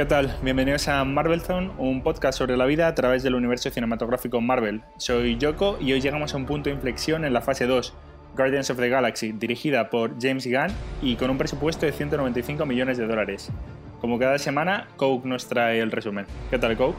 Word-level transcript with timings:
¿Qué 0.00 0.06
tal? 0.06 0.34
Bienvenidos 0.42 0.88
a 0.88 1.04
Marvel 1.04 1.42
Zone, 1.42 1.72
un 1.76 2.02
podcast 2.02 2.38
sobre 2.38 2.56
la 2.56 2.64
vida 2.64 2.88
a 2.88 2.94
través 2.94 3.22
del 3.22 3.34
universo 3.34 3.68
cinematográfico 3.68 4.40
Marvel. 4.40 4.80
Soy 4.96 5.36
Yoko 5.36 5.76
y 5.78 5.92
hoy 5.92 6.00
llegamos 6.00 6.32
a 6.32 6.38
un 6.38 6.46
punto 6.46 6.70
de 6.70 6.74
inflexión 6.74 7.26
en 7.26 7.34
la 7.34 7.42
fase 7.42 7.66
2, 7.66 7.92
Guardians 8.34 8.70
of 8.70 8.78
the 8.78 8.88
Galaxy, 8.88 9.32
dirigida 9.32 9.90
por 9.90 10.18
James 10.18 10.46
Gunn 10.46 10.74
y 11.02 11.16
con 11.16 11.28
un 11.28 11.36
presupuesto 11.36 11.84
de 11.84 11.92
195 11.92 12.64
millones 12.64 12.96
de 12.96 13.06
dólares. 13.06 13.52
Como 14.00 14.18
cada 14.18 14.38
semana, 14.38 14.88
Coke 14.96 15.28
nos 15.28 15.46
trae 15.48 15.80
el 15.80 15.90
resumen. 15.90 16.24
¿Qué 16.48 16.58
tal, 16.58 16.78
Coke? 16.78 16.96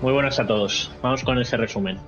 Muy 0.00 0.12
buenas 0.12 0.38
a 0.38 0.46
todos. 0.46 0.92
Vamos 1.02 1.24
con 1.24 1.40
ese 1.40 1.56
resumen. 1.56 1.98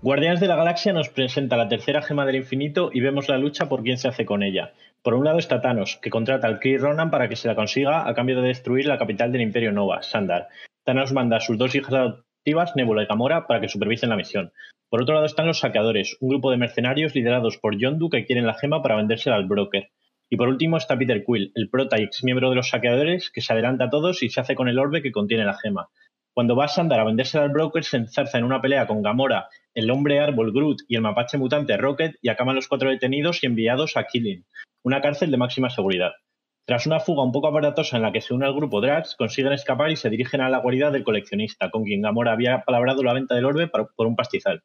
Guardianes 0.00 0.38
de 0.38 0.46
la 0.46 0.54
Galaxia 0.54 0.92
nos 0.92 1.08
presenta 1.08 1.56
la 1.56 1.66
tercera 1.66 2.02
gema 2.02 2.24
del 2.24 2.36
infinito 2.36 2.90
y 2.92 3.00
vemos 3.00 3.28
la 3.28 3.36
lucha 3.36 3.68
por 3.68 3.82
quién 3.82 3.98
se 3.98 4.06
hace 4.06 4.24
con 4.24 4.44
ella. 4.44 4.72
Por 5.02 5.14
un 5.14 5.24
lado 5.24 5.38
está 5.38 5.60
Thanos, 5.60 5.98
que 6.00 6.08
contrata 6.08 6.46
al 6.46 6.60
Kree 6.60 6.78
Ronan 6.78 7.10
para 7.10 7.28
que 7.28 7.34
se 7.34 7.48
la 7.48 7.56
consiga 7.56 8.08
a 8.08 8.14
cambio 8.14 8.40
de 8.40 8.46
destruir 8.46 8.86
la 8.86 8.96
capital 8.96 9.32
del 9.32 9.40
Imperio 9.40 9.72
Nova, 9.72 10.02
Sandar. 10.02 10.46
Thanos 10.84 11.12
manda 11.12 11.38
a 11.38 11.40
sus 11.40 11.58
dos 11.58 11.74
hijas 11.74 11.92
adoptivas, 11.92 12.76
Nebula 12.76 13.02
y 13.02 13.06
Gamora, 13.06 13.48
para 13.48 13.60
que 13.60 13.68
supervisen 13.68 14.10
la 14.10 14.16
misión. 14.16 14.52
Por 14.88 15.02
otro 15.02 15.14
lado 15.14 15.26
están 15.26 15.48
los 15.48 15.58
saqueadores, 15.58 16.16
un 16.20 16.28
grupo 16.28 16.52
de 16.52 16.58
mercenarios 16.58 17.16
liderados 17.16 17.58
por 17.58 17.76
Yondu 17.76 18.08
que 18.08 18.24
quieren 18.24 18.46
la 18.46 18.54
gema 18.54 18.80
para 18.82 18.94
vendérsela 18.94 19.34
al 19.34 19.48
broker. 19.48 19.88
Y 20.30 20.36
por 20.36 20.48
último 20.48 20.76
está 20.76 20.96
Peter 20.96 21.24
Quill, 21.24 21.50
el 21.56 21.70
prota 21.70 21.98
y 21.98 22.04
ex 22.04 22.22
miembro 22.22 22.50
de 22.50 22.56
los 22.56 22.68
saqueadores, 22.68 23.30
que 23.30 23.40
se 23.40 23.52
adelanta 23.52 23.86
a 23.86 23.90
todos 23.90 24.22
y 24.22 24.28
se 24.28 24.40
hace 24.40 24.54
con 24.54 24.68
el 24.68 24.78
orbe 24.78 25.02
que 25.02 25.10
contiene 25.10 25.44
la 25.44 25.58
gema. 25.58 25.88
Cuando 26.34 26.54
va 26.54 26.66
a 26.66 27.04
vendérsela 27.04 27.44
al 27.44 27.50
broker, 27.50 27.82
se 27.82 27.96
enzarza 27.96 28.38
en 28.38 28.44
una 28.44 28.60
pelea 28.60 28.86
con 28.86 29.02
Gamora, 29.02 29.48
el 29.74 29.90
hombre 29.90 30.20
árbol 30.20 30.52
Groot 30.52 30.82
y 30.88 30.96
el 30.96 31.02
mapache 31.02 31.38
mutante 31.38 31.76
Rocket 31.76 32.16
y 32.22 32.28
acaban 32.28 32.56
los 32.56 32.68
cuatro 32.68 32.90
detenidos 32.90 33.42
y 33.42 33.46
enviados 33.46 33.96
a 33.96 34.04
Killing, 34.04 34.44
una 34.82 35.00
cárcel 35.00 35.30
de 35.30 35.36
máxima 35.36 35.70
seguridad. 35.70 36.12
Tras 36.66 36.86
una 36.86 37.00
fuga 37.00 37.22
un 37.22 37.32
poco 37.32 37.48
aparatosa 37.48 37.96
en 37.96 38.02
la 38.02 38.12
que 38.12 38.20
se 38.20 38.34
une 38.34 38.46
al 38.46 38.54
grupo 38.54 38.80
Drax, 38.80 39.16
consiguen 39.16 39.52
escapar 39.52 39.90
y 39.90 39.96
se 39.96 40.10
dirigen 40.10 40.40
a 40.40 40.50
la 40.50 40.58
guarida 40.58 40.90
del 40.90 41.04
coleccionista, 41.04 41.70
con 41.70 41.84
quien 41.84 42.02
Gamora 42.02 42.32
había 42.32 42.62
palabrado 42.62 43.02
la 43.02 43.14
venta 43.14 43.34
del 43.34 43.46
orbe 43.46 43.68
por 43.68 44.06
un 44.06 44.16
pastizal. 44.16 44.62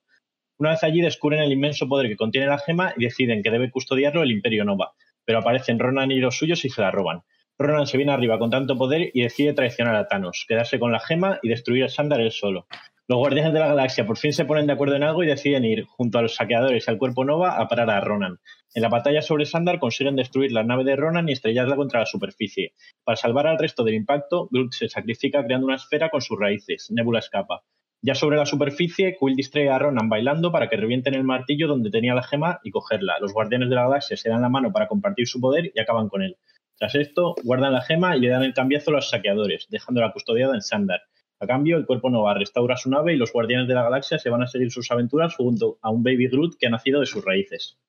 Una 0.60 0.72
vez 0.72 0.84
allí 0.84 1.02
descubren 1.02 1.42
el 1.42 1.52
inmenso 1.52 1.88
poder 1.88 2.08
que 2.08 2.16
contiene 2.16 2.48
la 2.48 2.60
gema 2.60 2.94
y 2.96 3.04
deciden 3.04 3.42
que 3.42 3.52
debe 3.52 3.72
custodiarlo 3.72 4.22
el 4.22 4.32
Imperio 4.32 4.64
Nova, 4.66 4.94
pero 5.26 5.40
aparecen 5.40 5.80
Ronan 5.80 6.12
y 6.12 6.20
los 6.20 6.38
suyos 6.38 6.64
y 6.66 6.70
se 6.70 6.82
la 6.82 6.92
roban. 6.92 7.24
Ronan 7.60 7.86
se 7.86 7.98
viene 7.98 8.12
arriba 8.12 8.40
con 8.40 8.50
tanto 8.50 8.78
poder 8.78 9.12
y 9.14 9.22
decide 9.22 9.54
traicionar 9.54 9.96
a 9.96 10.08
Thanos, 10.08 10.46
quedarse 10.48 10.80
con 10.80 10.92
la 10.92 11.00
gema 11.00 11.40
y 11.44 11.50
destruir 11.50 11.84
a 11.84 11.90
Sandar 11.90 12.20
él 12.20 12.32
solo. 12.32 12.68
Los 13.08 13.20
guardianes 13.20 13.54
de 13.54 13.60
la 13.60 13.68
galaxia 13.68 14.06
por 14.06 14.18
fin 14.18 14.34
se 14.34 14.46
ponen 14.46 14.66
de 14.66 14.74
acuerdo 14.74 14.96
en 14.96 15.04
algo 15.04 15.24
y 15.24 15.28
deciden 15.28 15.66
ir, 15.66 15.84
junto 15.86 16.18
a 16.18 16.22
los 16.22 16.36
saqueadores 16.36 16.88
y 16.88 16.92
al 16.92 16.98
cuerpo 16.98 17.26
Nova, 17.26 17.60
a 17.60 17.68
parar 17.68 17.90
a 17.90 18.00
Ronan. 18.00 18.40
En 18.74 18.82
la 18.82 18.90
batalla 18.90 19.22
sobre 19.22 19.46
Sandar 19.46 19.78
consiguen 19.78 20.16
destruir 20.16 20.52
la 20.52 20.64
nave 20.64 20.84
de 20.84 20.96
Ronan 20.96 21.30
y 21.30 21.34
estrellarla 21.34 21.76
contra 21.76 22.00
la 22.00 22.06
superficie. 22.06 22.74
Para 23.04 23.18
salvar 23.18 23.46
al 23.46 23.60
resto 23.60 23.84
del 23.84 23.96
impacto, 23.96 24.48
Groot 24.52 24.72
se 24.72 24.90
sacrifica 24.90 25.44
creando 25.44 25.68
una 25.68 25.76
esfera 25.76 26.10
con 26.10 26.22
sus 26.22 26.40
raíces. 26.40 26.90
Nebula 26.92 27.20
escapa. 27.20 27.64
Ya 28.02 28.16
sobre 28.16 28.38
la 28.38 28.46
superficie, 28.46 29.16
Quill 29.20 29.36
distrae 29.36 29.70
a 29.70 29.80
Ronan 29.80 30.10
bailando 30.10 30.52
para 30.52 30.70
que 30.70 30.76
revienten 30.76 31.14
el 31.14 31.24
martillo 31.24 31.68
donde 31.68 31.92
tenía 31.92 32.16
la 32.16 32.24
gema 32.24 32.60
y 32.64 32.72
cogerla. 32.72 33.20
Los 33.20 33.32
guardianes 33.32 33.70
de 33.70 33.76
la 33.76 33.84
galaxia 33.84 34.18
se 34.18 34.30
dan 34.30 34.42
la 34.42 34.50
mano 34.50 34.72
para 34.74 34.88
compartir 34.88 35.28
su 35.28 35.40
poder 35.40 35.72
y 35.74 35.80
acaban 35.80 36.10
con 36.10 36.22
él. 36.22 36.38
Tras 36.84 36.96
esto, 36.96 37.36
guardan 37.46 37.72
la 37.72 37.82
gema 37.82 38.18
y 38.18 38.20
le 38.20 38.28
dan 38.28 38.44
el 38.44 38.54
cambiazo 38.54 38.92
a 38.92 38.96
los 38.96 39.10
saqueadores, 39.10 39.68
dejándola 39.70 40.12
custodiada 40.12 40.54
en 40.54 40.62
Sandar. 40.62 41.00
A 41.40 41.48
cambio, 41.48 41.78
el 41.78 41.86
cuerpo 41.86 42.10
Nova 42.10 42.34
restaura 42.34 42.76
su 42.76 42.90
nave 42.90 43.14
y 43.14 43.16
los 43.16 43.32
guardianes 43.32 43.70
de 43.70 43.74
la 43.74 43.84
galaxia 43.84 44.20
se 44.20 44.30
van 44.30 44.44
a 44.44 44.48
seguir 44.48 44.70
sus 44.70 44.92
aventuras 44.92 45.34
junto 45.34 45.80
a 45.82 45.90
un 45.90 46.04
Baby 46.04 46.28
Groot 46.28 46.58
que 46.60 46.68
ha 46.68 46.70
nacido 46.70 47.00
de 47.00 47.06
sus 47.06 47.24
raíces. 47.24 47.80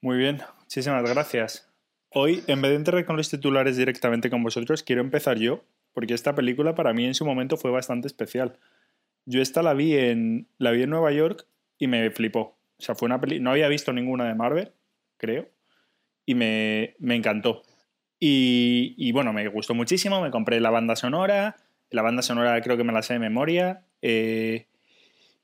Muy 0.00 0.18
bien, 0.18 0.38
muchísimas 0.60 1.02
gracias. 1.02 1.68
Hoy, 2.10 2.44
en 2.46 2.62
vez 2.62 2.70
de 2.70 2.76
entrar 2.76 3.04
con 3.04 3.16
los 3.16 3.28
titulares 3.28 3.76
directamente 3.76 4.30
con 4.30 4.44
vosotros, 4.44 4.84
quiero 4.84 5.00
empezar 5.00 5.38
yo, 5.38 5.64
porque 5.92 6.14
esta 6.14 6.36
película 6.36 6.76
para 6.76 6.92
mí 6.92 7.06
en 7.06 7.16
su 7.16 7.24
momento 7.24 7.56
fue 7.56 7.72
bastante 7.72 8.06
especial. 8.06 8.60
Yo 9.26 9.42
esta 9.42 9.64
la 9.64 9.74
vi 9.74 9.96
en, 9.96 10.46
la 10.58 10.70
vi 10.70 10.84
en 10.84 10.90
Nueva 10.90 11.10
York 11.10 11.44
y 11.76 11.88
me 11.88 12.08
flipó. 12.12 12.56
O 12.78 12.82
sea, 12.84 12.94
fue 12.94 13.06
una 13.06 13.20
peli 13.20 13.40
no 13.40 13.50
había 13.50 13.66
visto 13.66 13.92
ninguna 13.92 14.28
de 14.28 14.36
Marvel, 14.36 14.70
creo, 15.16 15.48
y 16.24 16.36
me, 16.36 16.94
me 17.00 17.16
encantó. 17.16 17.64
Y, 18.20 19.12
bueno, 19.12 19.32
me 19.32 19.46
gustó 19.48 19.74
muchísimo, 19.74 20.20
me 20.20 20.30
compré 20.30 20.60
la 20.60 20.70
banda 20.70 20.96
sonora, 20.96 21.56
la 21.90 22.02
banda 22.02 22.22
sonora 22.22 22.60
creo 22.62 22.76
que 22.76 22.84
me 22.84 22.92
la 22.92 23.02
sé 23.02 23.14
de 23.14 23.20
memoria, 23.20 23.84
eh, 24.02 24.66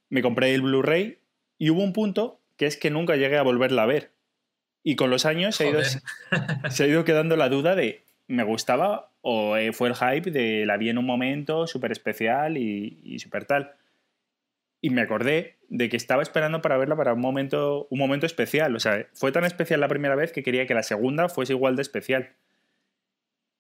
me 0.08 0.22
compré 0.22 0.54
el 0.54 0.62
Blu-ray 0.62 1.18
y 1.58 1.70
hubo 1.70 1.82
un 1.82 1.92
punto 1.92 2.40
que 2.56 2.66
es 2.66 2.76
que 2.76 2.90
nunca 2.90 3.16
llegué 3.16 3.38
a 3.38 3.42
volverla 3.42 3.84
a 3.84 3.86
ver. 3.86 4.12
Y 4.82 4.96
con 4.96 5.08
los 5.08 5.24
años 5.24 5.56
se 5.56 5.64
ha, 5.64 5.70
ido, 5.70 5.80
se 6.70 6.84
ha 6.84 6.86
ido 6.86 7.04
quedando 7.04 7.36
la 7.36 7.48
duda 7.48 7.74
de, 7.74 8.04
¿me 8.26 8.42
gustaba 8.42 9.10
o 9.22 9.56
eh, 9.56 9.72
fue 9.72 9.88
el 9.88 9.94
hype 9.94 10.30
de 10.30 10.66
la 10.66 10.76
vi 10.76 10.90
en 10.90 10.98
un 10.98 11.06
momento 11.06 11.66
súper 11.66 11.92
especial 11.92 12.58
y, 12.58 13.00
y 13.02 13.18
súper 13.20 13.46
tal? 13.46 13.72
Y 14.80 14.90
me 14.90 15.00
acordé 15.00 15.56
de 15.70 15.88
que 15.88 15.96
estaba 15.96 16.22
esperando 16.22 16.60
para 16.60 16.76
verla 16.76 16.96
para 16.96 17.14
un 17.14 17.20
momento, 17.20 17.86
un 17.88 17.98
momento 17.98 18.26
especial. 18.26 18.76
O 18.76 18.80
sea, 18.80 19.06
fue 19.14 19.32
tan 19.32 19.44
especial 19.44 19.80
la 19.80 19.88
primera 19.88 20.14
vez 20.14 20.32
que 20.32 20.42
quería 20.42 20.66
que 20.66 20.74
la 20.74 20.82
segunda 20.82 21.28
fuese 21.28 21.54
igual 21.54 21.76
de 21.76 21.82
especial. 21.82 22.34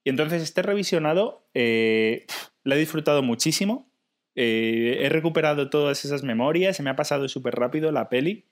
Y 0.04 0.10
entonces 0.10 0.42
este 0.42 0.62
revisionado 0.62 1.48
eh, 1.54 2.26
lo 2.62 2.74
he 2.74 2.78
disfrutado 2.78 3.22
muchísimo. 3.22 3.90
Eh, 4.34 4.98
he 5.00 5.08
recuperado 5.08 5.70
todas 5.70 6.04
esas 6.04 6.22
memorias, 6.22 6.76
se 6.76 6.82
me 6.82 6.90
ha 6.90 6.96
pasado 6.96 7.28
súper 7.28 7.54
rápido 7.54 7.90
la 7.90 8.08
peli. 8.08 8.44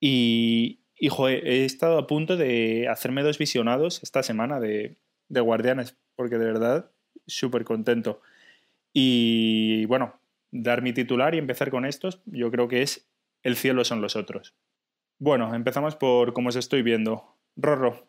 Y, 0.00 0.80
y 0.96 1.08
he 1.24 1.64
estado 1.64 1.98
a 1.98 2.06
punto 2.06 2.36
de 2.36 2.88
hacerme 2.88 3.22
dos 3.22 3.38
visionados 3.38 4.02
esta 4.02 4.22
semana 4.22 4.60
de, 4.60 4.96
de 5.28 5.40
Guardianes, 5.40 5.96
porque 6.14 6.38
de 6.38 6.46
verdad, 6.46 6.90
súper 7.26 7.64
contento. 7.64 8.20
Y 8.92 9.86
bueno, 9.86 10.20
dar 10.50 10.82
mi 10.82 10.92
titular 10.92 11.34
y 11.34 11.38
empezar 11.38 11.70
con 11.70 11.86
estos, 11.86 12.20
yo 12.26 12.50
creo 12.50 12.68
que 12.68 12.82
es 12.82 13.08
El 13.42 13.56
cielo 13.56 13.84
son 13.84 14.02
los 14.02 14.16
otros. 14.16 14.54
Bueno, 15.18 15.54
empezamos 15.54 15.96
por 15.96 16.34
cómo 16.34 16.50
os 16.50 16.56
estoy 16.56 16.82
viendo. 16.82 17.36
Rorro, 17.56 18.06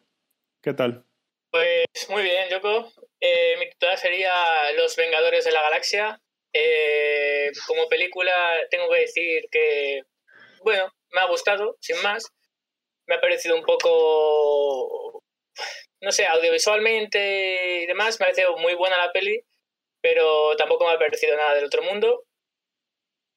¿qué 0.61 0.73
tal? 0.73 1.05
Pues 1.51 1.85
muy 2.07 2.23
bien, 2.23 2.47
Yoko. 2.49 2.93
Eh, 3.19 3.57
mi 3.59 3.69
titular 3.69 3.97
sería 3.97 4.71
Los 4.73 4.95
Vengadores 4.95 5.43
de 5.43 5.51
la 5.51 5.61
Galaxia. 5.61 6.21
Eh, 6.53 7.51
como 7.67 7.89
película 7.89 8.33
tengo 8.69 8.89
que 8.89 8.99
decir 8.99 9.49
que, 9.51 10.03
bueno, 10.63 10.89
me 11.11 11.19
ha 11.19 11.25
gustado, 11.25 11.77
sin 11.81 12.01
más. 12.01 12.31
Me 13.05 13.15
ha 13.15 13.21
parecido 13.21 13.55
un 13.57 13.63
poco, 13.63 15.21
no 15.99 16.11
sé, 16.13 16.25
audiovisualmente 16.25 17.81
y 17.83 17.85
demás, 17.85 18.17
me 18.19 18.25
ha 18.25 18.29
parecido 18.29 18.55
muy 18.57 18.75
buena 18.75 18.97
la 18.97 19.11
peli, 19.11 19.43
pero 20.01 20.55
tampoco 20.55 20.85
me 20.87 20.93
ha 20.93 20.99
parecido 20.99 21.35
nada 21.35 21.55
del 21.55 21.65
otro 21.65 21.83
mundo. 21.83 22.23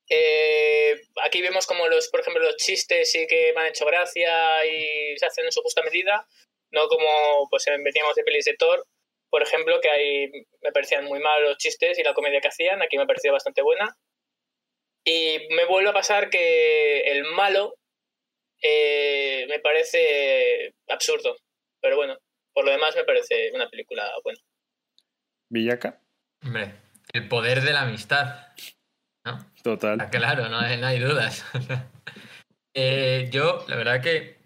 Eh, 0.08 1.00
aquí 1.24 1.42
vemos 1.42 1.66
como 1.66 1.88
los, 1.88 2.08
por 2.10 2.20
ejemplo, 2.20 2.44
los 2.44 2.56
chistes 2.58 3.10
sí 3.10 3.26
que 3.26 3.52
me 3.54 3.62
han 3.62 3.66
hecho 3.68 3.86
gracia 3.86 4.64
y 4.66 5.18
se 5.18 5.26
hacen 5.26 5.46
en 5.46 5.52
su 5.52 5.62
justa 5.62 5.82
medida 5.82 6.28
no 6.74 6.88
como 6.88 7.48
pues 7.48 7.64
veníamos 7.66 8.14
de 8.14 8.24
pelis 8.24 8.44
de 8.44 8.56
Thor, 8.56 8.84
por 9.30 9.42
ejemplo, 9.42 9.80
que 9.80 9.90
ahí 9.90 10.30
me 10.62 10.70
parecían 10.72 11.06
muy 11.06 11.18
mal 11.18 11.42
los 11.42 11.56
chistes 11.56 11.98
y 11.98 12.04
la 12.04 12.14
comedia 12.14 12.40
que 12.40 12.48
hacían, 12.48 12.82
aquí 12.82 12.96
me 12.98 13.06
pareció 13.06 13.32
bastante 13.32 13.62
buena. 13.62 13.96
Y 15.04 15.48
me 15.50 15.64
vuelve 15.66 15.90
a 15.90 15.92
pasar 15.92 16.30
que 16.30 17.00
el 17.10 17.24
malo 17.24 17.74
eh, 18.62 19.44
me 19.48 19.58
parece 19.58 20.74
absurdo, 20.88 21.36
pero 21.80 21.96
bueno, 21.96 22.16
por 22.52 22.64
lo 22.64 22.70
demás 22.70 22.94
me 22.94 23.02
parece 23.04 23.50
una 23.52 23.68
película 23.68 24.08
buena. 24.22 24.38
Villaca. 25.50 26.00
Hombre, 26.44 26.74
el 27.12 27.28
poder 27.28 27.62
de 27.62 27.72
la 27.72 27.82
amistad. 27.82 28.54
Total. 29.62 30.10
claro, 30.10 30.48
no 30.48 30.60
hay, 30.60 30.76
no 30.80 30.86
hay 30.86 30.98
dudas. 31.00 31.44
Eh, 32.76 33.28
yo, 33.30 33.64
la 33.68 33.76
verdad 33.76 34.02
que 34.02 34.38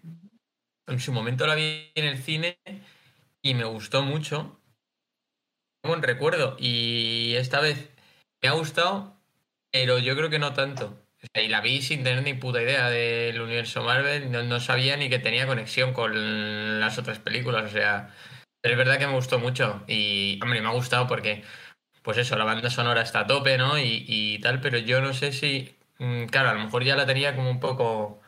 en 0.89 0.99
su 0.99 1.11
momento 1.11 1.47
la 1.47 1.55
vi 1.55 1.91
en 1.95 2.05
el 2.05 2.17
cine 2.17 2.59
y 3.41 3.53
me 3.53 3.65
gustó 3.65 4.03
mucho. 4.03 4.59
Buen 5.83 6.01
recuerdo. 6.03 6.55
Y 6.59 7.35
esta 7.35 7.61
vez 7.61 7.89
me 8.41 8.49
ha 8.49 8.53
gustado, 8.53 9.15
pero 9.71 9.99
yo 9.99 10.15
creo 10.15 10.29
que 10.29 10.39
no 10.39 10.53
tanto. 10.53 10.97
y 11.33 11.47
la 11.47 11.61
vi 11.61 11.81
sin 11.81 12.03
tener 12.03 12.23
ni 12.23 12.33
puta 12.33 12.61
idea 12.61 12.89
del 12.89 13.41
universo 13.41 13.83
Marvel, 13.83 14.31
no, 14.31 14.59
sabía 14.59 14.97
ni 14.97 15.09
que 15.09 15.19
tenía 15.19 15.47
conexión 15.47 15.93
con 15.93 16.79
las 16.79 16.97
otras 16.97 17.19
películas, 17.19 17.65
o 17.65 17.69
sea, 17.69 18.15
pero 18.61 18.73
es 18.73 18.77
verdad 18.77 18.99
que 18.99 19.07
me 19.07 19.13
gustó 19.13 19.39
mucho 19.39 19.83
y, 19.87 20.39
hombre, 20.41 20.61
me 20.61 20.67
ha 20.69 20.71
gustado 20.71 21.07
porque, 21.07 21.43
pues 22.03 22.17
eso, 22.17 22.37
la 22.37 22.45
banda 22.45 22.69
sonora 22.69 23.01
está 23.01 23.21
a 23.21 23.27
tope, 23.27 23.57
¿no? 23.57 23.77
Y, 23.79 24.05
y 24.07 24.39
tal, 24.39 24.61
pero 24.61 24.77
yo 24.79 25.01
no 25.01 25.13
sé 25.13 25.31
si, 25.33 25.75
mm, 25.99 26.25
claro, 26.25 26.49
a 26.49 26.53
lo 26.53 26.61
mejor 26.63 26.83
ya 26.83 26.95
la 26.95 27.05
tenía 27.05 27.35
como 27.35 27.49
un 27.51 27.59
poco 27.59 28.21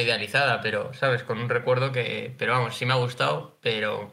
idealizada, 0.00 0.60
pero, 0.60 0.92
¿sabes? 0.94 1.22
Con 1.22 1.38
un 1.38 1.48
recuerdo 1.48 1.92
que, 1.92 2.34
pero 2.38 2.52
vamos, 2.52 2.76
sí 2.76 2.86
me 2.86 2.92
ha 2.92 2.96
gustado, 2.96 3.58
pero 3.60 4.12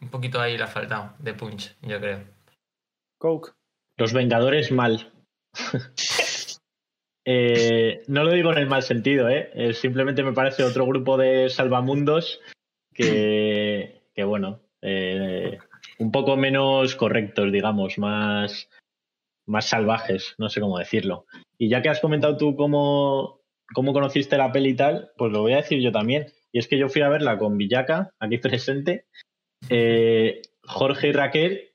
un 0.00 0.08
poquito 0.08 0.40
ahí 0.40 0.56
le 0.56 0.64
ha 0.64 0.68
faltado 0.68 1.12
de 1.18 1.34
punch, 1.34 1.76
yo 1.82 2.00
creo. 2.00 2.24
Coke. 3.18 3.52
Los 3.96 4.12
Vengadores 4.12 4.72
mal. 4.72 5.12
Eh, 7.26 8.02
no 8.08 8.24
lo 8.24 8.32
digo 8.32 8.50
en 8.50 8.58
el 8.58 8.66
mal 8.66 8.82
sentido, 8.82 9.28
¿eh? 9.28 9.50
Eh, 9.54 9.74
simplemente 9.74 10.22
me 10.22 10.32
parece 10.32 10.64
otro 10.64 10.86
grupo 10.86 11.18
de 11.18 11.50
salvamundos 11.50 12.40
que, 12.94 14.02
que 14.14 14.24
bueno, 14.24 14.60
eh, 14.80 15.58
un 15.98 16.10
poco 16.10 16.36
menos 16.36 16.96
correctos, 16.96 17.52
digamos, 17.52 17.98
más, 17.98 18.70
más 19.46 19.66
salvajes, 19.66 20.34
no 20.38 20.48
sé 20.48 20.60
cómo 20.60 20.78
decirlo. 20.78 21.26
Y 21.58 21.68
ya 21.68 21.82
que 21.82 21.90
has 21.90 22.00
comentado 22.00 22.36
tú 22.36 22.56
cómo, 22.56 23.39
cómo 23.74 23.92
conociste 23.92 24.36
la 24.36 24.52
peli 24.52 24.70
y 24.70 24.76
tal, 24.76 25.10
pues 25.16 25.32
lo 25.32 25.42
voy 25.42 25.52
a 25.52 25.56
decir 25.56 25.80
yo 25.80 25.92
también. 25.92 26.26
Y 26.52 26.58
es 26.58 26.68
que 26.68 26.78
yo 26.78 26.88
fui 26.88 27.02
a 27.02 27.08
verla 27.08 27.38
con 27.38 27.56
Villaca, 27.56 28.10
aquí 28.18 28.38
presente, 28.38 29.06
eh, 29.68 30.42
Jorge 30.64 31.08
y 31.08 31.12
Raquel, 31.12 31.70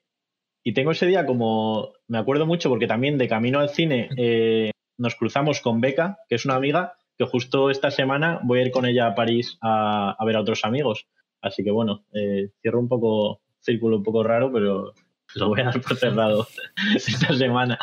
y 0.64 0.74
tengo 0.74 0.92
ese 0.92 1.06
día 1.06 1.26
como, 1.26 1.94
me 2.08 2.18
acuerdo 2.18 2.46
mucho 2.46 2.70
porque 2.70 2.88
también 2.88 3.18
de 3.18 3.28
camino 3.28 3.60
al 3.60 3.70
cine 3.70 4.10
eh, 4.18 4.72
nos 4.98 5.16
cruzamos 5.16 5.62
con 5.62 5.80
Beca, 5.80 6.18
que 6.28 6.36
es 6.36 6.46
una 6.46 6.56
amiga, 6.56 6.94
que 7.18 7.26
justo 7.26 7.70
esta 7.70 7.92
semana 7.92 8.40
voy 8.44 8.60
a 8.60 8.64
ir 8.64 8.72
con 8.72 8.86
ella 8.86 9.08
a 9.08 9.16
París 9.16 9.58
a, 9.62 10.18
ver 10.26 10.36
a 10.36 10.42
otros 10.42 10.66
amigos. 10.66 11.08
Así 11.42 11.64
que 11.64 11.72
bueno, 11.72 12.06
eh, 12.14 12.50
cierro 12.62 12.80
un 12.80 12.88
poco, 12.88 13.42
círculo 13.60 13.98
un 13.98 14.04
poco 14.04 14.24
raro, 14.24 14.52
pero 14.52 14.94
lo 15.36 15.50
voy 15.50 15.62
a 15.62 15.66
dar 15.66 15.82
por 15.82 15.96
cerrado 15.98 16.48
esta 16.96 17.34
semana. 17.34 17.78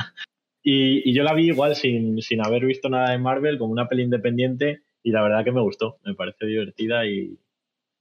Y, 0.62 1.08
y 1.10 1.14
yo 1.14 1.22
la 1.24 1.34
vi 1.34 1.46
igual 1.48 1.74
sin, 1.74 2.20
sin 2.22 2.44
haber 2.44 2.64
visto 2.64 2.88
nada 2.88 3.10
de 3.10 3.18
Marvel, 3.18 3.58
como 3.58 3.72
una 3.72 3.88
peli 3.88 4.02
independiente, 4.04 4.82
y 5.02 5.10
la 5.10 5.22
verdad 5.22 5.44
que 5.44 5.52
me 5.52 5.60
gustó, 5.60 5.98
me 6.04 6.14
parece 6.14 6.46
divertida 6.46 7.04
y, 7.06 7.38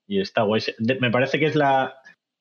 y 0.07 0.19
está 0.21 0.43
guay. 0.43 0.61
Me 0.99 1.09
parece 1.09 1.39
que 1.39 1.45
es 1.45 1.55
la, 1.55 1.95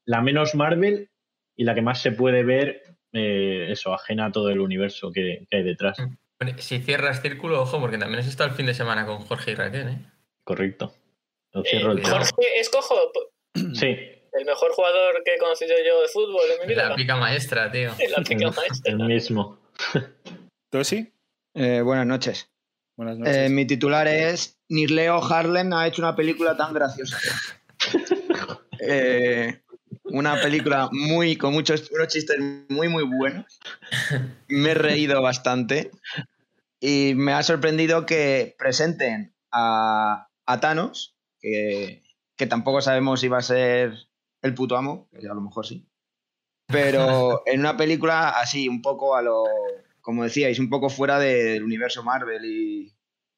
la 0.04 0.20
menos 0.20 0.54
Marvel 0.54 1.08
y 1.56 1.64
la 1.64 1.74
que 1.74 1.82
más 1.82 2.02
se 2.02 2.12
puede 2.12 2.42
ver, 2.44 2.82
eh, 3.12 3.68
eso, 3.70 3.94
ajena 3.94 4.26
a 4.26 4.32
todo 4.32 4.50
el 4.50 4.60
universo 4.60 5.10
que, 5.10 5.46
que 5.50 5.56
hay 5.56 5.62
detrás. 5.62 5.98
Hombre, 5.98 6.60
Si 6.60 6.78
cierras 6.80 7.22
círculo, 7.22 7.62
ojo, 7.62 7.80
porque 7.80 7.98
también 7.98 8.20
has 8.20 8.28
estado 8.28 8.50
el 8.50 8.56
fin 8.56 8.66
de 8.66 8.74
semana 8.74 9.06
con 9.06 9.18
Jorge 9.20 9.52
y 9.52 9.54
Raquel, 9.54 9.88
¿eh? 9.88 9.98
Correcto. 10.44 10.94
Lo 11.52 11.62
Eh, 11.62 11.68
cierro 11.68 11.92
el. 11.92 12.02
Jorge 12.04 12.60
Escojo, 12.60 12.94
Sí, 13.74 13.86
el 13.86 14.44
mejor 14.44 14.70
jugador 14.72 15.22
que 15.24 15.34
he 15.34 15.38
conocido 15.38 15.74
yo 15.84 16.02
de 16.02 16.08
fútbol 16.08 16.42
en 16.54 16.66
mi 16.68 16.74
vida. 16.74 16.90
La 16.90 16.94
pica 16.94 17.16
maestra, 17.16 17.70
tío. 17.72 17.90
La 18.16 18.22
pica 18.22 18.50
maestra. 18.50 18.92
el 18.92 18.98
mismo. 18.98 19.58
¿Tosi? 20.70 21.12
Eh, 21.54 21.80
buenas 21.82 22.06
noches. 22.06 22.50
Buenas 22.96 23.18
noches. 23.18 23.36
Eh, 23.36 23.48
mi 23.48 23.66
titular 23.66 24.06
es 24.06 24.58
Nirleo 24.68 25.22
Harlem 25.22 25.72
ha 25.72 25.86
hecho 25.86 26.02
una 26.02 26.14
película 26.14 26.56
tan 26.56 26.72
graciosa. 26.74 27.18
Eh, 28.82 29.60
una 30.04 30.40
película 30.40 30.88
muy 30.90 31.36
con 31.36 31.52
muchos 31.52 31.90
unos 31.90 32.08
chistes 32.08 32.38
muy 32.70 32.88
muy 32.88 33.04
buenos. 33.04 33.60
Me 34.48 34.70
he 34.70 34.74
reído 34.74 35.20
bastante 35.20 35.90
y 36.80 37.12
me 37.14 37.34
ha 37.34 37.42
sorprendido 37.42 38.06
que 38.06 38.54
presenten 38.58 39.34
a, 39.52 40.28
a 40.46 40.60
Thanos, 40.60 41.14
que, 41.40 42.02
que 42.36 42.46
tampoco 42.46 42.80
sabemos 42.80 43.20
si 43.20 43.28
va 43.28 43.38
a 43.38 43.42
ser 43.42 43.92
el 44.40 44.54
puto 44.54 44.78
amo, 44.78 45.10
que 45.12 45.28
a 45.28 45.34
lo 45.34 45.42
mejor 45.42 45.66
sí. 45.66 45.86
Pero 46.72 47.42
en 47.46 47.60
una 47.60 47.76
película 47.76 48.30
así, 48.30 48.68
un 48.68 48.82
poco 48.82 49.16
a 49.16 49.22
lo, 49.22 49.44
como 50.00 50.24
decíais, 50.24 50.58
un 50.58 50.70
poco 50.70 50.88
fuera 50.88 51.18
del 51.18 51.62
universo 51.64 52.02
Marvel 52.02 52.44
y, 52.44 52.94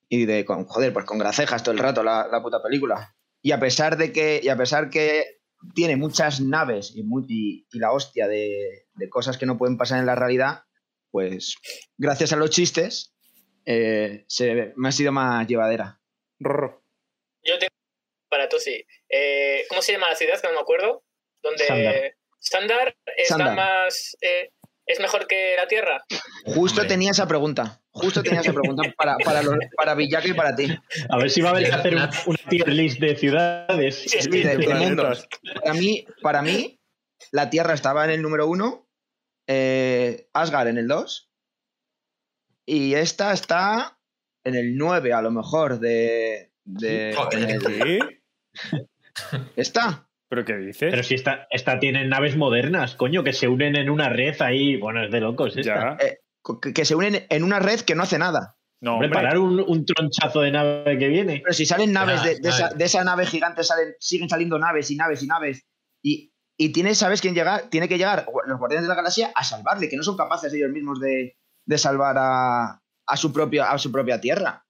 y 0.08 0.26
de, 0.26 0.44
con, 0.44 0.64
joder, 0.67 0.93
pues 0.93 1.05
con 1.05 1.19
gracejas 1.19 1.62
todo 1.62 1.73
el 1.73 1.79
rato 1.81 2.02
la, 2.02 2.29
la 2.31 2.43
puta 2.43 2.62
película. 2.62 3.14
Y 3.40 3.52
a 3.52 3.58
pesar 3.61 3.96
de 3.96 4.12
que, 4.12 4.40
y 4.43 4.49
a 4.49 4.56
pesar 4.56 4.90
que 4.90 5.40
tiene 5.75 5.96
muchas 5.96 6.40
naves 6.40 6.93
y, 6.94 7.02
mu- 7.02 7.25
y- 7.29 7.67
y 7.73 7.79
la 7.79 7.93
hostia 7.93 8.26
de, 8.29 8.87
de 8.94 9.08
cosas 9.08 9.38
que 9.38 9.46
no 9.46 9.58
pueden 9.58 9.76
pasar 9.76 9.99
en 9.99 10.06
la 10.06 10.14
realidad, 10.14 10.64
pues 11.11 11.56
gracias 11.96 12.32
a 12.32 12.37
los 12.37 12.50
chistes 12.50 13.14
eh, 13.64 14.25
se, 14.29 14.73
me 14.76 14.88
ha 14.88 14.93
sido 14.93 15.12
más 15.12 15.46
llevadera. 15.46 16.00
Rorro. 16.40 16.82
Yo 17.44 17.58
tengo 17.58 17.70
para 18.29 18.49
Tosi. 18.49 18.84
Eh, 19.08 19.64
¿Cómo 19.69 19.82
se 19.82 19.93
llama 19.93 20.08
la 20.08 20.17
ciudad? 20.17 20.40
Que 20.40 20.49
no 20.49 20.55
me 20.55 20.61
acuerdo. 20.61 21.05
Donde 21.43 22.17
Sandar. 22.43 22.79
Sandar 22.79 22.97
está 23.17 23.37
Sandar. 23.37 23.56
más. 23.56 24.17
eh, 24.21 24.50
es 24.85 24.99
mejor 25.00 25.27
que 25.29 25.55
la 25.56 25.69
Tierra. 25.69 26.05
Justo 26.44 26.81
Hombre. 26.81 26.89
tenía 26.89 27.12
esa 27.12 27.27
pregunta. 27.29 27.81
Justo 27.93 28.23
tenía 28.23 28.41
esa 28.41 28.53
pregunta 28.53 28.83
para, 28.97 29.17
para, 29.19 29.43
los- 29.43 29.55
para 29.77 29.94
Villaca 29.94 30.27
y 30.27 30.33
para 30.35 30.55
ti. 30.56 30.67
A 31.09 31.19
ver 31.19 31.31
si 31.31 31.41
va 31.41 31.50
a 31.50 31.53
haber 31.53 31.67
que 31.69 31.73
hacer 31.73 31.94
un- 31.94 32.09
una 32.27 32.39
tier 32.49 32.69
list 32.69 32.99
de 32.99 33.17
ciudades. 33.17 33.94
Sí, 33.97 34.21
Sí, 34.23 34.29
de, 34.29 34.56
de 34.56 34.65
Planetas. 34.65 34.89
mundos. 34.89 35.29
Para 35.62 35.75
mí, 35.75 36.05
para 36.21 36.43
mí, 36.43 36.81
la 37.31 37.49
Tierra 37.49 37.75
estaba 37.75 38.05
en 38.05 38.11
el 38.11 38.23
número 38.23 38.49
uno, 38.49 38.89
eh, 39.47 40.29
Asgard 40.33 40.67
en 40.69 40.79
el 40.79 40.89
2, 40.89 41.31
y 42.67 42.94
esta 42.94 43.33
está 43.33 43.99
en 44.44 44.56
el 44.56 44.77
9, 44.77 45.12
a 45.12 45.23
lo 45.23 45.31
mejor, 45.31 45.79
de. 45.79 46.50
de. 46.65 47.15
¿Esta? 49.56 50.09
¿Pero 50.32 50.46
qué 50.46 50.56
dices? 50.56 50.90
Pero 50.90 51.02
si 51.02 51.14
esta, 51.14 51.46
esta 51.50 51.79
tiene 51.79 52.06
naves 52.06 52.38
modernas, 52.38 52.94
coño, 52.94 53.23
que 53.23 53.34
se 53.34 53.49
unen 53.49 53.76
en 53.76 53.90
una 53.90 54.08
red 54.08 54.40
ahí. 54.40 54.79
Bueno, 54.79 55.05
es 55.05 55.11
de 55.11 55.20
locos 55.20 55.55
esta. 55.58 55.99
ya. 55.99 56.06
Eh, 56.06 56.20
Que, 56.75 56.87
se 56.87 56.94
unen 56.94 57.26
en 57.29 57.44
una 57.44 57.58
red 57.58 57.81
que 57.81 57.94
no 57.94 58.05
hace 58.05 58.19
nada. 58.19 58.56
No, 58.81 58.94
Hombre, 58.94 59.08
hombre. 59.08 59.20
parar 59.23 59.37
un, 59.38 59.61
un 59.61 59.84
tronchazo 59.84 60.40
de 60.40 60.50
nave 60.50 60.96
que 60.99 61.08
viene. 61.08 61.40
Pero 61.44 61.52
si 61.52 61.67
salen 61.67 61.93
naves 61.93 62.23
de, 62.25 62.40
de 62.40 62.49
esa, 62.49 62.70
de 62.70 62.82
esa 62.82 63.05
nave 63.05 63.26
gigante, 63.26 63.62
salen, 63.62 63.94
siguen 64.00 64.31
saliendo 64.31 64.58
naves 64.58 64.90
y 64.90 64.96
naves 64.96 65.23
y 65.23 65.26
naves. 65.26 65.67
Y, 66.02 66.32
y 66.56 66.73
tiene, 66.73 66.94
¿sabes 66.94 67.20
quién 67.20 67.34
llega? 67.34 67.69
Tiene 67.69 67.87
que 67.87 67.99
llegar 67.99 68.25
los 68.46 68.58
Guardianes 68.58 68.84
de 68.84 68.88
la 68.88 68.94
Galaxia 68.94 69.32
a 69.34 69.44
salvarle, 69.44 69.90
que 69.90 69.99
no 69.99 70.02
son 70.02 70.17
capaces 70.17 70.50
ellos 70.55 70.70
mismos 70.70 70.99
de, 70.99 71.37
de 71.67 71.76
salvar 71.76 72.17
a, 72.19 72.81
a, 73.06 73.17
su 73.19 73.34
propia, 73.34 73.70
a 73.70 73.76
su 73.76 73.93
propia 73.93 74.19
tierra. 74.19 74.64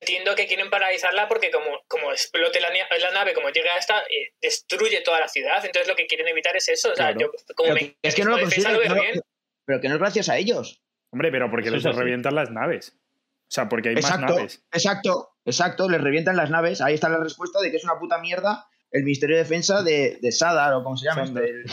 Entiendo 0.00 0.34
que 0.34 0.46
quieren 0.46 0.70
paralizarla 0.70 1.28
porque 1.28 1.50
como, 1.50 1.82
como 1.86 2.10
explote 2.10 2.58
la, 2.60 2.70
nave, 3.12 3.34
como 3.34 3.50
llega 3.50 3.74
a 3.74 3.78
esta, 3.78 4.00
eh, 4.04 4.32
destruye 4.40 5.02
toda 5.02 5.20
la 5.20 5.28
ciudad. 5.28 5.62
Entonces 5.64 5.86
lo 5.88 5.94
que 5.96 6.06
quieren 6.06 6.26
evitar 6.28 6.56
es 6.56 6.68
eso. 6.70 6.92
O 6.92 6.96
sea, 6.96 7.12
Claro. 7.12 7.20
yo 7.20 7.54
como 7.54 7.68
Pero 7.68 7.74
me, 7.74 7.80
que- 7.92 7.96
es 8.02 8.14
que 8.14 8.24
no 8.24 8.30
lo 8.30 8.36
defensa 8.38 8.70
consiguen. 8.70 8.88
lo 8.88 8.94
veo 8.94 8.94
no- 8.94 9.02
bien. 9.10 9.20
pero 9.66 9.80
que 9.80 9.88
no 9.88 9.94
es 9.94 10.00
gracias 10.00 10.28
a 10.30 10.38
ellos. 10.38 10.82
Hombre, 11.12 11.30
pero 11.30 11.50
porque 11.50 11.68
Eso 11.68 11.76
les 11.76 11.84
es 11.86 11.94
revientan 11.96 12.34
las 12.34 12.50
naves. 12.50 12.94
O 12.96 13.52
sea, 13.52 13.68
porque 13.68 13.90
hay 13.90 13.96
Exacto, 13.96 14.20
más 14.22 14.30
naves. 14.36 14.64
exacto, 14.72 15.30
exacto. 15.44 15.88
Les 15.90 16.00
revientan 16.00 16.36
las 16.36 16.50
naves. 16.50 16.80
Ahí 16.80 16.94
está 16.94 17.08
la 17.08 17.18
respuesta 17.22 17.60
de 17.60 17.70
que 17.70 17.76
es 17.76 17.84
una 17.84 17.98
puta 17.98 18.18
mierda 18.18 18.66
el 18.92 19.02
Ministerio 19.04 19.36
de 19.36 19.42
Defensa 19.42 19.82
de, 19.82 20.18
de 20.20 20.32
Sadar 20.32 20.72
o 20.74 20.82
como 20.82 20.96
se 20.96 21.04
llama. 21.06 21.24
Sandar. 21.26 21.44
el- 21.44 21.64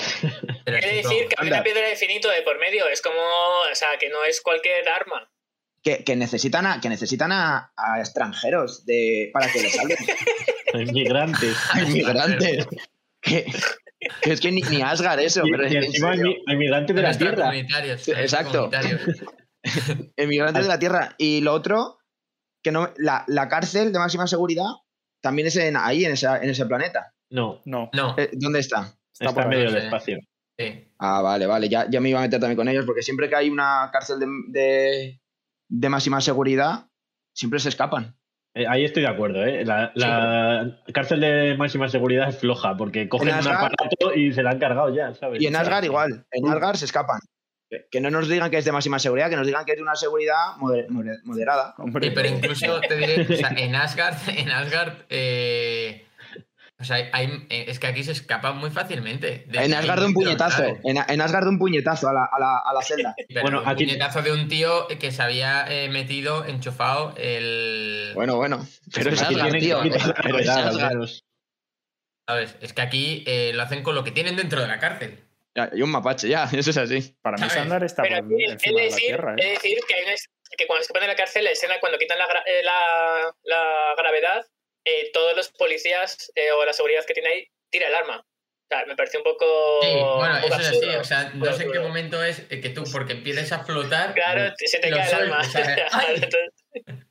Pero 0.65 0.79
Quiere 0.79 0.97
chico, 0.97 1.09
decir 1.09 1.27
que 1.29 1.35
hay 1.37 1.47
una 1.47 1.63
piedra 1.63 1.85
de 1.85 1.91
infinito 1.91 2.29
de 2.29 2.41
por 2.41 2.59
medio. 2.59 2.87
Es 2.89 3.01
como, 3.01 3.17
o 3.19 3.73
sea, 3.75 3.97
que 3.97 4.09
no 4.09 4.23
es 4.25 4.41
cualquier 4.41 4.87
arma. 4.89 5.31
Que, 5.87 6.03
que 6.03 6.15
necesitan, 6.17 6.65
a, 6.65 6.81
que 6.81 6.89
necesitan 6.89 7.31
a, 7.31 7.71
a 7.77 7.99
extranjeros 7.99 8.85
de, 8.85 9.29
para 9.31 9.47
que 9.51 9.61
les 9.61 9.73
salven. 9.75 9.97
Inmigrantes. 10.73 11.55
a 11.73 11.81
inmigrantes. 11.81 12.67
que, 13.21 13.45
que 14.21 14.31
es 14.33 14.41
que 14.41 14.51
ni, 14.51 14.61
ni 14.63 14.81
Asgard 14.81 15.19
eso, 15.21 15.45
Y, 15.45 15.51
pero 15.51 15.67
y 15.67 15.75
en 15.77 15.83
encima 15.85 16.13
serio. 16.15 16.31
inmi- 16.33 16.53
inmigrantes 16.53 16.95
de 16.95 17.01
la 17.01 17.17
tierra. 17.17 17.51
Sí, 17.97 18.11
exacto. 18.11 18.69
Emigrantes 20.17 20.63
de 20.63 20.69
la 20.69 20.79
Tierra. 20.79 21.15
Y 21.17 21.41
lo 21.41 21.53
otro, 21.53 21.99
que 22.63 22.71
no, 22.71 22.91
la, 22.97 23.23
la 23.27 23.47
cárcel 23.47 23.91
de 23.91 23.99
máxima 23.99 24.27
seguridad 24.27 24.65
también 25.21 25.47
es 25.47 25.55
en, 25.57 25.75
ahí, 25.77 26.05
en, 26.05 26.11
esa, 26.13 26.37
en 26.41 26.49
ese 26.49 26.65
planeta. 26.65 27.13
No, 27.29 27.61
No. 27.65 27.89
No, 27.93 28.15
Eh, 28.17 28.29
¿Dónde 28.33 28.59
está? 28.59 28.93
está, 29.13 29.33
por 29.33 29.43
en 29.43 29.49
medio 29.49 29.71
del 29.71 29.83
espacio. 29.85 30.19
sí. 30.57 30.83
Ah, 30.99 31.21
vale, 31.21 31.45
vale. 31.45 31.69
Ya, 31.69 31.87
ya 31.89 31.99
me 32.01 32.09
iba 32.09 32.19
a 32.19 32.23
meter 32.23 32.39
también 32.39 32.57
con 32.57 32.67
ellos, 32.67 32.85
porque 32.85 33.01
siempre 33.03 33.29
que 33.29 33.35
hay 33.35 33.49
una 33.49 33.89
cárcel 33.91 34.19
de, 34.19 34.27
de, 34.47 35.19
de 35.69 35.89
máxima 35.89 36.21
seguridad, 36.21 36.87
siempre 37.33 37.59
se 37.59 37.69
escapan. 37.69 38.15
Eh, 38.53 38.65
ahí 38.67 38.83
estoy 38.85 39.03
de 39.03 39.09
acuerdo, 39.09 39.45
¿eh? 39.45 39.63
La, 39.65 39.91
la 39.93 40.81
cárcel 40.93 41.19
de 41.21 41.55
máxima 41.57 41.87
seguridad 41.89 42.29
es 42.29 42.39
floja 42.39 42.75
porque 42.75 43.07
cogen 43.07 43.29
En 43.29 43.35
un 43.35 43.47
aparato 43.47 44.13
y 44.15 44.33
se 44.33 44.41
la 44.41 44.49
han 44.51 44.59
cargado 44.59 44.93
ya, 44.95 45.13
¿sabes? 45.13 45.41
Y 45.41 45.45
en 45.47 45.55
Asgard 45.55 45.83
igual. 45.83 46.25
En 46.31 46.47
Asgard 46.49 46.75
se 46.77 46.85
escapan. 46.85 47.19
Que, 47.91 47.99
no 47.99 48.09
nos 48.09 48.29
digan 48.29 48.49
que 48.49 48.57
es 48.57 48.65
de 48.65 48.71
máxima 48.71 48.97
seguridad, 48.97 49.29
que 49.29 49.35
nos 49.35 49.45
digan 49.45 49.65
que 49.65 49.73
es 49.73 49.77
de 49.77 49.83
una 49.83 49.95
seguridad 49.95 50.55
moder- 50.57 50.87
moder- 50.89 51.19
moderada. 51.25 51.75
Hombre, 51.77 52.07
Sí, 52.07 52.13
pero 52.15 52.29
incluso 52.29 52.79
te 52.79 52.95
diré, 52.95 53.21
o 53.21 53.35
sea, 53.37 53.49
en 53.57 53.75
Asgard, 53.75 54.15
en 54.29 54.49
Asgard, 54.49 54.93
eh, 55.09 56.06
o 56.79 56.83
sea, 56.83 57.09
hay- 57.11 57.45
eh, 57.49 57.65
es 57.67 57.79
que 57.79 57.87
aquí 57.87 58.03
se 58.03 58.11
escapan 58.11 58.57
muy 58.57 58.69
fácilmente. 58.69 59.45
de- 59.47 59.63
En 59.65 59.73
Asgard 59.73 59.99
de 60.01 60.05
un 60.05 60.13
puñetazo. 60.13 60.57
¿sabes? 60.57 60.79
En, 60.83 60.97
en 61.07 61.21
Asgard 61.21 61.43
de 61.45 61.49
un 61.49 61.57
puñetazo 61.59 62.07
a 62.09 62.13
la, 62.13 62.25
a 62.31 62.39
la, 62.39 62.57
a 62.59 62.73
la 62.73 62.81
celda. 62.81 63.15
Pero 63.29 63.41
Bueno, 63.41 63.61
un 63.63 63.67
aquí- 63.67 63.85
puñetazo 63.85 64.21
de 64.21 64.31
un 64.31 64.47
tío 64.47 64.87
que 64.87 65.11
se 65.11 65.21
había 65.23 65.65
eh, 65.69 65.89
metido, 65.89 66.45
enchufado 66.45 67.13
el. 67.17 68.11
Bueno, 68.13 68.35
bueno. 68.35 68.65
Pero 68.93 69.09
es 69.11 69.21
Aquí 69.21 69.33
Asgard, 69.35 69.51
tienen 69.51 69.61
tío. 69.61 69.81
que 69.83 69.89
Pero 70.23 70.37
es. 72.39 72.55
Es 72.61 72.73
aquí 72.77 73.23
eh, 73.25 73.51
lo 73.53 73.63
hacen 73.63 73.83
con 73.83 73.95
lo 73.95 74.03
que 74.03 74.11
tienen 74.11 74.35
dentro 74.35 74.61
de 74.61 74.67
la 74.67 74.79
cárcel. 74.79 75.23
Ya, 75.55 75.69
Y 75.73 75.81
un 75.81 75.89
mapache, 75.89 76.27
ya. 76.29 76.43
Eso 76.53 76.69
es 76.69 76.77
así. 76.77 77.15
para 77.21 77.37
mí. 77.37 77.49
Sandar 77.49 77.83
está 77.83 78.03
Pero 78.03 78.17
por 78.19 78.27
de 78.27 78.47
la 78.47 78.53
decir, 78.53 78.95
Tierra, 78.97 79.33
¿eh? 79.33 79.43
de 79.43 79.49
decir 79.51 79.77
que, 79.87 79.95
hay 79.95 80.03
una 80.03 80.13
es- 80.13 80.29
que 80.55 80.67
cuando 80.67 80.83
se 80.83 80.93
pone 80.93 81.05
en 81.05 81.11
la 81.11 81.15
cárcel, 81.15 81.43
la 81.45 81.51
escena 81.51 81.75
cuando 81.79 81.97
quitan 81.97 82.19
la, 82.19 82.25
gra- 82.27 82.43
eh, 82.45 82.61
la, 82.63 83.33
la 83.43 83.63
gravedad, 83.97 84.45
eh, 84.87 85.11
todos 85.11 85.35
los 85.35 85.49
policías 85.49 86.31
eh, 86.35 86.51
o 86.51 86.63
la 86.63 86.71
seguridad 86.71 87.03
que 87.05 87.13
tiene 87.13 87.29
ahí 87.29 87.47
tira 87.69 87.89
el 87.89 87.95
arma. 87.95 88.19
O 88.19 88.67
sea, 88.69 88.85
me 88.85 88.95
pareció 88.95 89.19
un 89.19 89.25
poco. 89.25 89.45
Sí, 89.81 89.93
bueno, 89.93 90.35
un 90.35 90.41
poco 90.41 90.55
eso 90.55 90.61
es 90.61 90.77
así. 90.77 90.95
O 90.95 91.03
sea, 91.03 91.31
no 91.33 91.53
sé 91.53 91.63
en 91.63 91.71
qué 91.71 91.79
momento 91.79 92.23
es 92.23 92.45
eh, 92.49 92.61
que 92.61 92.69
tú, 92.69 92.83
porque 92.91 93.13
empiezas 93.13 93.51
a 93.51 93.65
flotar. 93.65 94.13
Claro, 94.13 94.53
se 94.57 94.79
te 94.79 94.89
cae 94.89 95.09
el 95.09 95.15
alma. 95.15 95.41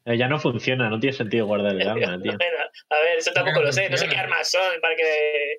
o 0.05 0.13
Ya 0.15 0.29
no 0.29 0.39
funciona, 0.39 0.89
no 0.89 0.99
tiene 0.99 1.17
sentido 1.17 1.47
guardar 1.47 1.75
el 1.75 1.89
alma, 1.89 2.19
tío. 2.23 2.33
bueno, 2.33 2.59
a 2.91 3.01
ver, 3.01 3.19
eso 3.19 3.33
tampoco 3.33 3.61
no 3.61 3.67
lo 3.67 3.73
sé. 3.73 3.91
No 3.91 3.97
sé 3.97 4.09
qué 4.09 4.17
armas 4.17 4.51
son 4.51 4.81
para 4.81 4.97
que. 4.97 5.57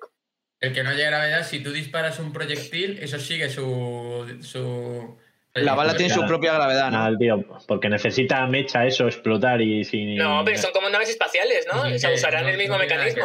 El 0.60 0.72
que 0.72 0.82
no 0.82 0.90
haya 0.90 1.06
gravedad, 1.06 1.44
si 1.44 1.62
tú 1.62 1.70
disparas 1.70 2.18
un 2.18 2.32
proyectil, 2.32 2.98
eso 3.00 3.18
sigue 3.20 3.48
su. 3.48 4.38
su 4.42 5.18
La 5.62 5.74
bala 5.74 5.96
tiene 5.96 6.12
su 6.12 6.24
propia 6.26 6.54
gravedad, 6.54 6.90
¿no? 6.90 6.98
Nada, 6.98 7.16
tío, 7.18 7.44
porque 7.66 7.88
necesita 7.88 8.46
mecha 8.46 8.86
eso, 8.86 9.06
explotar 9.06 9.60
y 9.60 9.84
sin... 9.84 10.16
No, 10.16 10.42
pero 10.44 10.58
son 10.58 10.72
como 10.72 10.88
naves 10.90 11.08
espaciales, 11.10 11.66
¿no? 11.72 11.84
Sí, 11.86 11.94
O 11.94 11.98
sea, 11.98 12.12
usarán 12.12 12.44
no- 12.44 12.48
el 12.50 12.56
mismo 12.58 12.74
no 12.74 12.80
mecanismo. 12.80 13.22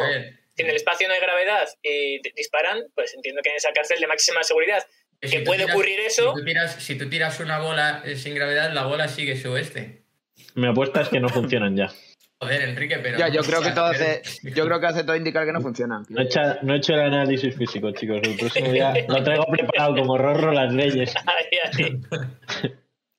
Si 0.56 0.62
en 0.62 0.70
el 0.70 0.75
espacio 0.75 1.08
no 1.08 1.13
hay 1.16 1.20
gravedad 1.20 1.68
y 1.82 2.22
disparan, 2.36 2.80
pues 2.94 3.13
entiendo 3.16 3.42
que 3.44 3.50
en 3.50 3.56
esa 3.56 3.72
cárcel 3.72 4.00
de 4.00 4.08
máxima 4.08 4.44
seguridad. 4.44 4.86
Que 5.20 5.40
puede 5.40 5.66
ocurrir 5.66 6.00
eso. 6.02 6.34
Si 6.34 6.40
tú, 6.40 6.46
tiras, 6.46 6.75
si 6.84 6.98
tú 6.98 7.10
tiras 7.10 7.40
una 7.40 7.60
bola 7.60 8.04
eh, 8.06 8.16
sin 8.18 8.36
gravedad, 8.36 8.72
la 8.74 8.86
bola 8.86 9.08
sigue 9.08 9.36
su 9.38 9.56
este. 9.58 10.04
Me 10.56 10.68
apuestas 10.68 11.10
que 11.10 11.20
no 11.20 11.30
funcionan 11.30 11.75
ya. 11.75 11.92
Joder, 12.44 12.62
Enrique, 12.70 12.98
pero. 13.02 13.18
Ya, 13.18 13.30
yo 13.30 13.42
creo 13.42 13.62
que 13.62 13.72
todo 13.72 13.86
hace, 13.86 14.22
yo 14.44 14.66
creo 14.66 14.80
que 14.80 14.86
hace 14.86 15.04
todo 15.04 15.16
indicar 15.16 15.46
que 15.46 15.54
no 15.54 15.62
funciona. 15.62 16.04
No 16.10 16.22
he, 16.22 16.26
hecho, 16.26 16.42
no 16.62 16.74
he 16.74 16.78
hecho 16.78 16.94
el 16.94 17.02
análisis 17.02 17.56
físico, 17.56 17.92
chicos. 17.92 18.20
El 18.24 18.36
próximo 18.38 18.72
día 18.72 18.94
lo 19.08 19.24
traigo 19.24 19.46
preparado 19.46 19.96
como 19.96 20.18
Rorro 20.18 20.52
las 20.52 20.74
leyes. 20.74 21.14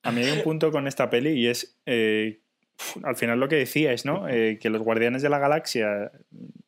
A 0.03 0.13
mí 0.13 0.23
hay 0.23 0.33
un 0.33 0.43
punto 0.43 0.71
con 0.71 0.87
esta 0.87 1.09
peli 1.09 1.31
y 1.31 1.47
es, 1.47 1.79
eh, 1.87 2.41
al 3.03 3.17
final 3.17 3.41
lo 3.41 3.49
que 3.49 3.57
decíais, 3.57 4.05
¿no? 4.05 4.29
Eh, 4.29 4.59
que 4.61 4.69
los 4.69 4.83
Guardianes 4.83 5.23
de 5.23 5.31
la 5.31 5.39
Galaxia 5.39 6.13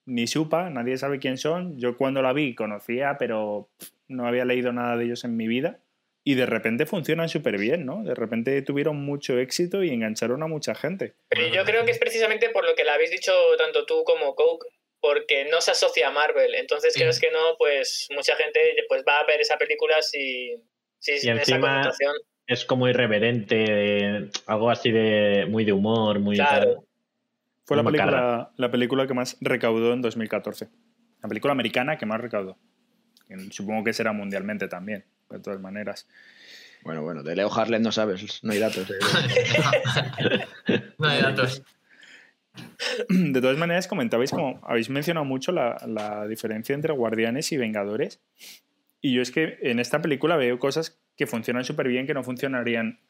ni 0.06 0.26
supa, 0.26 0.70
nadie 0.70 0.96
sabe 0.96 1.18
quién 1.18 1.36
son. 1.36 1.78
Yo 1.78 1.98
cuando 1.98 2.22
la 2.22 2.32
vi 2.32 2.54
conocía, 2.54 3.18
pero 3.18 3.68
no 4.08 4.26
había 4.26 4.46
leído 4.46 4.72
nada 4.72 4.96
de 4.96 5.04
ellos 5.04 5.24
en 5.24 5.36
mi 5.36 5.46
vida. 5.48 5.80
Y 6.28 6.34
de 6.34 6.44
repente 6.44 6.86
funcionan 6.86 7.28
súper 7.28 7.56
bien, 7.56 7.86
¿no? 7.86 8.02
De 8.02 8.12
repente 8.16 8.60
tuvieron 8.62 8.96
mucho 8.96 9.38
éxito 9.38 9.84
y 9.84 9.90
engancharon 9.90 10.42
a 10.42 10.48
mucha 10.48 10.74
gente. 10.74 11.14
Pero 11.28 11.46
yo 11.46 11.64
creo 11.64 11.84
que 11.84 11.92
es 11.92 11.98
precisamente 11.98 12.48
por 12.50 12.66
lo 12.66 12.74
que 12.74 12.82
la 12.82 12.94
habéis 12.94 13.12
dicho 13.12 13.32
tanto 13.56 13.86
tú 13.86 14.02
como 14.02 14.34
Coke, 14.34 14.66
porque 15.00 15.44
no 15.48 15.60
se 15.60 15.70
asocia 15.70 16.08
a 16.08 16.10
Marvel. 16.10 16.56
Entonces, 16.56 16.94
Sí. 16.94 17.00
crees 17.00 17.20
que 17.20 17.30
no, 17.30 17.56
pues 17.58 18.08
mucha 18.12 18.34
gente 18.34 18.58
pues 18.88 19.04
va 19.08 19.20
a 19.20 19.24
ver 19.26 19.40
esa 19.40 19.56
película 19.56 20.02
si, 20.02 20.56
si 20.98 21.18
sin 21.20 21.30
esa 21.34 21.42
encima- 21.42 21.68
connotación. 21.74 22.12
Es 22.48 22.64
como 22.64 22.88
irreverente, 22.88 23.64
eh, 23.68 24.28
algo 24.46 24.68
así 24.70 24.90
de 24.90 25.46
muy 25.48 25.64
de 25.64 25.72
humor, 25.72 26.18
muy... 26.18 26.34
Claro. 26.36 26.74
tal. 26.74 26.84
Fue 27.66 27.76
la 27.76 27.84
película, 27.84 28.50
la 28.56 28.70
película 28.72 29.06
que 29.06 29.14
más 29.14 29.36
recaudó 29.40 29.92
en 29.92 30.02
2014. 30.02 30.68
La 31.22 31.28
película 31.28 31.52
americana 31.52 31.96
que 31.98 32.06
más 32.06 32.20
recaudó. 32.20 32.58
Supongo 33.52 33.84
que 33.84 33.92
será 33.92 34.12
mundialmente 34.12 34.66
también, 34.68 35.04
de 35.30 35.40
todas 35.40 35.60
maneras. 35.60 36.06
Bueno, 36.82 37.02
bueno, 37.02 37.22
de 37.22 37.34
Leo 37.34 37.52
Harlem 37.52 37.82
no 37.82 37.92
sabes, 37.92 38.42
no 38.44 38.52
hay 38.52 38.58
datos. 38.58 38.88
no 40.98 41.08
hay 41.08 41.20
datos. 41.20 41.62
De 43.08 43.40
todas 43.40 43.58
maneras, 43.58 43.88
comentabais 43.88 44.30
como 44.30 44.60
habéis 44.62 44.88
mencionado 44.88 45.26
mucho 45.26 45.52
la, 45.52 45.76
la 45.86 46.26
diferencia 46.26 46.74
entre 46.74 46.92
Guardianes 46.92 47.52
y 47.52 47.56
Vengadores. 47.56 48.20
Y 49.00 49.14
yo 49.14 49.22
es 49.22 49.30
que 49.30 49.58
en 49.62 49.78
esta 49.78 50.00
película 50.00 50.36
veo 50.36 50.58
cosas 50.58 50.98
que 51.16 51.26
funcionan 51.26 51.64
súper 51.64 51.88
bien 51.88 52.06
que 52.06 52.14
no 52.14 52.22
funcionarían. 52.22 53.00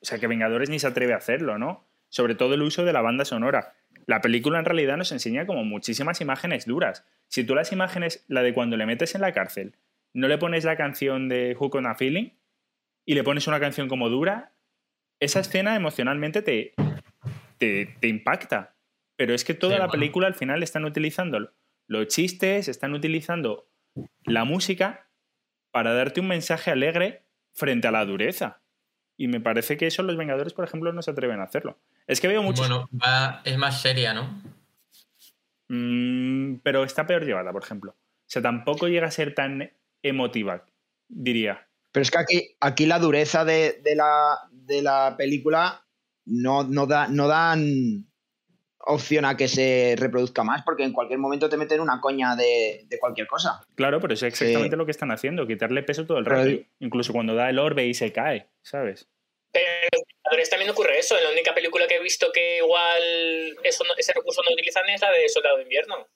O 0.00 0.04
sea, 0.04 0.18
que 0.18 0.26
Vengadores 0.26 0.68
ni 0.68 0.78
se 0.78 0.86
atreve 0.86 1.14
a 1.14 1.18
hacerlo, 1.18 1.58
¿no? 1.58 1.86
Sobre 2.08 2.34
todo 2.34 2.54
el 2.54 2.62
uso 2.62 2.84
de 2.84 2.92
la 2.92 3.00
banda 3.00 3.24
sonora. 3.24 3.74
La 4.06 4.20
película 4.20 4.58
en 4.58 4.64
realidad 4.64 4.96
nos 4.96 5.12
enseña 5.12 5.46
como 5.46 5.64
muchísimas 5.64 6.20
imágenes 6.20 6.66
duras. 6.66 7.04
Si 7.28 7.44
tú 7.44 7.54
las 7.54 7.72
imágenes, 7.72 8.24
la 8.28 8.42
de 8.42 8.52
cuando 8.52 8.76
le 8.76 8.86
metes 8.86 9.14
en 9.14 9.20
la 9.20 9.32
cárcel, 9.32 9.76
no 10.14 10.28
le 10.28 10.38
pones 10.38 10.64
la 10.64 10.76
canción 10.76 11.28
de 11.28 11.54
Hook 11.58 11.74
on 11.76 11.86
a 11.86 11.94
Feeling 11.94 12.30
y 13.06 13.14
le 13.14 13.24
pones 13.24 13.46
una 13.46 13.60
canción 13.60 13.88
como 13.88 14.08
dura, 14.08 14.54
esa 15.20 15.40
escena 15.40 15.74
emocionalmente 15.76 16.42
te, 16.42 16.74
te, 17.58 17.96
te 18.00 18.08
impacta. 18.08 18.76
Pero 19.16 19.34
es 19.34 19.44
que 19.44 19.54
toda 19.54 19.74
Sí, 19.74 19.78
la 19.78 19.86
bueno. 19.86 19.92
película 20.00 20.26
al 20.26 20.34
final 20.34 20.62
están 20.62 20.84
utilizando 20.84 21.52
los 21.86 22.06
chistes, 22.08 22.68
están 22.68 22.94
utilizando 22.94 23.68
la 24.24 24.44
música 24.44 25.08
para 25.70 25.92
darte 25.94 26.20
un 26.20 26.28
mensaje 26.28 26.70
alegre 26.70 27.24
frente 27.54 27.88
a 27.88 27.92
la 27.92 28.04
dureza. 28.04 28.62
Y 29.16 29.28
me 29.28 29.40
parece 29.40 29.76
que 29.76 29.86
eso 29.86 30.02
los 30.02 30.16
Vengadores, 30.16 30.54
por 30.54 30.64
ejemplo, 30.64 30.92
no 30.92 31.02
se 31.02 31.10
atreven 31.10 31.40
a 31.40 31.44
hacerlo. 31.44 31.78
Es 32.06 32.20
que 32.20 32.28
veo 32.28 32.42
muchos... 32.42 32.68
Bueno, 32.68 32.88
va- 32.92 33.42
es 33.44 33.56
más 33.58 33.80
seria, 33.82 34.12
¿no? 34.14 34.42
Mm, 35.68 36.56
pero 36.62 36.84
está 36.84 37.06
peor 37.06 37.24
llevada, 37.24 37.52
por 37.52 37.62
ejemplo. 37.62 37.92
O 37.92 38.24
sea, 38.32 38.42
tampoco 38.42 38.88
llega 38.88 39.06
a 39.06 39.10
ser 39.10 39.34
tan 39.34 39.72
emotiva, 40.02 40.64
diría. 41.08 41.68
Pero 41.92 42.02
es 42.02 42.10
que 42.10 42.18
aquí, 42.18 42.56
aquí 42.60 42.86
la 42.86 42.98
dureza 42.98 43.44
de, 43.44 43.80
de 43.82 43.94
la, 43.96 44.38
de 44.50 44.82
la 44.82 45.14
película 45.16 45.84
no, 46.24 46.64
no, 46.64 46.86
da, 46.86 47.06
no 47.08 47.28
dan 47.28 48.06
opción 48.84 49.24
a 49.24 49.36
que 49.36 49.46
se 49.46 49.94
reproduzca 49.98 50.42
más, 50.42 50.62
porque 50.64 50.82
en 50.84 50.92
cualquier 50.92 51.18
momento 51.18 51.48
te 51.48 51.56
meten 51.56 51.80
una 51.80 52.00
coña 52.00 52.34
de, 52.34 52.84
de 52.86 52.98
cualquier 52.98 53.26
cosa. 53.28 53.64
Claro, 53.76 54.00
pero 54.00 54.14
es 54.14 54.22
exactamente 54.22 54.70
Sí. 54.70 54.76
lo 54.76 54.84
que 54.86 54.90
están 54.90 55.10
haciendo, 55.12 55.46
quitarle 55.46 55.82
peso 55.82 56.06
todo 56.06 56.18
el 56.18 56.24
rato. 56.24 56.50
Incluso 56.80 57.12
cuando 57.12 57.34
da 57.34 57.48
el 57.50 57.58
orbe 57.58 57.86
y 57.86 57.94
se 57.94 58.12
cae, 58.12 58.48
¿sabes? 58.62 59.08
Pero 59.52 59.66
en 59.66 59.88
los 59.92 60.02
Vengadores 60.24 60.50
también 60.50 60.70
ocurre 60.70 60.98
eso. 60.98 61.14
La 61.20 61.30
única 61.30 61.54
película 61.54 61.86
que 61.86 61.96
he 61.96 62.02
visto 62.02 62.32
que 62.32 62.56
igual 62.56 63.02
eso 63.62 63.84
no- 63.84 63.94
ese 63.98 64.12
recurso 64.14 64.42
no 64.42 64.52
utilizan 64.52 64.88
es 64.88 65.00
la 65.00 65.10
de 65.12 65.28
Soldado 65.28 65.58
de 65.58 65.62
Invierno. 65.64 66.08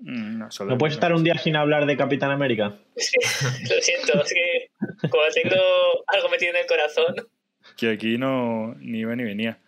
Mm, 0.00 0.38
No, 0.38 0.50
solo 0.50 0.72
¿No 0.72 0.78
puedes 0.78 0.94
estar 0.94 1.12
un 1.12 1.24
día 1.24 1.36
sin 1.38 1.56
hablar 1.56 1.86
de 1.86 1.96
Capitán 1.96 2.30
América? 2.30 2.76
Es 2.96 3.10
que, 3.10 3.74
lo 3.74 3.80
siento, 3.80 4.22
es 4.22 4.32
que 4.32 5.08
como 5.08 5.22
tengo 5.32 5.56
algo 6.06 6.28
metido 6.28 6.50
en 6.52 6.58
el 6.58 6.66
corazón. 6.66 7.14
que 7.76 7.90
aquí 7.90 8.18
no 8.18 8.74
ni 8.78 9.00
iba 9.00 9.14
ni 9.16 9.24
venía. 9.24 9.58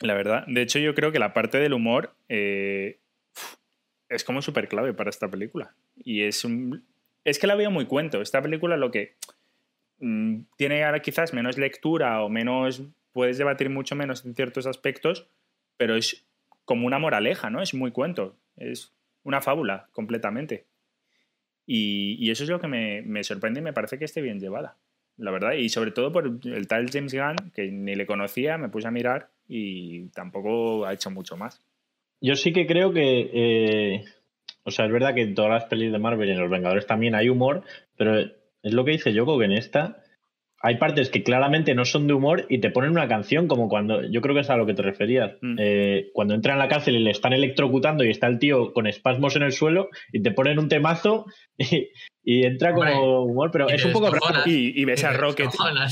La 0.00 0.14
verdad, 0.14 0.44
de 0.48 0.62
hecho 0.62 0.78
yo 0.78 0.94
creo 0.94 1.12
que 1.12 1.18
la 1.20 1.32
parte 1.32 1.58
del 1.58 1.74
humor 1.74 2.14
eh, 2.28 2.98
es 4.08 4.24
como 4.24 4.42
súper 4.42 4.68
clave 4.68 4.92
para 4.92 5.10
esta 5.10 5.28
película. 5.28 5.74
Y 5.96 6.22
es 6.22 6.44
un... 6.44 6.84
Es 7.24 7.38
que 7.38 7.46
la 7.46 7.54
veo 7.54 7.70
muy 7.70 7.86
cuento. 7.86 8.20
Esta 8.20 8.42
película 8.42 8.76
lo 8.76 8.90
que 8.90 9.14
mm, 10.00 10.40
tiene 10.56 10.84
ahora 10.84 11.00
quizás 11.00 11.32
menos 11.32 11.58
lectura 11.58 12.22
o 12.22 12.28
menos... 12.28 12.82
Puedes 13.12 13.36
debatir 13.36 13.68
mucho 13.68 13.94
menos 13.94 14.24
en 14.24 14.34
ciertos 14.34 14.66
aspectos, 14.66 15.28
pero 15.76 15.96
es 15.96 16.24
como 16.64 16.86
una 16.86 16.98
moraleja, 16.98 17.50
¿no? 17.50 17.60
Es 17.60 17.74
muy 17.74 17.90
cuento. 17.90 18.36
Es 18.56 18.90
una 19.24 19.40
fábula 19.40 19.88
completamente. 19.92 20.66
Y, 21.66 22.30
eso 22.30 22.42
es 22.42 22.50
lo 22.50 22.60
que 22.60 22.68
me, 22.68 23.02
me 23.02 23.22
sorprende 23.22 23.60
y 23.60 23.62
me 23.62 23.72
parece 23.72 23.98
que 23.98 24.04
esté 24.04 24.20
bien 24.20 24.40
llevada 24.40 24.76
la 25.16 25.30
verdad. 25.30 25.52
Y 25.52 25.68
sobre 25.68 25.90
todo 25.90 26.12
por 26.12 26.40
el 26.44 26.66
tal 26.66 26.90
James 26.90 27.14
Gunn, 27.14 27.50
que 27.54 27.70
ni 27.70 27.94
le 27.94 28.06
conocía, 28.06 28.58
me 28.58 28.68
puse 28.68 28.88
a 28.88 28.90
mirar 28.90 29.30
y 29.48 30.08
tampoco 30.08 30.84
ha 30.86 30.92
hecho 30.92 31.10
mucho 31.10 31.36
más. 31.36 31.60
Yo 32.20 32.36
sí 32.36 32.52
que 32.52 32.66
creo 32.66 32.92
que. 32.92 33.30
eh, 33.32 34.04
o 34.64 34.70
sea, 34.70 34.86
es 34.86 34.92
verdad 34.92 35.14
que 35.14 35.22
en 35.22 35.34
todas 35.34 35.50
las 35.50 35.64
pelis 35.64 35.90
de 35.90 35.98
Marvel 35.98 36.28
y 36.28 36.32
en 36.32 36.38
Los 36.38 36.50
Vengadores 36.50 36.86
también 36.86 37.14
hay 37.14 37.28
humor, 37.28 37.64
pero 37.96 38.20
es 38.20 38.72
lo 38.72 38.84
que 38.84 38.92
dice 38.92 39.12
Yoko, 39.12 39.38
que 39.38 39.46
en 39.46 39.52
esta 39.52 40.01
hay 40.64 40.76
partes 40.76 41.10
que 41.10 41.24
claramente 41.24 41.74
no 41.74 41.84
son 41.84 42.06
de 42.06 42.14
humor 42.14 42.46
y 42.48 42.58
te 42.58 42.70
ponen 42.70 42.92
una 42.92 43.08
canción, 43.08 43.48
como 43.48 43.68
cuando. 43.68 44.08
Yo 44.08 44.20
creo 44.20 44.32
que 44.34 44.42
es 44.42 44.50
a 44.50 44.56
lo 44.56 44.64
que 44.64 44.74
te 44.74 44.82
referías. 44.82 45.32
Mm. 45.40 45.56
Eh, 45.58 46.10
cuando 46.12 46.34
entra 46.34 46.52
en 46.52 46.60
la 46.60 46.68
cárcel 46.68 46.94
y 46.94 47.00
le 47.00 47.10
están 47.10 47.32
electrocutando 47.32 48.04
y 48.04 48.10
está 48.10 48.28
el 48.28 48.38
tío 48.38 48.72
con 48.72 48.86
espasmos 48.86 49.34
en 49.34 49.42
el 49.42 49.50
suelo 49.50 49.90
y 50.12 50.22
te 50.22 50.30
ponen 50.30 50.60
un 50.60 50.68
temazo 50.68 51.26
y, 51.58 51.88
y 52.24 52.46
entra 52.46 52.72
como 52.72 52.82
Hombre, 52.88 53.32
humor, 53.32 53.50
pero 53.50 53.68
es 53.68 53.84
un 53.84 53.92
poco 53.92 54.10
raro. 54.10 54.42
Y, 54.46 54.80
y 54.80 54.84
ves, 54.84 55.02
a 55.02 55.12
Rocket, 55.12 55.50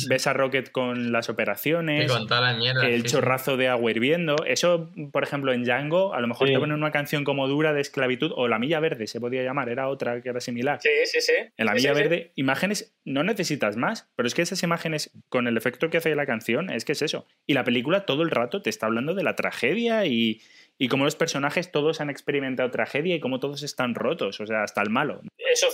ves 0.08 0.26
a 0.28 0.32
Rocket 0.32 0.70
con 0.70 1.10
las 1.10 1.28
operaciones, 1.28 2.10
con 2.10 2.26
toda 2.28 2.40
la 2.40 2.54
mierda. 2.54 2.87
el 2.87 3.02
sí, 3.02 3.08
sí. 3.08 3.14
chorrazo 3.14 3.56
de 3.56 3.66
agua 3.68 3.90
hirviendo. 3.90 4.37
Eso, 4.46 4.90
por 5.12 5.25
ejemplo, 5.25 5.52
en 5.52 5.64
Django, 5.64 6.14
a 6.14 6.20
lo 6.20 6.28
mejor 6.28 6.46
Sí. 6.46 6.54
te 6.54 6.60
ponen 6.60 6.76
una 6.76 6.92
canción 6.92 7.25
como 7.25 7.49
dura 7.49 7.72
de 7.72 7.80
esclavitud, 7.80 8.32
o 8.37 8.46
La 8.46 8.58
Milla 8.60 8.78
Verde 8.80 9.06
se 9.08 9.20
podía 9.20 9.42
llamar, 9.42 9.68
era 9.68 9.88
otra 9.88 10.20
que 10.22 10.28
era 10.28 10.40
similar. 10.40 10.78
Sí, 10.80 10.88
sí, 11.04 11.20
sí. 11.20 11.32
En 11.56 11.66
La 11.66 11.72
Sí, 11.72 11.78
Milla 11.78 11.94
sí, 11.94 11.96
sí. 11.96 12.02
Verde, 12.02 12.32
imágenes 12.37 12.94
no 13.04 13.25
necesitas 13.25 13.76
más, 13.76 14.08
pero 14.14 14.26
es 14.28 14.34
que 14.34 14.42
esas 14.42 14.62
imágenes, 14.62 15.10
con 15.28 15.49
el 15.49 15.56
efecto 15.56 15.90
que 15.90 15.96
hace 15.96 16.14
la 16.14 16.26
canción, 16.26 16.70
es 16.70 16.84
que 16.84 16.92
es 16.92 17.02
eso. 17.02 17.26
Y 17.46 17.54
la 17.54 17.64
película 17.64 18.06
todo 18.06 18.22
el 18.22 18.30
rato 18.30 18.62
te 18.62 18.70
está 18.70 18.87
hablando 18.87 19.14
de 19.14 19.25
la 19.25 19.34
tragedia 19.34 20.06
y, 20.06 20.40
y 20.80 20.88
cómo 20.88 21.04
los 21.04 21.14
personajes 21.14 21.70
todos 21.70 22.00
han 22.00 22.08
experimentado 22.08 22.70
tragedia 22.70 23.14
y 23.14 23.20
cómo 23.20 23.38
todos 23.38 23.62
están 23.62 23.94
rotos, 23.94 24.40
o 24.40 24.46
sea, 24.46 24.62
hasta 24.62 24.80
el 24.80 24.88
malo. 24.88 25.20
Eso, 25.37 25.68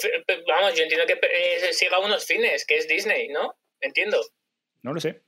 vamos, 0.48 0.75
yo 0.75 0.82
entiendo 0.82 1.06
que 1.06 1.12
eh, 1.12 1.72
siga 1.72 2.00
unos 2.00 2.26
fines, 2.26 2.66
que 2.66 2.76
es 2.76 2.88
Disney, 2.88 3.28
¿no? 3.28 3.54
Entiendo. 3.80 4.20
No 4.82 4.92
lo 4.92 5.00
sé. 5.00 5.22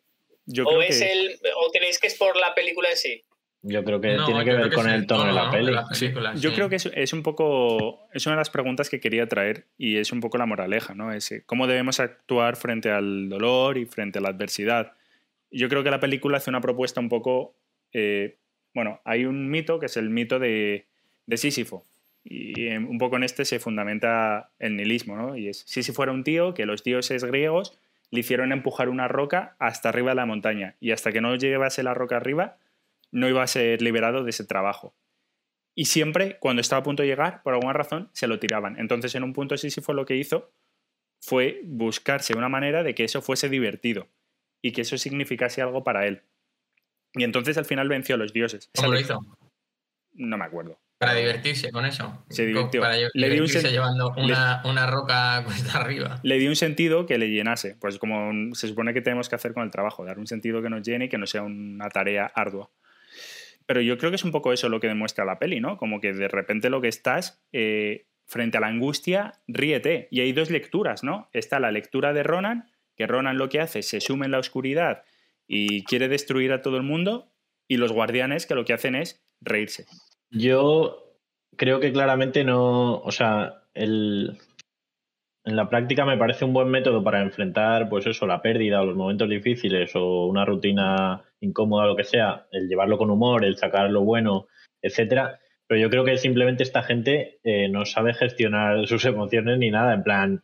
Yo 0.46 0.64
o 0.64 0.70
creo 0.70 0.82
es 0.82 0.98
que... 0.98 1.12
el, 1.12 1.40
o 1.54 1.70
creéis 1.70 2.00
que 2.00 2.08
es 2.08 2.16
por 2.16 2.36
la 2.36 2.56
película 2.56 2.90
en 2.90 2.96
sí. 2.96 3.24
Yo 3.62 3.84
creo 3.84 4.00
que 4.00 4.14
No, 4.14 4.26
tiene 4.26 4.44
que 4.44 4.52
ver 4.52 4.68
que 4.68 4.74
con 4.74 4.88
es 4.88 4.94
el 4.94 5.06
tono 5.06 5.26
de 5.26 5.32
la 5.32 5.44
¿no? 5.44 5.50
peli. 5.52 5.72
Película, 5.92 6.34
yo 6.34 6.50
sí. 6.50 6.56
creo 6.56 6.68
que 6.68 6.76
es, 6.76 6.86
es 6.92 7.12
un 7.12 7.22
poco, 7.22 8.08
es 8.12 8.26
una 8.26 8.34
de 8.34 8.40
las 8.40 8.50
preguntas 8.50 8.90
que 8.90 8.98
quería 8.98 9.28
traer 9.28 9.68
y 9.76 9.98
es 9.98 10.10
un 10.10 10.20
poco 10.20 10.38
la 10.38 10.46
moraleja, 10.46 10.94
¿no? 10.94 11.12
Ese, 11.12 11.44
cómo 11.44 11.68
debemos 11.68 12.00
actuar 12.00 12.56
frente 12.56 12.90
al 12.90 13.28
dolor 13.28 13.78
y 13.78 13.86
frente 13.86 14.18
a 14.18 14.22
la 14.22 14.30
adversidad. 14.30 14.94
Yo 15.52 15.68
creo 15.68 15.84
que 15.84 15.90
la 15.90 16.00
película 16.00 16.38
hace 16.38 16.50
una 16.50 16.60
propuesta 16.60 17.00
un 17.00 17.06
eh, 17.06 17.10
poco, 17.10 17.54
eh, 17.92 18.38
bueno, 18.78 19.00
hay 19.04 19.24
un 19.24 19.50
mito 19.50 19.80
que 19.80 19.86
es 19.86 19.96
el 19.96 20.08
mito 20.08 20.38
de, 20.38 20.86
Sísifo, 21.34 21.84
Y 22.22 22.68
un 22.68 22.96
poco 22.98 23.16
en 23.16 23.24
este 23.24 23.44
se 23.44 23.58
fundamenta 23.58 24.50
el 24.60 24.76
nihilismo, 24.76 25.16
¿no? 25.16 25.36
Y 25.36 25.48
es, 25.48 25.64
si 25.66 25.82
si 25.82 25.90
fuera 25.90 26.12
un 26.12 26.22
tío 26.22 26.54
que 26.54 26.64
los 26.64 26.84
dioses 26.84 27.24
griegos 27.24 27.76
le 28.12 28.20
hicieron 28.20 28.52
empujar 28.52 28.88
una 28.88 29.08
roca 29.08 29.56
hasta 29.58 29.88
arriba 29.88 30.12
de 30.12 30.14
la 30.14 30.26
montaña 30.26 30.76
y 30.78 30.92
hasta 30.92 31.10
que 31.10 31.20
no 31.20 31.34
llevase 31.34 31.82
la 31.82 31.92
roca 31.92 32.16
arriba 32.16 32.56
no 33.10 33.28
iba 33.28 33.42
a 33.42 33.48
ser 33.48 33.82
liberado 33.82 34.22
de 34.22 34.30
ese 34.30 34.44
trabajo. 34.44 34.94
Y 35.74 35.86
siempre, 35.86 36.36
cuando 36.38 36.60
estaba 36.60 36.80
a 36.80 36.84
punto 36.84 37.02
de 37.02 37.08
llegar, 37.08 37.42
por 37.42 37.54
alguna 37.54 37.72
razón, 37.72 38.10
se 38.12 38.28
lo 38.28 38.38
tiraban. 38.38 38.78
Entonces, 38.78 39.16
en 39.16 39.24
un 39.24 39.32
punto 39.32 39.56
fue 39.82 39.94
lo 39.96 40.06
que 40.06 40.14
hizo 40.14 40.52
fue 41.20 41.62
buscarse 41.64 42.38
una 42.38 42.48
manera 42.48 42.84
de 42.84 42.94
que 42.94 43.02
eso 43.02 43.22
fuese 43.22 43.48
divertido 43.48 44.06
y 44.62 44.70
que 44.70 44.82
eso 44.82 44.96
significase 44.98 45.62
algo 45.62 45.82
para 45.82 46.06
él. 46.06 46.22
Y 47.14 47.24
entonces 47.24 47.56
al 47.58 47.64
final 47.64 47.88
venció 47.88 48.14
a 48.14 48.18
los 48.18 48.32
dioses. 48.32 48.70
¿Cómo 48.76 48.92
lo 48.92 49.00
hizo? 49.00 49.20
No 50.12 50.36
me 50.36 50.44
acuerdo. 50.44 50.78
Para 50.98 51.14
divertirse 51.14 51.70
con 51.70 51.86
eso. 51.86 52.24
Se 52.28 52.44
divirtió. 52.44 52.80
Para 52.80 52.96
le 52.96 53.30
dio 53.30 53.42
un 53.42 53.48
llevando 53.48 54.12
una, 54.16 54.62
una 54.64 54.86
roca 54.88 55.42
cuesta 55.46 55.78
arriba. 55.78 56.18
Le 56.24 56.38
dio 56.38 56.48
un 56.50 56.56
sentido 56.56 57.06
que 57.06 57.18
le 57.18 57.30
llenase, 57.30 57.76
pues 57.80 57.98
como 57.98 58.52
se 58.54 58.66
supone 58.66 58.92
que 58.92 59.00
tenemos 59.00 59.28
que 59.28 59.36
hacer 59.36 59.54
con 59.54 59.62
el 59.62 59.70
trabajo, 59.70 60.04
dar 60.04 60.18
un 60.18 60.26
sentido 60.26 60.60
que 60.60 60.70
nos 60.70 60.82
llene 60.82 61.04
y 61.04 61.08
que 61.08 61.18
no 61.18 61.26
sea 61.26 61.42
una 61.42 61.88
tarea 61.88 62.26
ardua. 62.34 62.70
Pero 63.64 63.80
yo 63.80 63.96
creo 63.96 64.10
que 64.10 64.16
es 64.16 64.24
un 64.24 64.32
poco 64.32 64.52
eso 64.52 64.68
lo 64.68 64.80
que 64.80 64.88
demuestra 64.88 65.24
la 65.24 65.38
peli, 65.38 65.60
¿no? 65.60 65.76
Como 65.76 66.00
que 66.00 66.12
de 66.12 66.26
repente 66.26 66.68
lo 66.68 66.80
que 66.80 66.88
estás 66.88 67.40
eh, 67.52 68.06
frente 68.26 68.58
a 68.58 68.60
la 68.60 68.66
angustia, 68.66 69.34
ríete. 69.46 70.08
Y 70.10 70.20
hay 70.20 70.32
dos 70.32 70.50
lecturas, 70.50 71.04
¿no? 71.04 71.28
Está 71.32 71.60
la 71.60 71.70
lectura 71.70 72.12
de 72.12 72.24
Ronan, 72.24 72.70
que 72.96 73.06
Ronan 73.06 73.38
lo 73.38 73.48
que 73.48 73.60
hace 73.60 73.80
es 73.80 73.88
se 73.88 74.00
sume 74.00 74.26
en 74.26 74.32
la 74.32 74.38
oscuridad 74.38 75.04
y 75.48 75.82
quiere 75.84 76.08
destruir 76.08 76.52
a 76.52 76.62
todo 76.62 76.76
el 76.76 76.82
mundo, 76.82 77.32
y 77.68 77.78
los 77.78 77.92
guardianes 77.92 78.46
que 78.46 78.54
lo 78.54 78.64
que 78.64 78.74
hacen 78.74 78.94
es 78.94 79.20
reírse. 79.40 79.86
Yo 80.30 81.16
creo 81.56 81.80
que 81.80 81.92
claramente 81.92 82.44
no, 82.44 83.00
o 83.00 83.10
sea, 83.10 83.64
el, 83.74 84.38
en 85.44 85.56
la 85.56 85.68
práctica 85.68 86.04
me 86.04 86.18
parece 86.18 86.44
un 86.44 86.52
buen 86.52 86.68
método 86.68 87.02
para 87.02 87.22
enfrentar, 87.22 87.88
pues 87.88 88.06
eso, 88.06 88.26
la 88.26 88.42
pérdida 88.42 88.82
o 88.82 88.86
los 88.86 88.96
momentos 88.96 89.30
difíciles 89.30 89.90
o 89.94 90.26
una 90.26 90.44
rutina 90.44 91.24
incómoda, 91.40 91.86
lo 91.86 91.96
que 91.96 92.04
sea, 92.04 92.46
el 92.52 92.68
llevarlo 92.68 92.98
con 92.98 93.10
humor, 93.10 93.44
el 93.44 93.56
sacar 93.56 93.90
lo 93.90 94.02
bueno, 94.02 94.46
etcétera. 94.82 95.40
Pero 95.66 95.80
yo 95.80 95.90
creo 95.90 96.04
que 96.04 96.18
simplemente 96.18 96.62
esta 96.62 96.82
gente 96.82 97.40
eh, 97.44 97.68
no 97.68 97.86
sabe 97.86 98.12
gestionar 98.14 98.86
sus 98.88 99.04
emociones 99.06 99.58
ni 99.58 99.70
nada. 99.70 99.94
En 99.94 100.02
plan, 100.02 100.42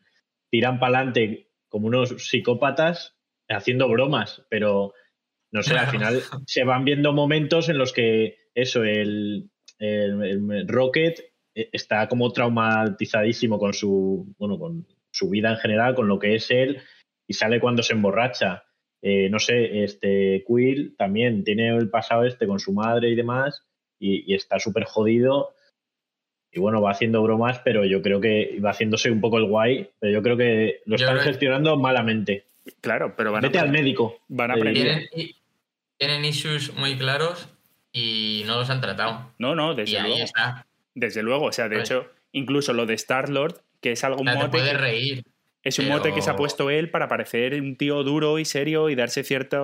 tiran 0.51 0.79
para 0.79 0.99
adelante 0.99 1.49
como 1.69 1.89
unos 1.89 2.11
psicópatas 2.29 3.15
haciendo 3.49 3.89
bromas, 3.89 4.45
pero 4.49 4.93
no 5.53 5.63
sé, 5.63 5.77
al 5.77 5.87
final 5.89 6.21
se 6.47 6.65
van 6.65 6.85
viendo 6.85 7.13
momentos 7.13 7.69
en 7.69 7.79
los 7.79 7.93
que 7.93 8.37
eso, 8.55 8.83
el, 8.85 9.51
el- 9.79 10.51
el 10.53 10.69
Rocket 10.69 11.21
eh, 11.55 11.69
está 11.73 12.09
como 12.09 12.33
traumatizadísimo 12.33 13.59
con 13.59 13.73
su, 13.73 14.35
bueno, 14.39 14.59
con 14.59 14.87
su 15.13 15.31
vida 15.31 15.51
en 15.51 15.57
general, 15.59 15.95
con 15.95 16.09
lo 16.09 16.19
que 16.19 16.35
es 16.35 16.51
él, 16.51 16.81
y 17.29 17.35
sale 17.35 17.61
cuando 17.61 17.83
se 17.83 17.93
emborracha. 17.93 18.65
Eh, 19.03 19.29
no 19.31 19.39
sé, 19.39 19.85
este 19.85 20.45
Quill 20.47 20.97
también 20.97 21.45
tiene 21.45 21.69
el 21.77 21.91
pasado 21.91 22.25
este 22.25 22.47
con 22.47 22.59
su 22.59 22.73
madre 22.73 23.11
y 23.11 23.15
demás, 23.15 23.63
y, 24.01 24.31
y 24.31 24.35
está 24.35 24.59
súper 24.59 24.85
jodido. 24.85 25.55
Y 26.53 26.61
bueno, 26.61 26.81
va 26.81 26.93
haciendo 26.93 27.23
bromas, 27.23 27.61
pero 27.65 27.85
yo 27.85 28.01
creo 28.01 28.21
que 28.21 28.59
va 28.65 28.71
haciéndose 28.71 29.11
un 29.11 29.21
poco 29.21 29.39
el 29.39 29.47
guay, 29.47 29.91
pero 30.01 30.13
yo 30.13 30.23
creo 30.23 30.37
que 30.37 30.81
lo 30.87 30.97
Yo 30.97 31.05
están 31.05 31.19
creo- 31.19 31.29
gestionando 31.33 31.77
malamente. 31.77 32.47
Claro, 32.81 33.15
pero 33.17 33.33
van 33.33 33.45
a, 33.45 33.49
Vete 33.49 33.59
al 33.59 33.71
médico. 33.71 34.21
van 34.29 34.51
a 34.51 34.55
Eh, 34.55 34.57
aprender. 34.59 34.83
Tienen, 34.85 35.09
y- 35.15 35.37
tienen 35.99 36.25
issues 36.25 36.75
muy 36.75 36.97
claros 36.97 37.49
y 37.93 38.43
no 38.47 38.57
los 38.57 38.71
han 38.71 38.81
tratado. 38.81 39.33
No, 39.39 39.55
no, 39.55 39.73
Y 39.73 39.77
desde 39.77 39.99
ahí 39.99 40.09
luego. 40.09 40.25
está. 40.25 40.67
Desde 40.95 41.23
luego, 41.23 41.47
o 41.47 41.53
sea, 41.53 41.69
de 41.69 41.77
Pues- 41.77 41.91
hecho, 41.91 42.11
incluso 42.33 42.73
lo 42.73 42.87
de 42.87 42.95
Star-Lord, 42.95 43.61
que 43.81 43.93
es 43.93 44.03
algo 44.05 44.23
te 44.25 44.35
mote 44.35 44.59
que- 44.59 44.73
reír. 44.75 45.25
Es 45.63 45.79
un 45.79 45.87
Pero- 45.87 45.97
mote 45.99 46.13
que 46.13 46.21
se 46.23 46.31
ha 46.31 46.37
puesto 46.37 46.69
él 46.71 46.91
para 46.91 47.09
parecer 47.09 47.55
un 47.61 47.77
tío 47.77 48.03
duro 48.03 48.39
y 48.39 48.45
serio 48.45 48.91
y 48.91 48.95
darse 48.95 49.25
cierta, 49.25 49.63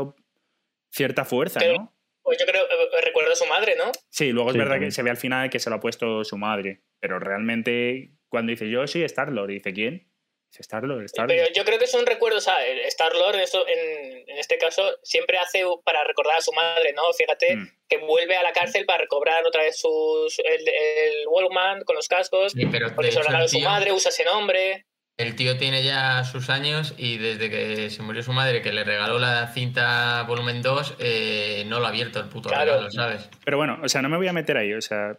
cierta 0.91 1.25
fuerza, 1.25 1.61
Pero- 1.61 1.75
¿no? 1.75 1.93
Pues 2.23 2.39
yo 2.39 2.47
creo, 2.47 2.63
eh, 2.65 3.01
recuerdo 3.05 3.33
a 3.33 3.35
su 3.35 3.47
madre, 3.47 3.75
¿no? 3.77 3.91
Sí, 4.09 4.31
luego 4.31 4.51
es 4.51 4.57
verdad 4.57 4.75
también. 4.75 4.91
que 4.91 4.95
se 4.95 5.03
ve 5.03 5.11
al 5.11 5.17
final 5.17 5.51
que 5.51 5.59
se 5.59 5.69
lo 5.71 5.77
ha 5.77 5.81
puesto 5.81 6.23
su 6.25 6.37
madre, 6.39 6.81
pero 7.01 7.19
realmente 7.19 8.13
cuando 8.29 8.51
dice 8.51 8.71
yo 8.71 8.87
soy 8.87 9.03
Star-Lord, 9.05 9.49
dice 9.51 9.73
¿quién? 9.73 10.07
Dice 10.51 10.63
Star-Lord. 10.63 11.07
Pero 11.29 11.45
yo 11.55 11.65
creo 11.65 11.79
que 11.79 11.85
es 11.85 11.95
un 11.95 12.05
recuerdo, 12.07 12.39
o 12.39 12.41
sea, 12.41 12.57
Star-Lord 12.67 13.37
en, 13.37 13.41
esto- 13.43 13.67
en, 13.69 14.29
en 14.29 14.37
este 14.39 14.59
caso 14.59 14.83
siempre 15.05 15.39
hace 15.39 15.63
para 15.85 16.03
recordar 16.05 16.39
a 16.39 16.41
su 16.41 16.53
madre, 16.53 16.93
¿no? 16.93 17.03
Fíjate 17.13 17.55
Mm. 17.57 17.69
que 17.89 17.99
vuelve 17.99 18.37
a 18.37 18.43
la 18.43 18.53
cárcel 18.53 18.85
para 18.85 18.99
recobrar 19.03 19.47
otra 19.47 19.63
vez 19.63 19.79
sus, 19.81 20.39
el, 20.41 20.69
el 20.69 21.27
Walkman 21.29 21.85
con 21.85 21.95
los 21.95 22.09
cascos, 22.09 22.53
Sí, 22.53 22.67
pero 22.67 22.93
porque 22.95 23.13
se 23.13 23.19
lo 23.21 23.25
regaló 23.27 23.47
su 23.47 23.61
madre, 23.61 23.93
usa 23.93 24.09
ese 24.11 24.25
nombre. 24.25 24.87
El 25.17 25.37
tío 25.37 25.57
tiene 25.59 25.85
ya 25.85 26.25
sus 26.25 26.49
años 26.51 26.95
y 26.97 27.19
desde 27.19 27.49
que 27.51 27.91
se 27.91 28.03
murió 28.03 28.23
su 28.23 28.33
madre, 28.33 28.63
que 28.63 28.73
le 28.73 28.83
regaló 28.85 29.19
la 29.21 29.53
cinta 29.53 30.25
volumen 30.27 30.63
2, 30.63 30.95
eh, 30.99 31.63
no 31.67 31.79
lo 31.79 31.87
ha 31.87 31.91
abierto 31.91 32.19
el 32.19 32.29
puto 32.29 32.49
Claro. 32.49 32.73
regalo, 32.73 32.91
¿sabes? 32.91 33.29
Pero 33.45 33.57
bueno, 33.59 33.79
o 33.85 33.89
sea, 33.89 34.01
no 34.03 34.09
me 34.09 34.17
voy 34.17 34.29
a 34.29 34.33
meter 34.33 34.57
ahí, 34.57 34.73
o 34.73 34.81
sea, 34.81 35.19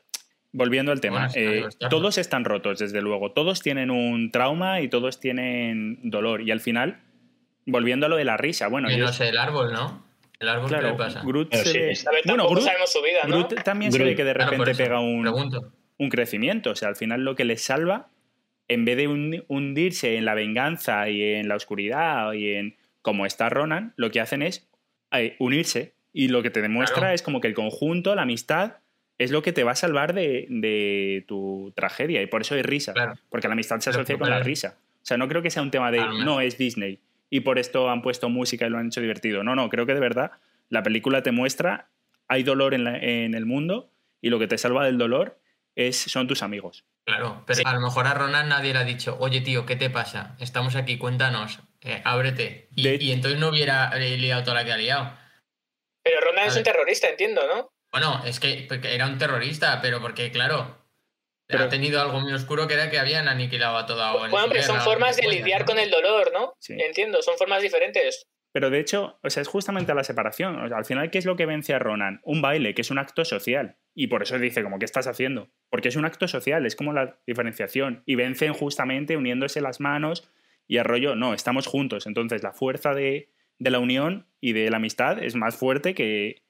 volviendo 0.51 0.91
al 0.91 0.99
tema, 1.01 1.27
Bueno, 1.33 1.33
eh, 1.35 1.69
todos 1.89 2.17
están 2.17 2.43
rotos, 2.45 2.79
desde 2.79 3.01
luego, 3.01 3.31
todos 3.31 3.61
tienen 3.61 3.89
un 3.91 4.31
trauma 4.31 4.81
y 4.81 4.87
todos 4.89 5.19
tienen 5.19 5.99
dolor 6.03 6.41
y 6.41 6.51
al 6.51 6.59
final, 6.59 6.99
volviendo 7.65 8.05
a 8.05 8.09
lo 8.09 8.17
de 8.17 8.25
la 8.25 8.37
risa, 8.37 8.67
bueno, 8.67 8.91
Y 8.91 8.97
no 8.97 9.07
sé, 9.13 9.29
el 9.29 9.37
árbol, 9.37 9.71
¿no? 9.71 10.05
El 10.39 10.49
árbol, 10.49 10.65
¿qué 10.69 10.75
claro, 10.75 10.89
le 10.89 10.93
pasa? 10.95 11.21
Groot 11.23 11.53
se 11.53 11.93
sí, 11.95 12.05
bueno, 12.25 12.47
Groot, 12.49 12.63
sabemos 12.63 12.91
su 12.91 13.01
vida, 13.01 13.19
¿no? 13.27 13.47
Groot 13.47 13.63
también 13.63 13.91
se 13.91 13.99
ve 13.99 14.05
Groot. 14.05 14.17
que 14.17 14.23
de 14.23 14.33
Claro, 14.33 14.51
repente 14.51 14.71
eso, 14.71 14.83
pega 14.83 14.99
un, 14.99 15.71
un 15.97 16.09
crecimiento. 16.09 16.71
O 16.71 16.75
sea, 16.75 16.89
al 16.89 16.95
final 16.95 17.23
lo 17.23 17.35
que 17.35 17.45
les 17.45 17.61
salva, 17.61 18.09
en 18.67 18.83
vez 18.83 18.97
de 18.97 19.07
hundi- 19.07 19.45
hundirse 19.49 20.15
en 20.17 20.25
la 20.25 20.33
venganza 20.33 21.07
y 21.09 21.21
en 21.21 21.47
la 21.47 21.55
oscuridad 21.55 22.33
y 22.33 22.53
en 22.55 22.75
como 23.03 23.27
está 23.27 23.49
Ronan, 23.49 23.93
lo 23.97 24.09
que 24.09 24.19
hacen 24.19 24.41
es 24.41 24.67
eh, 25.11 25.35
unirse. 25.39 25.93
Y 26.11 26.27
lo 26.29 26.41
que 26.41 26.49
te 26.49 26.61
demuestra 26.63 26.99
Claro. 27.01 27.13
es 27.13 27.21
como 27.21 27.39
que 27.39 27.47
el 27.47 27.53
conjunto, 27.53 28.15
la 28.15 28.23
amistad, 28.23 28.77
es 29.23 29.31
lo 29.31 29.41
que 29.41 29.51
te 29.53 29.63
va 29.63 29.71
a 29.71 29.75
salvar 29.75 30.13
de, 30.13 30.47
de 30.49 31.23
tu 31.27 31.71
tragedia. 31.75 32.21
Y 32.21 32.27
por 32.27 32.41
eso 32.41 32.55
hay 32.55 32.61
risa. 32.61 32.93
Claro. 32.93 33.13
Porque 33.29 33.47
la 33.47 33.53
amistad 33.53 33.79
se 33.79 33.89
asocia 33.91 34.17
con 34.17 34.29
la 34.29 34.39
risa. 34.45 34.77
O 35.01 35.05
sea, 35.05 35.17
no 35.17 35.27
creo 35.27 35.41
que 35.41 35.49
sea 35.49 35.61
un 35.61 35.71
tema 35.71 35.91
de 35.91 35.99
no 36.25 36.41
es 36.41 36.57
Disney 36.57 36.99
y 37.29 37.39
por 37.41 37.57
esto 37.59 37.89
han 37.89 38.01
puesto 38.01 38.29
música 38.29 38.65
y 38.67 38.69
lo 38.69 38.77
han 38.77 38.87
hecho 38.87 39.01
divertido. 39.01 39.43
No, 39.43 39.55
no, 39.55 39.69
creo 39.69 39.85
que 39.85 39.93
de 39.93 39.99
verdad 39.99 40.31
la 40.69 40.83
película 40.83 41.23
te 41.23 41.31
muestra 41.31 41.87
hay 42.27 42.43
dolor 42.43 42.73
en, 42.73 42.83
la- 42.83 42.97
en 42.97 43.33
el 43.33 43.45
mundo 43.45 43.89
y 44.21 44.29
lo 44.29 44.39
que 44.39 44.47
te 44.47 44.57
salva 44.57 44.85
del 44.85 44.97
dolor 44.97 45.37
es, 45.75 45.97
son 45.97 46.27
tus 46.27 46.43
amigos. 46.43 46.85
Claro, 47.05 47.43
pero 47.47 47.61
a 47.65 47.73
lo 47.73 47.81
mejor 47.81 48.05
a 48.07 48.13
Ronan 48.13 48.47
nadie 48.49 48.73
le 48.73 48.79
ha 48.79 48.83
dicho, 48.83 49.17
oye 49.19 49.41
tío, 49.41 49.65
¿qué 49.65 49.75
te 49.75 49.89
pasa? 49.89 50.35
Estamos 50.39 50.75
aquí, 50.75 50.97
cuéntanos, 50.97 51.59
eh, 51.81 52.01
ábrete. 52.05 52.67
Y, 52.75 52.83
De- 52.83 52.95
y 53.03 53.11
entonces 53.11 53.39
no 53.39 53.49
hubiera 53.49 53.89
eh, 53.97 54.17
liado 54.17 54.43
toda 54.43 54.55
la 54.55 54.65
que 54.65 54.71
ha 54.71 54.77
liado. 54.77 55.11
Pero 56.03 56.21
Ronan 56.21 56.45
A 56.45 56.47
es 56.47 56.55
un 56.57 56.63
terrorista, 56.63 57.09
entiendo, 57.09 57.41
¿no? 57.47 57.71
Bueno, 57.91 58.21
es 58.25 58.39
que 58.39 58.65
porque 58.67 58.95
era 58.95 59.07
un 59.07 59.17
terrorista, 59.17 59.79
pero 59.81 60.01
porque, 60.01 60.31
claro, 60.31 60.77
Pero- 61.47 61.65
ha 61.65 61.69
tenido 61.69 62.01
algo 62.01 62.19
muy 62.21 62.31
oscuro 62.33 62.67
que 62.67 62.75
era 62.75 62.89
que 62.89 62.99
habían 62.99 63.27
aniquilado 63.27 63.77
a 63.77 63.85
toda 63.85 64.13
Bueno, 64.13 64.47
pero 64.49 64.63
son 64.63 64.79
formas 64.81 65.17
de 65.17 65.27
lidiar 65.27 65.65
con 65.65 65.77
el 65.77 65.91
dolor, 65.91 66.31
¿no? 66.33 66.53
Sí. 66.59 66.75
Entiendo, 66.79 67.21
son 67.21 67.37
formas 67.37 67.61
diferentes. 67.61 68.25
Pero 68.53 68.69
de 68.69 68.79
hecho, 68.79 69.17
o 69.23 69.29
sea, 69.29 69.41
es 69.41 69.47
justamente 69.47 69.93
la 69.93 70.03
separación. 70.03 70.61
O 70.61 70.67
sea, 70.67 70.77
al 70.77 70.83
final, 70.85 71.09
¿qué 71.09 71.17
es 71.17 71.25
lo 71.25 71.37
que 71.37 71.45
vence 71.45 71.73
a 71.73 71.79
Ronan? 71.79 72.19
Un 72.23 72.41
baile, 72.41 72.73
que 72.73 72.81
es 72.81 72.91
un 72.91 72.99
acto 72.99 73.23
social. 73.23 73.77
Y 73.95 74.07
por 74.07 74.23
eso 74.23 74.37
dice, 74.39 74.61
como, 74.61 74.77
¿qué 74.77 74.83
estás 74.85 75.07
haciendo? 75.07 75.49
Porque 75.69 75.87
es 75.87 75.95
un 75.95 76.03
acto 76.03 76.27
social, 76.27 76.65
es 76.65 76.75
como 76.75 76.91
la 76.91 77.17
diferenciación. 77.25 78.03
Y 78.05 78.15
vencen 78.15 78.53
justamente 78.53 79.15
uniéndose 79.15 79.61
las 79.61 79.79
manos 79.79 80.29
y 80.67 80.77
a 80.79 80.83
rollo, 80.83 81.15
no, 81.15 81.33
estamos 81.33 81.65
juntos. 81.65 82.07
Entonces, 82.07 82.43
la 82.43 82.51
fuerza 82.51 82.93
de, 82.93 83.29
de 83.57 83.71
la 83.71 83.79
unión 83.79 84.27
y 84.41 84.51
de 84.51 84.69
la 84.69 84.77
amistad 84.77 85.23
es 85.23 85.35
más 85.35 85.55
fuerte 85.55 85.93
que, 85.93 86.41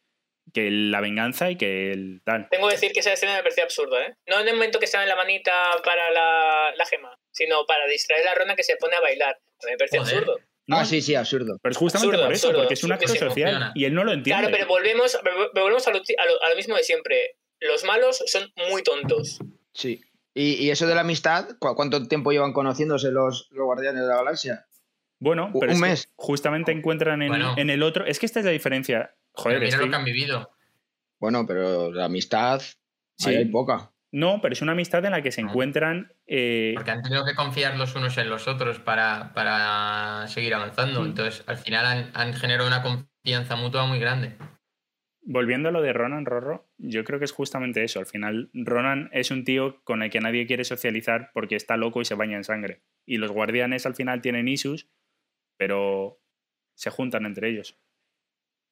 que 0.53 0.69
la 0.71 0.99
venganza 1.01 1.49
y 1.51 1.55
que 1.55 1.91
el 1.91 2.21
tal. 2.25 2.47
Tengo 2.49 2.67
que 2.67 2.73
decir 2.75 2.91
que 2.91 2.99
esa 3.01 3.13
escena 3.13 3.33
me 3.35 3.43
parecía 3.43 3.63
absurda, 3.63 4.05
¿eh? 4.05 4.15
No 4.27 4.39
en 4.39 4.47
el 4.47 4.55
momento 4.55 4.79
que 4.79 4.85
estaba 4.85 5.03
en 5.03 5.09
la 5.09 5.15
manita 5.15 5.51
para 5.83 6.11
la, 6.11 6.71
la 6.75 6.85
gema, 6.85 7.17
sino 7.31 7.65
para 7.65 7.85
distraer 7.87 8.27
a 8.27 8.35
Ronan 8.35 8.55
que 8.55 8.63
se 8.63 8.75
pone 8.77 8.95
a 8.95 9.01
bailar. 9.01 9.39
Me 9.65 9.77
parece 9.77 9.99
Joder. 9.99 10.15
absurdo. 10.17 10.39
No, 10.67 10.77
Ah, 10.77 10.85
sí, 10.85 11.01
sí, 11.01 11.15
absurdo. 11.15 11.57
Pero 11.61 11.71
es 11.71 11.77
justamente 11.77 12.15
Absurdo, 12.15 12.25
por 12.27 12.33
eso, 12.33 12.47
absurdo, 12.47 12.61
porque 12.63 12.73
es 12.75 12.83
un 12.83 12.91
acto 12.93 13.07
social 13.07 13.27
Funciona. 13.29 13.71
y 13.75 13.85
él 13.85 13.93
no 13.93 14.03
lo 14.03 14.13
entiende. 14.13 14.43
Claro, 14.47 14.55
pero 14.55 14.67
volvemos, 14.67 15.17
volvemos 15.53 15.87
a, 15.87 15.91
lo, 15.91 15.97
a 15.97 16.25
lo- 16.25 16.43
a 16.43 16.49
lo 16.49 16.55
mismo 16.55 16.75
de 16.75 16.83
siempre. 16.83 17.35
Los 17.59 17.83
malos 17.83 18.23
son 18.27 18.51
muy 18.69 18.81
tontos. 18.83 19.39
Sí. 19.73 20.01
Y, 20.33 20.53
y 20.63 20.69
eso 20.71 20.87
de 20.87 20.95
la 20.95 21.01
amistad, 21.01 21.49
¿cu- 21.59 21.75
¿cuánto 21.75 22.07
tiempo 22.07 22.31
llevan 22.31 22.53
conociéndose 22.53 23.11
los, 23.11 23.47
los 23.51 23.65
guardianes 23.65 24.01
de 24.03 24.07
la 24.07 24.15
galaxia? 24.17 24.65
Bueno, 25.19 25.51
Un 25.53 25.59
pero 25.59 25.71
es 25.73 25.77
que 25.81 25.87
mes. 25.87 26.09
justamente 26.15 26.71
encuentran 26.71 27.21
en, 27.21 27.29
Bueno. 27.29 27.53
en 27.57 27.69
el 27.69 27.83
otro. 27.83 28.05
Es 28.05 28.17
que 28.19 28.25
esta 28.25 28.39
es 28.39 28.45
la 28.45 28.51
diferencia. 28.51 29.13
Joder, 29.33 29.59
mira 29.59 29.69
estoy- 29.69 29.85
lo 29.85 29.91
que 29.91 29.95
han 29.97 30.05
vivido. 30.05 30.51
Bueno, 31.19 31.45
pero 31.45 31.91
la 31.91 32.05
amistad, 32.05 32.61
Sí. 33.17 33.29
hay 33.35 33.45
poca. 33.45 33.91
No, 34.13 34.39
pero 34.41 34.53
es 34.53 34.61
una 34.61 34.73
amistad 34.73 35.05
en 35.05 35.11
la 35.11 35.21
que 35.21 35.31
se 35.31 35.41
No. 35.41 35.49
encuentran. 35.49 36.13
eh, 36.33 36.73
Porque 36.75 36.91
han 36.91 37.01
tenido 37.01 37.23
que 37.25 37.35
confiar 37.35 37.77
los 37.77 37.95
unos 37.95 38.17
en 38.17 38.29
los 38.29 38.47
otros 38.47 38.79
para, 38.79 39.31
para 39.33 40.25
seguir 40.27 40.53
avanzando. 40.53 41.01
Mm. 41.01 41.05
Entonces, 41.05 41.43
al 41.47 41.57
final 41.57 41.85
han, 41.85 42.11
han 42.13 42.33
generado 42.33 42.67
una 42.67 42.81
confianza 42.83 43.55
mutua 43.55 43.85
muy 43.85 43.99
grande. 43.99 44.35
volviendo 45.23 45.69
a 45.69 45.71
lo 45.71 45.81
de 45.83 45.93
Ronan 45.93 46.25
Rorro, 46.25 46.67
yo 46.79 47.03
creo 47.03 47.19
que 47.19 47.25
es 47.25 47.31
justamente 47.31 47.83
eso. 47.83 47.99
Al 47.99 48.07
final, 48.07 48.49
Ronan 48.53 49.07
es 49.13 49.29
un 49.29 49.43
tío 49.45 49.79
con 49.83 50.01
el 50.01 50.09
que 50.09 50.19
nadie 50.19 50.47
quiere 50.47 50.63
socializar 50.63 51.29
porque 51.33 51.55
está 51.55 51.77
loco 51.77 52.01
y 52.01 52.05
se 52.05 52.15
baña 52.15 52.37
en 52.37 52.43
sangre. 52.43 52.81
Y 53.05 53.17
los 53.17 53.31
guardianes 53.31 53.85
al 53.85 53.93
final 53.93 54.21
tienen 54.21 54.47
isus, 54.47 54.89
pero 55.57 56.19
se 56.75 56.89
juntan 56.89 57.25
entre 57.27 57.49
ellos. 57.49 57.77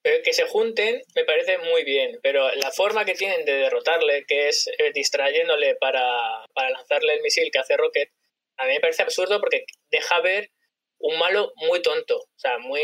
Que 0.03 0.33
se 0.33 0.45
junten 0.45 1.01
me 1.15 1.25
parece 1.25 1.57
muy 1.57 1.83
bien, 1.83 2.19
pero 2.23 2.49
la 2.55 2.71
forma 2.71 3.05
que 3.05 3.15
tienen 3.15 3.45
de 3.45 3.53
derrotarle, 3.53 4.25
que 4.25 4.47
es 4.47 4.67
eh, 4.77 4.91
distrayéndole 4.93 5.75
para, 5.75 6.45
para 6.53 6.69
lanzarle 6.69 7.15
el 7.15 7.21
misil 7.21 7.49
que 7.51 7.59
hace 7.59 7.77
Rocket, 7.77 8.09
a 8.57 8.65
mí 8.65 8.73
me 8.73 8.79
parece 8.79 9.03
absurdo 9.03 9.39
porque 9.39 9.65
deja 9.91 10.21
ver 10.21 10.49
un 10.99 11.17
malo 11.17 11.53
muy 11.55 11.81
tonto, 11.81 12.17
o 12.17 12.39
sea, 12.39 12.59
muy 12.59 12.81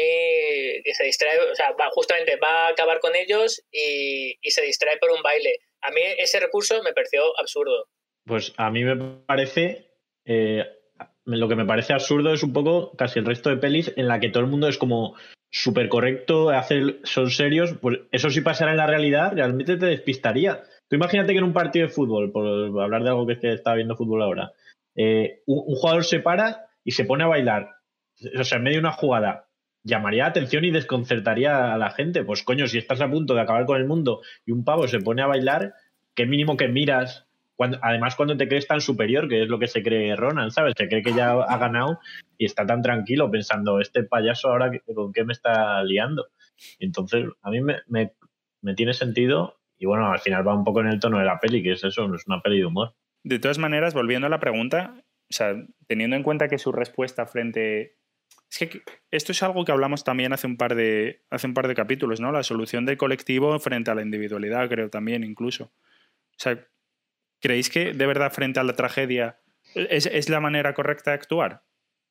que 0.84 0.94
se 0.94 1.04
distrae, 1.04 1.38
o 1.52 1.56
sea, 1.56 1.72
va, 1.74 1.90
justamente 1.92 2.38
va 2.38 2.68
a 2.68 2.70
acabar 2.70 3.00
con 3.00 3.16
ellos 3.16 3.62
y, 3.72 4.38
y, 4.42 4.52
se 4.52 4.62
distrae 4.62 4.98
por 4.98 5.12
un 5.12 5.22
baile. 5.22 5.60
A 5.82 5.92
mí 5.92 6.02
ese 6.18 6.40
recurso 6.40 6.82
me 6.82 6.94
pareció 6.94 7.38
absurdo. 7.38 7.88
Pues 8.26 8.54
a 8.58 8.72
mí 8.72 8.84
me 8.84 8.96
parece, 9.26 9.92
eh, 10.26 10.64
lo 11.26 11.48
que 11.50 11.56
me 11.56 11.66
parece 11.66 11.94
absurdo 11.94 12.34
es 12.34 12.42
un 12.42 12.54
poco 12.54 12.96
casi 12.96 13.20
el 13.20 13.26
resto 13.26 13.50
de 13.50 13.58
pelis 13.58 13.92
en 13.98 14.08
la 14.08 14.20
que 14.20 14.30
todo 14.30 14.44
el 14.44 14.50
mundo 14.50 14.70
es 14.70 14.78
como 14.78 15.16
súper 15.64 15.90
correcto, 15.90 16.50
hace, 16.50 16.98
son 17.04 17.30
serios, 17.30 17.76
pues 17.82 18.00
eso 18.12 18.30
si 18.30 18.42
pasara 18.42 18.72
en 18.72 18.78
la 18.78 18.88
realidad, 18.88 19.34
realmente 19.34 19.78
te 19.78 19.86
despistaría. 19.86 20.64
Tú 20.88 20.96
imagínate 20.96 21.32
que 21.32 21.40
en 21.40 21.46
un 21.46 21.54
partido 21.54 21.88
de 21.88 21.94
fútbol, 21.94 22.32
por 22.32 22.46
hablar 22.82 23.04
de 23.04 23.10
algo 23.10 23.26
que, 23.26 23.34
es 23.34 23.40
que 23.40 23.54
está 23.54 23.74
viendo 23.74 23.96
fútbol 23.96 24.22
ahora, 24.22 24.52
eh, 24.96 25.42
un, 25.46 25.64
un 25.66 25.76
jugador 25.76 26.04
se 26.04 26.20
para 26.20 26.68
y 26.84 26.92
se 26.92 27.06
pone 27.06 27.24
a 27.24 27.28
bailar 27.28 27.76
o 28.40 28.44
sea, 28.44 28.58
en 28.58 28.64
medio 28.64 28.78
de 28.78 28.88
una 28.88 28.92
jugada, 28.92 29.48
llamaría 29.84 30.26
atención 30.26 30.66
y 30.66 30.72
desconcertaría 30.72 31.74
a 31.74 31.78
la 31.78 31.92
gente. 31.92 32.24
Pues 32.24 32.44
coño, 32.44 32.68
si 32.68 32.78
estás 32.78 33.02
a 33.02 33.10
punto 33.10 33.36
de 33.36 33.42
acabar 33.42 33.66
con 33.66 33.78
el 33.78 33.88
mundo 33.88 34.22
y 34.46 34.52
un 34.52 34.64
pavo 34.64 34.88
se 34.88 35.00
pone 35.00 35.22
a 35.22 35.28
bailar, 35.28 35.74
qué 36.14 36.26
mínimo 36.26 36.58
que 36.58 36.68
miras. 36.68 37.25
Cuando, 37.56 37.80
además, 37.82 38.16
cuando 38.16 38.36
te 38.36 38.48
crees 38.48 38.68
tan 38.68 38.82
superior, 38.82 39.30
que 39.30 39.44
es 39.44 39.50
lo 39.50 39.60
que 39.60 39.68
se 39.68 39.82
cree 39.82 40.16
Ronan, 40.16 40.52
¿sabes? 40.52 40.74
Se 40.78 40.88
cree 40.88 41.02
que 41.02 41.14
ya 41.14 41.32
ha 41.32 41.58
ganado 41.58 42.00
y 42.38 42.46
está 42.46 42.66
tan 42.66 42.82
tranquilo 42.82 43.32
pensando, 43.32 43.80
este 43.80 44.04
payaso 44.04 44.50
ahora 44.50 44.72
con 44.94 45.14
qué 45.14 45.24
me 45.24 45.34
está 45.34 45.84
liando. 45.84 46.28
Entonces, 46.80 47.26
a 47.42 47.50
mí 47.50 47.62
me, 47.62 47.78
me, 47.88 48.12
me 48.62 48.74
tiene 48.74 48.94
sentido 48.94 49.60
y 49.78 49.86
bueno, 49.86 50.12
al 50.12 50.20
final 50.20 50.48
va 50.48 50.56
un 50.56 50.64
poco 50.64 50.82
en 50.82 50.88
el 50.88 51.00
tono 51.00 51.20
de 51.20 51.26
la 51.26 51.40
peli, 51.40 51.62
que 51.62 51.74
es 51.74 51.84
eso, 51.84 52.08
no 52.08 52.16
es 52.16 52.28
una 52.28 52.42
peli 52.42 52.60
de 52.60 52.66
humor. 52.66 52.94
De 53.24 53.40
todas 53.40 53.58
maneras, 53.58 53.94
volviendo 53.94 54.28
a 54.28 54.30
la 54.30 54.40
pregunta, 54.40 54.94
o 55.30 55.34
sea, 55.34 55.56
teniendo 55.88 56.16
en 56.16 56.24
cuenta 56.24 56.48
que 56.48 56.58
su 56.58 56.72
respuesta 56.72 57.26
frente 57.26 57.98
es 58.52 58.70
que 58.70 58.82
esto 59.12 59.32
es 59.32 59.44
algo 59.44 59.66
que 59.66 59.72
hablamos 59.72 60.04
también 60.04 60.34
hace 60.34 60.48
un 60.48 60.58
par 60.58 60.76
de, 60.76 61.24
hace 61.30 61.48
un 61.48 61.54
par 61.54 61.68
de 61.68 61.76
capítulos, 61.76 62.22
¿no? 62.22 62.32
La 62.32 62.44
solución 62.44 62.86
del 62.86 62.98
colectivo 62.98 63.58
frente 63.60 63.92
a 63.92 63.96
la 63.96 64.02
individualidad, 64.02 64.70
creo 64.70 64.90
también, 64.90 65.24
incluso. 65.24 65.66
O 65.66 66.38
sea, 66.38 66.66
¿creéis 67.46 67.70
que 67.70 67.94
de 67.94 68.08
verdad 68.08 68.32
frente 68.32 68.60
a 68.60 68.64
la 68.64 68.74
tragedia 68.74 69.40
es, 69.76 70.08
es 70.08 70.30
la 70.30 70.40
manera 70.40 70.74
correcta 70.74 71.12
de 71.12 71.16
actuar? 71.16 71.64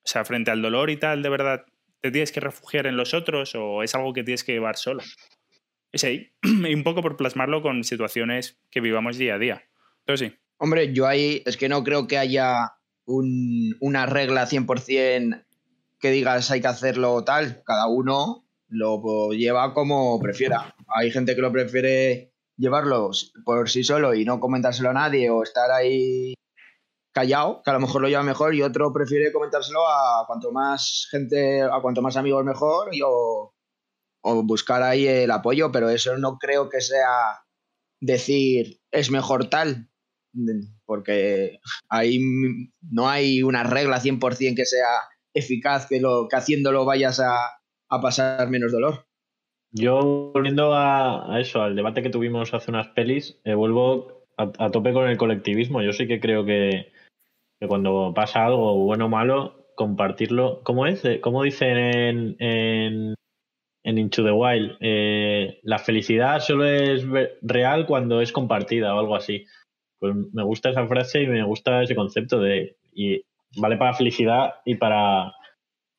O 0.05 0.07
sea, 0.07 0.25
frente 0.25 0.53
al 0.53 0.63
dolor 0.63 0.91
y 0.91 0.97
tal, 0.97 1.25
¿de 1.25 1.29
verdad 1.29 1.65
te 2.01 2.13
tienes 2.13 2.31
que 2.31 2.39
refugiar 2.39 2.87
en 2.87 2.97
los 2.97 3.15
otros 3.15 3.57
o 3.57 3.83
es 3.83 3.97
algo 3.97 4.13
que 4.13 4.23
tienes 4.23 4.45
que 4.45 4.53
llevar 4.53 4.77
solo? 4.77 5.03
Es 5.91 6.05
ahí, 6.05 6.31
un 6.45 6.85
poco 6.85 7.03
por 7.03 7.17
plasmarlo 7.17 7.63
con 7.63 7.83
situaciones 7.83 8.61
que 8.71 8.81
vivamos 8.81 9.19
día 9.19 9.35
a 9.35 9.39
día. 9.39 9.65
Pero 10.05 10.17
sí. 10.17 10.33
Hombre, 10.57 10.93
yo 10.93 11.09
ahí 11.09 11.43
es 11.47 11.57
que 11.57 11.69
no 11.69 11.83
creo 11.83 12.07
que 12.07 12.17
haya 12.17 12.77
un, 13.05 13.77
una 13.81 14.07
regla 14.07 14.47
100% 14.47 15.45
que 15.99 16.11
digas 16.13 16.49
hay 16.53 16.61
que 16.61 16.69
hacerlo 16.69 17.25
tal, 17.25 17.65
cada 17.65 17.89
uno 17.89 18.47
lo 18.69 19.33
lleva 19.33 19.75
como 19.75 20.21
prefiera. 20.21 20.77
Hay 20.95 21.11
gente 21.11 21.35
que 21.35 21.43
lo 21.43 21.51
prefiere 21.51 22.34
llevarlo 22.57 23.11
por 23.45 23.69
sí 23.69 23.85
solo 23.85 24.15
y 24.15 24.25
no 24.25 24.41
comentárselo 24.41 24.91
a 24.91 24.95
nadie 24.95 25.31
o 25.31 25.43
estar 25.43 25.71
ahí 25.71 26.35
callado, 27.13 27.63
que 27.65 27.71
a 27.71 27.75
lo 27.75 27.81
mejor 27.81 28.03
lo 28.03 28.09
lleva 28.09 28.23
mejor, 28.23 28.55
y 28.55 28.63
otro 28.63 28.93
prefiere 28.93 29.33
comentárselo 29.33 29.87
a 29.87 30.25
cuanto 30.27 30.51
más 30.51 31.07
gente, 31.11 31.63
a 31.63 31.81
cuanto 31.81 32.03
más 32.03 32.17
amigos 32.17 32.45
mejor, 32.45 32.91
o, 33.05 33.55
o 34.23 34.43
buscar 34.43 34.83
ahí 34.83 35.07
el 35.07 35.31
apoyo, 35.31 35.71
pero 35.71 35.89
eso 35.91 36.19
no 36.19 36.39
creo 36.39 36.69
que 36.69 36.81
sea 36.81 37.45
decir 38.01 38.81
es 38.91 39.11
mejor 39.11 39.49
tal, 39.49 39.89
porque 40.85 41.59
ahí 41.89 42.21
no 42.83 43.09
hay 43.09 43.43
una 43.43 43.63
regla 43.63 44.01
100% 44.01 44.57
que 44.57 44.67
sea 44.67 44.89
eficaz 45.35 45.87
que, 45.87 46.01
lo, 46.01 46.29
que 46.29 46.37
haciéndolo 46.37 46.85
vayas 46.85 47.21
a, 47.21 47.51
pasar 48.03 48.49
menos 48.51 48.73
dolor. 48.73 49.07
Yo, 49.77 50.31
volviendo 50.33 50.73
a, 50.73 51.41
eso, 51.41 51.61
al 51.61 51.75
debate 51.75 52.01
que 52.01 52.09
tuvimos 52.09 52.55
hace 52.55 52.71
unas 52.71 52.89
pelis, 52.89 53.41
eh, 53.45 53.55
vuelvo 53.55 54.25
a, 54.37 54.71
tope 54.71 54.93
con 54.93 55.09
el 55.09 55.17
colectivismo. 55.17 55.83
Yo 55.83 55.93
sí 55.93 56.07
que 56.07 56.21
creo 56.21 56.45
que, 56.45 56.93
cuando 57.67 58.13
pasa 58.15 58.47
algo 58.47 58.77
bueno 58.85 59.07
o 59.07 59.09
malo, 59.09 59.67
compartirlo. 59.75 60.63
¿Cómo 60.63 60.87
es? 60.87 61.05
Eh, 61.05 61.21
¿Cómo 61.21 61.43
dicen 61.43 61.77
en, 61.77 62.37
en, 62.39 63.15
en 63.83 63.99
Into 63.99 64.23
the 64.23 64.31
Wild? 64.31 64.77
Eh, 64.79 65.59
la 65.65 65.81
felicidad 65.81 66.39
solo 66.39 66.67
es 66.67 67.05
real 67.43 67.87
cuando 67.87 68.21
es 68.21 68.31
compartida 68.31 68.95
o 68.95 69.01
algo 69.01 69.17
así. 69.17 69.45
Pues 69.99 70.15
me 70.33 70.45
gusta 70.45 70.71
esa 70.71 70.87
frase 70.87 71.23
y 71.23 71.27
me 71.27 71.43
gusta 71.43 71.83
ese 71.83 71.97
concepto 71.97 72.39
de. 72.39 72.77
Y 72.93 73.23
vale 73.57 73.77
para 73.77 73.95
felicidad 73.95 74.55
y 74.65 74.77
para, 74.77 75.33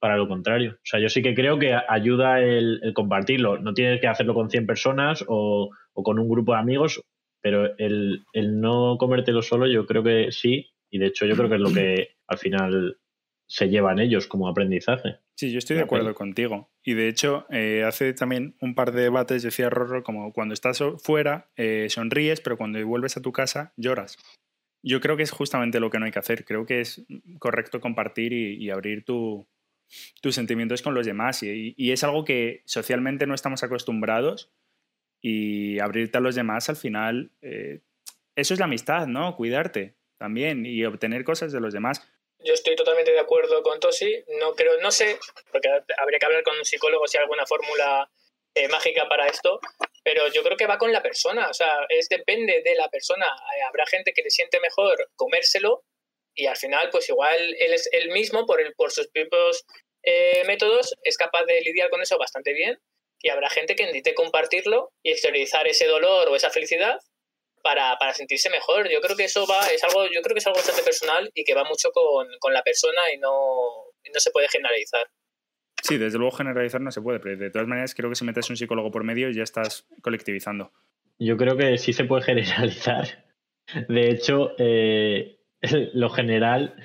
para 0.06 0.18
lo 0.18 0.28
contrario. 0.28 0.74
O 0.74 0.86
sea, 0.86 1.00
yo 1.00 1.10
sí 1.10 1.24
que 1.24 1.34
creo 1.34 1.58
que 1.58 1.74
ayuda 1.74 2.40
el, 2.40 2.80
compartirlo. 2.94 3.58
No 3.58 3.74
tienes 3.74 4.00
que 4.00 4.08
hacerlo 4.08 4.36
con 4.36 4.52
100 4.52 4.68
personas 4.68 5.26
o, 5.28 5.72
con 5.96 6.20
un 6.20 6.30
grupo 6.30 6.52
de 6.52 6.60
amigos, 6.60 7.02
pero 7.42 7.76
el, 7.80 8.24
el, 8.34 8.62
no 8.62 9.00
comértelo 9.00 9.42
solo 9.42 9.66
yo 9.66 9.88
creo 9.88 10.04
que 10.04 10.32
sí. 10.32 10.70
Y 10.92 11.00
de 11.00 11.08
hecho 11.08 11.26
yo 11.26 11.36
creo 11.36 11.50
que 11.50 11.56
es 11.56 11.62
lo 11.62 11.74
que 11.74 12.10
al 12.28 12.38
final 12.38 12.98
se 13.48 13.68
llevan 13.68 13.98
ellos 13.98 14.28
como 14.28 14.48
aprendizaje. 14.48 15.18
Sí, 15.36 15.52
yo 15.52 15.58
estoy 15.58 15.78
de 15.78 15.82
acuerdo 15.82 16.14
contigo. 16.14 16.70
Y 16.84 16.94
de 16.94 17.08
hecho, 17.08 17.48
eh, 17.50 17.84
hace 17.84 18.14
también 18.14 18.56
un 18.62 18.76
par 18.76 18.92
de 18.92 19.02
debates 19.02 19.42
decía 19.42 19.72
Rorro 19.72 20.04
como 20.04 20.34
cuando 20.34 20.54
estás 20.54 20.84
fuera 21.02 21.50
eh, 21.56 21.88
sonríes, 21.90 22.42
pero 22.42 22.58
cuando 22.58 22.86
vuelves 22.86 23.18
a 23.18 23.24
tu 23.24 23.32
casa 23.32 23.74
lloras. 23.76 24.20
Yo 24.84 25.02
creo 25.02 25.18
que 25.18 25.24
es 25.24 25.32
justamente 25.32 25.80
lo 25.80 25.90
que 25.90 25.98
no 25.98 26.06
hay 26.06 26.12
que 26.12 26.20
hacer. 26.20 26.46
Creo 26.46 26.68
que 26.68 26.82
es 26.82 27.04
correcto 27.40 27.82
compartir 27.82 28.34
y, 28.34 28.70
abrir 28.70 29.04
tus 30.22 30.36
sentimientos 30.36 30.82
con 30.82 30.94
los 30.94 31.06
demás. 31.06 31.44
Y, 31.44 31.92
es 31.92 32.04
algo 32.04 32.26
que 32.26 32.64
socialmente 32.66 33.28
no 33.28 33.36
estamos 33.36 33.64
acostumbrados. 33.64 34.52
Y 35.22 35.80
abrirte 35.80 36.20
a 36.20 36.22
los 36.22 36.36
demás 36.36 36.70
al 36.70 36.76
final, 36.76 37.32
eh, 37.42 37.82
eso 38.36 38.54
es 38.54 38.60
la 38.60 38.66
amistad, 38.66 39.08
¿no? 39.08 39.36
Cuidarte 39.36 39.96
también 40.18 40.66
y 40.66 40.86
obtener 40.86 41.24
cosas 41.24 41.52
de 41.52 41.60
los 41.60 41.74
demás. 41.74 42.02
Yo 42.40 42.54
estoy 42.54 42.76
totalmente 42.76 43.12
de 43.12 43.20
acuerdo 43.20 43.64
con 43.64 43.80
Tosi. 43.80 44.24
No 44.40 44.54
creo, 44.54 44.80
no 44.82 44.92
sé, 44.92 45.18
porque 45.52 45.70
habría 45.98 46.20
que 46.20 46.26
hablar 46.26 46.44
con 46.44 46.58
un 46.58 46.66
psicólogo 46.66 47.08
si 47.08 47.18
hay 47.18 47.24
alguna 47.24 47.46
fórmula 47.48 48.08
eh, 48.54 48.68
mágica 48.68 49.10
para 49.10 49.28
esto, 49.28 49.60
pero 50.04 50.32
yo 50.32 50.44
creo 50.44 50.56
que 50.56 50.68
va 50.68 50.78
con 50.78 50.94
la 50.94 51.02
persona, 51.02 51.50
o 51.50 51.54
sea, 51.54 51.86
es 51.90 52.08
depende 52.08 52.62
de 52.64 52.76
la 52.76 52.88
persona. 52.90 53.26
Eh, 53.26 53.64
habrá 53.68 53.86
gente 53.86 54.14
que 54.14 54.22
le 54.22 54.30
siente 54.30 54.60
mejor 54.60 55.10
comérselo 55.16 55.84
y 56.36 56.46
al 56.48 56.58
final, 56.58 56.90
pues 56.92 57.10
igual 57.10 57.38
él 57.38 57.74
es 57.74 57.90
él 57.92 58.10
mismo, 58.12 58.46
por, 58.46 58.62
el, 58.62 58.74
por 58.74 58.92
sus 58.92 59.08
propios 59.08 59.64
eh, 60.04 60.44
métodos, 60.46 60.94
es 61.04 61.18
capaz 61.18 61.46
de 61.46 61.62
lidiar 61.62 61.90
con 61.90 62.02
eso 62.02 62.18
bastante 62.18 62.54
bien 62.54 62.78
y 63.22 63.30
habrá 63.30 63.50
gente 63.50 63.76
que 63.76 63.84
necesite 63.84 64.14
compartirlo 64.14 64.92
y 65.02 65.12
exteriorizar 65.12 65.68
ese 65.68 65.88
dolor 65.88 66.28
o 66.30 66.36
esa 66.36 66.52
felicidad 66.52 67.00
para, 67.64 67.98
para, 67.98 68.14
sentirse 68.14 68.50
mejor. 68.52 68.88
Yo 68.90 69.02
creo 69.02 69.16
que 69.16 69.24
eso 69.24 69.48
va, 69.48 69.68
es 69.68 69.84
algo, 69.84 70.06
yo 70.06 70.22
creo 70.22 70.36
que 70.36 70.40
es 70.40 70.48
algo 70.48 70.58
bastante 70.58 70.84
personal 70.84 71.32
y 71.34 71.44
que 71.44 71.56
va 71.56 71.64
mucho 71.64 71.90
con, 71.92 72.28
con 72.40 72.54
la 72.54 72.62
persona 72.62 73.02
y 73.14 73.18
no, 73.18 73.32
no 74.14 74.20
se 74.20 74.30
puede 74.30 74.48
generalizar. 74.50 75.08
Sí, 75.82 75.98
desde 75.98 76.18
luego 76.18 76.36
generalizar 76.36 76.82
no 76.82 76.92
se 76.92 77.02
puede, 77.02 77.20
pero 77.20 77.38
de 77.38 77.50
todas 77.50 77.68
maneras 77.68 77.96
creo 77.96 78.10
que 78.10 78.16
si 78.16 78.26
metes 78.26 78.50
un 78.50 78.58
psicólogo 78.58 78.92
por 78.92 79.04
medio 79.04 79.30
ya 79.32 79.44
estás 79.44 79.88
colectivizando. 80.02 80.72
Yo 81.18 81.38
creo 81.38 81.58
que 81.58 81.78
sí 81.78 81.94
se 81.94 82.06
puede 82.06 82.24
generalizar. 82.26 83.26
De 83.88 84.10
hecho, 84.10 84.52
eh, 84.60 85.35
lo 85.94 86.10
general, 86.10 86.76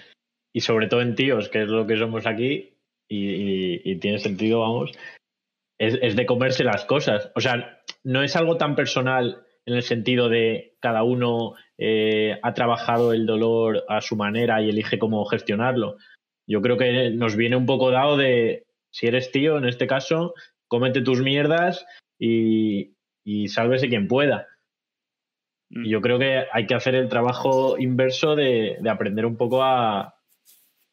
y 0.53 0.61
sobre 0.61 0.89
todo 0.89 1.01
en 1.01 1.15
tíos, 1.15 1.49
que 1.49 1.63
es 1.63 1.69
lo 1.69 1.87
que 1.87 1.97
somos 1.97 2.27
aquí, 2.27 2.77
y, 3.09 3.97
tiene 3.97 4.19
sentido, 4.19 4.61
vamos, 4.61 4.93
es, 5.79 6.17
de 6.17 6.27
comerse 6.27 6.65
las 6.65 6.85
cosas. 6.85 7.31
O 7.35 7.41
sea, 7.41 7.83
no 8.05 8.23
es 8.23 8.37
algo 8.37 8.57
tan 8.57 8.77
personal 8.77 9.45
en 9.67 9.75
el 9.75 9.83
sentido 9.83 10.29
de 10.29 10.77
cada 10.81 11.03
uno 11.03 11.55
eh, 11.79 12.39
ha 12.43 12.55
trabajado 12.55 13.13
el 13.13 13.27
dolor 13.27 13.85
a 13.89 14.01
su 14.01 14.17
manera 14.17 14.63
y 14.63 14.71
elige 14.71 14.99
cómo 14.99 15.25
gestionarlo. 15.25 15.97
Yo 16.47 16.63
creo 16.63 16.77
que 16.77 17.11
nos 17.11 17.37
viene 17.37 17.57
un 17.57 17.67
poco 17.67 17.91
dado 17.91 18.17
de 18.17 18.67
si 18.93 19.07
eres 19.07 19.31
tío, 19.31 19.59
en 19.59 19.67
este 19.67 19.87
caso, 19.87 20.35
cómete 20.69 21.01
tus 21.01 21.21
mierdas 21.21 21.87
y, 22.19 22.95
y 23.25 23.49
sálvese 23.49 23.89
quien 23.89 24.09
pueda. 24.09 24.47
Y 25.71 25.89
yo 25.89 26.01
creo 26.01 26.19
que 26.19 26.45
hay 26.53 26.67
que 26.67 26.75
hacer 26.75 26.97
el 26.97 27.09
trabajo 27.09 27.79
inverso 27.79 28.35
de, 28.35 28.77
aprender 28.91 29.25
un 29.25 29.37
poco 29.37 29.63
a, 29.63 30.17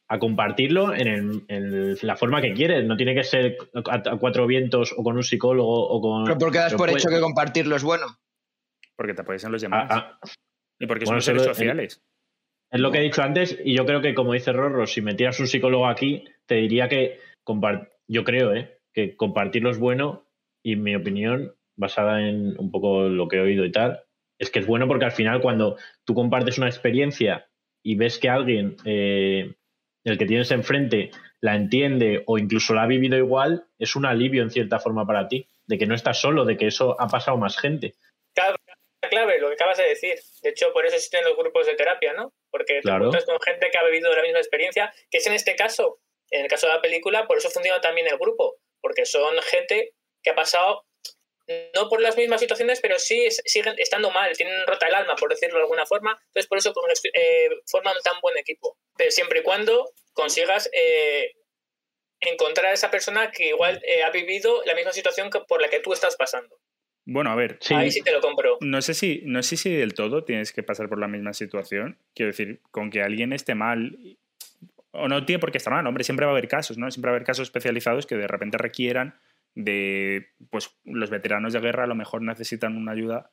a 0.07 0.19
compartirlo 0.19 0.93
en, 0.93 1.07
el- 1.07 1.43
en 1.47 1.97
la 2.03 2.15
forma 2.15 2.41
que 2.41 2.53
quieres. 2.53 2.85
No 2.85 2.95
tiene 2.95 3.15
que 3.15 3.23
ser 3.23 3.57
a, 3.73 4.17
cuatro 4.17 4.45
vientos 4.45 4.93
o 4.95 5.03
con 5.03 5.15
un 5.15 5.23
psicólogo 5.23 5.89
o 5.89 5.99
con. 5.99 6.25
Pero 6.25 6.37
porque 6.37 6.59
das 6.59 6.75
por 6.75 6.89
hecho 6.91 7.09
que 7.09 7.19
compartirlo 7.19 7.75
es 7.75 7.83
bueno. 7.83 8.05
Porque 8.95 9.13
te 9.15 9.21
apoyas 9.21 9.43
en 9.45 9.51
los 9.51 9.63
Ah, 9.63 9.67
demás. 9.67 9.87
ah, 9.89 10.19
y 10.79 10.85
porque 10.85 11.05
bueno, 11.05 11.21
somos 11.21 11.25
seres 11.25 11.43
sociales. 11.43 12.01
es 12.71 12.79
lo 12.79 12.91
que 12.91 12.99
he 12.99 13.01
dicho 13.03 13.23
antes, 13.23 13.59
y 13.63 13.75
yo 13.75 13.85
creo 13.85 14.01
que, 14.01 14.13
como 14.13 14.33
dice 14.33 14.53
Rorro, 14.53 14.85
si 14.85 15.01
metieras 15.01 15.39
un 15.39 15.47
psicólogo 15.47 15.87
aquí, 15.87 16.23
te 16.45 16.55
diría 16.55 16.87
que 16.87 17.19
yo 18.07 18.23
creo, 18.23 18.53
¿eh? 18.53 18.79
que 18.93 19.15
compartirlo 19.15 19.71
es 19.71 19.79
bueno, 19.79 20.25
y 20.63 20.75
mi 20.75 20.95
opinión, 20.95 21.55
basada 21.75 22.27
en 22.27 22.55
un 22.59 22.71
poco 22.71 23.09
lo 23.09 23.27
que 23.27 23.37
he 23.37 23.41
oído 23.41 23.65
y 23.65 23.71
tal, 23.71 24.03
es 24.39 24.49
que 24.51 24.59
es 24.59 24.67
bueno 24.67 24.87
porque 24.87 25.05
al 25.05 25.11
final, 25.11 25.41
cuando 25.41 25.77
tú 26.05 26.13
compartes 26.13 26.57
una 26.57 26.67
experiencia 26.67 27.49
y 27.83 27.95
ves 27.95 28.19
que 28.19 28.29
alguien, 28.29 28.77
eh, 28.85 29.53
el 30.03 30.17
que 30.17 30.25
tienes 30.25 30.51
enfrente, 30.51 31.11
la 31.41 31.55
entiende 31.55 32.23
o 32.25 32.37
incluso 32.37 32.73
la 32.73 32.83
ha 32.83 32.87
vivido 32.87 33.17
igual, 33.17 33.67
es 33.77 33.95
un 33.95 34.05
alivio 34.05 34.43
en 34.43 34.51
cierta 34.51 34.79
forma 34.79 35.05
para 35.05 35.27
ti, 35.27 35.47
de 35.67 35.77
que 35.77 35.85
no 35.85 35.95
estás 35.95 36.19
solo, 36.19 36.45
de 36.45 36.57
que 36.57 36.67
eso 36.67 36.99
ha 36.99 37.07
pasado 37.07 37.37
más 37.37 37.57
gente. 37.57 37.95
clave, 39.09 39.39
lo 39.39 39.47
que 39.47 39.53
acabas 39.53 39.77
de 39.77 39.85
decir. 39.85 40.15
De 40.41 40.49
hecho, 40.49 40.73
por 40.73 40.85
eso 40.85 40.95
existen 40.95 41.23
los 41.23 41.37
grupos 41.37 41.65
de 41.65 41.75
terapia, 41.75 42.13
¿no? 42.13 42.33
Porque 42.51 42.81
Claro. 42.81 43.09
te 43.09 43.17
encuentras 43.17 43.25
con 43.25 43.39
gente 43.39 43.69
que 43.71 43.77
ha 43.77 43.85
vivido 43.85 44.13
la 44.13 44.21
misma 44.21 44.39
experiencia, 44.39 44.93
que 45.09 45.19
es 45.19 45.27
en 45.27 45.33
este 45.33 45.55
caso, 45.55 45.99
en 46.29 46.41
el 46.41 46.49
caso 46.49 46.67
de 46.67 46.73
la 46.73 46.81
película, 46.81 47.25
por 47.25 47.37
eso 47.37 47.49
funciona 47.49 47.79
también 47.79 48.07
el 48.07 48.17
grupo, 48.17 48.55
porque 48.81 49.05
son 49.05 49.35
gente 49.43 49.93
que 50.21 50.31
ha 50.31 50.35
pasado 50.35 50.86
no 51.73 51.87
por 51.89 52.01
las 52.01 52.17
mismas 52.17 52.41
situaciones, 52.41 52.79
pero 52.81 52.99
sí 52.99 53.25
es- 53.25 53.41
siguen 53.45 53.75
estando 53.77 54.11
mal, 54.11 54.35
tienen 54.35 54.55
rota 54.67 54.87
el 54.87 54.95
alma, 54.95 55.15
por 55.15 55.29
decirlo 55.29 55.55
de 55.57 55.63
alguna 55.63 55.85
forma. 55.85 56.19
Entonces, 56.27 56.47
por 56.47 56.57
eso 56.57 56.73
eh, 57.13 57.49
forman 57.65 57.95
tan 58.03 58.15
buen 58.21 58.37
equipo. 58.37 58.77
Pero 58.97 59.11
siempre 59.11 59.39
y 59.39 59.43
cuando 59.43 59.91
consigas 60.13 60.69
eh, 60.73 61.33
encontrar 62.19 62.67
a 62.67 62.73
esa 62.73 62.89
persona 62.91 63.31
que 63.31 63.49
igual 63.49 63.81
eh, 63.85 64.03
ha 64.03 64.09
vivido 64.09 64.61
la 64.65 64.73
misma 64.75 64.91
situación 64.91 65.29
que 65.29 65.39
por 65.41 65.61
la 65.61 65.69
que 65.69 65.79
tú 65.79 65.93
estás 65.93 66.15
pasando. 66.15 66.59
Bueno, 67.05 67.29
a 67.31 67.35
ver, 67.35 67.57
Sí, 67.61 67.73
Ahí 67.73 67.89
sí 67.91 68.01
te 68.01 68.11
lo 68.11 68.19
compro. 68.19 68.57
no 68.59 68.81
sé 68.81 68.93
si, 68.93 69.21
no 69.23 69.41
sé 69.43 69.55
si 69.55 69.73
del 69.73 69.93
todo 69.93 70.25
tienes 70.25 70.51
que 70.51 70.63
pasar 70.63 70.89
por 70.89 70.99
la 70.99 71.07
misma 71.07 71.33
situación. 71.33 71.97
Quiero 72.13 72.31
decir, 72.31 72.59
con 72.71 72.89
que 72.89 73.01
alguien 73.01 73.31
esté 73.33 73.55
mal. 73.55 73.97
O 74.91 75.07
no 75.07 75.23
tiene 75.25 75.39
por 75.39 75.51
qué 75.51 75.57
estar 75.59 75.71
mal, 75.71 75.85
hombre, 75.87 76.03
siempre 76.03 76.25
va 76.25 76.31
a 76.31 76.35
haber 76.35 76.47
casos, 76.49 76.77
¿no? 76.77 76.89
Siempre 76.91 77.09
va 77.11 77.13
a 77.13 77.17
haber 77.17 77.25
casos 77.25 77.47
especializados 77.47 78.05
que 78.07 78.15
de 78.15 78.27
repente 78.27 78.57
requieran 78.57 79.17
de. 79.63 80.27
Pues 80.49 80.77
los 80.85 81.09
veteranos 81.09 81.53
de 81.53 81.59
guerra 81.59 81.83
a 81.85 81.87
lo 81.87 81.95
mejor 81.95 82.21
necesitan 82.21 82.77
una 82.77 82.93
ayuda 82.93 83.31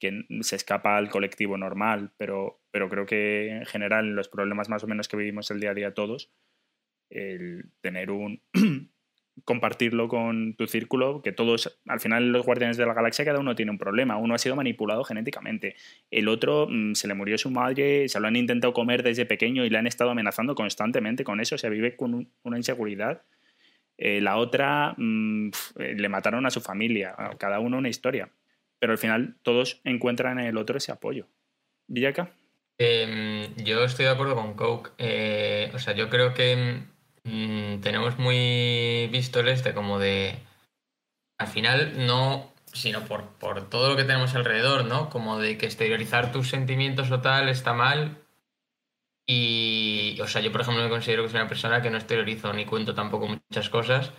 que 0.00 0.26
se 0.42 0.56
escapa 0.56 0.96
al 0.96 1.08
colectivo 1.10 1.56
normal, 1.56 2.12
pero, 2.18 2.60
pero 2.70 2.88
creo 2.90 3.06
que 3.06 3.48
en 3.50 3.66
general 3.66 4.14
los 4.14 4.28
problemas 4.28 4.68
más 4.68 4.84
o 4.84 4.86
menos 4.86 5.08
que 5.08 5.16
vivimos 5.16 5.50
el 5.50 5.60
día 5.60 5.70
a 5.70 5.74
día 5.74 5.94
todos, 5.94 6.30
el 7.10 7.70
tener 7.80 8.10
un 8.10 8.42
compartirlo 9.44 10.08
con 10.08 10.54
tu 10.56 10.66
círculo, 10.66 11.20
que 11.22 11.32
todos, 11.32 11.80
al 11.86 12.00
final 12.00 12.32
los 12.32 12.46
guardianes 12.46 12.78
de 12.78 12.86
la 12.86 12.94
galaxia, 12.94 13.24
cada 13.24 13.38
uno 13.38 13.54
tiene 13.54 13.70
un 13.70 13.78
problema, 13.78 14.16
uno 14.16 14.34
ha 14.34 14.38
sido 14.38 14.56
manipulado 14.56 15.04
genéticamente, 15.04 15.76
el 16.10 16.28
otro 16.28 16.66
mm, 16.70 16.94
se 16.94 17.06
le 17.06 17.14
murió 17.14 17.36
su 17.38 17.50
madre, 17.50 18.08
se 18.08 18.18
lo 18.18 18.28
han 18.28 18.36
intentado 18.36 18.72
comer 18.72 19.02
desde 19.02 19.26
pequeño 19.26 19.64
y 19.64 19.70
le 19.70 19.78
han 19.78 19.86
estado 19.86 20.10
amenazando 20.10 20.54
constantemente 20.54 21.22
con 21.24 21.40
eso, 21.40 21.54
o 21.56 21.58
sea, 21.58 21.70
vive 21.70 21.96
con 21.96 22.14
un- 22.14 22.32
una 22.44 22.56
inseguridad. 22.56 23.22
Eh, 23.98 24.20
la 24.20 24.36
otra 24.36 24.94
mm, 24.96 25.48
eh, 25.78 25.94
le 25.96 26.08
mataron 26.08 26.46
a 26.46 26.50
su 26.50 26.60
familia, 26.60 27.14
cada 27.38 27.60
uno 27.60 27.78
una 27.78 27.88
historia, 27.88 28.30
pero 28.78 28.92
al 28.92 28.98
final 28.98 29.36
todos 29.42 29.80
encuentran 29.84 30.38
en 30.38 30.46
el 30.46 30.56
otro 30.58 30.76
ese 30.76 30.92
apoyo. 30.92 31.26
Villaca. 31.88 32.30
Em, 32.78 33.54
yo 33.56 33.84
estoy 33.84 34.04
de 34.04 34.10
acuerdo 34.10 34.34
con 34.34 34.54
Coke. 34.54 34.90
Eh, 34.98 35.70
o 35.74 35.78
sea, 35.78 35.94
yo 35.94 36.10
creo 36.10 36.34
que 36.34 36.82
mm, 37.24 37.80
tenemos 37.80 38.18
muy 38.18 39.08
visto 39.10 39.40
el 39.40 39.48
este 39.48 39.72
como 39.72 39.98
de. 39.98 40.38
Al 41.38 41.48
final, 41.48 42.06
no. 42.06 42.52
Sino 42.72 43.04
por, 43.06 43.28
por 43.38 43.70
todo 43.70 43.88
lo 43.88 43.96
que 43.96 44.04
tenemos 44.04 44.34
alrededor, 44.34 44.84
¿no? 44.84 45.08
Como 45.08 45.38
de 45.38 45.56
que 45.56 45.64
exteriorizar 45.64 46.32
tus 46.32 46.50
sentimientos 46.50 47.10
o 47.10 47.20
tal 47.22 47.48
está 47.48 47.72
mal. 47.72 48.18
Y. 49.26 50.18
O 50.20 50.28
sea, 50.28 50.40
yo, 50.40 50.52
por 50.52 50.60
ejemplo, 50.62 50.82
me 50.82 50.90
considero 50.90 51.22
que 51.22 51.30
soy 51.30 51.40
una 51.40 51.48
persona 51.48 51.82
que 51.82 51.90
no 51.90 51.96
exteriorizo 51.98 52.52
ni 52.52 52.64
cuento 52.64 52.94
tampoco 52.94 53.26
muchas 53.26 53.68
cosas. 53.68 54.12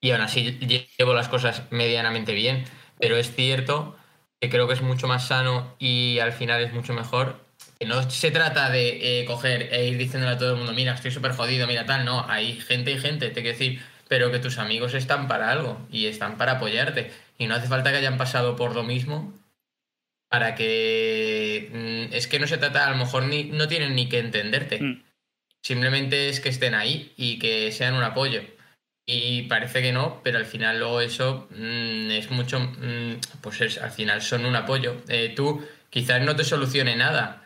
Y 0.00 0.12
aún 0.12 0.22
así 0.22 0.58
llevo 0.98 1.14
las 1.14 1.28
cosas 1.28 1.64
medianamente 1.70 2.32
bien. 2.34 2.64
Pero 2.98 3.16
es 3.16 3.34
cierto 3.34 3.96
que 4.40 4.50
creo 4.50 4.66
que 4.66 4.74
es 4.74 4.82
mucho 4.82 5.06
más 5.06 5.26
sano 5.26 5.74
y 5.78 6.18
al 6.18 6.32
final 6.32 6.62
es 6.62 6.72
mucho 6.72 6.94
mejor 6.94 7.36
que 7.78 7.86
no 7.86 8.08
se 8.10 8.30
trata 8.30 8.70
de 8.70 9.20
eh, 9.20 9.24
coger 9.24 9.72
e 9.72 9.86
ir 9.88 9.98
diciéndole 9.98 10.34
a 10.34 10.38
todo 10.38 10.52
el 10.52 10.56
mundo, 10.56 10.72
mira, 10.72 10.94
estoy 10.94 11.10
súper 11.10 11.32
jodido, 11.32 11.66
mira 11.66 11.86
tal, 11.86 12.04
no, 12.04 12.26
hay 12.28 12.54
gente 12.60 12.90
y 12.90 12.98
gente, 12.98 13.28
te 13.28 13.42
quiero 13.42 13.58
decir, 13.58 13.82
pero 14.08 14.30
que 14.30 14.38
tus 14.38 14.58
amigos 14.58 14.94
están 14.94 15.28
para 15.28 15.50
algo 15.50 15.78
y 15.90 16.06
están 16.06 16.36
para 16.36 16.52
apoyarte. 16.52 17.10
Y 17.38 17.46
no 17.46 17.54
hace 17.54 17.68
falta 17.68 17.90
que 17.90 17.98
hayan 17.98 18.18
pasado 18.18 18.56
por 18.56 18.74
lo 18.74 18.82
mismo 18.82 19.32
para 20.30 20.54
que... 20.54 21.68
mm, 21.72 22.14
es 22.14 22.26
que 22.28 22.38
no 22.38 22.46
se 22.46 22.56
trata, 22.56 22.86
a 22.86 22.90
lo 22.90 22.96
mejor 22.96 23.24
ni, 23.24 23.44
no 23.44 23.68
tienen 23.68 23.94
ni 23.94 24.08
que 24.08 24.20
entenderte. 24.20 24.80
Mm. 24.80 25.02
Simplemente 25.62 26.28
es 26.30 26.40
que 26.40 26.48
estén 26.48 26.74
ahí 26.74 27.12
y 27.16 27.38
que 27.38 27.70
sean 27.72 27.94
un 27.94 28.02
apoyo. 28.02 28.42
Y 29.04 29.42
parece 29.42 29.82
que 29.82 29.92
no, 29.92 30.20
pero 30.22 30.38
al 30.38 30.46
final 30.46 30.78
luego 30.78 31.00
eso 31.00 31.48
mm, 31.50 32.10
es 32.12 32.30
mucho, 32.30 32.60
pues 33.40 33.60
es, 33.60 33.78
al 33.78 33.90
final 33.90 34.22
son 34.22 34.46
un 34.46 34.54
apoyo. 34.54 35.02
Eh, 35.08 35.32
tú 35.34 35.66
quizás 35.90 36.22
no 36.22 36.36
te 36.36 36.44
solucione 36.44 36.94
nada, 36.94 37.42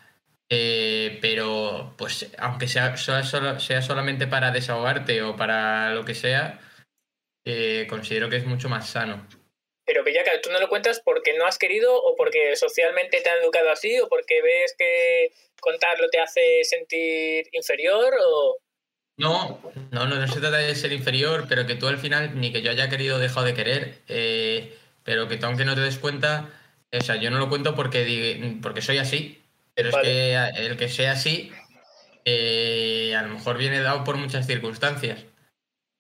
eh, 0.51 1.19
pero 1.23 1.95
pues 1.97 2.31
aunque 2.39 2.69
sea, 2.69 2.97
sea 2.99 3.83
solamente 3.83 4.27
para 4.27 4.51
desahogarte 4.51 5.23
o 5.23 5.37
para 5.37 5.95
lo 5.95 6.05
que 6.05 6.15
sea, 6.15 6.61
eh, 7.47 7.87
considero 7.89 8.29
que 8.29 8.37
es 8.37 8.47
mucho 8.47 8.69
más 8.69 8.89
sano. 8.89 9.27
Pero 9.87 10.03
Villaca, 10.03 10.41
¿tú 10.41 10.51
no 10.51 10.61
lo 10.61 10.69
cuentas 10.69 11.01
porque 11.05 11.37
no 11.37 11.47
has 11.47 11.59
querido 11.59 11.95
o 11.95 12.17
porque 12.17 12.57
socialmente 12.57 13.21
te 13.21 13.29
han 13.29 13.43
educado 13.43 13.71
así 13.71 13.99
o 14.01 14.09
porque 14.09 14.41
ves 14.43 14.75
que 14.79 15.33
contarlo 15.61 16.09
te 16.09 16.21
hace 16.21 16.65
sentir 16.65 17.49
inferior 17.53 18.15
o... 18.25 18.57
No, 19.17 19.61
no, 19.93 20.07
no, 20.07 20.17
no 20.17 20.27
se 20.27 20.41
trata 20.41 20.57
de 20.57 20.75
ser 20.75 20.93
inferior, 20.93 21.45
pero 21.49 21.67
que 21.67 21.77
tú 21.77 21.87
al 21.87 21.99
final, 21.99 22.41
ni 22.41 22.53
que 22.53 22.63
yo 22.63 22.71
haya 22.71 22.89
querido 22.89 23.17
o 23.17 23.21
dejado 23.21 23.47
de 23.47 23.55
querer, 23.55 23.99
eh, 24.09 24.77
pero 25.05 25.29
que 25.29 25.37
tú 25.37 25.47
aunque 25.47 25.65
no 25.65 25.75
te 25.75 25.83
des 25.83 25.99
cuenta, 25.99 26.51
o 26.91 27.01
sea, 27.01 27.17
yo 27.17 27.31
no 27.31 27.39
lo 27.39 27.49
cuento 27.49 27.77
porque, 27.77 28.59
porque 28.61 28.83
soy 28.83 28.99
así, 28.99 29.41
pero 29.75 29.91
Vale. 29.93 30.35
es 30.35 30.53
que 30.55 30.67
el 30.67 30.77
que 30.77 30.89
sea 30.89 31.13
así, 31.13 31.53
eh, 32.25 33.15
a 33.17 33.23
lo 33.23 33.35
mejor 33.35 33.59
viene 33.59 33.81
dado 33.81 34.03
por 34.03 34.17
muchas 34.17 34.47
circunstancias. 34.47 35.25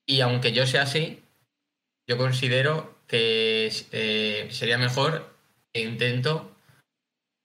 Y 0.06 0.20
aunque 0.20 0.52
yo 0.52 0.66
sea 0.66 0.82
así, 0.82 1.22
yo 2.08 2.16
considero 2.16 2.93
que 3.06 3.70
eh, 3.92 4.46
sería 4.50 4.78
mejor 4.78 5.30
e 5.72 5.82
intento 5.82 6.50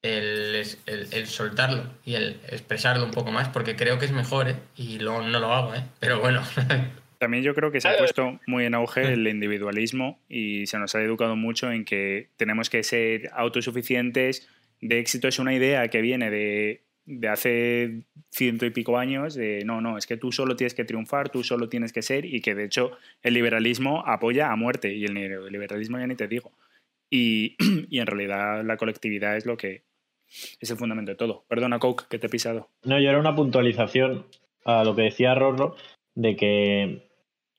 el, 0.02 0.56
el- 0.86 1.08
el 1.12 1.28
soltarlo 1.28 1.84
y 2.06 2.16
el 2.16 2.40
expresarlo 2.50 3.04
un 3.06 3.12
poco 3.12 3.32
más, 3.32 3.50
porque 3.50 3.76
creo 3.76 4.00
que 4.00 4.06
es 4.06 4.12
mejor, 4.12 4.50
¿eh? 4.50 4.56
Y 4.78 5.00
luego 5.00 5.22
no 5.22 5.40
lo 5.40 5.54
hago, 5.54 5.76
¿eh? 5.76 5.84
Pero 6.00 6.20
bueno. 6.20 6.42
También 7.20 7.44
yo 7.44 7.54
creo 7.54 7.70
que 7.70 7.82
se 7.82 7.90
ha 7.90 7.98
puesto 7.98 8.40
muy 8.48 8.64
en 8.66 8.76
auge 8.76 9.02
el 9.14 9.28
individualismo 9.28 10.22
y 10.30 10.68
se 10.68 10.80
nos 10.80 10.96
ha 10.96 11.02
educado 11.02 11.36
mucho 11.36 11.70
en 11.72 11.84
que 11.84 12.30
tenemos 12.38 12.70
que 12.70 12.82
ser 12.84 13.30
autosuficientes. 13.34 14.48
De 14.80 15.00
éxito 15.00 15.28
es 15.28 15.38
una 15.40 15.54
idea 15.54 15.90
que 15.90 16.00
viene 16.00 16.30
de, 16.30 16.84
de 17.10 17.28
hace 17.28 18.04
ciento 18.30 18.68
y 18.68 18.70
pico 18.70 18.98
años, 18.98 19.34
de 19.34 19.64
no, 19.66 19.82
no, 19.82 19.98
es 19.98 20.06
que 20.06 20.16
tú 20.16 20.32
solo 20.32 20.56
tienes 20.56 20.76
que 20.76 20.86
triunfar, 20.86 21.30
tú 21.30 21.44
solo 21.44 21.68
tienes 21.68 21.92
que 21.92 22.04
ser 22.04 22.24
y 22.24 22.40
que 22.42 22.54
de 22.54 22.66
hecho 22.66 22.92
el 23.24 23.34
liberalismo 23.34 24.04
apoya 24.06 24.52
a 24.52 24.56
muerte 24.56 24.94
y 24.94 25.06
el 25.06 25.16
neoliberalismo 25.16 25.98
ya 25.98 26.06
ni 26.06 26.16
te 26.16 26.28
digo. 26.28 26.52
Y, 27.10 27.58
y 27.90 28.00
en 28.00 28.06
realidad 28.06 28.64
la 28.64 28.78
colectividad 28.78 29.36
es 29.36 29.48
lo 29.48 29.58
que 29.58 29.84
es 30.62 30.70
el 30.70 30.78
fundamento 30.78 31.12
de 31.12 31.18
todo. 31.18 31.46
Perdona, 31.48 31.80
Coke, 31.80 32.06
que 32.08 32.20
te 32.20 32.28
he 32.28 32.30
pisado. 32.30 32.70
No, 32.84 33.00
yo 33.00 33.10
era 33.10 33.20
una 33.20 33.36
puntualización 33.36 34.28
a 34.64 34.84
lo 34.84 34.96
que 34.96 35.02
decía 35.04 35.34
Rorro, 35.34 35.76
de 36.14 36.36
que, 36.36 37.10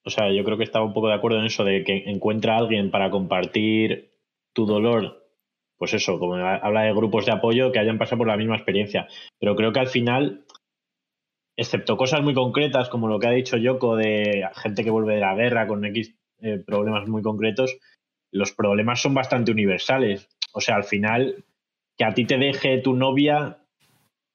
o 0.04 0.10
sea, 0.10 0.32
yo 0.32 0.44
creo 0.44 0.58
que 0.58 0.64
estaba 0.64 0.84
un 0.84 0.94
poco 0.94 1.08
de 1.08 1.14
acuerdo 1.14 1.40
en 1.40 1.46
eso, 1.46 1.64
de 1.64 1.82
que 1.82 2.04
encuentra 2.06 2.54
a 2.54 2.58
alguien 2.58 2.92
para 2.92 3.10
compartir 3.10 4.12
tu 4.52 4.64
dolor, 4.64 5.19
pues 5.80 5.94
eso, 5.94 6.18
como 6.18 6.34
ha- 6.34 6.56
habla 6.56 6.82
de 6.82 6.92
grupos 6.92 7.24
de 7.24 7.32
apoyo 7.32 7.72
que 7.72 7.78
hayan 7.78 7.96
pasado 7.96 8.18
por 8.18 8.26
la 8.28 8.36
misma 8.36 8.56
experiencia. 8.56 9.08
Pero 9.40 9.56
creo 9.56 9.72
que 9.72 9.80
al 9.80 9.86
final, 9.88 10.44
excepto 11.56 11.96
cosas 11.96 12.20
muy 12.22 12.34
concretas, 12.34 12.90
como 12.90 13.08
lo 13.08 13.18
que 13.18 13.26
ha 13.28 13.30
dicho 13.32 13.56
Yoko, 13.56 13.96
de 13.96 14.46
gente 14.56 14.84
que 14.84 14.90
vuelve 14.90 15.14
de 15.14 15.20
la 15.20 15.34
guerra 15.34 15.66
con 15.66 15.82
X 15.86 16.14
eh, 16.42 16.58
problemas 16.64 17.08
muy 17.08 17.22
concretos, 17.22 17.78
los 18.30 18.52
problemas 18.52 19.00
son 19.00 19.14
bastante 19.14 19.52
universales. 19.52 20.28
O 20.52 20.60
sea, 20.60 20.76
al 20.76 20.84
final, 20.84 21.44
que 21.96 22.04
a 22.04 22.12
ti 22.12 22.26
te 22.26 22.36
deje 22.36 22.78
tu 22.82 22.94
novia 22.94 23.56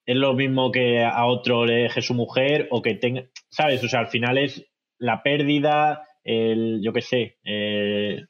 es 0.07 0.15
lo 0.15 0.33
mismo 0.33 0.71
que 0.71 1.03
a 1.03 1.25
otro 1.25 1.65
le 1.65 1.75
deje 1.83 2.01
su 2.01 2.15
mujer 2.15 2.67
o 2.71 2.81
que 2.81 2.95
tenga, 2.95 3.25
¿sabes? 3.49 3.83
O 3.83 3.87
sea, 3.87 3.99
al 3.99 4.07
final 4.07 4.39
es 4.39 4.65
la 4.99 5.21
pérdida, 5.21 6.07
el, 6.23 6.81
yo 6.83 6.91
qué 6.91 7.01
sé, 7.01 7.37
eh, 7.43 8.25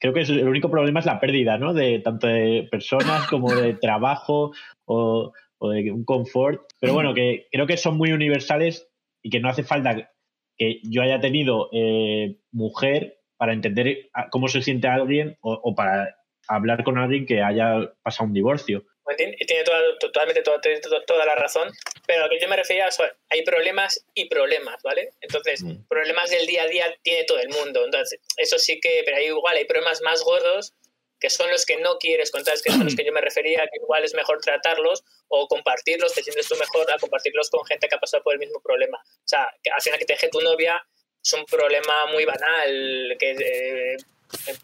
creo 0.00 0.12
que 0.12 0.20
el 0.20 0.48
único 0.48 0.70
problema 0.70 1.00
es 1.00 1.06
la 1.06 1.20
pérdida, 1.20 1.58
¿no? 1.58 1.74
De 1.74 2.00
tanto 2.00 2.26
de 2.26 2.68
personas 2.70 3.26
como 3.28 3.54
de 3.54 3.74
trabajo 3.74 4.52
o, 4.84 5.32
o 5.58 5.70
de 5.70 5.90
un 5.92 6.04
confort. 6.04 6.62
Pero 6.80 6.94
bueno, 6.94 7.14
que 7.14 7.46
creo 7.50 7.66
que 7.66 7.76
son 7.76 7.96
muy 7.96 8.12
universales 8.12 8.88
y 9.22 9.30
que 9.30 9.40
no 9.40 9.48
hace 9.48 9.64
falta 9.64 10.10
que 10.56 10.80
yo 10.82 11.02
haya 11.02 11.20
tenido 11.20 11.68
eh, 11.72 12.38
mujer 12.52 13.18
para 13.36 13.52
entender 13.52 14.10
cómo 14.30 14.48
se 14.48 14.62
siente 14.62 14.88
alguien 14.88 15.36
o, 15.40 15.74
para 15.74 16.16
hablar 16.48 16.82
con 16.82 16.98
alguien 16.98 17.24
que 17.24 17.42
haya 17.42 17.92
pasado 18.02 18.26
un 18.26 18.34
divorcio. 18.34 18.84
Tiene 19.16 19.64
totalmente 20.00 20.42
toda, 20.42 21.24
la 21.24 21.34
razón, 21.34 21.70
pero 22.06 22.20
a 22.20 22.24
lo 22.24 22.30
que 22.30 22.40
yo 22.40 22.48
me 22.48 22.56
refería 22.56 22.88
es 22.88 22.98
hay 23.30 23.42
problemas 23.42 24.04
y 24.14 24.28
problemas, 24.28 24.82
¿vale? 24.82 25.10
Entonces, 25.20 25.62
mm. 25.62 25.88
problemas 25.88 26.30
del 26.30 26.46
día 26.46 26.64
a 26.64 26.66
día 26.66 26.94
tiene 27.02 27.24
todo 27.24 27.38
el 27.38 27.48
mundo, 27.48 27.84
entonces, 27.84 28.20
eso 28.36 28.58
sí 28.58 28.80
que, 28.80 29.02
pero 29.04 29.16
hay 29.16 29.26
igual 29.26 29.56
hay 29.56 29.64
problemas 29.64 30.02
más 30.02 30.22
gordos 30.22 30.74
que 31.20 31.30
son 31.30 31.50
los 31.50 31.66
que 31.66 31.76
no 31.78 31.98
quieres 31.98 32.30
contar, 32.30 32.54
que 32.62 32.70
son 32.70 32.84
los 32.84 32.94
que 32.94 33.04
yo 33.04 33.12
me 33.12 33.20
refería, 33.20 33.66
que 33.72 33.78
igual 33.82 34.04
es 34.04 34.14
mejor 34.14 34.40
tratarlos 34.40 35.02
o 35.28 35.48
compartirlos, 35.48 36.14
te 36.14 36.22
sientes 36.22 36.46
tú 36.46 36.54
mejor 36.56 36.88
a 36.92 36.98
compartirlos 36.98 37.50
con 37.50 37.64
gente 37.66 37.88
que 37.88 37.96
ha 37.96 37.98
pasado 37.98 38.22
por 38.22 38.34
el 38.34 38.38
mismo 38.38 38.60
problema. 38.60 38.98
O 38.98 39.28
sea, 39.28 39.52
que 39.62 39.70
al 39.70 39.82
final 39.82 39.98
que 39.98 40.04
te 40.04 40.12
deje 40.12 40.28
tu 40.28 40.40
novia 40.40 40.80
es 41.20 41.32
un 41.32 41.44
problema 41.44 42.06
muy 42.06 42.24
banal, 42.24 43.16
que 43.18 43.30
eh, 43.30 43.96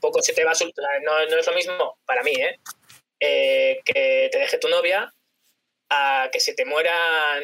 poco 0.00 0.22
se 0.22 0.32
te 0.32 0.44
va 0.44 0.52
a... 0.52 1.00
No, 1.02 1.26
no 1.26 1.38
es 1.38 1.46
lo 1.46 1.54
mismo 1.54 1.98
para 2.06 2.22
mí, 2.22 2.32
¿eh? 2.32 2.60
¿Eh? 3.24 3.80
que 3.84 4.28
te 4.30 4.38
deje 4.38 4.58
tu 4.58 4.68
novia 4.68 5.12
a 5.90 6.28
que 6.32 6.40
se 6.40 6.54
te 6.54 6.64
mueran 6.64 7.42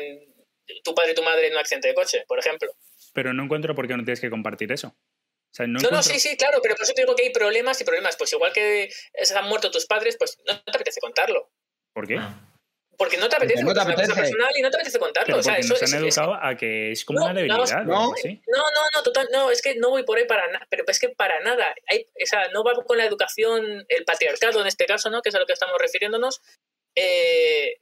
tu 0.84 0.94
padre 0.94 1.12
y 1.12 1.14
tu 1.14 1.22
madre 1.22 1.46
en 1.46 1.52
un 1.54 1.58
accidente 1.58 1.88
de 1.88 1.94
coche, 1.94 2.24
por 2.26 2.38
ejemplo. 2.38 2.70
Pero 3.12 3.32
no 3.32 3.44
encuentro 3.44 3.74
por 3.74 3.88
qué 3.88 3.96
no 3.96 4.04
tienes 4.04 4.20
que 4.20 4.30
compartir 4.30 4.72
eso 4.72 4.94
no, 5.66 5.80
no, 5.90 6.02
sí, 6.02 6.20
sí, 6.20 6.36
claro, 6.36 6.60
pero 6.62 6.74
por 6.76 6.84
eso 6.84 6.92
te 6.94 7.02
digo 7.02 7.14
que 7.14 7.24
hay 7.24 7.32
problemas 7.32 7.80
y 7.80 7.84
problemas. 7.84 8.16
Pues 8.16 8.32
igual 8.32 8.52
que 8.52 8.90
se 9.20 9.36
han 9.36 9.48
muerto 9.48 9.70
tus 9.70 9.86
padres, 9.86 10.16
pues 10.16 10.38
no 10.46 10.60
te 10.62 10.70
apetece 10.70 11.00
contarlo. 11.00 11.50
¿Por 11.92 12.06
qué? 12.06 12.16
Ah. 12.18 12.49
Porque 13.00 13.16
no 13.16 13.30
te 13.30 13.36
apetece, 13.36 13.62
no 13.62 13.72
te 13.72 13.80
apetece. 13.80 14.02
es 14.02 14.08
una 14.08 14.14
cosa 14.14 14.20
personal 14.20 14.52
y 14.58 14.60
no 14.60 14.70
te 14.70 14.76
apetece 14.76 14.98
contarlo. 14.98 15.38
o 15.38 15.42
sea, 15.42 15.56
eso, 15.56 15.72
nos 15.72 15.90
han 15.90 16.04
educado 16.04 16.34
a 16.34 16.54
que 16.54 16.92
es 16.92 17.02
como 17.06 17.24
una 17.24 17.32
debilidad. 17.32 17.82
No, 17.84 18.12
no, 18.12 18.82
no, 18.94 19.02
total, 19.02 19.26
no, 19.32 19.50
es 19.50 19.62
que 19.62 19.74
no 19.76 19.88
voy 19.88 20.02
por 20.02 20.18
ahí 20.18 20.26
para 20.26 20.46
nada, 20.48 20.66
pero 20.68 20.84
es 20.86 21.00
que 21.00 21.08
para 21.08 21.40
nada. 21.40 21.74
Hay, 21.88 22.06
o 22.22 22.26
sea, 22.26 22.48
no 22.48 22.62
va 22.62 22.74
con 22.74 22.98
la 22.98 23.06
educación, 23.06 23.86
el 23.88 24.04
patriarcado 24.04 24.60
en 24.60 24.66
este 24.66 24.84
caso, 24.84 25.08
¿no? 25.08 25.22
Que 25.22 25.30
es 25.30 25.34
a 25.34 25.38
lo 25.38 25.46
que 25.46 25.54
estamos 25.54 25.78
refiriéndonos. 25.78 26.42
Eh, 26.94 27.78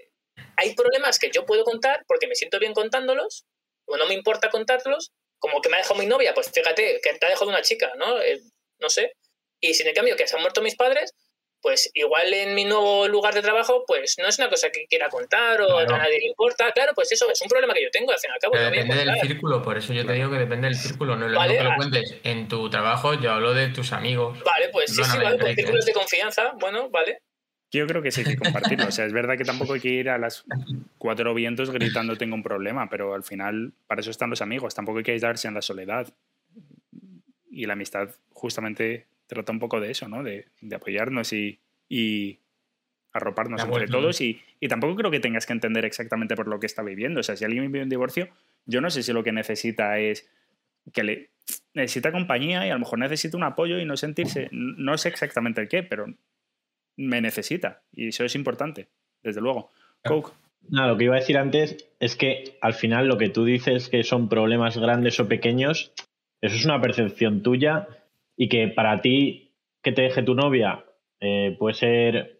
hay 0.57 0.77
problemas 0.77 1.19
que 1.19 1.33
yo 1.33 1.45
puedo 1.45 1.65
contar 1.65 2.05
porque 2.07 2.29
me 2.29 2.37
siento 2.37 2.61
bien 2.61 2.73
contándolos, 2.73 3.45
o 3.87 3.97
no 3.97 4.07
me 4.07 4.15
importa 4.15 4.51
contarlos, 4.51 5.11
como 5.41 5.61
que 5.61 5.69
me 5.69 5.79
ha 5.79 5.81
dejado 5.81 5.99
mi 5.99 6.07
novia, 6.07 6.33
pues 6.33 6.49
fíjate, 6.53 7.01
que 7.03 7.15
te 7.15 7.27
ha 7.27 7.31
dejado 7.31 7.51
una 7.51 7.63
chica, 7.63 7.91
¿no? 7.97 8.21
Eh, 8.23 8.41
no 8.79 8.89
sé. 8.89 9.17
Y 9.59 9.75
sin 9.75 9.89
en 9.89 9.95
cambio 9.97 10.15
que 10.15 10.29
se 10.29 10.37
han 10.37 10.43
muerto 10.43 10.63
mis 10.63 10.77
padres, 10.77 11.13
pues 11.61 11.91
igual 11.95 12.33
en 12.33 12.55
mi 12.55 12.65
nuevo 12.65 13.09
lugar 13.09 13.35
de 13.35 13.43
trabajo, 13.43 13.85
pues 13.87 14.17
no 14.19 14.29
es 14.29 14.39
una 14.39 14.49
cosa 14.49 14.71
que 14.71 14.87
quiera 14.87 15.09
contar 15.09 15.61
o 15.61 15.79
a 15.79 15.85
nadie 15.85 16.21
le 16.21 16.27
importa. 16.27 16.71
Claro, 16.73 16.93
pues 16.95 17.11
eso 17.13 17.31
es 17.31 17.41
un 17.43 17.49
problema 17.49 17.75
que 17.75 17.83
yo 17.83 17.91
tengo, 17.91 18.13
al 18.13 18.19
fin 18.19 18.31
y 18.31 18.35
al 18.35 18.39
cabo. 18.41 18.71
depende 18.71 18.95
del 18.95 19.21
círculo, 19.21 19.63
por 19.63 19.77
eso 19.77 19.93
yo 19.93 20.07
te 20.07 20.13
digo 20.13 20.31
que 20.31 20.39
depende 20.39 20.69
del 20.69 20.77
círculo, 20.77 21.17
no 21.17 21.27
es 21.27 21.33
lo 21.33 21.41
que 21.41 21.63
lo 21.63 21.71
ah. 21.71 21.77
cuentes 21.77 22.17
en 22.23 22.49
tu 22.49 22.71
trabajo, 22.71 23.15
yo 23.15 23.33
hablo 23.33 23.55
de 23.55 23.69
tus 23.69 23.93
amigos. 23.93 24.39
Vale, 24.45 24.69
pues 24.71 24.95
sí, 24.95 25.03
sí, 25.03 25.19
vale, 25.19 25.39
pues 25.39 25.55
círculos 25.55 25.85
de 25.85 25.93
confianza, 25.93 26.53
bueno, 26.61 26.89
vale. 26.91 27.23
Yo 27.71 27.87
creo 27.87 28.01
que 28.01 28.11
sí 28.11 28.23
hay 28.23 28.35
que 28.35 28.37
compartirlo. 28.39 28.89
O 28.89 28.91
sea, 28.91 29.05
es 29.05 29.13
verdad 29.13 29.37
que 29.37 29.45
tampoco 29.45 29.75
hay 29.75 29.81
que 29.81 29.91
ir 29.91 30.09
a 30.09 30.17
las 30.17 30.45
cuatro 30.97 31.35
vientos 31.35 31.71
gritando 31.71 32.17
tengo 32.17 32.35
un 32.35 32.43
problema, 32.43 32.89
pero 32.89 33.15
al 33.15 33.23
final 33.23 33.75
para 33.87 34.01
eso 34.01 34.11
están 34.11 34.31
los 34.31 34.41
amigos. 34.41 34.75
Tampoco 34.75 34.99
hay 34.99 35.05
que 35.05 35.13
aislarse 35.13 35.49
en 35.49 35.55
la 35.55 35.61
soledad. 35.61 36.09
Y 37.51 37.67
la 37.67 37.75
amistad 37.75 38.09
justamente 38.33 39.07
trata 39.29 39.53
un 39.53 39.61
poco 39.61 39.81
de 39.81 39.93
eso, 39.93 40.09
¿no? 40.09 40.25
De, 40.25 40.47
apoyarnos 40.75 41.33
y, 41.33 41.61
y 41.89 42.41
arroparnos 43.13 43.63
entre 43.63 43.87
todos. 43.87 44.21
Y, 44.21 44.41
y, 44.59 44.69
tampoco 44.69 44.97
creo 44.97 45.11
que 45.11 45.21
tengas 45.21 45.47
que 45.47 45.53
entender 45.53 45.85
exactamente 45.85 46.35
por 46.35 46.49
lo 46.49 46.59
que 46.59 46.67
está 46.67 46.83
viviendo. 46.83 47.21
O 47.21 47.23
sea, 47.23 47.37
si 47.37 47.45
alguien 47.45 47.71
vive 47.71 47.85
un 47.85 47.89
divorcio, 47.89 48.29
yo 48.67 48.81
no 48.81 48.91
sé 48.91 49.03
si 49.03 49.13
lo 49.13 49.23
que 49.23 49.33
necesita 49.33 49.99
es 49.99 50.29
que 50.93 51.05
le 51.05 51.31
necesita 51.75 52.11
compañía 52.11 52.67
y 52.67 52.71
a 52.71 52.75
lo 52.75 52.81
mejor 52.81 52.99
necesita 52.99 53.37
un 53.37 53.45
apoyo 53.45 53.79
y 53.79 53.85
no 53.85 53.97
sentirse, 53.97 54.49
no 54.51 54.99
sé 54.99 55.11
exactamente 55.11 55.61
el 55.61 55.69
qué, 55.69 55.83
pero 55.83 56.07
me 56.97 57.21
necesita. 57.21 57.83
Y 57.93 58.09
eso 58.09 58.25
es 58.25 58.35
importante, 58.35 58.89
desde 59.23 59.41
luego. 59.41 59.71
Coke. 60.05 60.33
No, 60.71 60.87
lo 60.87 60.97
que 60.97 61.05
iba 61.05 61.17
a 61.17 61.21
decir 61.21 61.39
antes 61.39 61.89
es 62.01 62.17
que 62.17 62.59
al 62.61 62.75
final 62.75 63.07
lo 63.07 63.17
que 63.17 63.29
tú 63.29 63.45
dices 63.45 63.89
que 63.89 64.03
son 64.03 64.29
problemas 64.29 64.77
grandes 64.77 65.19
o 65.21 65.29
pequeños, 65.29 65.93
eso 66.41 66.57
es 66.57 66.65
una 66.65 66.81
percepción 66.81 67.43
tuya 67.43 67.89
y 68.39 68.49
que 68.49 68.69
para 68.69 69.03
ti 69.03 69.53
que 69.83 69.93
te 69.93 70.03
deje 70.03 70.23
tu 70.23 70.35
novia 70.35 70.85
eh, 71.21 71.57
puede 71.59 71.75
ser, 71.75 72.39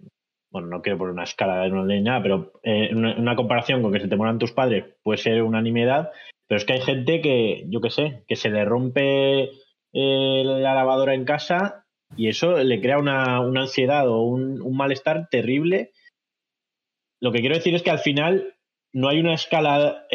bueno, 0.51 0.69
no 0.69 0.81
quiero 0.81 0.97
poner 0.97 1.13
una 1.13 1.25
escala 1.25 1.63
de 1.63 1.73
una 1.73 2.01
nada, 2.01 2.23
pero 2.23 2.53
eh, 2.63 2.91
una, 2.95 3.35
comparación 3.35 3.83
con 3.83 3.93
que 3.93 4.01
se 4.01 4.09
te 4.09 4.17
mueran 4.17 4.39
tus 4.39 4.53
padres 4.53 4.85
puede 5.03 5.19
ser 5.19 5.43
una 5.43 5.61
nimiedad, 5.61 6.13
pero 6.47 6.57
es 6.57 6.65
que 6.65 6.75
hay 6.75 6.81
gente 6.81 7.21
que, 7.21 7.65
yo 7.69 7.81
qué 7.81 7.91
sé, 7.91 8.25
que 8.29 8.37
se 8.37 8.51
le 8.51 8.65
rompe 8.65 9.51
eh, 9.93 10.43
la 10.45 10.75
lavadora 10.75 11.15
en 11.15 11.25
casa 11.25 11.85
y 12.17 12.29
eso 12.29 12.57
le 12.63 12.81
crea 12.81 12.99
una, 12.99 13.39
ansiedad 13.39 14.09
o 14.09 14.23
un, 14.23 14.77
malestar 14.77 15.29
terrible. 15.29 15.91
Lo 17.21 17.33
que 17.33 17.41
quiero 17.41 17.57
decir 17.57 17.75
es 17.75 17.83
que 17.83 17.91
al 17.91 17.99
final 17.99 18.55
no 18.93 19.09
hay 19.09 19.19
una 19.19 19.35
escala 19.35 20.07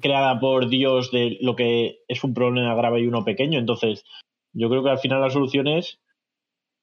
creada 0.00 0.40
por 0.40 0.68
Dios 0.68 1.10
de 1.10 1.38
lo 1.40 1.56
que 1.56 2.00
es 2.08 2.24
un 2.24 2.34
problema 2.34 2.74
grave 2.74 3.00
y 3.00 3.06
uno 3.06 3.24
pequeño. 3.24 3.58
Entonces, 3.58 4.04
yo 4.52 4.68
creo 4.68 4.82
que 4.82 4.90
al 4.90 4.98
final 4.98 5.20
la 5.20 5.30
solución 5.30 5.68
es 5.68 6.00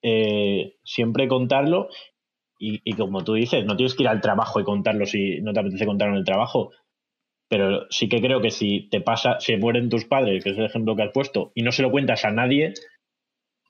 eh, 0.02 0.76
siempre 0.84 1.28
contarlo. 1.28 1.90
Y, 2.62 2.82
y, 2.84 2.94
como 2.94 3.24
tú 3.24 3.36
dices, 3.36 3.66
no 3.66 3.78
tienes 3.78 3.96
que 3.96 4.04
ir 4.04 4.10
al 4.10 4.20
trabajo 4.20 4.60
y 4.60 4.66
contarlo 4.66 5.06
si 5.06 5.40
no 5.40 5.54
te 5.54 5.62
apetece 5.62 5.86
contarlo 5.86 6.16
en 6.16 6.20
el 6.20 6.26
trabajo. 6.26 6.72
Pero 7.48 7.88
sí 7.90 8.10
que 8.10 8.22
creo 8.22 8.42
que 8.42 8.52
si 8.52 8.90
te 8.90 9.02
pasa, 9.02 9.40
si 9.40 9.56
mueren 9.56 9.90
tus 9.90 10.06
padres, 10.06 10.44
que 10.44 10.52
es 10.52 10.58
el 10.58 10.66
ejemplo 10.66 10.96
que 10.96 11.04
has 11.04 11.12
puesto, 11.14 11.52
y 11.56 11.64
no 11.64 11.72
se 11.72 11.82
lo 11.82 11.90
cuentas 11.90 12.26
a 12.26 12.32
nadie, 12.32 12.74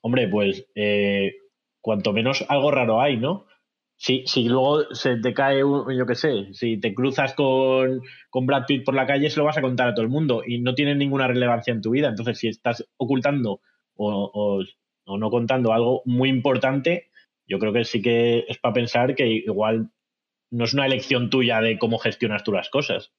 hombre, 0.02 0.28
pues 0.28 0.66
eh, 0.74 1.36
cuanto 1.80 2.12
menos 2.12 2.44
algo 2.48 2.70
raro 2.70 3.00
hay, 3.00 3.16
¿no? 3.16 3.46
Si, 4.02 4.22
si 4.26 4.48
luego 4.48 4.94
se 4.94 5.18
te 5.18 5.34
cae, 5.34 5.58
yo 5.58 6.06
qué 6.06 6.14
sé, 6.14 6.54
si 6.54 6.80
te 6.80 6.94
cruzas 6.94 7.34
con, 7.34 8.00
con 8.30 8.46
Brad 8.46 8.64
Pitt 8.66 8.82
por 8.82 8.94
la 8.94 9.06
calle, 9.06 9.28
se 9.28 9.38
lo 9.38 9.44
vas 9.44 9.58
a 9.58 9.60
contar 9.60 9.88
a 9.88 9.94
todo 9.94 10.02
el 10.02 10.10
mundo 10.10 10.42
y 10.46 10.58
no 10.58 10.74
tiene 10.74 10.94
ninguna 10.94 11.28
relevancia 11.28 11.74
en 11.74 11.82
tu 11.82 11.90
vida. 11.90 12.08
Entonces, 12.08 12.38
si 12.38 12.48
estás 12.48 12.88
ocultando 12.96 13.60
o, 13.94 14.62
o 15.04 15.18
no 15.18 15.30
contando 15.30 15.74
algo 15.74 16.00
muy 16.06 16.30
importante, 16.30 17.10
yo 17.46 17.58
creo 17.58 17.74
que 17.74 17.84
sí 17.84 18.00
que 18.00 18.46
es 18.48 18.56
para 18.56 18.72
pensar 18.72 19.14
que 19.14 19.26
igual 19.26 19.90
no 20.50 20.64
es 20.64 20.72
una 20.72 20.86
elección 20.86 21.28
tuya 21.28 21.60
de 21.60 21.78
cómo 21.78 21.98
gestionas 21.98 22.42
tú 22.42 22.52
las 22.52 22.70
cosas. 22.70 23.12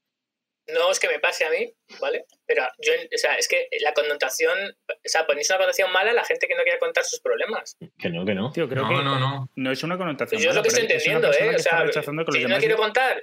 No 0.74 0.92
es 0.92 1.00
que 1.00 1.08
me 1.08 1.20
pase 1.20 1.46
a 1.46 1.50
mí, 1.50 1.74
¿vale? 2.00 2.26
Pero 2.46 2.64
yo, 2.80 2.94
o 2.94 3.18
sea, 3.18 3.36
es 3.36 3.48
que 3.48 3.68
la 3.82 3.94
connotación, 3.94 4.58
o 4.90 4.94
sea, 5.04 5.26
ponéis 5.26 5.50
una 5.50 5.58
connotación 5.58 5.92
mala 5.92 6.12
a 6.12 6.14
la 6.14 6.24
gente 6.24 6.48
que 6.48 6.56
no 6.56 6.64
quiere 6.64 6.80
contar 6.80 7.04
sus 7.04 7.20
problemas. 7.20 7.78
Que 7.98 8.10
no, 8.10 8.26
que 8.26 8.34
no. 8.34 8.52
Tío, 8.52 8.70
creo 8.70 8.84
no, 8.84 8.90
que 8.90 9.04
no, 9.04 9.20
no. 9.20 9.50
No 9.56 9.72
es 9.72 9.84
una 9.84 9.98
connotación 9.98 10.38
pues 10.38 10.44
yo 10.44 10.50
es 10.52 10.56
lo 10.56 10.62
que 10.62 10.70
estoy 10.70 10.84
entendiendo, 10.84 11.32
¿eh? 11.34 11.56
O 11.56 11.60
sea, 11.60 11.86
si 12.32 12.42
yo 12.42 12.48
no 12.48 12.58
quiero 12.58 12.78
contar, 12.78 13.22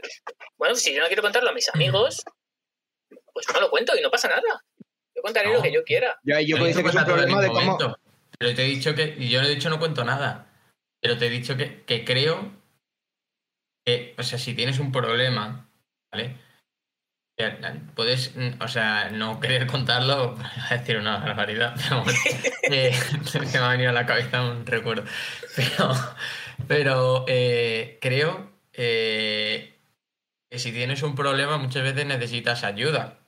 bueno, 0.56 0.74
si 0.74 0.94
yo 0.94 1.00
no 1.00 1.06
quiero 1.06 1.22
contarlo 1.22 1.50
a 1.50 1.54
mis 1.54 1.68
amigos, 1.74 2.24
pues 3.32 3.46
no 3.54 3.60
lo 3.60 3.70
cuento 3.70 3.96
y 3.96 4.00
no 4.00 4.10
pasa 4.10 4.28
nada. 4.28 4.64
Yo 5.14 5.22
contaré 5.22 5.52
lo 5.52 5.62
que 5.62 5.72
yo 5.72 5.82
quiera. 5.84 6.18
Ya, 6.22 6.40
yo 6.40 6.56
puedo 6.56 6.68
decir 6.68 6.82
que 6.82 6.90
es 6.90 6.94
un 6.94 7.04
problema 7.04 7.40
de 7.42 7.48
cómo... 7.48 7.78
Pero 8.38 8.54
te 8.54 8.62
he 8.62 8.66
dicho 8.66 8.94
que, 8.94 9.16
y 9.18 9.30
yo 9.30 9.40
no 9.40 9.48
he 9.48 9.54
dicho 9.54 9.68
no 9.68 9.80
cuento 9.80 10.04
nada, 10.04 10.48
pero 11.00 11.18
te 11.18 11.26
he 11.26 11.30
dicho 11.30 11.56
que, 11.56 11.82
que 11.84 12.04
creo 12.04 12.52
que, 13.84 14.14
o 14.16 14.22
sea, 14.22 14.38
si 14.38 14.54
tienes 14.54 14.78
un 14.78 14.92
problema, 14.92 15.68
¿vale? 16.12 16.36
Puedes, 17.94 18.34
o 18.60 18.66
sea, 18.66 19.10
no 19.10 19.38
querer 19.38 19.68
contarlo, 19.68 20.34
voy 20.34 20.44
a 20.70 20.76
decir 20.76 20.96
una 20.96 21.18
barbaridad, 21.18 21.76
pero 21.76 22.04
eh, 22.70 22.92
me 23.52 23.58
ha 23.58 23.68
venido 23.68 23.90
a 23.90 23.92
la 23.92 24.06
cabeza 24.06 24.42
un 24.42 24.66
recuerdo. 24.66 25.04
Pero, 25.54 25.94
pero 26.66 27.24
eh, 27.28 27.98
creo 28.00 28.50
eh, 28.72 29.72
que 30.50 30.58
si 30.58 30.72
tienes 30.72 31.02
un 31.04 31.14
problema, 31.14 31.58
muchas 31.58 31.84
veces 31.84 32.06
necesitas 32.06 32.64
ayuda. 32.64 33.18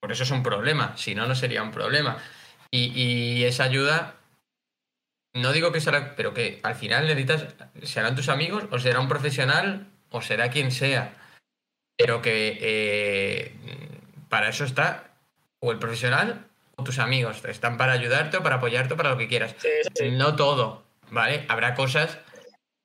Por 0.00 0.10
eso 0.10 0.24
es 0.24 0.30
un 0.32 0.42
problema, 0.42 0.96
si 0.96 1.14
no, 1.14 1.26
no 1.26 1.36
sería 1.36 1.62
un 1.62 1.70
problema. 1.70 2.16
Y, 2.72 2.90
y 3.00 3.44
esa 3.44 3.64
ayuda, 3.64 4.16
no 5.32 5.52
digo 5.52 5.70
que 5.70 5.80
será, 5.80 6.16
pero 6.16 6.34
que 6.34 6.58
al 6.64 6.74
final 6.74 7.06
necesitas, 7.06 7.54
serán 7.84 8.16
tus 8.16 8.30
amigos, 8.30 8.64
o 8.72 8.80
será 8.80 8.98
un 8.98 9.08
profesional, 9.08 9.86
o 10.10 10.22
será 10.22 10.50
quien 10.50 10.72
sea 10.72 11.19
pero 12.00 12.22
que 12.22 12.58
eh, 12.60 13.52
para 14.30 14.48
eso 14.48 14.64
está 14.64 15.12
o 15.60 15.70
el 15.70 15.78
profesional 15.78 16.46
o 16.76 16.82
tus 16.82 16.98
amigos. 16.98 17.44
Están 17.44 17.76
para 17.76 17.92
ayudarte 17.92 18.38
o 18.38 18.42
para 18.42 18.56
apoyarte 18.56 18.94
o 18.94 18.96
para 18.96 19.10
lo 19.10 19.18
que 19.18 19.28
quieras. 19.28 19.54
No 20.12 20.34
todo, 20.34 20.82
¿vale? 21.10 21.44
Habrá 21.48 21.74
cosas 21.74 22.18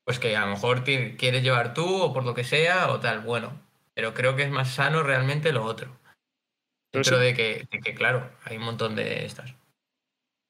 pues 0.03 0.19
que 0.19 0.35
a 0.35 0.41
lo 0.41 0.51
mejor 0.51 0.83
quieres 0.83 1.41
llevar 1.41 1.73
tú 1.73 2.01
o 2.01 2.13
por 2.13 2.25
lo 2.25 2.35
que 2.35 2.43
sea 2.43 2.91
o 2.91 2.99
tal, 2.99 3.21
bueno. 3.21 3.59
Pero 3.93 4.13
creo 4.13 4.35
que 4.35 4.43
es 4.43 4.51
más 4.51 4.73
sano 4.73 5.01
realmente 5.01 5.53
lo 5.53 5.63
otro. 5.63 5.97
Dentro 6.93 7.17
de 7.17 7.33
que, 7.33 7.67
de 7.71 7.79
que, 7.79 7.95
claro, 7.95 8.29
hay 8.43 8.57
un 8.57 8.63
montón 8.63 8.95
de 8.95 9.25
estas. 9.25 9.55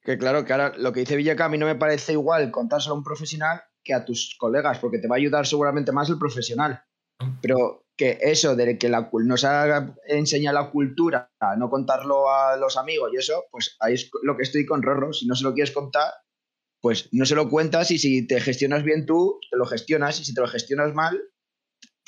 Que 0.02 0.18
claro, 0.18 0.44
que 0.44 0.54
ahora 0.54 0.74
lo 0.78 0.92
que 0.92 1.02
dice 1.02 1.16
Villaca 1.16 1.46
a 1.46 1.50
mí 1.50 1.58
no 1.58 1.66
me 1.66 1.76
parece 1.76 2.12
igual 2.12 2.52
contárselo 2.52 2.96
a 2.96 2.98
un 2.98 3.04
profesional 3.04 3.64
que 3.84 3.94
a 3.94 4.04
tus 4.04 4.36
colegas, 4.38 4.80
porque 4.80 4.98
te 4.98 5.08
va 5.08 5.16
a 5.16 5.18
ayudar 5.18 5.48
seguramente 5.48 5.92
más 5.92 6.10
el 6.10 6.20
profesional. 6.20 6.84
Pero 7.42 7.85
que 7.98 8.18
eso 8.22 8.56
de 8.56 8.78
que 8.78 8.90
la, 8.90 9.10
nos 9.26 9.44
ha 9.46 9.96
enseñado 10.08 10.60
la 10.60 10.72
cultura 10.72 11.32
a 11.40 11.56
no 11.56 11.70
contarlo 11.70 12.30
a 12.30 12.58
los 12.58 12.78
amigos 12.78 13.12
y 13.14 13.18
eso, 13.18 13.46
pues 13.52 13.78
ahí 13.80 13.94
es 13.94 14.10
lo 14.24 14.36
que 14.36 14.44
estoy 14.44 14.66
con 14.66 14.82
Rorro. 14.82 15.14
Si 15.14 15.26
no 15.28 15.36
se 15.36 15.44
lo 15.44 15.54
quieres 15.54 15.74
contar, 15.74 16.12
pues 16.82 17.10
no 17.14 17.26
se 17.26 17.36
lo 17.36 17.50
cuentas 17.50 17.92
y 17.92 17.98
si 17.98 18.28
te 18.28 18.40
gestionas 18.42 18.84
bien 18.84 19.06
tú, 19.06 19.40
te 19.50 19.58
lo 19.58 19.66
gestionas 19.66 20.20
y 20.20 20.26
si 20.26 20.34
te 20.34 20.42
lo 20.42 20.48
gestionas 20.48 20.94
mal, 20.94 21.22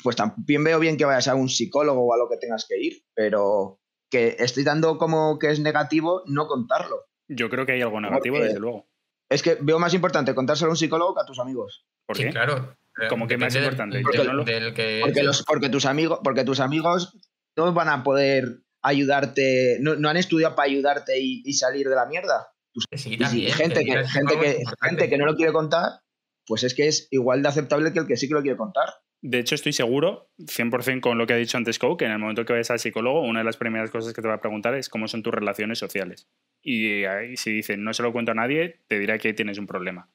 pues 0.02 0.16
también 0.16 0.62
veo 0.62 0.78
bien 0.78 0.96
que 0.96 1.04
vayas 1.04 1.28
a 1.28 1.34
un 1.34 1.48
psicólogo 1.48 2.06
o 2.06 2.14
a 2.14 2.18
lo 2.18 2.28
que 2.28 2.36
tengas 2.36 2.66
que 2.68 2.78
ir, 2.78 3.02
pero 3.14 3.80
que 4.10 4.36
estoy 4.38 4.64
dando 4.64 4.98
como 4.98 5.38
que 5.38 5.50
es 5.50 5.60
negativo 5.60 6.22
no 6.26 6.46
contarlo. 6.46 7.06
Yo 7.28 7.50
creo 7.50 7.66
que 7.66 7.72
hay 7.72 7.82
algo 7.82 8.00
negativo, 8.00 8.38
desde 8.38 8.60
luego. 8.60 8.88
Es 9.28 9.42
que 9.42 9.58
veo 9.60 9.78
más 9.78 9.92
importante 9.92 10.34
contárselo 10.34 10.70
a 10.70 10.72
un 10.72 10.76
psicólogo 10.76 11.14
que 11.14 11.20
a 11.22 11.26
tus 11.26 11.38
amigos. 11.38 11.86
¿Por 12.06 12.16
Sí, 12.16 12.30
claro. 12.30 12.77
Como 13.08 13.26
que 13.26 13.36
más 13.36 13.54
importante. 13.54 13.98
del- 13.98 14.06
Yo 14.14 14.24
no 14.24 14.32
lo- 14.32 14.44
del 14.44 14.74
que- 14.74 15.00
Porque, 15.02 15.22
los, 15.22 15.42
porque, 15.44 15.68
tus 15.68 15.84
amigos, 15.86 16.20
porque 16.24 16.44
tus 16.44 16.60
amigos 16.60 17.16
no 17.56 17.72
van 17.72 17.88
a 17.88 18.02
poder 18.02 18.60
ayudarte, 18.82 19.78
no, 19.80 19.96
no 19.96 20.08
han 20.08 20.16
estudiado 20.16 20.54
para 20.54 20.66
ayudarte 20.68 21.18
y, 21.20 21.42
y 21.44 21.52
salir 21.54 21.88
de 21.88 21.94
la 21.96 22.06
mierda. 22.06 22.48
Sí, 22.74 22.84
Y 22.92 22.98
si 22.98 23.16
también. 23.18 23.52
gente, 23.52 23.84
que, 23.84 24.04
gente, 24.06 24.38
que, 24.40 24.62
gente 24.82 25.08
que 25.08 25.18
no 25.18 25.26
lo 25.26 25.36
quiere 25.36 25.52
contar, 25.52 26.00
pues 26.46 26.62
es 26.64 26.74
que 26.74 26.86
es 26.88 27.08
igual 27.10 27.42
de 27.42 27.48
aceptable 27.48 27.92
que 27.92 27.98
el 28.00 28.06
que 28.06 28.16
sí 28.16 28.28
que 28.28 28.34
lo 28.34 28.42
quiere 28.42 28.56
contar. 28.56 28.88
De 29.20 29.40
hecho, 29.40 29.56
estoy 29.56 29.72
seguro, 29.72 30.30
100% 30.38 31.00
con 31.00 31.18
lo 31.18 31.26
que 31.26 31.32
ha 31.32 31.36
dicho 31.36 31.56
antes 31.56 31.78
Coke, 31.80 31.98
que 31.98 32.04
en 32.04 32.12
el 32.12 32.18
momento 32.20 32.44
que 32.44 32.52
vayas 32.52 32.70
al 32.70 32.78
psicólogo, 32.78 33.22
una 33.22 33.40
de 33.40 33.44
las 33.44 33.56
primeras 33.56 33.90
cosas 33.90 34.12
que 34.14 34.22
te 34.22 34.28
va 34.28 34.34
a 34.34 34.40
preguntar 34.40 34.74
es 34.74 34.88
cómo 34.88 35.08
son 35.08 35.24
tus 35.24 35.34
relaciones 35.34 35.78
sociales. 35.80 36.28
Y 36.62 37.02
si 37.36 37.50
dicen 37.52 37.82
no 37.82 37.92
se 37.94 38.04
lo 38.04 38.12
cuento 38.12 38.30
a 38.30 38.34
nadie, 38.36 38.80
te 38.86 38.98
dirá 39.00 39.18
que 39.18 39.34
tienes 39.34 39.58
un 39.58 39.66
problema. 39.66 40.08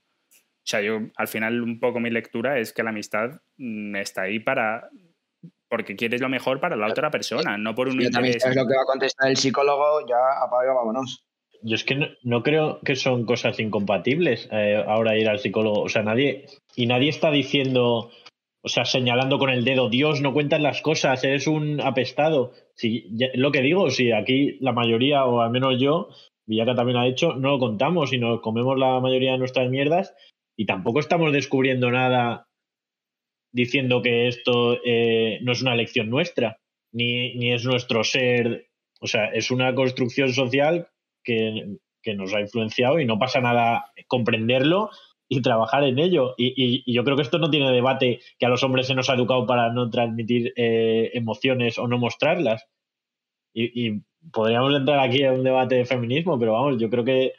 O 0.66 0.66
sea, 0.66 0.82
yo 0.82 1.00
al 1.18 1.28
final 1.28 1.62
un 1.62 1.80
poco 1.80 2.00
mi 2.00 2.10
lectura 2.10 2.58
es 2.58 2.72
que 2.74 2.84
la 2.84 2.92
amistad 2.92 3.32
mm, 3.58 3.96
está 3.98 4.24
ahí 4.24 4.40
para 4.40 4.90
porque 5.70 5.96
quieres 5.96 6.22
lo 6.22 6.30
mejor 6.30 6.60
para 6.60 6.76
la 6.76 6.88
otra 6.88 7.10
persona, 7.10 7.58
no 7.58 7.74
por 7.74 7.88
un 7.88 8.00
Y 8.00 8.10
también 8.12 8.36
interés. 8.36 8.44
sabes 8.44 8.58
lo 8.58 8.68
que 8.68 8.76
va 8.76 8.84
a 8.84 8.86
contestar 8.86 9.30
el 9.30 9.38
psicólogo, 9.38 10.06
ya 10.08 10.16
apaga, 10.46 10.72
vámonos. 10.74 11.24
Yo 11.64 11.76
es 11.76 11.84
que 11.84 11.96
no, 11.96 12.08
no 12.24 12.44
creo 12.44 12.80
que 12.86 12.96
son 12.96 13.26
cosas 13.26 13.60
incompatibles 13.60 14.48
eh, 14.52 14.84
ahora 14.88 15.18
ir 15.18 15.28
al 15.30 15.40
psicólogo. 15.40 15.82
O 15.82 15.90
sea, 15.90 16.04
nadie. 16.04 16.46
Y 16.76 16.86
nadie 16.86 17.10
está 17.10 17.32
diciendo. 17.32 18.12
O 18.66 18.70
sea, 18.70 18.86
señalando 18.86 19.40
con 19.40 19.50
el 19.50 19.66
dedo, 19.66 19.90
Dios, 19.90 20.22
no 20.22 20.32
cuentas 20.32 20.62
las 20.62 20.82
cosas, 20.82 21.24
eres 21.24 21.48
un 21.48 21.82
apestado. 21.82 22.52
Si, 22.76 23.08
ya- 23.18 23.30
lo 23.34 23.52
que 23.52 23.62
digo, 23.62 23.90
si 23.90 24.12
aquí 24.12 24.58
la 24.62 24.74
mayoría, 24.74 25.26
o 25.26 25.42
al 25.42 25.50
menos 25.52 25.80
yo, 25.82 26.10
Villaca 26.46 26.76
también 26.76 26.98
ha 27.00 27.08
hecho, 27.08 27.34
no 27.34 27.50
lo 27.52 27.60
contamos 27.60 28.14
y 28.14 28.20
nos 28.20 28.42
comemos 28.42 28.78
la 28.78 29.00
mayoría 29.00 29.32
de 29.34 29.38
nuestras 29.40 29.70
mierdas 29.70 30.14
y 30.56 30.66
tampoco 30.66 31.00
estamos 31.00 31.32
descubriendo 31.32 31.92
nada 31.92 32.48
diciendo 33.52 34.02
que 34.02 34.28
esto 34.28 34.80
eh, 34.84 35.40
no 35.42 35.52
es 35.52 35.62
una 35.62 35.74
elección 35.74 36.10
nuestra, 36.10 36.58
ni, 36.92 37.36
ni 37.36 37.54
es 37.54 37.64
nuestro 37.66 38.04
ser. 38.04 38.68
O 39.00 39.08
sea, 39.08 39.26
es 39.26 39.52
una 39.52 39.76
construcción 39.76 40.34
social 40.34 40.88
que, 41.24 41.78
que 42.02 42.16
nos 42.16 42.34
ha 42.34 42.42
influenciado 42.42 43.00
y 43.00 43.06
no 43.06 43.20
pasa 43.20 43.42
nada 43.42 43.92
comprenderlo 44.08 44.90
y 45.30 45.42
trabajar 45.42 45.84
en 45.84 46.00
ello. 46.00 46.36
Y, 46.38 46.92
yo 46.92 47.04
creo 47.04 47.16
que 47.16 47.24
esto 47.24 47.38
no 47.38 47.50
tiene 47.50 47.72
debate 47.72 48.22
que 48.40 48.46
a 48.46 48.50
los 48.50 48.64
hombres 48.64 48.88
se 48.88 48.96
nos 48.96 49.10
ha 49.10 49.16
educado 49.16 49.46
para 49.46 49.72
no 49.72 49.90
transmitir 49.90 50.54
eh, 50.56 51.12
emociones 51.14 51.78
o 51.78 51.88
no 51.88 51.98
mostrarlas. 51.98 52.66
Y, 53.54 53.88
y 53.88 54.02
podríamos 54.32 54.76
entrar 54.76 55.00
aquí 55.00 55.24
a 55.24 55.32
un 55.32 55.44
debate 55.44 55.76
de 55.76 55.86
feminismo, 55.86 56.40
pero 56.40 56.54
vamos, 56.54 56.80
yo 56.80 56.90
creo 56.90 57.04
que 57.04 57.34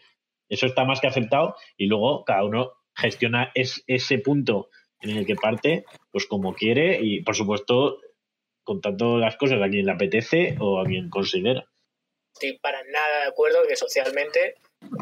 eso 0.48 0.66
está 0.66 0.84
más 0.84 1.00
que 1.00 1.08
aceptado 1.08 1.56
y 1.76 1.86
luego 1.86 2.24
cada 2.24 2.44
uno 2.44 2.72
gestiona 2.96 3.50
es- 3.54 3.82
ese 3.86 4.18
punto 4.18 4.70
en 5.00 5.10
el 5.10 5.26
que 5.26 5.34
parte 5.36 5.84
pues 6.10 6.26
como 6.26 6.54
quiere 6.54 6.98
y 7.02 7.22
por 7.22 7.36
supuesto 7.36 8.00
contando 8.62 9.18
las 9.18 9.36
cosas 9.36 9.60
a 9.62 9.68
quien 9.68 9.86
le 9.86 9.92
apetece 9.92 10.56
o 10.60 10.80
a 10.80 10.84
quien 10.86 11.10
considera. 11.10 11.66
estoy 12.32 12.58
para 12.58 12.82
nada 12.84 13.18
de 13.20 13.28
acuerdo 13.28 13.64
que 13.68 13.76
socialmente, 13.76 14.56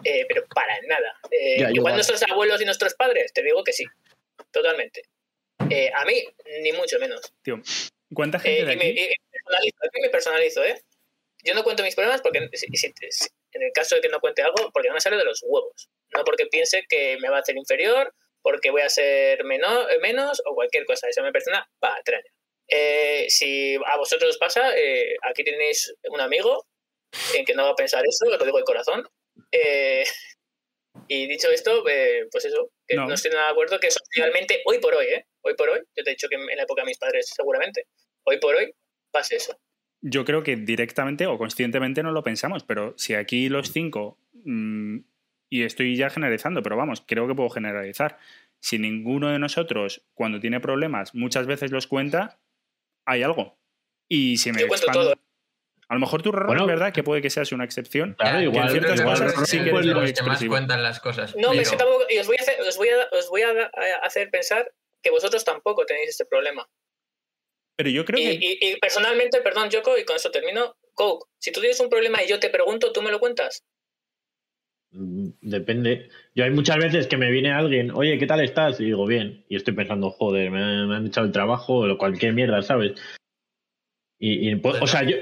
eh, 0.05 0.27
pero 0.29 0.45
para 0.55 0.79
nada. 0.83 1.15
Eh, 1.31 1.61
Ya, 1.61 1.71
igual 1.71 1.95
nuestros 1.95 2.23
abuelos 2.25 2.61
y 2.61 2.67
nuestros 2.67 2.93
padres, 2.95 3.33
te 3.33 3.43
digo 3.43 3.65
que 3.65 3.73
sí, 3.73 3.85
totalmente. 4.51 5.03
Eh, 5.71 5.91
a 5.95 6.05
mí, 6.05 6.23
ni 6.63 6.73
mucho 6.73 6.99
menos. 6.99 7.33
Tío, 7.43 7.63
¿cuánta 8.13 8.39
gente 8.39 8.61
Eh, 8.61 8.65
de 8.67 8.73
y 8.75 8.77
me, 8.77 8.85
aquí? 8.91 9.01
y 9.01 9.09
me 9.09 9.17
personalizo, 9.33 9.77
aquí 9.89 10.01
me 10.03 10.09
personalizo, 10.11 10.65
¿eh? 10.65 10.83
Yo 11.45 11.55
no 11.55 11.65
cuento 11.65 11.83
mis 11.83 11.95
problemas 11.95 12.21
porque, 12.21 12.47
si- 12.53 12.67
si- 12.75 12.93
si- 13.11 13.29
en 13.53 13.63
el 13.63 13.73
caso 13.73 13.95
de 13.95 14.03
que 14.03 14.09
no 14.11 14.21
cuente 14.21 14.43
algo, 14.43 14.71
porque 14.73 14.89
no 14.89 14.95
me 14.95 15.01
sale 15.01 15.17
de 15.17 15.25
los 15.25 15.43
huevos. 15.43 15.89
No 16.17 16.25
porque 16.25 16.47
piense 16.47 16.85
que 16.89 17.17
me 17.21 17.29
va 17.29 17.39
a 17.39 17.41
hacer 17.41 17.57
inferior, 17.57 18.13
porque 18.43 18.71
voy 18.71 18.83
a 18.83 18.89
ser 18.89 19.45
menor, 19.45 19.87
menos 20.01 20.43
o 20.45 20.55
cualquier 20.55 20.85
cosa. 20.85 21.09
Eso 21.09 21.23
me 21.23 21.33
parece 21.33 21.51
una 21.51 21.67
patraña. 21.79 22.25
Eh, 22.69 23.27
si 23.29 23.77
a 23.87 23.97
vosotros 23.97 24.31
os 24.31 24.39
pasa, 24.39 24.77
eh, 24.77 25.17
aquí 25.23 25.45
tenéis 25.45 25.95
un 26.11 26.21
amigo 26.21 26.67
en 27.37 27.45
que 27.45 27.55
no 27.55 27.65
va 27.65 27.71
a 27.71 27.77
pensar 27.77 28.03
eso, 28.07 28.25
lo 28.31 28.45
digo 28.45 28.59
de 28.59 28.65
corazón. 28.65 29.07
Eh, 29.51 30.05
y 31.09 31.27
dicho 31.29 31.51
esto, 31.51 31.87
eh, 31.89 32.27
pues 32.31 32.45
eso, 32.45 32.71
que 32.87 32.97
No. 32.97 33.07
no. 33.07 33.15
estoy 33.15 33.31
nada 33.31 33.47
de 33.47 33.53
acuerdo 33.53 33.79
que 33.81 33.91
socialmente, 33.91 34.63
hoy 34.67 34.79
por 34.79 34.95
hoy, 34.95 35.07
¿eh? 35.07 35.27
Hoy 35.43 35.55
por 35.55 35.69
hoy, 35.71 35.81
yo 35.97 36.05
te 36.05 36.11
he 36.11 36.15
dicho 36.15 36.29
que 36.29 36.37
en 36.37 36.47
la 36.57 36.63
época 36.63 36.83
de 36.83 36.87
mis 36.87 36.99
padres 36.99 37.31
seguramente, 37.35 37.87
hoy 38.25 38.39
por 38.39 38.55
hoy 38.55 38.73
pase 39.11 39.37
eso. 39.37 39.57
Yo 40.01 40.25
creo 40.25 40.43
que 40.43 40.57
directamente 40.57 41.27
o 41.27 41.39
conscientemente 41.39 42.03
no 42.03 42.11
lo 42.13 42.23
pensamos, 42.23 42.65
pero 42.65 42.95
si 42.97 43.15
aquí 43.15 43.49
los 43.49 43.71
cinco, 43.73 44.19
mm, 44.33 44.99
y 45.53 45.65
estoy 45.65 45.97
ya 45.97 46.09
generalizando, 46.09 46.63
pero 46.63 46.77
vamos, 46.79 47.03
creo 47.07 47.29
que 47.29 47.35
puedo 47.35 47.51
generalizar, 47.51 48.19
si 48.59 48.79
ninguno 48.79 49.29
de 49.31 49.39
nosotros 49.39 50.03
cuando 50.15 50.41
tiene 50.41 50.61
problemas 50.61 51.15
muchas 51.15 51.47
veces 51.47 51.71
los 51.71 51.87
cuenta, 51.87 52.41
hay 53.05 53.23
algo. 53.23 53.59
Y 54.09 54.39
si 54.39 54.51
me 54.53 54.63
Yo 54.63 54.69
cuento 54.69 54.87
expando- 54.87 55.11
todo. 55.13 55.23
A 55.89 55.95
lo 55.95 56.01
mejor 56.01 56.23
tu 56.23 56.31
error 56.31 56.47
Bueno. 56.47 56.63
es 56.63 56.69
verdad 56.69 56.93
que 56.95 57.03
puede 57.03 57.21
que 57.21 57.29
seas 57.29 57.53
una 57.53 57.65
excepción. 57.65 58.15
Claro, 58.19 58.41
igual- 58.41 58.71
creo 58.71 58.95
que 58.95 59.01
igual 59.03 59.21
vosotros 59.21 59.47
sí 59.49 59.59
que 59.63 59.73
muy 59.73 59.83
los 59.83 59.95
que 59.95 59.95
más 60.01 60.11
expresivo. 60.11 60.53
cuentan 60.53 60.83
las 60.83 61.01
cosas. 61.01 61.37
No, 61.37 61.51
pero- 61.51 61.61
es 61.61 61.71
que 61.71 61.77
tampoco, 61.77 62.05
y 62.09 62.17
os 62.19 62.27
voy, 62.27 62.37
a 62.39 62.43
hacer, 62.43 62.61
os 62.67 62.77
voy, 62.79 62.89
a, 62.89 63.09
os 63.19 63.29
voy 63.29 63.43
a, 63.43 63.51
a 63.51 64.07
hacer 64.07 64.31
pensar 64.31 64.73
que 65.03 65.11
vosotros 65.11 65.45
tampoco 65.45 65.85
tenéis 65.85 66.09
este 66.09 66.25
problema. 66.25 66.67
Pero 67.77 67.91
yo 67.91 68.07
creo 68.07 68.19
Y, 68.21 68.39
que 68.39 68.47
y- 68.47 68.59
y 68.73 68.77
personalmente, 68.77 69.43
perdón, 69.43 69.69
Yoko, 69.69 69.99
y 69.99 70.05
con 70.07 70.17
eso 70.17 70.31
termino, 70.31 70.77
Coke, 70.95 71.27
si 71.39 71.53
tú 71.53 71.61
tienes 71.61 71.79
un 71.81 71.91
problema 71.91 72.23
y 72.23 72.29
yo 72.29 72.41
te 72.41 72.49
pregunto, 72.49 72.93
¿tú 72.93 73.03
me 73.03 73.11
lo 73.11 73.19
cuentas? 73.21 73.63
Mm, 74.93 75.29
Depende. 75.41 76.09
Yo 76.35 76.45
hay 76.45 76.51
muchas 76.51 76.77
veces 76.77 77.07
que 77.07 77.17
me 77.17 77.31
viene 77.31 77.51
alguien, 77.51 77.91
oye, 77.93 78.19
¿qué 78.19 78.27
tal 78.27 78.41
estás? 78.41 78.79
Y 78.81 78.85
digo, 78.87 79.07
bien. 79.07 79.45
Y 79.49 79.57
estoy 79.57 79.75
pensando, 79.75 80.11
joder, 80.11 80.51
me, 80.51 80.59
han- 80.63 80.89
me 80.89 80.97
han 80.97 81.07
echado 81.07 81.27
el 81.27 81.33
trabajo 81.33 81.79
o 81.91 81.99
cualquier 81.99 82.33
mierda, 82.35 82.61
¿sabes? 82.63 82.93
Y, 84.19 84.49
y, 84.51 84.55
pues, 84.57 84.81
o 84.81 84.87
sea, 84.87 85.03
yo, 85.03 85.17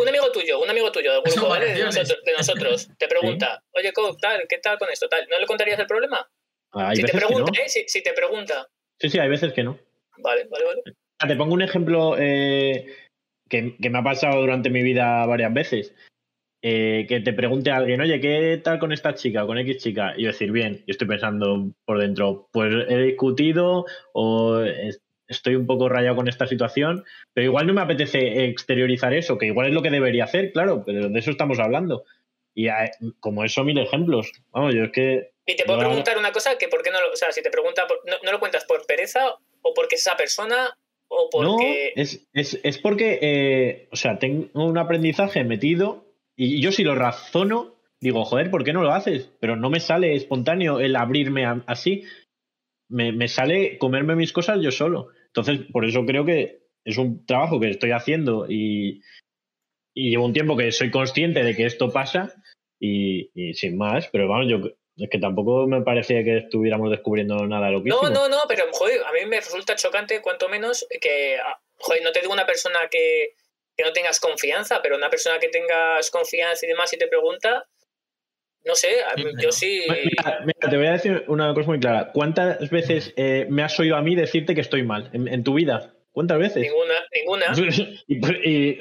un 0.00 0.08
amigo 0.08 0.32
tuyo, 0.32 0.62
un 0.62 0.70
amigo 0.70 0.90
tuyo 0.90 1.12
del 1.12 1.22
grupo, 1.22 1.48
¿vale? 1.50 1.74
De 1.74 1.84
nosotros, 1.84 2.18
de 2.24 2.32
nosotros, 2.32 2.88
te 2.98 3.06
pregunta, 3.06 3.62
oye, 3.74 3.92
Coke, 3.92 4.16
tal, 4.18 4.46
¿qué 4.48 4.56
tal 4.58 4.78
con 4.78 4.88
esto? 4.90 5.08
Tal, 5.10 5.26
¿no 5.30 5.38
le 5.38 5.46
contarías 5.46 5.78
el 5.78 5.86
problema? 5.86 6.26
hay 6.72 6.96
si 6.96 7.02
te 7.02 7.12
no. 7.12 7.18
pregunta, 7.18 7.52
¿eh? 7.60 7.68
Si, 7.68 7.84
si 7.86 8.02
te 8.02 8.14
pregunta. 8.14 8.66
Sí, 8.98 9.10
sí, 9.10 9.18
hay 9.18 9.28
veces 9.28 9.52
que 9.52 9.62
no. 9.62 9.78
Vale, 10.18 10.44
vale, 10.50 10.64
vale. 10.64 10.82
Ah, 11.18 11.28
Te 11.28 11.36
pongo 11.36 11.52
un 11.52 11.60
ejemplo 11.60 12.16
eh, 12.18 12.86
que, 13.48 13.76
que 13.76 13.90
me 13.90 13.98
ha 13.98 14.02
pasado 14.02 14.40
durante 14.40 14.70
mi 14.70 14.82
vida 14.82 15.26
varias 15.26 15.52
veces. 15.52 15.94
Eh, 16.64 17.06
que 17.08 17.18
te 17.20 17.32
pregunte 17.32 17.72
a 17.72 17.76
alguien, 17.78 18.00
oye, 18.00 18.20
¿qué 18.20 18.60
tal 18.62 18.78
con 18.78 18.92
esta 18.92 19.14
chica 19.14 19.42
o 19.42 19.48
con 19.48 19.58
X 19.58 19.78
chica? 19.82 20.14
Y 20.16 20.22
yo 20.22 20.28
decir, 20.28 20.52
bien, 20.52 20.84
y 20.86 20.92
estoy 20.92 21.08
pensando 21.08 21.72
por 21.84 21.98
dentro, 21.98 22.48
pues 22.52 22.72
he 22.88 22.98
discutido 22.98 23.84
o 24.12 24.60
es- 24.60 25.02
estoy 25.26 25.56
un 25.56 25.66
poco 25.66 25.88
rayado 25.88 26.14
con 26.14 26.28
esta 26.28 26.46
situación, 26.46 27.02
pero 27.32 27.46
igual 27.46 27.66
no 27.66 27.74
me 27.74 27.80
apetece 27.80 28.44
exteriorizar 28.44 29.12
eso, 29.12 29.38
que 29.38 29.46
igual 29.46 29.68
es 29.68 29.74
lo 29.74 29.82
que 29.82 29.90
debería 29.90 30.24
hacer, 30.24 30.52
claro, 30.52 30.84
pero 30.86 31.08
de 31.08 31.18
eso 31.18 31.32
estamos 31.32 31.58
hablando. 31.58 32.04
Y 32.54 32.68
como 33.18 33.42
eso, 33.44 33.64
mil 33.64 33.78
ejemplos. 33.78 34.30
Vamos, 34.52 34.74
yo 34.74 34.84
es 34.84 34.92
que 34.92 35.30
Y 35.46 35.56
te 35.56 35.64
puedo 35.64 35.80
No. 35.80 35.88
preguntar 35.88 36.16
una 36.16 36.30
cosa, 36.30 36.56
que 36.58 36.68
por 36.68 36.82
qué 36.84 36.90
no 36.92 37.00
lo, 37.00 37.10
o 37.12 37.16
sea, 37.16 37.32
si 37.32 37.42
te 37.42 37.50
pregunta, 37.50 37.86
por- 37.88 38.02
no, 38.06 38.14
no 38.22 38.30
lo 38.30 38.38
cuentas 38.38 38.64
por 38.66 38.86
pereza 38.86 39.34
o 39.62 39.74
porque 39.74 39.96
es 39.96 40.02
esa 40.02 40.16
persona 40.16 40.76
o 41.08 41.28
No, 41.42 41.56
porque... 41.56 41.92
es, 41.96 42.24
es, 42.34 42.60
es 42.62 42.78
porque, 42.78 43.18
eh, 43.20 43.88
o 43.90 43.96
sea, 43.96 44.18
tengo 44.20 44.48
un 44.54 44.78
aprendizaje 44.78 45.42
metido 45.44 46.04
y 46.36 46.60
yo 46.60 46.72
si 46.72 46.82
lo 46.84 46.94
razono, 46.94 47.76
digo, 48.00 48.24
joder, 48.24 48.50
¿por 48.50 48.64
qué 48.64 48.72
no 48.72 48.82
lo 48.82 48.92
haces? 48.92 49.30
Pero 49.40 49.56
no 49.56 49.70
me 49.70 49.80
sale 49.80 50.14
espontáneo 50.14 50.80
el 50.80 50.96
abrirme 50.96 51.44
a- 51.46 51.62
así. 51.66 52.04
Me, 52.88 53.12
me 53.12 53.28
sale 53.28 53.78
comerme 53.78 54.16
mis 54.16 54.32
cosas 54.32 54.60
yo 54.60 54.70
solo. 54.70 55.08
Entonces, 55.26 55.60
por 55.72 55.84
eso 55.86 56.04
creo 56.04 56.24
que 56.24 56.62
es 56.84 56.98
un 56.98 57.24
trabajo 57.26 57.58
que 57.60 57.70
estoy 57.70 57.92
haciendo 57.92 58.46
y, 58.48 59.02
y 59.94 60.10
llevo 60.10 60.26
un 60.26 60.32
tiempo 60.32 60.56
que 60.56 60.72
soy 60.72 60.90
consciente 60.90 61.42
de 61.44 61.54
que 61.56 61.64
esto 61.64 61.90
pasa 61.90 62.34
y, 62.80 63.30
y 63.34 63.54
sin 63.54 63.78
más, 63.78 64.08
pero 64.08 64.28
vamos, 64.28 64.46
yo 64.50 64.58
es 64.96 65.08
que 65.08 65.18
tampoco 65.18 65.66
me 65.66 65.80
parece 65.80 66.22
que 66.22 66.38
estuviéramos 66.38 66.90
descubriendo 66.90 67.46
nada 67.46 67.70
loquísimo. 67.70 68.02
No, 68.10 68.10
no, 68.10 68.28
no, 68.28 68.36
pero 68.46 68.64
joder, 68.72 69.00
a 69.04 69.12
mí 69.12 69.20
me 69.26 69.36
resulta 69.40 69.74
chocante, 69.76 70.20
cuanto 70.20 70.48
menos, 70.50 70.86
que, 71.00 71.36
ah, 71.38 71.58
joder, 71.78 72.02
no 72.02 72.12
te 72.12 72.20
digo 72.20 72.32
una 72.32 72.44
persona 72.44 72.78
que, 72.90 73.36
que 73.76 73.84
no 73.84 73.92
tengas 73.92 74.20
confianza, 74.20 74.80
pero 74.82 74.96
una 74.96 75.08
persona 75.10 75.38
que 75.38 75.48
tengas 75.48 76.10
confianza 76.10 76.66
y 76.66 76.68
demás 76.68 76.92
y 76.92 76.98
te 76.98 77.06
pregunta, 77.08 77.64
no 78.64 78.74
sé, 78.74 78.96
yo 79.40 79.50
sí... 79.50 79.82
Mira, 79.88 80.40
mira, 80.40 80.70
te 80.70 80.76
voy 80.76 80.86
a 80.86 80.92
decir 80.92 81.24
una 81.28 81.52
cosa 81.54 81.68
muy 81.68 81.80
clara. 81.80 82.10
¿Cuántas 82.12 82.70
veces 82.70 83.12
eh, 83.16 83.46
me 83.48 83.62
has 83.62 83.78
oído 83.80 83.96
a 83.96 84.02
mí 84.02 84.14
decirte 84.14 84.54
que 84.54 84.60
estoy 84.60 84.82
mal 84.82 85.10
en, 85.12 85.26
en 85.26 85.42
tu 85.42 85.54
vida? 85.54 85.94
¿Cuántas 86.12 86.38
veces? 86.38 86.62
Ninguna, 86.62 86.94
ninguna. 87.12 87.46
Y- 88.06 88.50
y- 88.50 88.78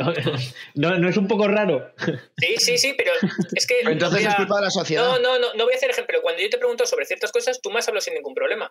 no, 0.76 0.98
no 0.98 1.08
es 1.10 1.16
un 1.16 1.28
poco 1.30 1.48
raro. 1.48 1.94
Sí, 2.38 2.58
sí, 2.58 2.78
sí, 2.78 2.94
pero 2.98 3.12
es 3.56 3.66
que. 3.66 3.80
Entonces 3.90 4.22
es 4.26 4.34
a- 4.34 4.36
culpa 4.36 4.58
de 4.58 4.66
la 4.66 4.70
sociedad. 4.70 5.04
No, 5.04 5.18
no, 5.20 5.40
no, 5.40 5.54
no 5.54 5.64
voy 5.64 5.74
a 5.74 5.78
hacer 5.78 5.90
ejemplo. 5.90 6.22
Cuando 6.22 6.42
yo 6.42 6.50
te 6.50 6.58
pregunto 6.58 6.86
sobre 6.86 7.06
ciertas 7.06 7.32
cosas, 7.32 7.62
tú 7.62 7.72
me 7.72 7.80
has 7.80 7.88
hablado 7.88 8.02
sin 8.02 8.16
ningún 8.16 8.34
problema. 8.34 8.70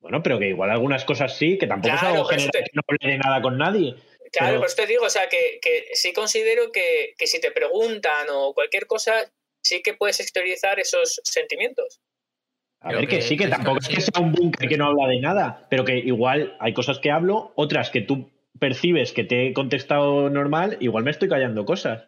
Bueno, 0.00 0.22
pero 0.22 0.38
que 0.38 0.48
igual 0.48 0.70
algunas 0.70 1.04
cosas 1.06 1.36
sí, 1.36 1.56
que 1.56 1.66
tampoco 1.66 1.94
Claro, 1.94 2.06
es 2.08 2.12
algo 2.12 2.24
general 2.26 2.50
que 2.52 2.64
no 2.74 2.82
hable 2.86 3.12
de 3.12 3.18
nada 3.18 3.40
con 3.42 3.56
nadie. 3.58 3.96
Claro, 4.32 4.48
Pero- 4.52 4.60
por 4.60 4.66
eso 4.66 4.76
te 4.76 4.86
digo, 4.86 5.04
o 5.04 5.10
sea, 5.10 5.28
que, 5.28 5.58
que 5.60 5.86
sí 5.94 6.12
considero 6.12 6.72
que, 6.72 7.14
que 7.18 7.26
si 7.26 7.40
te 7.40 7.50
preguntan 7.50 8.26
o 8.30 8.52
cualquier 8.54 8.86
cosa, 8.86 9.30
sí 9.62 9.82
que 9.82 9.94
puedes 9.94 10.20
exteriorizar 10.20 10.78
esos 10.80 11.20
sentimientos. 11.24 12.00
A 12.80 12.92
ver, 12.92 13.00
que, 13.08 13.16
que 13.16 13.22
sí, 13.22 13.36
que 13.36 13.48
tampoco 13.48 13.78
es 13.80 13.88
que 13.88 14.00
sea 14.00 14.20
un 14.22 14.32
búnker 14.32 14.68
que 14.68 14.76
no 14.76 14.86
habla 14.86 15.08
de 15.08 15.18
nada, 15.20 15.66
pero 15.70 15.84
que 15.84 15.96
igual 15.96 16.56
hay 16.60 16.72
cosas 16.74 16.98
que 16.98 17.10
hablo, 17.10 17.52
otras 17.56 17.90
que 17.90 18.00
tú 18.02 18.30
percibes 18.60 19.12
que 19.12 19.24
te 19.24 19.46
he 19.48 19.52
contestado 19.52 20.30
normal, 20.30 20.76
igual 20.80 21.04
me 21.04 21.10
estoy 21.10 21.28
callando 21.28 21.64
cosas. 21.64 22.04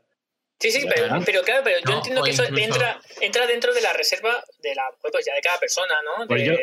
Sí, 0.60 0.70
sí, 0.72 0.86
pero, 0.88 1.06
claro. 1.06 1.22
pero 1.24 1.42
claro, 1.42 1.60
pero 1.64 1.78
yo 1.78 1.90
No, 1.90 1.96
entiendo 1.98 2.22
que 2.22 2.30
eso 2.30 2.44
incluso- 2.44 2.64
entra, 2.64 3.00
entra 3.20 3.46
dentro 3.46 3.72
de 3.74 3.80
la 3.80 3.92
reserva 3.92 4.42
de 4.60 4.74
la, 4.74 4.82
pues 5.00 5.24
ya 5.26 5.34
de 5.34 5.40
cada 5.40 5.58
persona, 5.58 5.94
¿no? 6.04 6.26
Pues 6.26 6.42
De- 6.42 6.46
yo- 6.48 6.56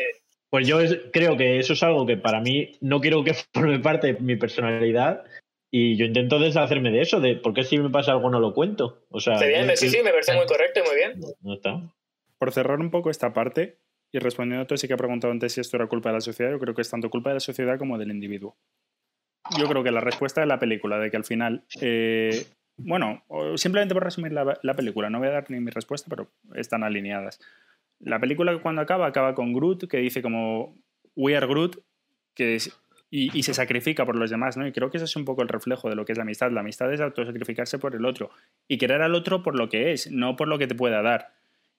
Pues 0.48 0.66
yo 0.68 0.80
es- 0.80 0.98
creo 1.12 1.36
que 1.36 1.58
eso 1.58 1.72
es 1.72 1.82
algo 1.82 2.06
que 2.06 2.16
para 2.16 2.40
mí 2.40 2.78
no 2.80 3.00
quiero 3.00 3.24
que 3.24 3.34
forme 3.54 3.80
parte 3.80 4.08
de 4.08 4.20
mi 4.20 4.36
personalidad 4.36 5.24
y 5.78 5.96
yo 5.96 6.06
intento 6.06 6.38
deshacerme 6.38 6.90
de 6.90 7.02
eso, 7.02 7.20
de 7.20 7.36
por 7.36 7.52
qué 7.54 7.62
si 7.64 7.78
me 7.78 7.90
pasa 7.90 8.12
algo 8.12 8.30
no 8.30 8.40
lo 8.40 8.54
cuento. 8.54 9.04
O 9.10 9.20
sea, 9.20 9.38
bien, 9.46 9.66
yo- 9.68 9.76
sí, 9.76 9.88
sí, 9.90 9.98
me 10.02 10.10
parece 10.10 10.34
muy 10.34 10.46
correcto 10.46 10.80
y 10.80 10.86
muy 10.86 10.96
bien. 10.96 11.20
no 11.42 11.54
está. 11.54 11.82
Por 12.38 12.52
cerrar 12.52 12.80
un 12.80 12.90
poco 12.90 13.10
esta 13.10 13.32
parte 13.34 13.78
y 14.12 14.18
respondiendo 14.18 14.62
a 14.62 14.66
todo 14.66 14.76
sí 14.78 14.86
que 14.88 14.94
ha 14.94 14.96
preguntado 14.96 15.32
antes 15.32 15.52
si 15.52 15.60
esto 15.60 15.76
era 15.76 15.86
culpa 15.86 16.08
de 16.10 16.14
la 16.14 16.20
sociedad, 16.20 16.50
yo 16.52 16.58
creo 16.58 16.74
que 16.74 16.82
es 16.82 16.90
tanto 16.90 17.10
culpa 17.10 17.30
de 17.30 17.34
la 17.34 17.40
sociedad 17.40 17.78
como 17.78 17.98
del 17.98 18.10
individuo. 18.10 18.56
Yo 19.58 19.68
creo 19.68 19.82
que 19.84 19.90
la 19.90 20.00
respuesta 20.00 20.40
de 20.40 20.46
la 20.46 20.58
película, 20.58 20.98
de 20.98 21.10
que 21.10 21.16
al 21.16 21.24
final, 21.24 21.64
eh, 21.80 22.46
bueno, 22.78 23.22
simplemente 23.56 23.94
por 23.94 24.02
resumir 24.04 24.32
la, 24.32 24.58
la 24.62 24.74
película, 24.74 25.08
no 25.10 25.18
voy 25.18 25.28
a 25.28 25.32
dar 25.32 25.50
ni 25.50 25.60
mi 25.60 25.70
respuesta, 25.70 26.08
pero 26.10 26.28
están 26.54 26.82
alineadas. 26.84 27.38
La 28.00 28.18
película 28.20 28.58
cuando 28.60 28.82
acaba, 28.82 29.06
acaba 29.06 29.34
con 29.34 29.52
Groot, 29.52 29.88
que 29.88 29.98
dice 29.98 30.20
como 30.22 30.76
We 31.14 31.36
are 31.36 31.46
Groot, 31.46 31.78
que 32.34 32.56
es- 32.56 32.76
y, 33.16 33.30
y 33.32 33.42
se 33.44 33.54
sacrifica 33.54 34.04
por 34.04 34.16
los 34.16 34.28
demás, 34.28 34.58
¿no? 34.58 34.66
Y 34.66 34.72
creo 34.72 34.90
que 34.90 34.98
ese 34.98 35.06
es 35.06 35.16
un 35.16 35.24
poco 35.24 35.40
el 35.40 35.48
reflejo 35.48 35.88
de 35.88 35.96
lo 35.96 36.04
que 36.04 36.12
es 36.12 36.18
la 36.18 36.22
amistad. 36.22 36.50
La 36.50 36.60
amistad 36.60 36.92
es 36.92 37.00
autosacrificarse 37.00 37.78
por 37.78 37.94
el 37.94 38.04
otro 38.04 38.30
y 38.68 38.76
querer 38.76 39.00
al 39.00 39.14
otro 39.14 39.42
por 39.42 39.56
lo 39.56 39.70
que 39.70 39.92
es, 39.92 40.10
no 40.10 40.36
por 40.36 40.48
lo 40.48 40.58
que 40.58 40.66
te 40.66 40.74
pueda 40.74 41.00
dar. 41.00 41.32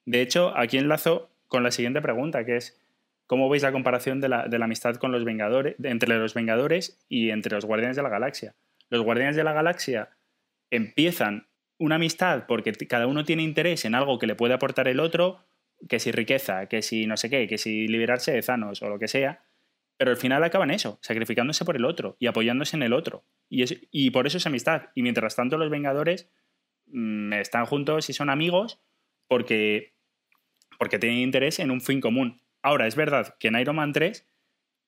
De 0.04 0.20
hecho, 0.20 0.52
aquí 0.56 0.78
enlazo 0.78 1.30
con 1.46 1.62
la 1.62 1.70
siguiente 1.70 2.02
pregunta, 2.02 2.44
que 2.44 2.56
es 2.56 2.80
¿cómo 3.26 3.48
veis 3.48 3.62
la 3.62 3.70
comparación 3.70 4.20
de 4.20 4.28
la, 4.28 4.48
de 4.48 4.58
la 4.58 4.64
amistad 4.64 4.96
con 4.96 5.12
los 5.12 5.24
Vengadores, 5.24 5.76
entre 5.82 6.18
los 6.18 6.34
Vengadores 6.34 6.98
y 7.08 7.30
entre 7.30 7.54
los 7.54 7.64
Guardianes 7.64 7.96
de 7.96 8.02
la 8.02 8.08
Galaxia? 8.08 8.56
Los 8.90 9.02
Guardianes 9.02 9.36
de 9.36 9.44
la 9.44 9.52
Galaxia 9.52 10.08
empiezan 10.70 11.46
una 11.78 11.96
amistad 11.96 12.46
porque 12.48 12.72
cada 12.72 13.06
uno 13.06 13.24
tiene 13.24 13.44
interés 13.44 13.84
en 13.84 13.94
algo 13.94 14.18
que 14.18 14.26
le 14.26 14.34
puede 14.34 14.54
aportar 14.54 14.88
el 14.88 14.98
otro, 14.98 15.44
que 15.88 16.00
si 16.00 16.10
riqueza, 16.10 16.66
que 16.66 16.82
si 16.82 17.06
no 17.06 17.16
sé 17.16 17.30
qué, 17.30 17.46
que 17.46 17.58
si 17.58 17.86
liberarse 17.86 18.32
de 18.32 18.42
Thanos 18.42 18.82
o 18.82 18.88
lo 18.88 18.98
que 18.98 19.06
sea, 19.06 19.42
pero 19.98 20.10
al 20.12 20.16
final 20.16 20.42
acaban 20.44 20.70
eso, 20.70 20.98
sacrificándose 21.02 21.64
por 21.66 21.76
el 21.76 21.84
otro 21.84 22.16
y 22.18 22.26
apoyándose 22.28 22.76
en 22.76 22.82
el 22.84 22.92
otro. 22.94 23.26
Y, 23.50 23.62
es- 23.62 23.78
y 23.90 24.10
por 24.10 24.26
eso 24.26 24.38
es 24.38 24.46
amistad. 24.46 24.84
Y 24.94 25.02
mientras 25.02 25.36
tanto 25.36 25.58
los 25.58 25.70
Vengadores 25.70 26.30
mm, 26.86 27.34
están 27.34 27.66
juntos 27.66 28.08
y 28.08 28.12
son 28.14 28.30
amigos 28.30 28.80
porque, 29.26 29.94
porque 30.78 30.98
tienen 30.98 31.18
interés 31.18 31.58
en 31.58 31.70
un 31.70 31.80
fin 31.82 32.00
común. 32.00 32.40
Ahora, 32.62 32.86
es 32.86 32.96
verdad 32.96 33.36
que 33.38 33.48
en 33.48 33.58
Iron 33.58 33.76
Man 33.76 33.92
3, 33.92 34.26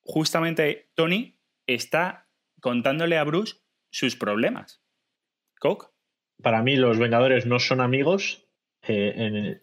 justamente 0.02 0.90
Tony 0.94 1.38
está 1.66 2.28
contándole 2.60 3.18
a 3.18 3.24
Bruce 3.24 3.56
sus 3.90 4.16
problemas. 4.16 4.82
¿Coke? 5.58 5.88
Para 6.42 6.62
mí 6.62 6.76
los 6.76 6.98
Vengadores 6.98 7.44
no 7.46 7.58
son 7.58 7.80
amigos, 7.80 8.48
eh, 8.88 9.58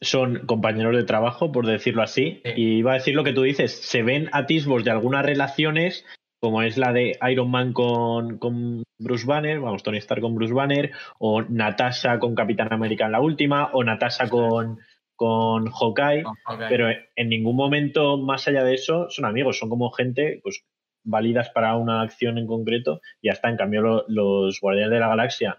son 0.00 0.46
compañeros 0.46 0.94
de 0.96 1.04
trabajo, 1.04 1.50
por 1.52 1.66
decirlo 1.66 2.02
así. 2.02 2.40
Sí. 2.44 2.52
Y 2.56 2.78
iba 2.78 2.92
a 2.92 2.94
decir 2.94 3.14
lo 3.14 3.24
que 3.24 3.32
tú 3.32 3.42
dices, 3.42 3.72
se 3.80 4.02
ven 4.02 4.28
atisbos 4.32 4.84
de 4.84 4.90
algunas 4.90 5.24
relaciones, 5.24 6.04
como 6.40 6.62
es 6.62 6.78
la 6.78 6.92
de 6.92 7.18
Iron 7.30 7.50
Man 7.50 7.72
con, 7.72 8.38
con 8.38 8.84
Bruce 8.98 9.26
Banner, 9.26 9.58
vamos, 9.60 9.82
Tony 9.82 9.98
Stark 9.98 10.20
con 10.22 10.34
Bruce 10.36 10.54
Banner, 10.54 10.92
o 11.18 11.42
Natasha 11.42 12.18
con 12.20 12.34
Capitán 12.36 12.72
América 12.72 13.06
en 13.06 13.12
la 13.12 13.20
última, 13.20 13.70
o 13.72 13.82
Natasha 13.82 14.28
con, 14.28 14.78
con 15.16 15.66
Hawkeye. 15.70 16.22
Pero 16.68 16.88
en 17.16 17.28
ningún 17.28 17.56
momento, 17.56 18.18
más 18.18 18.46
allá 18.46 18.62
de 18.62 18.74
eso, 18.74 19.10
son 19.10 19.24
amigos, 19.24 19.58
son 19.58 19.68
como 19.68 19.90
gente 19.90 20.38
pues, 20.44 20.64
válidas 21.04 21.50
para 21.50 21.74
una 21.76 22.02
acción 22.02 22.38
en 22.38 22.46
concreto 22.46 23.00
y 23.20 23.26
ya 23.28 23.32
está. 23.32 23.48
En 23.50 23.56
cambio, 23.56 23.80
lo- 23.82 24.04
los 24.06 24.60
Guardianes 24.60 24.92
de 24.92 25.00
la 25.00 25.08
Galaxia 25.08 25.58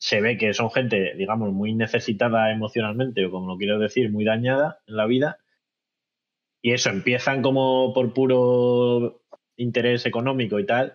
se 0.00 0.20
ve 0.20 0.38
que 0.38 0.54
son 0.54 0.70
gente, 0.70 1.14
digamos, 1.16 1.52
muy 1.52 1.74
necesitada 1.74 2.52
emocionalmente, 2.52 3.26
o 3.26 3.30
como 3.30 3.48
lo 3.48 3.56
quiero 3.58 3.78
decir, 3.78 4.10
muy 4.10 4.24
dañada 4.24 4.80
en 4.86 4.96
la 4.96 5.06
vida. 5.06 5.38
Y 6.62 6.72
eso, 6.72 6.90
empiezan 6.90 7.42
como 7.42 7.92
por 7.94 8.12
puro 8.12 9.22
interés 9.56 10.06
económico 10.06 10.58
y 10.58 10.66
tal, 10.66 10.94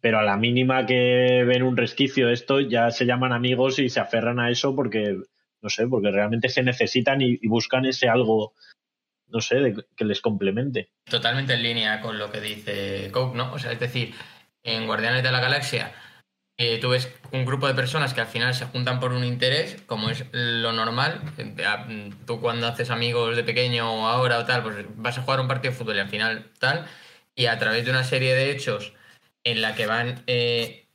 pero 0.00 0.18
a 0.18 0.22
la 0.22 0.36
mínima 0.36 0.86
que 0.86 1.44
ven 1.46 1.62
un 1.62 1.76
resquicio 1.76 2.28
de 2.28 2.34
esto, 2.34 2.60
ya 2.60 2.90
se 2.90 3.04
llaman 3.06 3.32
amigos 3.32 3.78
y 3.78 3.88
se 3.88 4.00
aferran 4.00 4.38
a 4.40 4.50
eso 4.50 4.74
porque, 4.74 5.16
no 5.60 5.68
sé, 5.68 5.86
porque 5.86 6.10
realmente 6.10 6.48
se 6.48 6.62
necesitan 6.62 7.20
y, 7.20 7.38
y 7.40 7.48
buscan 7.48 7.84
ese 7.84 8.08
algo, 8.08 8.54
no 9.28 9.40
sé, 9.40 9.56
de- 9.56 9.84
que 9.96 10.04
les 10.04 10.20
complemente. 10.20 10.90
Totalmente 11.04 11.54
en 11.54 11.62
línea 11.62 12.00
con 12.00 12.18
lo 12.18 12.30
que 12.30 12.40
dice 12.40 13.10
Coke, 13.10 13.36
¿no? 13.36 13.52
O 13.52 13.58
sea, 13.58 13.72
es 13.72 13.80
decir, 13.80 14.14
en 14.62 14.86
Guardianes 14.86 15.22
de 15.22 15.32
la 15.32 15.40
Galaxia 15.40 15.92
eh, 16.58 16.78
tú 16.80 16.90
ves 16.90 17.08
un 17.32 17.44
grupo 17.44 17.66
de 17.68 17.74
personas 17.74 18.14
que 18.14 18.20
al 18.20 18.26
final 18.26 18.54
se 18.54 18.66
juntan 18.66 19.00
por 19.00 19.12
un 19.12 19.24
interés, 19.24 19.80
como 19.86 20.10
es 20.10 20.24
lo 20.32 20.72
normal. 20.72 21.22
Eh, 21.38 21.64
a- 21.64 21.86
Tú 22.26 22.40
cuando 22.40 22.66
haces 22.66 22.90
amigos 22.90 23.36
de 23.36 23.44
pequeño 23.44 23.90
o 23.92 24.06
ahora 24.06 24.38
o 24.38 24.44
tal, 24.44 24.62
pues 24.62 24.76
vas 24.96 25.18
a 25.18 25.22
jugar 25.22 25.40
un 25.40 25.48
partido 25.48 25.72
de 25.72 25.78
fútbol 25.78 25.96
y 25.96 26.00
al 26.00 26.08
final 26.08 26.50
tal. 26.58 26.86
Y 27.34 27.46
a 27.46 27.58
través 27.58 27.84
de 27.84 27.90
una 27.92 28.04
serie 28.04 28.34
de 28.34 28.50
hechos 28.50 28.92
en 29.44 29.62
la 29.62 29.74
que 29.74 29.86
van 29.86 30.24
eh, 30.26 30.88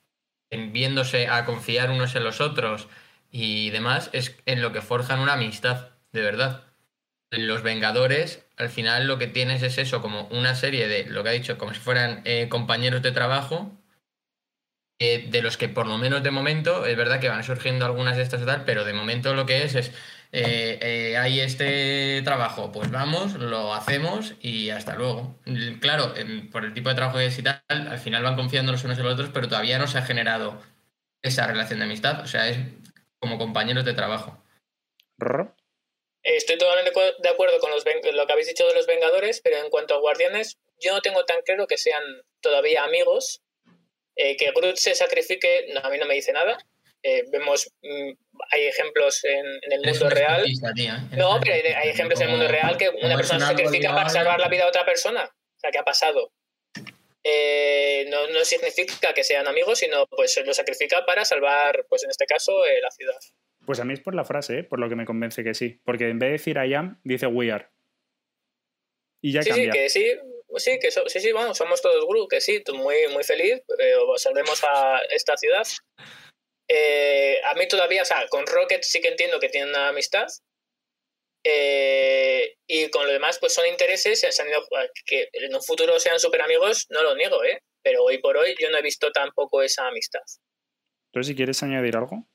viéndose 0.52 1.28
a 1.28 1.46
confiar 1.46 1.90
unos 1.92 2.16
en 2.16 2.24
los 2.24 2.42
otros 2.42 2.88
y 3.32 3.70
demás, 3.72 4.10
es 4.14 4.38
en 4.46 4.62
lo 4.62 4.72
que 4.74 4.82
forjan 4.82 5.20
una 5.20 5.34
amistad, 5.34 5.90
de 6.12 6.22
verdad. 6.22 6.64
Los 7.32 7.64
Vengadores, 7.64 8.46
al 8.58 8.70
final 8.70 9.08
lo 9.08 9.18
que 9.18 9.28
tienes 9.28 9.64
es 9.64 9.78
eso, 9.80 10.02
como 10.02 10.28
una 10.30 10.56
serie 10.56 10.88
de, 10.88 11.06
lo 11.08 11.24
que 11.24 11.30
ha 11.30 11.34
dicho, 11.34 11.58
como 11.58 11.74
si 11.74 11.80
fueran 11.80 12.22
eh, 12.26 12.48
compañeros 12.50 13.02
de 13.02 13.12
trabajo, 13.12 13.72
eh, 15.06 15.26
de 15.28 15.42
los 15.42 15.58
que 15.58 15.68
por 15.68 15.86
lo 15.86 15.98
menos 15.98 16.24
de 16.24 16.32
momento, 16.32 16.86
es 16.86 16.96
verdad 16.96 17.20
que 17.20 17.28
van 17.28 17.44
surgiendo 17.44 17.86
algunas 17.86 18.16
de 18.16 18.24
estas 18.24 18.42
y 18.42 18.46
tal, 18.46 18.64
pero 18.64 18.86
de 18.86 18.94
momento 18.94 19.34
lo 19.34 19.46
que 19.46 19.64
es 19.64 19.76
es, 19.76 19.90
eh, 20.32 20.80
eh, 20.82 21.18
hay 21.18 21.42
este 21.42 22.22
trabajo, 22.24 22.72
pues 22.72 22.90
vamos, 22.90 23.34
lo 23.34 23.74
hacemos 23.74 24.36
y 24.40 24.70
hasta 24.70 24.96
luego. 24.96 25.36
Claro, 25.82 26.14
por 26.54 26.64
el 26.64 26.74
tipo 26.74 26.88
de 26.88 26.96
trabajo 26.96 27.18
que 27.18 27.26
es 27.26 27.38
y 27.38 27.44
tal, 27.44 27.62
al 27.68 28.00
final 28.00 28.24
van 28.24 28.38
confiando 28.38 28.72
los 28.72 28.86
unos 28.86 28.98
en 28.98 29.04
los 29.04 29.16
otros, 29.16 29.30
pero 29.34 29.50
todavía 29.50 29.78
no 29.78 29.88
se 29.88 29.98
ha 29.98 30.04
generado 30.04 30.64
esa 31.22 31.48
relación 31.48 31.80
de 31.80 31.86
amistad, 31.86 32.22
o 32.22 32.28
sea, 32.28 32.48
es 32.48 32.58
como 33.20 33.38
compañeros 33.38 33.84
de 33.84 33.94
trabajo. 33.94 34.42
Estoy 36.24 36.58
totalmente 36.58 36.98
de 37.20 37.30
acuerdo 37.30 37.60
con 37.60 37.72
los, 37.72 37.84
lo 37.86 38.26
que 38.26 38.32
habéis 38.32 38.48
dicho 38.48 38.66
de 38.66 38.74
los 38.74 38.88
Vengadores, 38.88 39.42
pero 39.44 39.58
en 39.58 39.70
cuanto 39.70 39.96
a 39.96 40.00
Guardianes, 40.00 40.58
yo 40.80 40.94
no 40.94 41.02
tengo 41.02 41.26
tan 41.26 41.42
claro 41.42 41.68
que 41.68 41.78
sean 41.78 42.04
todavía 42.40 42.86
amigos. 42.86 43.43
Eh, 44.16 44.38
que 44.38 44.52
Groot 44.52 44.76
se 44.76 44.94
sacrifique, 44.96 45.68
no, 45.74 45.80
a 45.82 45.90
mí 45.90 45.98
no 45.98 46.06
me 46.06 46.14
dice 46.14 46.32
nada. 46.34 46.58
Eh, 47.02 47.24
vemos, 47.32 47.70
mm, 47.82 48.12
hay 48.52 48.66
ejemplos 48.68 49.24
en, 49.26 49.46
en 49.62 49.72
el 49.74 49.82
mundo 49.82 50.06
un 50.06 50.12
real. 50.12 50.46
tía, 50.76 50.96
¿eh? 51.12 51.16
No, 51.18 51.40
pero 51.42 51.56
hay, 51.56 51.62
hay 51.74 51.90
ejemplos 51.90 52.20
en 52.22 52.28
el 52.28 52.32
mundo 52.32 52.46
como- 52.46 52.58
real 52.58 52.78
que 52.78 52.88
como 52.92 53.06
una 53.06 53.16
persona 53.18 53.40
se 53.40 53.46
sacrifica 53.48 53.94
para 53.94 54.10
salvar 54.10 54.40
la 54.40 54.48
vida 54.48 54.64
de 54.64 54.70
otra 54.70 54.86
persona. 54.86 55.24
O 55.26 55.60
sea, 55.60 55.72
que 55.72 55.80
ha 55.80 55.84
pasado. 55.84 56.32
Eh, 57.26 58.06
no, 58.10 58.28
no 58.28 58.44
significa 58.44 59.14
que 59.14 59.24
sean 59.24 59.48
amigos, 59.48 59.80
sino 59.80 60.06
pues 60.08 60.42
lo 60.46 60.54
sacrifica 60.54 61.06
para 61.06 61.24
salvar, 61.26 61.86
pues 61.90 62.04
en 62.04 62.10
este 62.10 62.26
caso, 62.26 62.66
eh, 62.66 62.82
la 62.82 62.92
ciudad. 62.92 63.16
Pues 63.66 63.80
a 63.80 63.86
mí 63.86 63.94
es 63.94 64.02
por 64.02 64.14
la 64.14 64.26
frase, 64.26 64.60
¿eh? 64.60 64.64
por 64.64 64.80
lo 64.80 64.90
que 64.90 64.96
me 64.96 65.06
convence 65.06 65.44
que 65.44 65.54
sí. 65.54 65.80
Porque 65.86 66.10
en 66.10 66.20
vez 66.20 66.28
de 66.28 66.32
decir 66.34 66.58
I 66.58 66.74
am, 66.74 67.00
dice 67.04 67.28
we 67.28 67.52
are. 67.52 67.68
Y 69.22 69.32
ya 69.32 69.42
sí, 69.42 69.52
sí, 69.52 69.56
cambia. 69.66 69.72
que 69.72 69.90
sí, 69.90 70.06
sí, 70.58 70.80
que 70.80 70.92
so- 70.92 71.08
sí, 71.08 71.20
sí, 71.20 71.32
bueno, 71.32 71.54
somos 71.56 71.82
todos 71.82 72.06
Groot, 72.08 72.30
que 72.30 72.42
sí, 72.42 72.62
muy, 72.74 73.08
muy 73.12 73.24
feliz, 73.24 73.62
eh, 73.80 73.96
salvemos 74.18 74.64
a 74.64 75.00
esta 75.10 75.36
ciudad. 75.38 75.66
Eh, 76.68 77.42
a 77.44 77.54
mí 77.56 77.68
todavía, 77.68 78.02
o 78.02 78.06
sea, 78.06 78.28
con 78.30 78.46
Rocket 78.48 78.84
sí 78.84 79.02
que 79.02 79.10
entiendo 79.10 79.40
que 79.40 79.50
tienen 79.50 79.70
una 79.70 79.90
amistad. 79.90 80.28
Eh, 81.46 82.56
y 82.68 82.90
con 82.90 83.06
lo 83.06 83.12
demás, 83.12 83.38
pues 83.40 83.54
son 83.54 83.68
intereses, 83.68 84.20
se 84.22 84.42
han 84.42 84.48
ido, 84.50 84.66
que 85.06 85.28
en 85.34 85.54
un 85.54 85.62
futuro 85.62 86.00
sean 86.00 86.20
súper 86.20 86.42
amigos, 86.42 86.86
no 86.90 87.04
lo 87.04 87.16
niego, 87.16 87.44
¿eh? 87.44 87.60
Pero 87.84 88.04
hoy 88.04 88.20
por 88.20 88.38
hoy 88.38 88.56
yo 88.60 88.70
no 88.70 88.78
he 88.78 88.82
visto 88.82 89.12
tampoco 89.12 89.62
esa 89.62 89.88
amistad. 89.88 90.22
Entonces, 91.12 91.28
si 91.28 91.36
quieres 91.36 91.62
añadir 91.62 91.98
algo. 91.98 92.26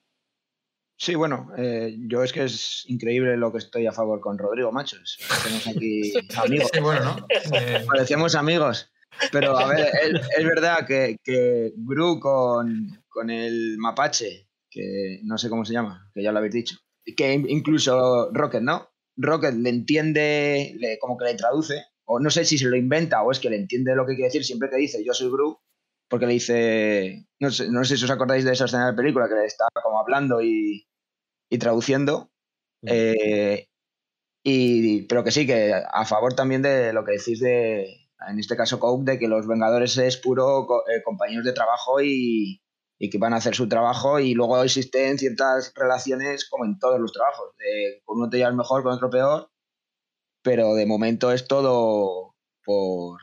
Sí, 1.01 1.15
bueno, 1.15 1.53
eh, 1.57 1.97
yo 2.09 2.25
es 2.25 2.33
que 2.33 2.43
es 2.45 2.85
increíble 2.89 3.37
lo 3.37 3.53
que 3.53 3.59
estoy 3.59 3.87
a 3.87 3.93
favor 3.93 4.21
con 4.21 4.37
Rodrigo, 4.37 4.73
machos. 4.73 5.17
Tenemos 5.45 5.67
aquí 5.69 6.13
amigos. 6.37 6.71
Sí, 6.73 6.81
bueno, 6.81 7.05
¿no? 7.05 7.27
Eh, 7.57 7.85
Parecemos 7.87 8.35
amigos. 8.35 8.91
Pero 9.33 9.57
a 9.57 9.67
ver, 9.69 9.81
es, 10.03 10.21
es 10.39 10.45
verdad 10.45 10.87
que, 10.87 11.17
que 11.23 11.73
Gru 11.77 12.19
con, 12.21 12.89
con 13.09 13.31
el 13.31 13.77
mapache, 13.79 14.49
que 14.71 15.21
no 15.25 15.39
sé 15.39 15.49
cómo 15.49 15.65
se 15.65 15.73
llama, 15.73 16.11
que 16.15 16.23
ya 16.23 16.33
lo 16.33 16.39
habéis 16.39 16.55
dicho, 16.55 16.77
que 17.17 17.33
in- 17.33 17.49
incluso 17.49 18.31
Rocket, 18.33 18.63
¿no? 18.63 18.89
Rocket 19.17 19.55
le 19.55 19.71
entiende, 19.71 20.75
le- 20.79 20.99
como 20.99 21.17
que 21.17 21.25
le 21.27 21.35
traduce, 21.35 21.85
o 22.05 22.19
no 22.21 22.31
sé 22.31 22.45
si 22.45 22.59
se 22.59 22.67
lo 22.67 22.77
inventa 22.77 23.23
o 23.23 23.31
es 23.33 23.39
que 23.41 23.51
le 23.51 23.57
entiende 23.57 23.95
lo 23.97 24.05
que 24.07 24.15
quiere 24.15 24.29
decir 24.29 24.45
siempre 24.45 24.69
que 24.71 24.77
dice 24.77 25.05
yo 25.05 25.13
soy 25.15 25.31
Gru, 25.31 25.59
porque 26.09 26.27
le 26.27 26.35
dice, 26.35 27.27
no 27.41 27.51
sé, 27.51 27.69
no 27.71 27.85
sé 27.85 27.97
si 27.97 28.05
os 28.05 28.11
acordáis 28.11 28.45
de 28.45 28.53
esa 28.53 28.65
escena 28.67 28.87
de 28.87 28.93
la 28.93 28.97
película, 28.97 29.29
que 29.29 29.35
le 29.35 29.47
está 29.47 29.67
como 29.83 29.99
hablando 30.01 30.41
y, 30.41 30.87
y 31.51 31.59
traduciendo. 31.59 32.31
Eh, 32.85 33.69
y, 34.45 35.03
pero 35.03 35.25
que 35.25 35.31
sí, 35.33 35.47
que 35.47 35.75
a 35.75 36.05
favor 36.05 36.35
también 36.35 36.63
de 36.63 36.93
lo 36.93 37.05
que 37.05 37.13
decís 37.13 37.41
de, 37.41 38.09
en 38.29 38.39
este 38.39 38.57
caso 38.57 38.79
Coke, 38.81 39.05
de 39.05 39.19
que 39.19 39.29
los 39.29 39.47
Vengadores 39.47 39.97
es 39.99 40.17
puro 40.17 40.67
eh, 40.89 41.03
compañeros 41.05 41.45
de 41.45 41.53
trabajo 41.53 42.01
y, 42.03 42.63
y 42.99 43.11
que 43.11 43.19
van 43.19 43.35
a 43.35 43.37
hacer 43.37 43.55
su 43.55 43.69
trabajo 43.69 44.21
y 44.21 44.35
luego 44.35 44.63
existen 44.63 45.19
ciertas 45.19 45.73
relaciones 45.75 46.49
como 46.49 46.65
en 46.65 46.79
todos 46.79 47.01
los 47.01 47.13
trabajos. 47.13 47.55
de 47.59 48.03
con 48.05 48.19
uno 48.19 48.31
te 48.31 48.39
llevas 48.39 48.55
mejor, 48.55 48.83
con 48.83 48.93
otro 48.93 49.11
peor, 49.11 49.51
pero 50.43 50.75
de 50.75 50.87
momento 50.87 51.33
es 51.33 51.47
todo 51.49 52.35
por, 52.65 53.21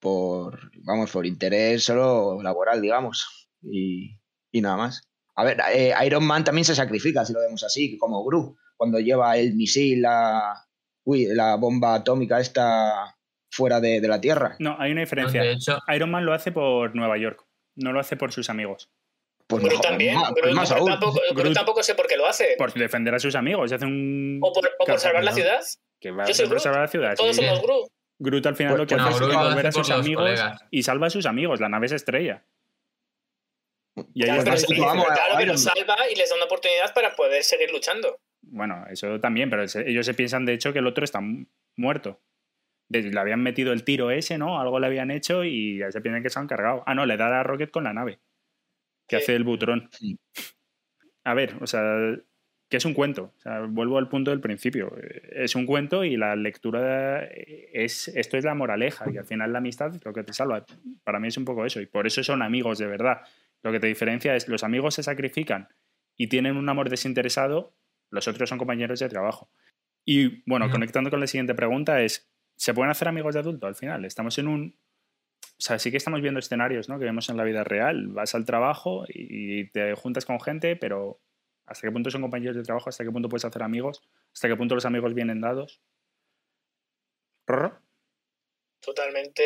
por 0.00 0.70
vamos, 0.84 1.10
por 1.10 1.26
interés 1.26 1.84
solo 1.84 2.42
laboral, 2.42 2.80
digamos, 2.80 3.48
y, 3.62 4.18
y 4.52 4.60
nada 4.60 4.76
más. 4.76 5.02
A 5.36 5.44
ver, 5.44 5.58
eh, 5.72 5.92
Iron 6.06 6.24
Man 6.26 6.44
también 6.44 6.64
se 6.64 6.74
sacrifica, 6.74 7.24
si 7.24 7.32
lo 7.32 7.40
vemos 7.40 7.62
así, 7.64 7.96
como 7.98 8.24
Gru, 8.24 8.56
cuando 8.76 8.98
lleva 9.00 9.36
el 9.36 9.54
misil, 9.54 10.02
la, 10.02 10.64
uy, 11.04 11.26
la 11.26 11.56
bomba 11.56 11.94
atómica 11.96 12.38
esta 12.40 13.16
fuera 13.50 13.80
de, 13.80 14.00
de 14.00 14.08
la 14.08 14.20
Tierra. 14.20 14.56
No, 14.58 14.76
hay 14.78 14.92
una 14.92 15.00
No, 15.00 15.04
diferencia. 15.06 15.42
de 15.42 15.52
hecho, 15.52 15.78
Iron 15.94 16.10
Man 16.10 16.24
lo 16.24 16.32
hace 16.32 16.52
por 16.52 16.94
Nueva 16.94 17.16
York, 17.18 17.44
no 17.76 17.92
lo 17.92 18.00
hace 18.00 18.16
por 18.16 18.32
sus 18.32 18.48
amigos. 18.50 18.90
Pues 19.46 19.62
también. 19.82 20.14
más, 20.16 20.32
pues 20.40 20.54
más 20.54 20.68
tampoco, 20.70 21.20
tampoco 21.52 21.82
sé 21.82 21.94
por 21.94 22.06
qué 22.06 22.16
lo 22.16 22.26
hace. 22.26 22.54
Por 22.56 22.72
defender 22.72 23.14
a 23.14 23.18
sus 23.18 23.34
amigos. 23.34 23.70
Hace 23.72 23.84
un. 23.84 24.40
O 24.42 24.50
por, 24.54 24.66
o 24.78 24.84
por 24.86 24.98
salvar 24.98 25.22
la 25.22 25.32
ciudad. 25.32 25.60
Que 26.00 26.10
va 26.10 26.24
a 26.24 26.26
Yo 26.26 26.32
soy 26.32 26.48
por 26.48 26.60
salvar 26.60 26.80
la 26.80 26.88
ciudad. 26.88 27.14
Todos 27.14 27.36
sí. 27.36 27.42
somos 27.44 27.60
Gru. 27.60 27.86
Groot 28.20 28.46
al 28.46 28.56
final 28.56 28.72
Pues- 28.72 28.80
lo 28.80 28.86
que 28.86 28.94
hace 28.94 29.10
es 29.10 29.20
Groot 29.20 29.34
volver 29.34 29.66
a 29.66 29.72
sus 29.72 29.90
amigos 29.90 30.22
colegas. 30.24 30.60
y 30.70 30.82
salva 30.82 31.08
a 31.08 31.10
sus 31.10 31.26
amigos. 31.26 31.60
La 31.60 31.68
nave 31.68 31.88
se 31.88 31.96
estrella. 31.96 32.42
Y 34.12 34.22
ahí 34.24 34.28
Claro, 34.30 34.42
está 34.42 34.54
pero, 34.54 34.66
punto. 34.66 34.84
vamos, 34.84 35.06
claro, 35.06 35.38
que 35.38 35.46
los 35.46 35.62
salva 35.62 35.96
y 36.12 36.16
les 36.16 36.28
da 36.30 36.36
una 36.36 36.44
oportunidad 36.46 36.92
para 36.94 37.14
poder 37.14 37.42
seguir 37.44 37.70
luchando. 37.70 38.18
Bueno, 38.42 38.84
eso 38.90 39.20
también, 39.20 39.50
pero 39.50 39.62
ellos 39.86 40.04
se 40.06 40.14
piensan 40.14 40.44
de 40.44 40.52
hecho 40.54 40.72
que 40.72 40.80
el 40.80 40.86
otro 40.86 41.04
está 41.04 41.20
mu- 41.20 41.46
muerto. 41.76 42.20
Le 42.90 43.18
habían 43.18 43.42
metido 43.42 43.72
el 43.72 43.84
tiro 43.84 44.10
ese, 44.10 44.36
¿no? 44.36 44.60
Algo 44.60 44.78
le 44.78 44.86
habían 44.86 45.10
hecho 45.10 45.42
y 45.44 45.78
ya 45.78 45.90
se 45.90 46.00
piensan 46.00 46.22
que 46.22 46.30
se 46.30 46.38
han 46.38 46.46
cargado. 46.46 46.82
Ah, 46.86 46.94
no, 46.94 47.06
le 47.06 47.16
da 47.16 47.40
a 47.40 47.42
Rocket 47.42 47.70
con 47.70 47.84
la 47.84 47.92
nave. 47.94 48.18
Que 49.08 49.16
Sí. 49.16 49.22
hace 49.22 49.36
el 49.36 49.44
butrón. 49.44 49.88
Sí. 49.92 50.18
A 51.24 51.34
ver, 51.34 51.54
o 51.60 51.66
sea, 51.66 51.82
que 52.68 52.76
es 52.76 52.84
un 52.84 52.92
cuento. 52.94 53.32
O 53.36 53.40
sea, 53.40 53.60
vuelvo 53.60 53.96
al 53.98 54.08
punto 54.08 54.30
del 54.30 54.40
principio. 54.40 54.94
Es 55.32 55.54
un 55.54 55.64
cuento 55.66 56.04
y 56.04 56.16
la 56.16 56.36
lectura 56.36 57.24
es. 57.24 58.08
Esto 58.08 58.36
es 58.36 58.44
la 58.44 58.54
moraleja. 58.54 59.06
Y 59.10 59.16
al 59.18 59.24
final 59.24 59.52
la 59.52 59.58
amistad 59.58 59.94
es 59.94 60.04
lo 60.04 60.12
que 60.12 60.22
te 60.24 60.32
salva. 60.34 60.64
Para 61.04 61.18
mí 61.18 61.28
es 61.28 61.36
un 61.38 61.44
poco 61.46 61.64
eso. 61.64 61.80
Y 61.80 61.86
por 61.86 62.06
eso 62.06 62.22
son 62.22 62.42
amigos 62.42 62.78
de 62.78 62.86
verdad. 62.86 63.22
Lo 63.64 63.72
que 63.72 63.80
te 63.80 63.86
diferencia 63.86 64.36
es 64.36 64.46
los 64.46 64.62
amigos 64.62 64.94
se 64.94 65.02
sacrifican 65.02 65.68
y 66.16 66.28
tienen 66.28 66.56
un 66.56 66.68
amor 66.68 66.90
desinteresado, 66.90 67.74
los 68.10 68.28
otros 68.28 68.48
son 68.48 68.58
compañeros 68.58 69.00
de 69.00 69.08
trabajo. 69.08 69.50
Y 70.04 70.48
bueno, 70.48 70.70
conectando 70.70 71.10
con 71.10 71.18
la 71.18 71.26
siguiente 71.26 71.54
pregunta 71.54 72.02
es, 72.02 72.30
¿se 72.56 72.74
pueden 72.74 72.90
hacer 72.90 73.08
amigos 73.08 73.34
de 73.34 73.40
adulto 73.40 73.66
al 73.66 73.74
final? 73.74 74.04
Estamos 74.04 74.38
en 74.38 74.48
un... 74.48 74.76
O 75.40 75.60
sea, 75.64 75.78
sí 75.78 75.90
que 75.90 75.96
estamos 75.96 76.20
viendo 76.20 76.40
escenarios 76.40 76.90
¿no? 76.90 76.98
que 76.98 77.06
vemos 77.06 77.30
en 77.30 77.38
la 77.38 77.44
vida 77.44 77.64
real. 77.64 78.08
Vas 78.08 78.34
al 78.34 78.44
trabajo 78.44 79.06
y 79.08 79.70
te 79.70 79.94
juntas 79.94 80.26
con 80.26 80.40
gente, 80.40 80.76
pero 80.76 81.20
¿hasta 81.64 81.88
qué 81.88 81.92
punto 81.92 82.10
son 82.10 82.20
compañeros 82.20 82.56
de 82.56 82.64
trabajo? 82.64 82.90
¿Hasta 82.90 83.02
qué 83.02 83.10
punto 83.10 83.30
puedes 83.30 83.46
hacer 83.46 83.62
amigos? 83.62 84.02
¿Hasta 84.32 84.46
qué 84.46 84.56
punto 84.56 84.74
los 84.74 84.84
amigos 84.84 85.14
vienen 85.14 85.40
dados? 85.40 85.80
¿Rorro? 87.46 87.83
Totalmente 88.84 89.42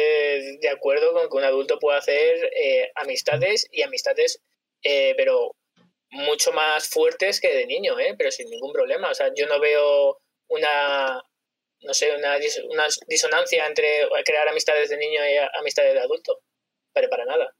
de 0.60 0.68
acuerdo 0.68 1.12
con 1.12 1.28
que 1.28 1.36
un 1.36 1.44
adulto 1.44 1.78
puede 1.78 1.98
hacer 1.98 2.50
eh, 2.56 2.90
amistades 2.96 3.68
y 3.70 3.82
amistades, 3.82 4.40
eh, 4.82 5.14
pero 5.16 5.54
mucho 6.10 6.52
más 6.52 6.88
fuertes 6.88 7.40
que 7.40 7.54
de 7.54 7.66
niño, 7.66 7.98
¿eh? 8.00 8.14
pero 8.16 8.30
sin 8.30 8.48
ningún 8.50 8.72
problema. 8.72 9.10
O 9.10 9.14
sea, 9.14 9.30
yo 9.36 9.46
no 9.46 9.60
veo 9.60 10.18
una, 10.48 11.22
no 11.82 11.94
sé, 11.94 12.16
una, 12.16 12.38
dis- 12.38 12.64
una 12.68 12.86
disonancia 13.06 13.66
entre 13.66 13.86
crear 14.24 14.48
amistades 14.48 14.88
de 14.90 14.96
niño 14.96 15.20
y 15.28 15.36
a- 15.36 15.50
amistades 15.60 15.94
de 15.94 16.00
adulto. 16.00 16.40
Pero 16.92 17.08
para 17.08 17.24
nada. 17.26 17.54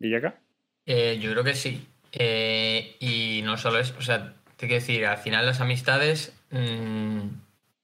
¿Villaca? 0.00 0.40
Eh, 0.86 1.18
yo 1.20 1.30
creo 1.32 1.44
que 1.44 1.54
sí. 1.54 1.86
Eh, 2.12 2.96
y 2.98 3.42
no 3.44 3.56
solo 3.58 3.78
es, 3.78 3.92
o 3.92 4.02
sea, 4.02 4.34
te 4.56 4.66
quiero 4.66 4.80
decir, 4.80 5.04
al 5.06 5.18
final 5.18 5.46
las 5.46 5.60
amistades, 5.60 6.32
mm, 6.50 7.28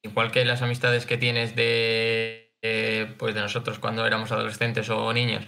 igual 0.03 0.33
que 0.33 0.45
las 0.45 0.63
amistades 0.63 1.07
que 1.07 1.17
tienes 1.19 1.55
de, 1.55 2.48
eh, 2.63 3.15
pues 3.19 3.35
de 3.35 3.41
nosotros 3.41 3.79
cuando 3.79 4.07
éramos 4.07 4.33
adolescentes 4.33 4.91
o 4.91 5.13
niños, 5.13 5.45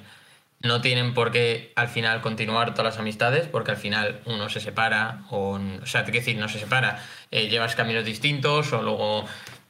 no 0.62 0.80
tienen 0.80 1.14
por 1.14 1.32
qué 1.32 1.72
al 1.74 1.88
final 1.88 2.20
continuar 2.20 2.74
todas 2.74 2.94
las 2.94 3.00
amistades, 3.00 3.48
porque 3.48 3.72
al 3.72 3.76
final 3.76 4.20
uno 4.26 4.48
se 4.48 4.60
separa, 4.60 5.22
o, 5.30 5.58
sea, 5.84 6.04
te 6.04 6.12
decir, 6.12 6.36
no 6.36 6.48
se 6.48 6.58
separa, 6.58 7.02
eh, 7.30 7.48
llevas 7.48 7.74
caminos 7.74 8.04
distintos 8.04 8.72
o 8.72 8.82
luego 8.82 9.24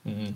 mm, 0.04 0.30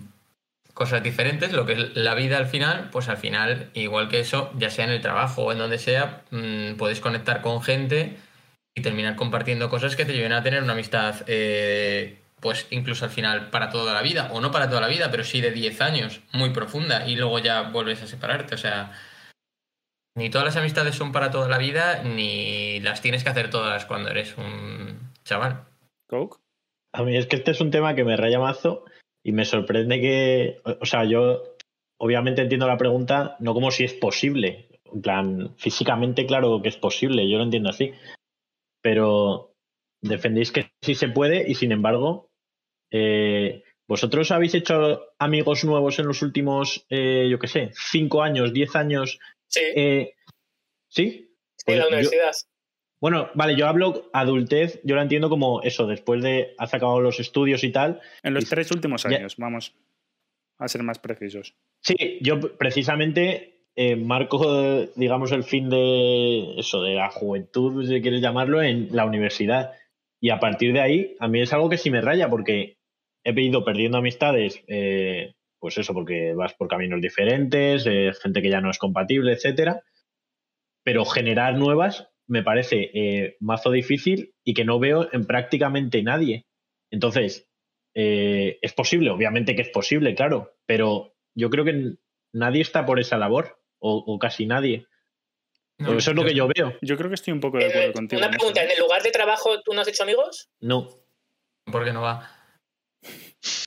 cosas 0.73 1.03
diferentes, 1.03 1.51
lo 1.51 1.65
que 1.65 1.73
es 1.73 1.95
la 1.95 2.15
vida 2.15 2.37
al 2.37 2.47
final, 2.47 2.89
pues 2.91 3.09
al 3.09 3.17
final, 3.17 3.69
igual 3.73 4.07
que 4.09 4.19
eso, 4.19 4.51
ya 4.57 4.69
sea 4.69 4.85
en 4.85 4.91
el 4.91 5.01
trabajo 5.01 5.43
o 5.43 5.51
en 5.51 5.57
donde 5.57 5.77
sea, 5.77 6.23
mm, 6.31 6.75
puedes 6.75 7.01
conectar 7.01 7.41
con 7.41 7.61
gente 7.61 8.17
y 8.75 8.81
terminar 8.81 9.15
compartiendo 9.15 9.69
cosas 9.69 9.95
que 9.95 10.05
te 10.05 10.13
lleven 10.13 10.33
a 10.33 10.43
tener 10.43 10.63
una 10.63 10.73
amistad, 10.73 11.23
eh, 11.27 12.19
pues 12.45 12.67
incluso 12.69 13.05
al 13.05 13.09
final 13.09 13.49
para 13.49 13.71
toda 13.71 13.91
la 13.91 14.03
vida, 14.03 14.29
o 14.31 14.39
no 14.39 14.51
para 14.51 14.69
toda 14.69 14.79
la 14.79 14.87
vida, 14.87 15.09
pero 15.09 15.23
sí 15.23 15.41
de 15.41 15.49
10 15.49 15.81
años, 15.81 16.21
muy 16.31 16.51
profunda, 16.51 17.07
y 17.07 17.15
luego 17.15 17.39
ya 17.39 17.71
vuelves 17.71 18.03
a 18.03 18.07
separarte, 18.07 18.53
o 18.53 18.57
sea, 18.59 18.91
ni 20.15 20.29
todas 20.29 20.45
las 20.45 20.55
amistades 20.55 20.93
son 20.93 21.11
para 21.11 21.31
toda 21.31 21.49
la 21.49 21.57
vida, 21.57 22.03
ni 22.03 22.79
las 22.81 23.01
tienes 23.01 23.23
que 23.23 23.31
hacer 23.31 23.49
todas 23.49 23.87
cuando 23.87 24.11
eres 24.11 24.37
un 24.37 25.11
chaval. 25.23 25.65
¿Coke? 26.07 26.37
A 26.93 27.01
mí 27.01 27.17
es 27.17 27.25
que 27.25 27.37
este 27.37 27.49
es 27.49 27.61
un 27.61 27.71
tema 27.71 27.95
que 27.95 28.03
me 28.03 28.15
raya 28.15 28.37
mazo 28.37 28.85
y 29.23 29.31
me 29.31 29.45
sorprende 29.45 29.99
que, 29.99 30.61
o 30.79 30.85
sea, 30.85 31.03
yo 31.03 31.55
obviamente 31.99 32.43
entiendo 32.43 32.67
la 32.67 32.77
pregunta 32.77 33.37
no 33.39 33.55
como 33.55 33.71
si 33.71 33.85
es 33.85 33.93
posible, 33.93 34.69
en 34.93 35.01
plan, 35.01 35.55
físicamente 35.57 36.27
claro 36.27 36.61
que 36.61 36.69
es 36.69 36.77
posible, 36.77 37.27
yo 37.27 37.39
lo 37.39 37.43
entiendo 37.43 37.71
así, 37.71 37.91
pero 38.83 39.51
defendéis 40.03 40.51
que 40.51 40.69
sí 40.83 40.93
se 40.93 41.09
puede 41.09 41.49
y 41.49 41.55
sin 41.55 41.71
embargo, 41.71 42.29
eh, 42.91 43.63
¿vosotros 43.87 44.31
habéis 44.31 44.55
hecho 44.55 45.07
amigos 45.19 45.63
nuevos 45.65 45.99
en 45.99 46.07
los 46.07 46.21
últimos, 46.21 46.85
eh, 46.89 47.27
yo 47.29 47.39
qué 47.39 47.47
sé, 47.47 47.71
cinco 47.73 48.23
años, 48.23 48.53
diez 48.53 48.75
años? 48.75 49.19
Sí, 49.47 49.61
Eh, 49.75 50.13
¿Sí? 50.89 51.03
en 51.07 51.19
la 51.19 51.65
pues 51.65 51.79
yo- 51.79 51.87
universidad. 51.87 52.31
Bueno, 53.01 53.29
vale, 53.35 53.55
yo 53.55 53.67
hablo 53.67 54.09
adultez, 54.13 54.79
yo 54.83 54.95
la 54.95 55.01
entiendo 55.03 55.29
como 55.29 55.61
eso, 55.61 55.85
después 55.85 56.23
de 56.23 56.55
has 56.57 56.73
acabado 56.73 57.01
los 57.01 57.19
estudios 57.19 57.63
y 57.63 57.71
tal. 57.71 57.99
En 58.23 58.33
los 58.33 58.45
Y- 58.45 58.47
tres 58.47 58.71
últimos 58.71 59.03
ya- 59.03 59.09
años, 59.17 59.35
vamos 59.37 59.73
a 60.57 60.67
ser 60.67 60.81
más 60.83 60.97
precisos. 60.99 61.53
Sí, 61.81 61.95
yo 62.21 62.39
precisamente 62.57 63.51
eh, 63.77 63.97
marco, 63.97 64.87
digamos, 64.95 65.33
el 65.33 65.43
fin 65.43 65.69
de 65.69 66.57
eso, 66.57 66.81
de 66.81 66.93
la 66.95 67.09
juventud, 67.11 67.85
si 67.85 68.01
quieres 68.01 68.21
llamarlo, 68.21 68.63
en 68.63 68.87
la 68.95 69.03
universidad. 69.05 69.73
Y 70.21 70.29
a 70.29 70.39
partir 70.39 70.71
de 70.71 70.79
ahí, 70.79 71.15
a 71.19 71.27
mí 71.27 71.41
es 71.41 71.51
algo 71.51 71.67
que 71.69 71.77
sí 71.77 71.91
me 71.91 71.99
raya, 71.99 72.29
porque 72.29 72.74
he 73.25 73.41
ido 73.41 73.65
perdiendo 73.65 73.97
amistades, 73.97 74.63
eh, 74.67 75.33
pues 75.59 75.77
eso, 75.77 75.93
porque 75.93 76.33
vas 76.33 76.53
por 76.53 76.67
caminos 76.67 77.01
diferentes, 77.01 77.85
eh, 77.87 78.11
gente 78.21 78.41
que 78.41 78.49
ya 78.49 78.61
no 78.61 78.69
es 78.69 78.77
compatible, 78.77 79.33
etcétera. 79.33 79.81
Pero 80.83 81.05
generar 81.05 81.55
nuevas 81.55 82.07
me 82.27 82.43
parece 82.43 82.91
eh, 82.93 83.37
mazo 83.39 83.71
difícil 83.71 84.33
y 84.43 84.53
que 84.53 84.65
no 84.65 84.79
veo 84.79 85.09
en 85.11 85.25
prácticamente 85.25 86.01
nadie. 86.03 86.45
Entonces, 86.91 87.49
eh, 87.95 88.59
es 88.61 88.73
posible, 88.73 89.09
obviamente 89.09 89.55
que 89.55 89.63
es 89.63 89.69
posible, 89.69 90.15
claro, 90.15 90.53
pero 90.65 91.15
yo 91.35 91.49
creo 91.49 91.65
que 91.65 91.95
nadie 92.33 92.61
está 92.61 92.85
por 92.85 92.99
esa 92.99 93.17
labor, 93.17 93.59
o, 93.79 94.03
o 94.05 94.19
casi 94.19 94.45
nadie. 94.45 94.85
No, 95.77 95.97
eso 95.97 96.11
es 96.11 96.15
lo 96.15 96.23
que 96.23 96.33
yo 96.33 96.47
veo. 96.47 96.77
Yo 96.81 96.95
creo 96.95 97.09
que 97.09 97.15
estoy 97.15 97.33
un 97.33 97.41
poco 97.41 97.57
de 97.57 97.65
acuerdo 97.65 97.93
contigo. 97.93 98.21
una 98.21 98.29
pregunta. 98.29 98.63
¿en 98.63 98.71
el 98.71 98.79
lugar 98.79 99.01
de 99.03 99.11
trabajo 99.11 99.61
tú 99.61 99.73
no 99.73 99.81
has 99.81 99.87
hecho 99.87 100.03
amigos? 100.03 100.49
No, 100.61 101.05
¿Por 101.71 101.83
qué 101.83 101.91
no 101.91 102.01
va? 102.01 102.29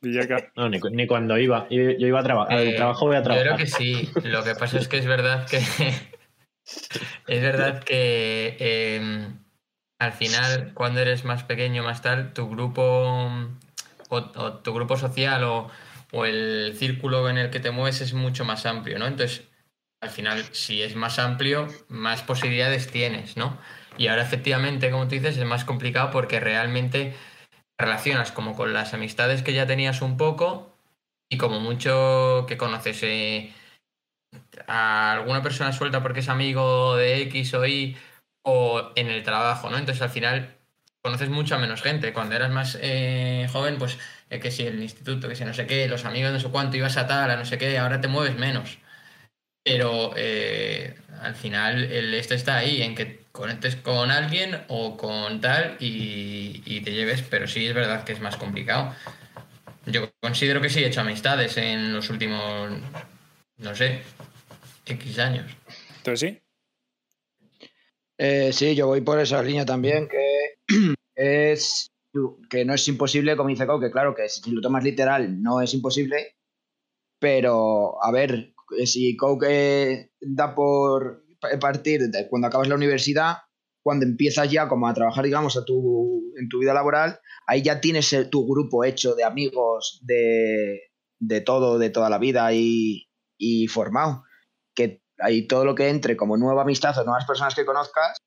Villaca. 0.03 0.51
no 0.57 0.69
ni, 0.69 0.81
cu- 0.81 0.91
ni 0.91 1.07
cuando 1.07 1.39
iba. 1.39 1.67
Yo, 1.71 1.91
yo 1.91 2.07
iba 2.07 2.21
a 2.21 2.25
trabajar. 2.25 2.59
Eh, 2.61 2.69
Al 2.71 2.77
trabajo 2.77 3.07
voy 3.07 3.17
a 3.17 3.21
Yo 3.21 3.25
creo 3.25 3.43
trabajar. 3.43 3.59
que 3.59 3.67
sí. 3.67 4.11
Lo 4.25 4.43
que 4.45 4.55
pasa 4.55 4.79
es 4.79 4.89
que 4.89 4.99
es 4.99 5.07
verdad 5.07 5.47
que. 5.47 5.59
es 7.27 7.43
verdad 7.43 7.83
que 7.83 8.57
eh, 8.59 9.29
al 10.01 10.13
final, 10.13 10.73
cuando 10.75 11.01
eres 11.01 11.25
más 11.25 11.45
pequeño, 11.45 11.83
más 11.83 12.03
tal, 12.03 12.33
tu 12.33 12.49
grupo. 12.49 13.31
O, 14.11 14.17
o 14.17 14.53
tu 14.61 14.73
grupo 14.73 14.97
social 14.97 15.45
o, 15.45 15.71
o 16.13 16.25
el 16.25 16.73
círculo 16.79 17.29
en 17.29 17.37
el 17.37 17.51
que 17.51 17.61
te 17.61 17.71
mueves 17.71 18.01
es 18.01 18.15
mucho 18.15 18.47
más 18.47 18.65
amplio, 18.65 18.99
¿no? 18.99 19.07
Entonces, 19.07 19.43
al 20.01 20.09
final, 20.09 20.43
si 20.53 20.81
es 20.83 20.97
más 20.97 21.19
amplio, 21.19 21.67
más 21.89 22.23
posibilidades 22.23 22.91
tienes, 22.91 23.37
¿no? 23.37 23.59
Y 23.99 24.07
ahora 24.07 24.23
efectivamente, 24.23 24.91
como 24.91 25.09
tú 25.09 25.17
dices, 25.17 25.37
es 25.37 25.45
más 25.45 25.67
complicado 25.67 26.11
porque 26.11 26.41
realmente 26.41 27.15
relacionas 27.79 28.33
como 28.33 28.57
con 28.57 28.73
las 28.73 28.95
amistades 28.95 29.43
que 29.43 29.53
ya 29.53 29.67
tenías 29.67 30.03
un 30.03 30.17
poco 30.17 30.75
y 31.31 31.39
como 31.39 31.61
mucho 31.61 32.45
que 32.49 32.57
conoces 32.57 33.03
eh, 33.03 33.53
a 34.67 35.13
alguna 35.13 35.43
persona 35.43 35.73
suelta 35.73 36.03
porque 36.03 36.21
es 36.21 36.29
amigo 36.29 36.97
de 36.97 37.23
X 37.23 37.55
o 37.55 37.67
Y 37.67 37.97
o 38.43 38.93
en 38.97 39.09
el 39.09 39.23
trabajo, 39.23 39.71
¿no? 39.71 39.79
Entonces 39.79 40.03
al 40.03 40.11
final 40.11 40.59
conoces 41.03 41.29
mucha 41.31 41.59
menos 41.59 41.83
gente. 41.83 42.13
Cuando 42.13 42.35
eras 42.37 42.51
más 42.51 42.79
eh, 42.81 43.49
joven, 43.53 43.79
pues 43.79 43.99
eh, 44.31 44.41
que 44.41 44.51
si 44.51 44.67
el 44.67 44.83
instituto, 44.83 45.29
que 45.29 45.37
si 45.37 45.45
no 45.45 45.55
sé 45.55 45.67
qué, 45.67 45.89
los 45.89 46.05
amigos 46.05 46.33
no 46.33 46.41
sé 46.41 46.49
cuánto, 46.51 46.77
ibas 46.77 46.97
a 46.97 47.07
tal, 47.07 47.31
a 47.31 47.37
no 47.37 47.45
sé 47.45 47.59
qué, 47.59 47.79
ahora 47.79 48.01
te 48.01 48.09
mueves 48.09 48.37
menos. 48.37 48.79
Pero 49.65 50.13
eh, 50.17 50.97
al 51.21 51.35
final 51.35 51.85
el 51.85 52.15
este 52.15 52.35
está 52.35 52.57
ahí, 52.59 52.83
en 52.83 52.95
que 52.95 53.28
conectes 53.39 53.77
con 53.77 54.11
alguien 54.11 54.65
o 54.67 54.97
con 54.97 55.41
tal 55.41 55.77
y, 55.79 56.61
y, 56.67 56.81
te 56.81 56.91
lleves, 56.91 57.23
pero 57.23 57.47
sí 57.47 57.65
es 57.67 57.73
verdad 57.73 58.03
que 58.03 58.13
es 58.13 58.21
más 58.21 58.37
complicado. 58.37 58.93
Yo 59.87 60.11
considero 60.21 60.61
que 60.61 60.69
sí 60.69 60.83
he 60.83 60.89
hecho 60.89 61.03
amistades 61.03 61.57
en 61.57 61.95
los 61.95 62.11
últimos, 62.11 62.69
no 63.59 63.77
sé, 63.77 64.03
X 64.85 65.19
años. 65.21 65.47
¿Entonces 65.99 66.31
sí? 66.31 66.43
Eh, 68.19 68.53
sí, 68.53 68.75
yo 68.75 68.89
voy 68.89 69.03
por 69.03 69.21
esa 69.21 69.41
línea 69.41 69.65
también, 69.65 70.09
que 70.09 70.57
es 71.15 71.93
que 72.51 72.65
no 72.65 72.75
es 72.75 72.89
imposible, 72.89 73.37
como 73.37 73.51
dice 73.51 73.69
Coque, 73.69 73.93
claro 73.93 74.17
que 74.17 74.29
si 74.29 74.51
lo 74.51 74.61
tomas 74.61 74.83
literal 74.83 75.41
no 75.41 75.61
es 75.61 75.73
imposible, 75.75 76.35
pero 77.21 78.03
a 78.03 78.11
ver, 78.11 78.53
si 78.85 79.17
Coque 79.17 80.11
da 80.21 80.57
por 80.57 81.28
partir 81.61 82.09
de 82.09 82.29
cuando 82.29 82.49
acabas 82.49 82.69
la 82.69 82.75
universidad, 82.75 83.39
cuando 83.83 84.05
empiezas 84.05 84.51
ya 84.51 84.69
como 84.69 84.89
a 84.89 84.95
trabajar, 84.95 85.25
digamos, 85.25 85.57
a 85.57 85.65
tu, 85.65 86.33
en 86.39 86.49
tu 86.49 86.59
vida 86.59 86.75
laboral, 86.75 87.21
ahí 87.47 87.63
ya 87.63 87.81
tienes 87.81 88.15
tu 88.31 88.47
grupo 88.47 88.85
hecho 88.85 89.15
de 89.15 89.25
amigos 89.25 90.01
de, 90.03 90.81
de 91.19 91.41
todo, 91.41 91.79
de 91.79 91.91
toda 91.91 92.11
la 92.11 92.19
vida 92.19 92.53
y, 92.53 93.09
y 93.39 93.69
formado. 93.69 94.25
Que 94.75 95.03
ahí 95.19 95.47
todo 95.47 95.65
lo 95.65 95.75
que 95.75 95.89
entre 95.89 96.17
como 96.17 96.37
nueva 96.37 96.63
amistad 96.63 96.99
o 96.99 97.05
nuevas 97.05 97.25
personas 97.25 97.55
que 97.55 97.65
conozcas, 97.65 98.19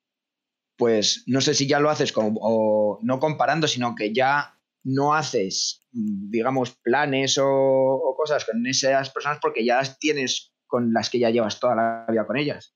pues 0.76 1.24
no 1.26 1.40
sé 1.40 1.54
si 1.54 1.66
ya 1.66 1.80
lo 1.80 1.90
haces 1.90 2.12
como, 2.12 2.38
o 2.42 2.98
no 3.02 3.20
comparando, 3.20 3.68
sino 3.68 3.94
que 3.94 4.12
ya 4.12 4.58
no 4.84 5.14
haces, 5.14 5.86
digamos, 5.92 6.76
planes 6.82 7.38
o, 7.40 8.14
cosas 8.16 8.44
con 8.44 8.66
esas 8.66 9.10
personas 9.10 9.38
porque 9.40 9.64
ya 9.64 9.76
las 9.76 9.98
tienes 9.98 10.52
con 10.66 10.92
las 10.92 11.10
que 11.10 11.18
ya 11.18 11.30
llevas 11.30 11.60
toda 11.60 11.74
la 11.74 12.06
vida 12.08 12.26
con 12.26 12.36
ellas. 12.36 12.74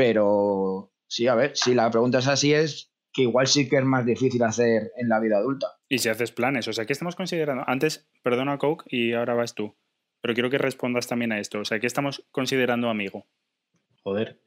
Pero 0.00 0.94
sí, 1.08 1.28
a 1.28 1.34
ver, 1.34 1.54
si 1.54 1.74
la 1.74 1.90
pregunta 1.90 2.20
es 2.20 2.26
así, 2.26 2.54
es 2.54 2.90
que 3.12 3.20
igual 3.20 3.46
sí 3.46 3.68
que 3.68 3.76
es 3.76 3.84
más 3.84 4.06
difícil 4.06 4.42
hacer 4.42 4.92
en 4.96 5.10
la 5.10 5.20
vida 5.20 5.36
adulta. 5.36 5.66
Y 5.90 5.98
si 5.98 6.08
haces 6.08 6.32
planes, 6.32 6.66
o 6.68 6.72
sea, 6.72 6.86
¿qué 6.86 6.94
estamos 6.94 7.16
considerando? 7.16 7.64
Antes, 7.66 8.08
perdona, 8.22 8.56
Coke, 8.56 8.84
y 8.86 9.12
ahora 9.12 9.34
vas 9.34 9.54
tú. 9.54 9.76
Pero 10.22 10.32
quiero 10.32 10.48
que 10.48 10.56
respondas 10.56 11.06
también 11.06 11.32
a 11.32 11.38
esto. 11.38 11.58
O 11.58 11.66
sea, 11.66 11.80
¿qué 11.80 11.86
estamos 11.86 12.24
considerando 12.30 12.88
amigo? 12.88 13.26
Joder. 14.02 14.40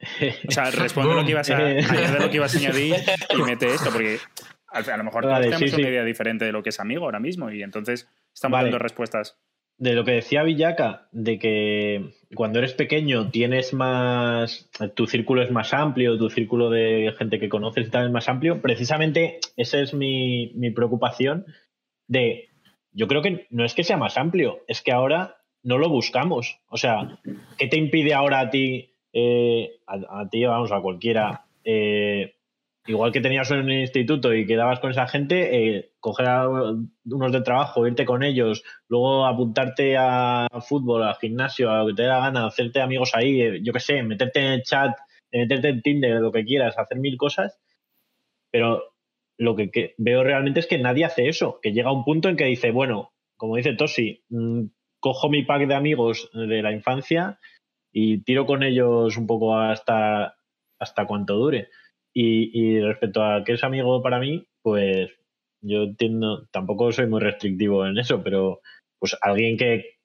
O 0.48 0.52
sea, 0.52 0.72
responde 0.72 1.14
lo 1.14 1.24
que 1.24 1.30
ibas 1.30 1.52
a, 1.52 1.58
añadir 1.58 2.20
lo 2.20 2.32
que 2.32 2.38
ibas 2.38 2.56
a 2.56 2.58
añadir 2.58 2.96
y 3.38 3.42
mete 3.44 3.68
esto, 3.68 3.92
porque 3.92 4.18
a, 4.66 4.98
lo 4.98 5.04
mejor 5.04 5.28
vale, 5.28 5.52
tenemos 5.52 5.70
sí, 5.70 5.76
una 5.76 5.84
sí. 5.84 5.92
idea 5.92 6.04
diferente 6.04 6.46
de 6.46 6.52
lo 6.52 6.64
que 6.64 6.70
es 6.70 6.80
amigo 6.80 7.06
ahora 7.06 7.20
mismo 7.20 7.52
y 7.52 7.62
entonces 7.62 8.10
estamos 8.34 8.58
vale. 8.58 8.72
dando 8.72 8.80
respuestas. 8.80 9.38
De 9.84 9.96
lo 9.96 10.06
que 10.06 10.12
decía 10.14 10.44
Villaca, 10.44 11.10
de 11.12 11.38
que 11.38 12.14
cuando 12.36 12.60
eres 12.60 12.74
pequeño 12.74 13.30
tienes 13.32 13.74
más. 13.74 14.70
tu 14.96 15.08
círculo 15.08 15.44
es 15.44 15.52
más 15.52 15.74
amplio, 15.74 16.18
tu 16.18 16.30
círculo 16.30 16.70
de 16.70 17.14
gente 17.18 17.38
que 17.38 17.50
conoces 17.50 17.88
y 17.88 17.92
tal 17.92 18.06
es 18.06 18.12
más 18.14 18.30
amplio. 18.30 18.62
Precisamente 18.62 19.40
esa 19.58 19.82
es 19.82 19.94
mi, 19.94 20.54
mi 20.56 20.72
preocupación. 20.72 21.46
De. 22.08 22.48
Yo 22.94 23.10
creo 23.10 23.22
que 23.22 23.46
no 23.50 23.66
es 23.66 23.74
que 23.74 23.84
sea 23.84 23.98
más 23.98 24.18
amplio, 24.18 24.62
es 24.70 24.82
que 24.82 24.94
ahora 24.94 25.36
no 25.64 25.78
lo 25.78 25.90
buscamos. 25.90 26.62
O 26.70 26.78
sea, 26.78 27.20
¿qué 27.58 27.68
te 27.68 27.76
impide 27.76 28.14
ahora 28.14 28.40
a 28.40 28.50
ti, 28.50 28.94
eh, 29.12 29.82
a, 29.86 30.30
ti, 30.30 30.46
vamos, 30.46 30.72
a 30.72 30.80
cualquiera, 30.80 31.44
eh, 31.66 32.36
igual 32.86 33.12
que 33.12 33.22
tenías 33.22 33.50
un 33.52 33.72
instituto 33.72 34.34
y 34.34 34.46
quedabas 34.46 34.80
con 34.80 34.92
esa 34.92 35.08
gente, 35.08 35.78
eh, 35.78 35.92
coger 36.00 36.28
a 36.28 36.50
unos 36.50 37.32
de 37.32 37.42
trabajo, 37.42 37.88
irte 37.88 38.06
con 38.06 38.24
ellos, 38.24 38.64
luego 38.88 39.26
apuntarte 39.26 39.96
a 39.98 40.48
fútbol, 40.68 41.04
al 41.04 41.16
gimnasio, 41.16 41.72
a 41.72 41.80
lo 41.80 41.88
que 41.88 41.94
te 41.94 42.02
dé 42.04 42.10
la 42.10 42.20
gana, 42.20 42.46
hacerte 42.46 42.82
amigos 42.82 43.12
ahí, 43.14 43.42
eh, 43.42 43.60
yo 43.64 43.72
qué 43.74 43.80
sé, 43.80 44.04
meterte 44.04 44.40
en 44.40 44.52
el 44.54 44.64
chat, 44.64 44.98
meterte 45.32 45.70
en 45.70 45.82
Tinder, 45.82 46.22
lo 46.22 46.32
que 46.32 46.44
quieras, 46.44 46.78
hacer 46.78 46.98
mil 47.00 47.18
cosas, 47.18 47.60
pero 48.52 48.94
lo 49.38 49.56
que, 49.56 49.72
que 49.72 49.96
veo 49.98 50.24
realmente 50.24 50.60
es 50.60 50.68
que 50.68 50.78
nadie 50.78 51.06
hace 51.06 51.28
eso, 51.28 51.60
que 51.62 51.72
llega 51.72 51.92
un 51.92 52.04
punto 52.04 52.30
en 52.30 52.36
que 52.38 52.46
dice, 52.46 52.72
bueno, 52.72 53.14
como 53.38 53.56
dice 53.56 53.74
Tosi, 53.74 54.24
mmm, 54.30 54.66
cojo 55.00 55.30
mi 55.30 55.44
pack 55.44 55.68
de 55.68 55.76
amigos 55.76 56.30
de 56.34 56.62
la 56.62 56.72
infancia 56.72 57.40
y 57.92 58.24
tiro 58.24 58.46
con 58.46 58.64
ellos 58.64 59.18
un 59.18 59.28
poco 59.28 59.58
hasta, 59.58 60.36
hasta 60.80 61.06
cuanto 61.06 61.36
dure. 61.36 61.70
Y, 62.14 62.52
y, 62.54 62.80
respecto 62.80 63.24
a 63.24 63.44
qué 63.44 63.54
es 63.54 63.64
amigo 63.64 64.02
para 64.04 64.20
mí, 64.20 64.46
pues 64.62 65.10
yo 65.62 65.84
entiendo, 65.84 66.48
tampoco 66.52 66.92
soy 66.92 67.08
muy 67.08 67.22
restrictivo 67.22 67.86
en 67.88 67.98
eso, 67.98 68.22
pero 68.24 68.62
pues 69.00 69.18
alguien 69.22 69.58
que, 69.58 69.98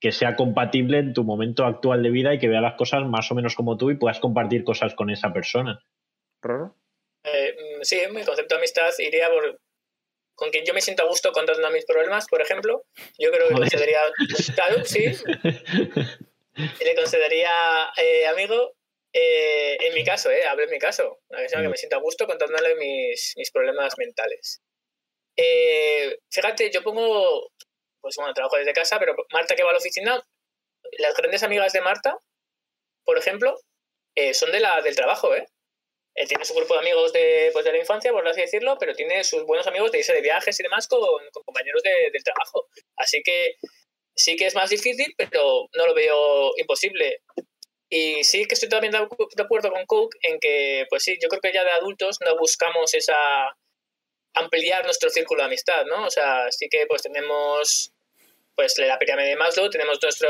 que 0.00 0.12
sea 0.12 0.36
compatible 0.36 0.98
en 0.98 1.14
tu 1.14 1.24
momento 1.24 1.64
actual 1.64 2.02
de 2.02 2.10
vida 2.10 2.34
y 2.34 2.38
que 2.38 2.48
vea 2.48 2.60
las 2.60 2.74
cosas 2.74 3.06
más 3.06 3.30
o 3.30 3.34
menos 3.34 3.54
como 3.54 3.78
tú 3.78 3.90
y 3.90 3.96
puedas 3.96 4.20
compartir 4.20 4.62
cosas 4.62 4.94
con 4.94 5.08
esa 5.08 5.32
persona. 5.32 5.82
Eh, 7.24 7.56
sí, 7.82 7.98
mi 8.12 8.22
concepto 8.22 8.54
de 8.54 8.58
amistad 8.58 8.90
iría 8.98 9.30
por 9.30 9.58
con 10.34 10.50
quien 10.50 10.64
yo 10.64 10.74
me 10.74 10.80
siento 10.80 11.04
a 11.04 11.06
gusto 11.06 11.32
contando 11.32 11.70
mis 11.70 11.86
problemas, 11.86 12.26
por 12.26 12.42
ejemplo. 12.42 12.84
Yo 13.18 13.30
creo 13.30 13.48
que 13.48 13.54
consideraría, 13.54 14.00
claro, 14.54 14.84
sí, 14.84 15.04
le 16.84 16.94
consideraría 16.96 17.50
eh, 17.96 18.26
amigo 18.26 18.73
eh, 19.14 19.76
en 19.80 19.94
mi 19.94 20.04
caso, 20.04 20.30
eh, 20.30 20.44
hablo 20.44 20.64
en 20.64 20.70
mi 20.70 20.78
caso, 20.78 21.20
una 21.28 21.38
persona 21.38 21.62
que 21.62 21.68
me 21.68 21.76
sienta 21.76 21.96
a 21.96 22.00
gusto 22.00 22.26
contándole 22.26 22.74
mis, 22.74 23.32
mis 23.36 23.50
problemas 23.52 23.94
mentales. 23.96 24.60
Eh, 25.36 26.18
fíjate, 26.30 26.70
yo 26.72 26.82
pongo, 26.82 27.50
pues 28.00 28.16
bueno, 28.16 28.34
trabajo 28.34 28.56
desde 28.56 28.72
casa, 28.72 28.98
pero 28.98 29.14
Marta 29.32 29.54
que 29.54 29.62
va 29.62 29.70
a 29.70 29.72
la 29.72 29.78
oficina, 29.78 30.20
las 30.98 31.14
grandes 31.14 31.44
amigas 31.44 31.72
de 31.72 31.80
Marta, 31.80 32.18
por 33.04 33.16
ejemplo, 33.16 33.56
eh, 34.16 34.34
son 34.34 34.50
de 34.50 34.58
la, 34.58 34.82
del 34.82 34.96
trabajo, 34.96 35.34
¿eh? 35.34 35.46
Él 36.16 36.28
tiene 36.28 36.44
su 36.44 36.54
grupo 36.54 36.74
de 36.74 36.80
amigos 36.80 37.12
de, 37.12 37.50
pues, 37.52 37.64
de 37.64 37.72
la 37.72 37.78
infancia, 37.78 38.12
por 38.12 38.26
así 38.26 38.40
decirlo, 38.40 38.76
pero 38.78 38.94
tiene 38.94 39.24
sus 39.24 39.44
buenos 39.44 39.66
amigos 39.66 39.90
de 39.92 39.98
irse 39.98 40.12
de 40.12 40.20
viajes 40.20 40.58
y 40.58 40.62
demás 40.62 40.86
con, 40.86 41.00
con 41.00 41.42
compañeros 41.44 41.82
de, 41.82 42.10
del 42.12 42.22
trabajo. 42.22 42.68
Así 42.96 43.22
que 43.24 43.56
sí 44.14 44.36
que 44.36 44.46
es 44.46 44.54
más 44.54 44.70
difícil, 44.70 45.12
pero 45.16 45.68
no 45.72 45.86
lo 45.86 45.94
veo 45.94 46.52
imposible. 46.56 47.22
Y 47.96 48.24
sí 48.24 48.44
que 48.46 48.54
estoy 48.54 48.68
también 48.68 48.90
de 48.90 48.98
acuerdo 48.98 49.70
con 49.70 49.86
Cook 49.86 50.16
en 50.22 50.40
que, 50.40 50.84
pues 50.90 51.04
sí, 51.04 51.16
yo 51.22 51.28
creo 51.28 51.40
que 51.40 51.52
ya 51.52 51.62
de 51.62 51.70
adultos 51.70 52.18
no 52.26 52.36
buscamos 52.36 52.92
esa 52.92 53.14
ampliar 54.34 54.84
nuestro 54.84 55.10
círculo 55.10 55.42
de 55.42 55.46
amistad, 55.46 55.86
¿no? 55.86 56.04
O 56.04 56.10
sea, 56.10 56.50
sí 56.50 56.66
que 56.68 56.86
pues 56.88 57.02
tenemos 57.02 57.92
pues 58.56 58.76
la 58.78 58.98
pirámide 58.98 59.28
de 59.28 59.36
Maslow, 59.36 59.70
tenemos 59.70 60.00
nuestro 60.02 60.28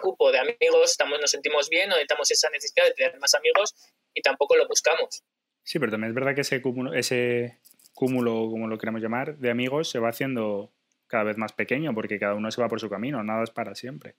grupo 0.00 0.30
de 0.30 0.38
amigos, 0.38 0.92
estamos, 0.92 1.20
nos 1.20 1.32
sentimos 1.32 1.68
bien, 1.68 1.88
no 1.88 1.96
necesitamos 1.96 2.30
esa 2.30 2.48
necesidad 2.50 2.84
de 2.84 2.92
tener 2.92 3.18
más 3.18 3.34
amigos 3.34 3.74
y 4.14 4.22
tampoco 4.22 4.54
lo 4.54 4.68
buscamos. 4.68 5.24
Sí, 5.64 5.80
pero 5.80 5.90
también 5.90 6.10
es 6.10 6.14
verdad 6.14 6.36
que 6.36 6.42
ese 6.42 6.62
cúmulo, 6.62 6.94
ese 6.94 7.58
cúmulo, 7.92 8.48
como 8.48 8.68
lo 8.68 8.78
queremos 8.78 9.02
llamar, 9.02 9.36
de 9.38 9.50
amigos 9.50 9.90
se 9.90 9.98
va 9.98 10.10
haciendo 10.10 10.72
cada 11.08 11.24
vez 11.24 11.38
más 11.38 11.52
pequeño 11.54 11.92
porque 11.92 12.20
cada 12.20 12.34
uno 12.34 12.52
se 12.52 12.60
va 12.60 12.68
por 12.68 12.78
su 12.78 12.88
camino, 12.88 13.20
nada 13.24 13.42
es 13.42 13.50
para 13.50 13.74
siempre. 13.74 14.14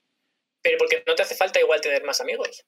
Pero 0.65 0.79
porque 0.79 1.03
no 1.05 1.13
te 1.13 1.21
hace 1.21 1.35
falta 1.35 1.59
igual 1.59 1.79
tener 1.79 2.03
más 2.03 2.19
amigos. 2.21 2.65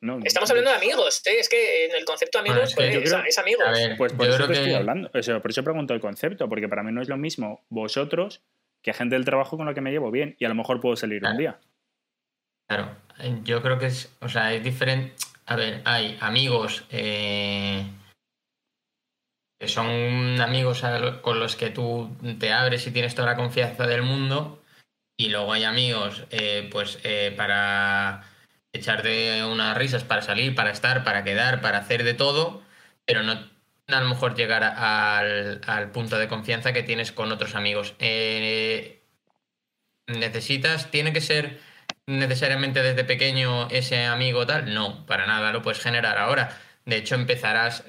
No, 0.00 0.18
Estamos 0.24 0.50
hablando 0.50 0.70
de 0.70 0.76
amigos, 0.76 1.22
¿eh? 1.26 1.38
es 1.38 1.48
que 1.48 1.84
en 1.84 1.94
el 1.94 2.04
concepto 2.04 2.38
de 2.42 2.50
amigos 2.50 2.74
bueno, 2.74 2.90
es, 2.90 2.96
que 2.96 3.00
pues, 3.02 3.12
creo, 3.12 3.24
es, 3.24 3.38
amigos. 3.38 3.70
Ver, 3.70 3.96
pues 3.96 4.12
por 4.12 4.26
eso 4.26 4.48
que... 4.48 4.54
estoy 4.54 4.72
hablando, 4.72 5.08
o 5.14 5.22
sea, 5.22 5.40
por 5.40 5.52
eso 5.52 5.62
pregunto 5.62 5.94
el 5.94 6.00
concepto, 6.00 6.48
porque 6.48 6.68
para 6.68 6.82
mí 6.82 6.90
no 6.90 7.00
es 7.00 7.08
lo 7.08 7.16
mismo 7.16 7.64
vosotros 7.68 8.42
que 8.82 8.92
gente 8.92 9.14
del 9.14 9.24
trabajo 9.24 9.56
con 9.56 9.66
la 9.66 9.74
que 9.74 9.80
me 9.80 9.92
llevo 9.92 10.10
bien 10.10 10.34
y 10.40 10.44
a 10.44 10.48
lo 10.48 10.56
mejor 10.56 10.80
puedo 10.80 10.96
salir 10.96 11.20
claro. 11.20 11.34
un 11.34 11.38
día. 11.38 11.60
Claro, 12.68 12.96
yo 13.44 13.62
creo 13.62 13.78
que 13.78 13.86
es, 13.86 14.12
o 14.20 14.28
sea, 14.28 14.52
es 14.52 14.64
diferente. 14.64 15.14
A 15.46 15.54
ver, 15.54 15.82
hay 15.84 16.18
amigos 16.20 16.84
eh, 16.90 17.84
que 19.60 19.68
son 19.68 20.40
amigos 20.40 20.82
con 21.20 21.38
los 21.38 21.54
que 21.54 21.70
tú 21.70 22.10
te 22.40 22.52
abres 22.52 22.86
y 22.88 22.90
tienes 22.90 23.14
toda 23.14 23.28
la 23.28 23.36
confianza 23.36 23.86
del 23.86 24.02
mundo, 24.02 24.59
y 25.20 25.28
luego 25.28 25.52
hay 25.52 25.64
amigos, 25.64 26.24
eh, 26.30 26.66
pues 26.72 26.98
eh, 27.04 27.34
para 27.36 28.24
echarte 28.72 29.44
unas 29.44 29.76
risas, 29.76 30.02
para 30.02 30.22
salir, 30.22 30.54
para 30.54 30.70
estar, 30.70 31.04
para 31.04 31.24
quedar, 31.24 31.60
para 31.60 31.76
hacer 31.78 32.04
de 32.04 32.14
todo, 32.14 32.62
pero 33.04 33.22
no 33.22 33.32
a 33.88 34.00
lo 34.00 34.08
mejor 34.08 34.34
llegar 34.34 34.64
al, 34.64 35.90
punto 35.92 36.16
de 36.18 36.26
confianza 36.28 36.72
que 36.72 36.82
tienes 36.82 37.12
con 37.12 37.30
otros 37.32 37.54
amigos. 37.54 37.94
Eh, 37.98 39.02
necesitas, 40.06 40.90
tiene 40.90 41.12
que 41.12 41.20
ser 41.20 41.60
necesariamente 42.06 42.82
desde 42.82 43.04
pequeño 43.04 43.68
ese 43.68 44.06
amigo 44.06 44.46
tal. 44.46 44.72
No, 44.72 45.04
para 45.06 45.26
nada 45.26 45.52
lo 45.52 45.60
puedes 45.62 45.82
generar 45.82 46.16
ahora. 46.16 46.58
De 46.86 46.96
hecho, 46.96 47.14
empezarás 47.14 47.82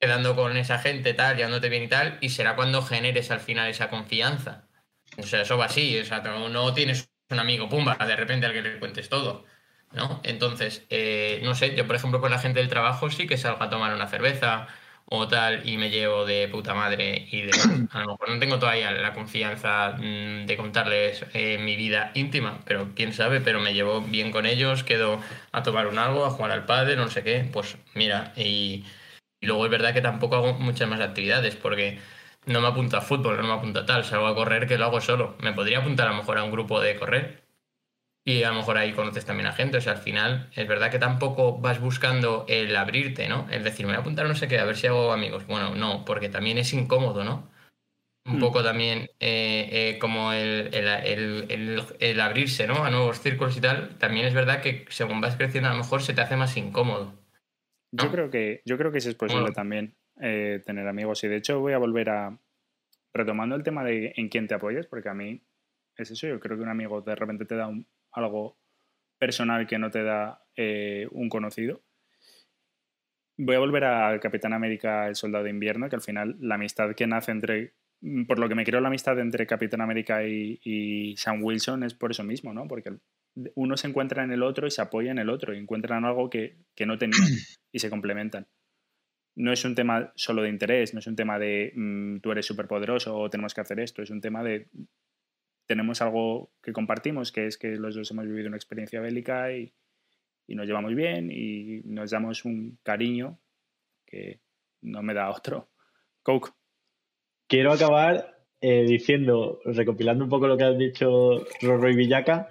quedando 0.00 0.34
con 0.34 0.56
esa 0.56 0.78
gente 0.78 1.12
tal, 1.14 1.36
llevándote 1.36 1.68
bien 1.68 1.82
y 1.82 1.88
tal, 1.88 2.16
y 2.22 2.30
será 2.30 2.56
cuando 2.56 2.80
generes 2.82 3.30
al 3.30 3.40
final 3.40 3.68
esa 3.68 3.90
confianza. 3.90 4.69
O 5.18 5.22
sea, 5.22 5.42
eso 5.42 5.56
va 5.58 5.66
así. 5.66 5.98
O 5.98 6.04
sea, 6.04 6.20
no, 6.20 6.74
tienes 6.74 7.10
un 7.30 7.38
amigo, 7.38 7.68
pumba, 7.68 7.96
de 7.96 8.16
repente 8.16 8.46
al 8.46 8.52
que 8.52 8.62
le 8.62 8.78
cuentes 8.78 9.08
todo. 9.08 9.44
¿No? 9.92 10.20
Entonces, 10.22 10.86
eh, 10.90 11.40
no 11.42 11.54
sé, 11.56 11.74
yo 11.74 11.84
por 11.86 11.96
ejemplo 11.96 12.20
con 12.20 12.30
la 12.30 12.38
gente 12.38 12.60
del 12.60 12.68
trabajo 12.68 13.10
sí 13.10 13.26
que 13.26 13.36
salgo 13.36 13.60
a 13.62 13.70
tomar 13.70 13.92
una 13.92 14.06
cerveza 14.06 14.68
o 15.06 15.26
tal 15.26 15.68
y 15.68 15.76
me 15.76 15.90
llevo 15.90 16.24
de 16.24 16.48
puta 16.48 16.74
madre 16.74 17.26
y 17.30 17.42
demás. 17.42 17.68
A 17.90 18.00
lo 18.00 18.12
mejor 18.12 18.30
no 18.30 18.38
tengo 18.38 18.58
todavía 18.60 18.92
la 18.92 19.12
confianza 19.12 19.96
mm, 19.98 20.46
de 20.46 20.56
contarles 20.56 21.24
eh, 21.34 21.58
mi 21.58 21.74
vida 21.76 22.12
íntima, 22.14 22.60
pero 22.64 22.90
quién 22.94 23.12
sabe, 23.12 23.40
pero 23.40 23.60
me 23.60 23.74
llevo 23.74 24.00
bien 24.02 24.30
con 24.30 24.46
ellos, 24.46 24.84
quedo 24.84 25.20
a 25.50 25.62
tomar 25.64 25.88
un 25.88 25.98
algo, 25.98 26.24
a 26.24 26.30
jugar 26.30 26.52
al 26.52 26.64
padre, 26.66 26.94
no 26.96 27.08
sé 27.10 27.24
qué, 27.24 27.48
pues 27.52 27.76
mira, 27.94 28.32
y 28.36 28.84
luego 29.40 29.64
es 29.64 29.70
verdad 29.70 29.94
que 29.94 30.02
tampoco 30.02 30.36
hago 30.36 30.54
muchas 30.54 30.88
más 30.88 31.00
actividades 31.00 31.56
porque 31.56 31.98
no 32.46 32.60
me 32.60 32.68
apunto 32.68 32.96
a 32.96 33.00
fútbol, 33.02 33.36
no 33.38 33.44
me 33.44 33.52
apunto 33.54 33.80
a 33.80 33.86
tal, 33.86 34.04
salgo 34.04 34.26
a 34.26 34.34
correr 34.34 34.66
que 34.66 34.78
lo 34.78 34.86
hago 34.86 35.00
solo. 35.00 35.36
Me 35.40 35.52
podría 35.52 35.78
apuntar 35.78 36.08
a 36.08 36.10
lo 36.12 36.16
mejor 36.18 36.38
a 36.38 36.44
un 36.44 36.50
grupo 36.52 36.80
de 36.80 36.96
correr, 36.96 37.44
y 38.24 38.42
a 38.44 38.50
lo 38.50 38.56
mejor 38.56 38.78
ahí 38.78 38.92
conoces 38.92 39.24
también 39.26 39.46
a 39.48 39.52
gente. 39.52 39.78
O 39.78 39.80
sea, 39.80 39.94
al 39.94 39.98
final 40.00 40.50
es 40.54 40.68
verdad 40.68 40.90
que 40.90 40.98
tampoco 40.98 41.58
vas 41.58 41.80
buscando 41.80 42.44
el 42.48 42.74
abrirte, 42.76 43.28
¿no? 43.28 43.48
El 43.50 43.64
decir, 43.64 43.86
me 43.86 43.92
voy 43.92 43.98
a 43.98 44.00
apuntar 44.00 44.26
no 44.28 44.34
sé 44.34 44.48
qué, 44.48 44.58
a 44.58 44.64
ver 44.64 44.76
si 44.76 44.86
hago 44.88 45.12
amigos. 45.12 45.46
Bueno, 45.46 45.74
no, 45.74 46.04
porque 46.04 46.28
también 46.28 46.58
es 46.58 46.72
incómodo, 46.74 47.24
¿no? 47.24 47.50
Un 48.26 48.34
Hmm. 48.34 48.40
poco 48.40 48.62
también 48.62 49.10
eh, 49.20 49.68
eh, 49.94 49.98
como 50.00 50.32
el, 50.32 50.70
el- 50.74 51.86
el- 52.00 52.20
abrirse, 52.20 52.66
¿no? 52.66 52.84
A 52.84 52.90
nuevos 52.90 53.20
círculos 53.20 53.56
y 53.56 53.60
tal. 53.60 53.98
También 53.98 54.26
es 54.26 54.34
verdad 54.34 54.62
que 54.62 54.86
según 54.90 55.20
vas 55.20 55.36
creciendo 55.36 55.68
a 55.70 55.72
lo 55.72 55.78
mejor 55.78 56.02
se 56.02 56.14
te 56.14 56.20
hace 56.20 56.36
más 56.36 56.56
incómodo. 56.56 57.14
Yo 57.92 58.10
creo 58.10 58.30
que, 58.30 58.62
yo 58.64 58.76
creo 58.78 58.92
que 58.92 58.98
es 58.98 59.14
posible 59.14 59.42
Bueno. 59.42 59.52
también 59.52 59.96
eh, 60.20 60.62
tener 60.64 60.86
amigos. 60.88 61.22
Y 61.24 61.28
de 61.28 61.36
hecho 61.36 61.60
voy 61.60 61.72
a 61.72 61.78
volver 61.78 62.10
a. 62.10 62.38
Retomando 63.12 63.56
el 63.56 63.62
tema 63.64 63.84
de 63.84 64.12
en 64.16 64.28
quién 64.28 64.46
te 64.46 64.54
apoyas, 64.54 64.86
porque 64.86 65.08
a 65.08 65.14
mí 65.14 65.42
es 65.96 66.10
eso. 66.12 66.28
Yo 66.28 66.38
creo 66.40 66.56
que 66.56 66.62
un 66.62 66.68
amigo 66.68 67.00
de 67.02 67.14
repente 67.16 67.44
te 67.44 67.56
da 67.56 67.66
un- 67.66 67.86
algo 68.12 68.56
personal 69.18 69.66
que 69.66 69.78
no 69.78 69.90
te 69.90 70.02
da 70.04 70.42
eh, 70.56 71.08
un 71.10 71.28
conocido. 71.28 71.82
Voy 73.36 73.56
a 73.56 73.58
volver 73.58 73.84
a 73.84 74.18
Capitán 74.20 74.52
América, 74.52 75.08
el 75.08 75.16
Soldado 75.16 75.44
de 75.44 75.50
Invierno, 75.50 75.88
que 75.88 75.96
al 75.96 76.02
final 76.02 76.36
la 76.40 76.56
amistad 76.56 76.94
que 76.94 77.06
nace 77.06 77.32
entre. 77.32 77.74
Por 78.26 78.38
lo 78.38 78.48
que 78.48 78.54
me 78.54 78.64
creo 78.64 78.80
la 78.80 78.88
amistad 78.88 79.18
entre 79.18 79.46
Capitán 79.46 79.80
América 79.82 80.24
y, 80.26 80.58
y 80.64 81.16
Sam 81.18 81.42
Wilson 81.42 81.82
es 81.82 81.92
por 81.94 82.10
eso 82.12 82.24
mismo, 82.24 82.54
¿no? 82.54 82.66
Porque 82.66 82.94
uno 83.54 83.76
se 83.76 83.88
encuentra 83.88 84.24
en 84.24 84.32
el 84.32 84.42
otro 84.42 84.66
y 84.66 84.70
se 84.70 84.80
apoya 84.82 85.10
en 85.10 85.18
el 85.18 85.28
otro 85.28 85.52
y 85.54 85.58
encuentran 85.58 86.04
algo 86.06 86.30
que, 86.30 86.56
que 86.74 86.86
no 86.86 86.96
tenían 86.96 87.20
y 87.72 87.78
se 87.78 87.90
complementan. 87.90 88.46
No 89.40 89.52
es 89.52 89.64
un 89.64 89.74
tema 89.74 90.12
solo 90.16 90.42
de 90.42 90.50
interés, 90.50 90.92
no 90.92 91.00
es 91.00 91.06
un 91.06 91.16
tema 91.16 91.38
de 91.38 91.72
mm, 91.74 92.18
tú 92.18 92.30
eres 92.30 92.44
superpoderoso 92.44 93.16
o 93.16 93.30
tenemos 93.30 93.54
que 93.54 93.62
hacer 93.62 93.80
esto, 93.80 94.02
es 94.02 94.10
un 94.10 94.20
tema 94.20 94.42
de 94.42 94.68
tenemos 95.66 96.02
algo 96.02 96.50
que 96.62 96.72
compartimos, 96.72 97.30
que 97.30 97.46
es 97.46 97.56
que 97.56 97.76
los 97.76 97.94
dos 97.94 98.10
hemos 98.10 98.26
vivido 98.26 98.48
una 98.48 98.56
experiencia 98.56 99.00
bélica 99.00 99.52
y, 99.52 99.72
nos 100.48 100.66
llevamos 100.66 100.96
bien 100.96 101.30
y 101.30 101.80
nos 101.84 102.10
damos 102.10 102.44
un 102.44 102.76
cariño 102.82 103.38
que 104.04 104.40
no 104.82 105.00
me 105.00 105.14
da 105.14 105.30
otro. 105.30 105.70
Coke. 106.24 106.50
Quiero 107.46 107.70
acabar 107.72 108.40
eh, 108.60 108.84
diciendo, 108.84 109.60
recopilando 109.64 110.24
un 110.24 110.30
poco 110.30 110.48
lo 110.48 110.56
que 110.56 110.64
has 110.64 110.76
dicho 110.76 111.46
Rorro 111.62 111.88
y 111.88 111.94
Villaca. 111.94 112.48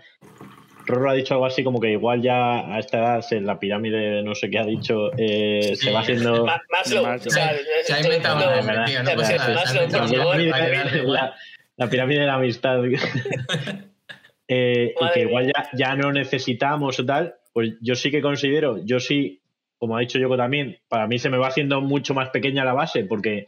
Rorro 0.89 1.11
ha 1.11 1.13
dicho 1.13 1.33
algo 1.35 1.45
así 1.45 1.63
como 1.63 1.79
que 1.79 1.91
igual 1.91 2.21
ya 2.21 2.73
a 2.73 2.79
esta 2.79 2.97
edad 2.97 3.25
en 3.31 3.45
la 3.45 3.59
pirámide 3.59 3.97
de 3.97 4.23
no 4.23 4.35
sé 4.35 4.49
qué 4.49 4.59
ha 4.59 4.65
dicho 4.65 5.11
eh, 5.17 5.73
se 5.75 5.91
va 5.91 6.01
haciendo 6.01 6.45
Ma- 6.45 6.61
Maslow, 6.69 7.03
Maslow. 7.05 7.27
o 7.27 7.31
sea, 7.31 7.51
Se 7.83 7.93
ha 7.93 8.01
inventado 8.01 8.39
la 8.55 8.69
pirámide, 11.89 12.19
de 12.21 12.25
la 12.25 12.35
amistad. 12.35 12.81
Eh, 14.51 14.95
y 14.99 15.13
que 15.13 15.21
igual 15.21 15.45
ya, 15.45 15.69
ya 15.73 15.95
no 15.95 16.11
necesitamos 16.11 16.99
o 16.99 17.05
tal, 17.05 17.35
pues 17.53 17.75
yo 17.81 17.93
sí 17.93 18.09
que 18.09 18.19
considero, 18.19 18.83
yo 18.83 18.99
sí, 18.99 19.43
como 19.77 19.95
ha 19.95 19.99
dicho 19.99 20.17
Yoko 20.17 20.37
también, 20.37 20.79
para 20.87 21.05
mí 21.05 21.19
se 21.19 21.29
me 21.29 21.37
va 21.37 21.49
haciendo 21.49 21.81
mucho 21.81 22.15
más 22.15 22.31
pequeña 22.31 22.65
la 22.65 22.73
base, 22.73 23.03
porque 23.05 23.45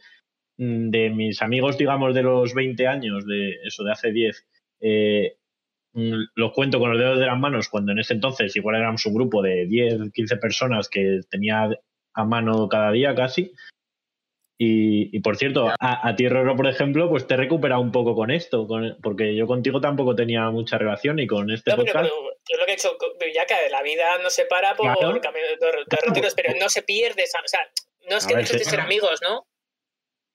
mm, 0.58 0.92
de 0.92 1.10
mis 1.10 1.42
amigos, 1.42 1.80
digamos, 1.80 2.14
de 2.14 2.22
los 2.22 2.54
20 2.54 2.86
años, 2.86 3.26
de 3.26 3.56
eso 3.66 3.84
de 3.84 3.92
hace 3.92 4.12
10, 4.12 4.46
eh, 4.82 5.38
los 5.94 6.52
cuento 6.54 6.80
con 6.80 6.92
los 6.92 7.00
dedos 7.00 7.20
de 7.20 7.26
las 7.26 7.38
manos, 7.38 7.68
cuando 7.70 7.92
en 7.92 8.00
ese 8.00 8.14
entonces 8.14 8.56
igual 8.56 8.76
éramos 8.78 9.06
un 9.06 9.14
grupo 9.14 9.42
de 9.42 9.66
10, 9.66 10.12
15 10.14 10.38
personas 10.38 10.88
que 10.90 11.20
tenía 11.30 11.70
a 12.14 12.26
mano 12.26 12.68
cada 12.70 12.92
día 12.92 13.14
casi. 13.16 13.52
Y, 14.64 15.10
y, 15.16 15.20
por 15.22 15.38
cierto, 15.38 15.70
a, 15.80 16.08
a 16.08 16.16
ti, 16.16 16.30
Roro, 16.30 16.56
por 16.56 16.68
ejemplo, 16.68 17.10
pues 17.10 17.26
te 17.26 17.34
he 17.34 17.38
recuperado 17.38 17.82
un 17.82 17.92
poco 17.92 18.14
con 18.14 18.30
esto, 18.30 18.68
con- 18.68 18.96
porque 19.02 19.36
yo 19.36 19.48
contigo 19.48 19.82
tampoco 19.82 20.16
tenía 20.16 20.50
mucha 20.52 20.78
relación 20.78 21.18
y 21.18 21.26
con 21.26 21.50
este 21.50 21.72
No, 21.72 21.78
pero, 21.78 21.92
podcast. 21.94 22.10
pero 22.14 22.32
es 22.48 22.60
lo 22.60 22.66
que 22.66 22.72
he 22.72 22.76
hecho 22.76 22.98
Villaca, 23.20 23.56
la 23.72 23.82
vida 23.82 24.20
no 24.22 24.30
se 24.30 24.46
para 24.46 24.76
por 24.76 24.96
Claro. 24.96 25.20
camino 25.20 25.48
de 25.48 25.58
tor- 25.58 25.86
derroteros, 25.90 26.36
pero 26.36 26.54
no 26.60 26.70
se 26.70 26.84
pierde, 26.84 27.24
o 27.24 27.48
sea, 27.48 27.60
no 28.08 28.18
es 28.18 28.26
A 28.26 28.28
que 28.30 28.36
dejes 28.36 28.60
de 28.60 28.66
ser 28.66 28.80
amigos, 28.82 29.20
¿no? 29.28 29.48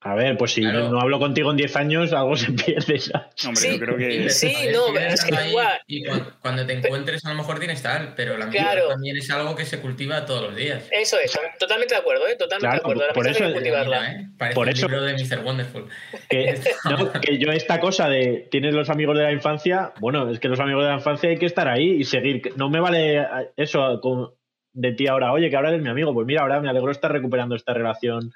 A 0.09 0.15
ver, 0.15 0.37
pues 0.37 0.53
si 0.53 0.61
Claro. 0.61 0.89
no, 0.91 1.01
hablo 1.01 1.19
contigo 1.19 1.51
en 1.51 1.57
10 1.57 1.75
años, 1.75 2.13
algo 2.13 2.37
se 2.37 2.53
pierde. 2.53 2.99
¿sabes? 3.01 3.45
Hombre, 3.45 3.61
Sí, 3.61 3.73
yo 3.73 3.79
creo 3.81 3.97
que. 3.97 4.31
sí, 4.31 4.55
no, 4.73 4.87
sigues 4.87 5.15
es 5.15 5.25
que 5.25 5.37
ahí 5.37 5.49
igual- 5.51 5.81
Y 5.89 6.05
cu- 6.05 6.23
cuando 6.41 6.65
te 6.65 6.75
encuentres, 6.75 7.25
a 7.25 7.31
lo 7.31 7.35
mejor 7.37 7.59
tienes 7.59 7.83
tal, 7.83 8.15
pero 8.15 8.37
la 8.37 8.45
amistad 8.45 8.73
Claro. 8.73 8.89
también 8.89 9.17
es 9.17 9.29
algo 9.31 9.57
que 9.57 9.65
se 9.65 9.81
cultiva 9.81 10.25
todos 10.25 10.43
los 10.43 10.55
días. 10.55 10.89
Eso 10.93 11.17
es, 11.19 11.37
totalmente 11.59 11.95
de 11.95 12.01
acuerdo, 12.01 12.27
¿eh? 12.29 12.37
Totalmente 12.39 12.61
Claro, 12.61 12.75
de 12.77 12.79
acuerdo. 12.81 13.07
La 13.09 13.13
por 13.15 13.27
amistad 13.27 13.43
hay 13.47 13.51
eso- 13.53 13.59
que 13.59 13.65
cultivarla. 13.65 14.01
Mira, 14.01 14.13
¿eh? 14.23 14.29
Parece 14.39 14.55
Por 14.55 14.69
el 14.69 14.75
eso- 14.75 14.87
libro 14.89 15.03
de 15.03 15.13
Mr. 15.15 15.45
Wonderful. 15.45 15.89
Que, 16.29 16.55
no, 16.85 17.13
que 17.21 17.39
yo 17.39 17.51
esta 17.51 17.81
cosa 17.81 18.09
de 18.09 18.47
tienes 18.51 18.75
los 18.75 18.89
amigos 18.91 19.17
de 19.19 19.25
la 19.25 19.33
infancia, 19.33 19.93
bueno, 19.99 20.31
es 20.31 20.39
que 20.39 20.47
los 20.49 20.61
amigos 20.61 20.85
de 20.85 20.91
la 20.91 20.97
infancia 20.97 21.31
hay 21.31 21.39
que 21.39 21.47
estar 21.47 21.67
ahí 21.69 21.91
y 22.01 22.05
seguir. 22.05 22.53
No 22.57 22.71
me 22.71 22.79
vale 22.81 23.27
eso 23.57 24.01
con- 24.01 24.31
de 24.73 24.93
ti 24.93 25.09
ahora, 25.09 25.33
oye, 25.33 25.51
que 25.51 25.57
ahora 25.57 25.71
eres 25.71 25.83
mi 25.83 25.89
amigo. 25.89 26.13
Pues 26.15 26.27
mira, 26.27 26.43
ahora 26.43 26.61
me 26.61 26.69
alegro 26.69 26.93
estar 26.93 27.11
recuperando 27.11 27.57
esta 27.57 27.73
relación 27.75 28.33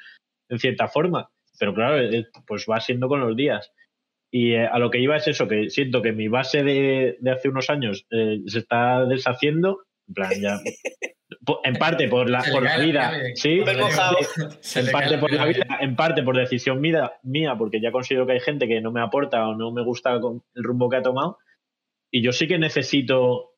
en 0.48 0.58
cierta 0.58 0.88
forma. 0.88 1.30
Pero 1.60 1.74
claro, 1.74 2.00
eh, 2.00 2.26
pues 2.46 2.64
va 2.68 2.80
siendo 2.80 3.06
con 3.06 3.20
los 3.20 3.36
días. 3.36 3.70
Y 4.32 4.52
eh, 4.52 4.66
a 4.66 4.78
lo 4.78 4.90
que 4.90 4.98
iba 4.98 5.16
es 5.16 5.28
eso, 5.28 5.46
que 5.46 5.68
siento 5.68 6.00
que 6.00 6.12
mi 6.12 6.26
base 6.26 6.64
de, 6.64 7.18
de 7.20 7.30
hace 7.30 7.50
unos 7.50 7.68
años 7.68 8.06
eh, 8.10 8.38
se 8.46 8.60
está 8.60 9.04
deshaciendo. 9.04 9.82
En 10.08 10.14
plan, 10.14 10.32
ya. 10.40 10.58
En 11.64 11.74
parte 11.74 12.08
por 12.08 12.28
la, 12.28 12.44
por 12.52 12.62
la 12.62 12.76
vida. 12.78 13.12
Sí, 13.34 13.60
en 13.60 14.90
parte 14.92 15.16
por 15.18 15.32
la 15.32 15.46
vida, 15.46 15.78
en 15.80 15.96
parte 15.96 16.22
por 16.22 16.36
decisión 16.36 16.80
mía, 16.80 17.12
mía, 17.22 17.54
porque 17.56 17.80
ya 17.80 17.92
considero 17.92 18.26
que 18.26 18.32
hay 18.32 18.40
gente 18.40 18.68
que 18.68 18.80
no 18.80 18.92
me 18.92 19.00
aporta 19.00 19.48
o 19.48 19.54
no 19.54 19.72
me 19.72 19.82
gusta 19.82 20.20
con 20.20 20.42
el 20.54 20.62
rumbo 20.62 20.90
que 20.90 20.96
ha 20.96 21.02
tomado. 21.02 21.38
Y 22.10 22.22
yo 22.22 22.32
sí 22.32 22.46
que 22.46 22.58
necesito 22.58 23.52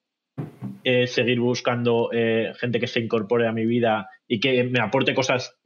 eh, 0.84 1.06
seguir 1.06 1.40
buscando 1.40 2.10
eh, 2.12 2.52
gente 2.56 2.78
que 2.78 2.86
se 2.86 3.00
incorpore 3.00 3.48
a 3.48 3.52
mi 3.52 3.66
vida 3.66 4.08
y 4.28 4.38
que 4.38 4.64
me 4.64 4.80
aporte 4.80 5.14
cosas 5.14 5.56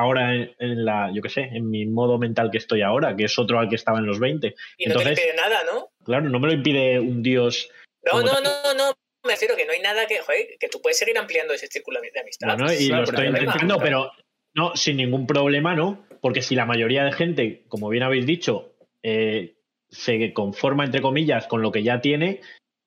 ahora 0.00 0.34
en, 0.34 0.54
en 0.58 0.84
la, 0.84 1.10
yo 1.14 1.22
qué 1.22 1.28
sé, 1.28 1.42
en 1.42 1.70
mi 1.70 1.86
modo 1.86 2.18
mental 2.18 2.50
que 2.50 2.58
estoy 2.58 2.82
ahora, 2.82 3.14
que 3.16 3.24
es 3.24 3.38
otro 3.38 3.58
al 3.58 3.68
que 3.68 3.76
estaba 3.76 3.98
en 3.98 4.06
los 4.06 4.18
20. 4.18 4.46
Y 4.46 4.50
no 4.50 4.54
te 4.56 4.84
Entonces- 5.00 5.18
impide 5.18 5.36
nada, 5.36 5.60
¿no? 5.64 5.88
Claro, 6.04 6.28
no 6.28 6.40
me 6.40 6.48
lo 6.48 6.52
impide 6.54 6.98
un 6.98 7.22
dios. 7.22 7.70
No, 8.10 8.20
no, 8.22 8.40
no, 8.40 8.74
no. 8.76 8.92
Me 9.24 9.32
refiero 9.32 9.54
que 9.54 9.66
no 9.66 9.72
hay 9.72 9.80
nada 9.80 10.06
que, 10.06 10.18
joder, 10.20 10.46
que 10.58 10.68
tú 10.68 10.80
puedes 10.80 10.98
seguir 10.98 11.18
ampliando 11.18 11.52
ese 11.52 11.66
círculo 11.66 12.00
de 12.00 12.20
amistad. 12.20 12.48
Bueno, 12.56 12.72
y 12.72 12.88
Claro, 12.88 13.02
lo 13.02 13.08
estoy 13.10 13.26
intentando, 13.26 13.78
pero 13.78 14.10
no, 14.54 14.74
sin 14.76 14.96
ningún 14.96 15.26
problema, 15.26 15.74
¿no? 15.76 16.06
Porque 16.22 16.40
si 16.42 16.54
la 16.54 16.64
mayoría 16.66 17.04
de 17.04 17.12
gente, 17.12 17.64
como 17.68 17.88
bien 17.90 18.02
habéis 18.02 18.24
dicho, 18.26 18.74
eh, 19.02 19.56
se 19.90 20.32
conforma, 20.32 20.84
entre 20.84 21.02
comillas, 21.02 21.46
con 21.46 21.60
lo 21.62 21.70
que 21.70 21.82
ya 21.82 22.00
tiene, 22.00 22.40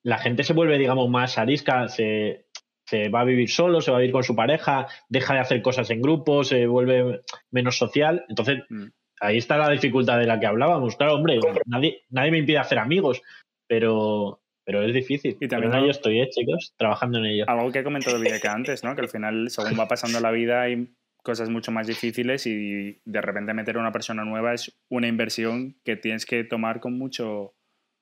la 0.04 0.18
gente 0.18 0.44
se 0.44 0.54
vuelve, 0.54 0.78
digamos, 0.80 1.08
más 1.10 1.38
arisca, 1.38 1.88
se, 1.88 2.43
se 2.86 3.10
va 3.10 3.22
a 3.22 3.26
vivir 3.26 3.50
solo, 3.50 3.82
se 3.82 3.92
va 3.92 3.98
a 3.98 4.00
vivir 4.02 4.14
con 4.14 4.24
su 4.24 4.36
pareja, 4.36 4.88
deja 5.10 5.34
de 5.36 5.40
hacer 5.40 5.62
cosas 5.62 5.90
en 5.90 6.02
grupo, 6.02 6.44
se 6.44 6.68
vuelve 6.68 7.22
menos 7.52 7.78
social. 7.78 8.26
Entonces, 8.30 8.60
Mm. 8.70 8.86
ahí 9.22 9.38
está 9.38 9.58
la 9.58 9.70
dificultad 9.70 10.20
de 10.20 10.26
la 10.28 10.40
que 10.40 10.46
hablábamos. 10.48 10.96
Claro, 10.98 11.16
hombre, 11.16 11.40
nadie, 11.66 12.02
nadie 12.10 12.32
me 12.32 12.40
impide 12.40 12.58
hacer 12.58 12.78
amigos, 12.80 13.22
pero, 13.68 14.42
pero 14.66 14.82
es 14.84 14.94
difícil. 14.94 15.38
Y 15.40 15.48
también 15.48 15.72
algo- 15.74 15.86
ello 15.86 15.92
estoy, 15.92 16.20
¿eh, 16.22 16.30
chicos? 16.30 16.74
Trabajando 16.78 17.20
en 17.20 17.26
ello. 17.26 17.46
Algo 17.48 17.72
que 17.72 17.80
he 17.80 17.84
comentado 17.84 18.20
Villaca 18.20 18.52
antes, 18.54 18.84
¿no? 18.84 18.96
Que 18.96 19.02
al 19.02 19.10
final, 19.10 19.50
según 19.50 19.80
va 19.80 19.88
pasando 19.88 20.20
la 20.20 20.32
vida, 20.32 20.62
hay 20.64 20.90
cosas 21.24 21.50
mucho 21.50 21.72
más 21.72 21.88
difíciles 21.88 22.46
y 22.48 23.00
de 23.06 23.22
repente 23.22 23.54
meter 23.54 23.78
a 23.78 23.80
una 23.80 23.94
persona 23.94 24.26
nueva 24.26 24.54
es 24.54 24.78
una 24.90 25.08
inversión 25.08 25.78
que 25.86 25.96
tienes 25.96 26.26
que 26.26 26.44
tomar 26.44 26.82
con 26.82 26.98
mucho... 26.98 27.54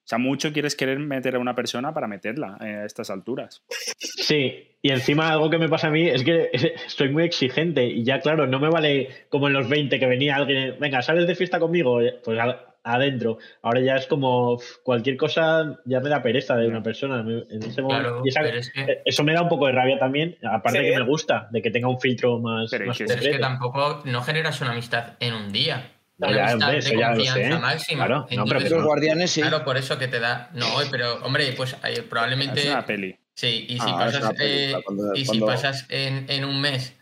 O 0.03 0.07
sea, 0.11 0.17
mucho 0.17 0.51
quieres 0.51 0.75
querer 0.75 0.99
meter 0.99 1.35
a 1.35 1.39
una 1.39 1.55
persona 1.55 1.93
para 1.93 2.07
meterla 2.07 2.57
eh, 2.61 2.65
a 2.83 2.85
estas 2.85 3.09
alturas. 3.09 3.63
Sí, 3.99 4.67
y 4.81 4.89
encima 4.91 5.29
algo 5.31 5.49
que 5.49 5.57
me 5.57 5.69
pasa 5.69 5.87
a 5.87 5.91
mí 5.91 6.07
es 6.07 6.23
que 6.23 6.49
estoy 6.87 7.09
muy 7.09 7.23
exigente 7.23 7.85
y 7.85 8.03
ya, 8.03 8.19
claro, 8.19 8.47
no 8.47 8.59
me 8.59 8.69
vale 8.69 9.09
como 9.29 9.47
en 9.47 9.53
los 9.53 9.69
20 9.69 9.99
que 9.99 10.05
venía 10.07 10.35
alguien, 10.35 10.75
venga, 10.79 11.01
¿sales 11.01 11.27
de 11.27 11.35
fiesta 11.35 11.59
conmigo? 11.59 11.99
Pues 12.23 12.39
a, 12.39 12.67
adentro. 12.83 13.37
Ahora 13.61 13.79
ya 13.79 13.95
es 13.95 14.07
como 14.07 14.59
cualquier 14.83 15.15
cosa 15.15 15.79
ya 15.85 15.99
me 15.99 16.09
da 16.09 16.23
pereza 16.23 16.55
de 16.57 16.67
una 16.67 16.81
persona. 16.81 17.19
En 17.21 17.61
ese 17.63 17.81
momento. 17.83 18.09
Claro, 18.09 18.21
y 18.25 18.29
esa- 18.29 18.41
pero 18.41 18.57
es 18.57 18.71
que, 18.71 18.81
eh, 18.81 19.01
eso 19.05 19.23
me 19.23 19.33
da 19.33 19.43
un 19.43 19.49
poco 19.49 19.67
de 19.67 19.73
rabia 19.73 19.99
también, 19.99 20.35
aparte 20.43 20.79
Sí. 20.79 20.85
que 20.89 20.97
me 20.97 21.05
gusta, 21.05 21.47
de 21.51 21.61
que 21.61 21.69
tenga 21.69 21.87
un 21.87 21.99
filtro 22.01 22.39
más, 22.39 22.71
Pero 22.71 22.87
más 22.87 22.95
es 22.95 22.97
que- 22.97 23.05
pero 23.05 23.19
es 23.19 23.25
que 23.27 23.31
concreto. 23.33 23.47
tampoco 23.47 24.01
no 24.05 24.21
generas 24.23 24.59
una 24.61 24.71
amistad 24.71 25.13
en 25.19 25.35
un 25.35 25.51
día. 25.53 25.91
No, 26.29 26.35
ya, 26.35 26.49
amistad 26.51 26.75
eso 26.75 26.89
de 26.89 26.97
ya 26.99 27.09
lo 27.09 27.15
confianza 27.15 27.55
sé. 27.55 27.59
máxima. 27.61 28.05
Claro, 28.05 28.19
no, 28.21 28.27
pero 28.27 28.41
Entonces, 28.43 28.71
Los 28.71 28.83
guardianes 28.83 29.31
sí. 29.31 29.41
Claro, 29.41 29.63
por 29.65 29.77
eso 29.77 29.97
que 29.97 30.07
te 30.07 30.19
da. 30.19 30.49
No, 30.53 30.67
pero, 30.89 31.15
hombre, 31.25 31.51
pues 31.53 31.75
eh, 31.83 32.03
probablemente. 32.03 32.59
Es 32.61 32.67
una 32.67 32.85
peli. 32.85 33.17
Sí, 33.35 33.65
y 33.69 33.73
si 33.73 33.79
Ah, 33.87 33.97
pasas, 33.97 34.33
eh, 34.39 34.75
cuando- 34.85 35.15
y 35.15 35.19
si 35.21 35.25
cuando- 35.25 35.45
pasas 35.47 35.85
en, 35.89 36.25
en 36.29 36.45
un 36.45 36.61
mes 36.61 36.93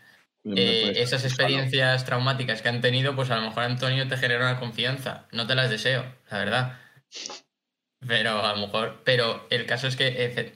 Me 0.42 0.54
eh, 0.60 1.02
esas 1.02 1.24
experiencias 1.24 2.04
traumáticas 2.06 2.62
que 2.62 2.68
han 2.70 2.80
tenido, 2.80 3.14
pues 3.14 3.30
a 3.30 3.36
lo 3.36 3.42
mejor 3.42 3.64
Antonio 3.64 4.08
te 4.08 4.16
genera 4.16 4.48
una 4.50 4.58
confianza. 4.58 5.26
No 5.32 5.46
te 5.46 5.54
las 5.54 5.68
deseo, 5.68 6.02
la 6.30 6.38
verdad. 6.38 6.78
Pero 8.06 8.42
a 8.44 8.54
lo 8.54 8.60
mejor. 8.66 9.02
Pero 9.04 9.46
el 9.50 9.66
caso 9.66 9.86
es 9.86 9.96
que 9.96 10.06
eh, 10.08 10.34
eh, 10.36 10.54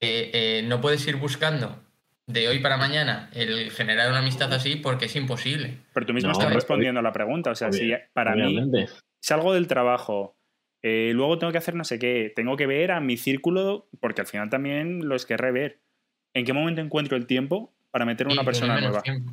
eh, 0.00 0.62
no 0.66 0.80
puedes 0.82 1.06
ir 1.06 1.16
buscando 1.16 1.82
de 2.26 2.48
hoy 2.48 2.58
para 2.58 2.76
mañana 2.76 3.30
el 3.32 3.70
generar 3.70 4.08
una 4.10 4.18
amistad 4.18 4.52
así 4.52 4.76
porque 4.76 5.06
es 5.06 5.16
imposible. 5.16 5.78
Pero 5.92 6.06
tú 6.06 6.12
mismo 6.12 6.30
No, 6.30 6.38
estás 6.38 6.52
respondiendo 6.52 7.00
a 7.00 7.02
la 7.02 7.12
pregunta. 7.12 7.50
O 7.50 7.54
sea, 7.54 7.72
si 7.72 7.92
para 8.12 8.34
mí 8.34 8.42
Obviamente. 8.42 8.92
salgo 9.20 9.54
del 9.54 9.66
trabajo, 9.66 10.36
eh, 10.82 11.12
luego 11.14 11.38
tengo 11.38 11.52
que 11.52 11.58
hacer 11.58 11.74
no 11.74 11.84
sé 11.84 11.98
qué, 11.98 12.32
tengo 12.34 12.56
que 12.56 12.66
ver 12.66 12.92
a 12.92 13.00
mi 13.00 13.16
círculo, 13.16 13.88
porque 14.00 14.22
al 14.22 14.26
final 14.26 14.50
también 14.50 15.08
los 15.08 15.24
querré 15.26 15.52
ver. 15.52 15.80
¿En 16.34 16.44
qué 16.44 16.52
momento 16.52 16.80
encuentro 16.80 17.16
el 17.16 17.26
tiempo 17.26 17.74
para 17.90 18.04
meter 18.04 18.26
una 18.26 18.44
persona 18.44 18.80
nueva? 18.80 19.02
tiempo. 19.02 19.32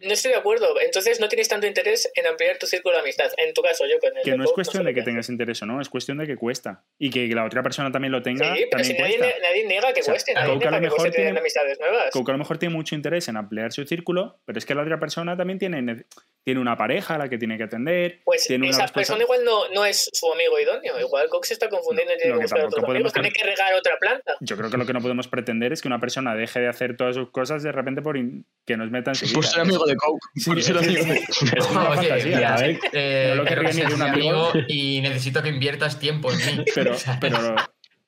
No 0.00 0.12
estoy 0.12 0.30
de 0.32 0.38
acuerdo. 0.38 0.80
Entonces 0.80 1.20
no 1.20 1.28
tienes 1.28 1.48
tanto 1.48 1.66
interés 1.66 2.10
en 2.14 2.26
ampliar 2.26 2.56
tu 2.58 2.66
círculo 2.66 2.94
de 2.94 3.00
amistad. 3.02 3.30
En 3.36 3.52
tu 3.52 3.62
caso, 3.62 3.84
yo 3.86 3.98
con 3.98 4.16
el 4.16 4.22
Que 4.22 4.36
no 4.36 4.44
es 4.44 4.52
cuestión 4.52 4.84
de 4.84 4.94
que 4.94 5.02
tengas 5.02 5.28
interés 5.28 5.60
o 5.62 5.66
no, 5.66 5.80
es 5.80 5.88
cuestión 5.88 6.18
de 6.18 6.26
que 6.26 6.36
cuesta. 6.36 6.84
Y 6.98 7.10
que 7.10 7.26
la 7.34 7.44
otra 7.44 7.62
persona 7.62 7.90
también 7.90 8.12
lo 8.12 8.22
tenga, 8.22 8.54
Sí, 8.54 8.66
pero 8.70 8.84
si 8.84 8.94
nadie, 8.94 9.18
nadie 9.18 9.66
niega 9.66 9.92
que 9.92 10.00
O 10.00 10.04
sea, 10.04 10.14
cueste, 10.14 10.34
nadie 10.34 10.52
Coke 10.54 10.66
a 10.68 10.70
lo 10.70 10.78
niega 10.78 10.94
que 10.94 10.96
mejor 10.96 11.10
tiene- 11.10 11.38
amistades 11.40 11.80
nuevas. 11.80 12.10
Coco 12.12 12.30
a 12.30 12.34
lo 12.34 12.38
mejor 12.38 12.58
tiene 12.58 12.74
mucho 12.74 12.94
interés 12.94 13.28
en 13.28 13.36
ampliar 13.36 13.72
su 13.72 13.84
círculo, 13.86 14.38
pero 14.44 14.58
es 14.58 14.66
que 14.66 14.74
la 14.74 14.82
otra 14.82 15.00
persona 15.00 15.36
también 15.36 15.58
tiene, 15.58 16.04
tiene 16.48 16.62
una 16.62 16.78
pareja 16.78 17.16
a 17.16 17.18
la 17.18 17.28
que 17.28 17.36
tiene 17.36 17.58
que 17.58 17.64
atender. 17.64 18.20
Pues 18.24 18.46
tiene 18.46 18.64
una 18.64 18.70
esa 18.70 18.82
respuesta- 18.84 19.12
persona 19.12 19.22
igual 19.24 19.44
no, 19.44 19.68
no 19.74 19.84
es 19.84 20.08
su 20.10 20.32
amigo 20.32 20.58
idóneo. 20.58 20.98
Igual 20.98 21.28
Cox 21.28 21.48
se 21.48 21.52
está 21.52 21.68
confundiendo 21.68 22.14
y 22.14 22.16
tiene 22.16 22.30
Lo 22.32 22.36
que 22.36 22.38
que 22.40 22.44
buscar 22.46 22.60
tampoco 22.62 22.80
otros 22.80 22.94
amigos. 22.94 23.12
Tiene 23.12 23.30
que 23.32 23.44
regar 23.44 23.74
otra 23.74 23.98
planta. 24.00 24.34
Yo 24.40 24.56
creo 24.56 24.70
que 24.70 24.78
lo 24.78 24.86
que 24.86 24.94
no 24.94 25.02
podemos 25.02 25.28
pretender 25.28 25.74
es 25.74 25.82
que 25.82 25.88
una 25.88 26.00
persona 26.00 26.34
deje 26.34 26.60
de 26.60 26.68
hacer 26.68 26.96
todas 26.96 27.16
sus 27.16 27.28
cosas 27.30 27.62
de 27.62 27.70
repente 27.70 28.00
por 28.00 28.16
in- 28.16 28.46
que 28.64 28.78
nos 28.78 28.90
meta 28.90 29.10
en 29.10 29.16
su 29.16 29.26
vida. 29.26 29.34
Por 29.34 29.44
ser 29.44 29.60
amigo 29.60 29.84
de 29.84 29.96
Coke. 29.96 30.20
Sí, 30.36 30.50
por 30.50 30.62
ser 30.62 30.76
es- 30.76 30.82
amigo 30.86 31.04
de- 31.04 31.18
Es 31.18 31.70
una 31.70 31.90
Oye, 31.90 31.96
fantasía. 32.08 32.36
mira, 32.36 32.54
a 32.54 32.60
ver, 32.62 32.78
eh, 32.94 33.26
no 33.28 33.34
lo 33.34 33.44
querría 33.44 33.70
ni 33.72 33.80
de 33.82 33.94
un 33.94 34.02
amigo. 34.14 34.52
y 34.68 35.00
necesito 35.02 35.42
que 35.42 35.50
inviertas 35.50 35.98
tiempo 35.98 36.30
en 36.32 36.38
mí. 36.38 36.64
Pero, 36.74 36.92
pero, 37.20 37.56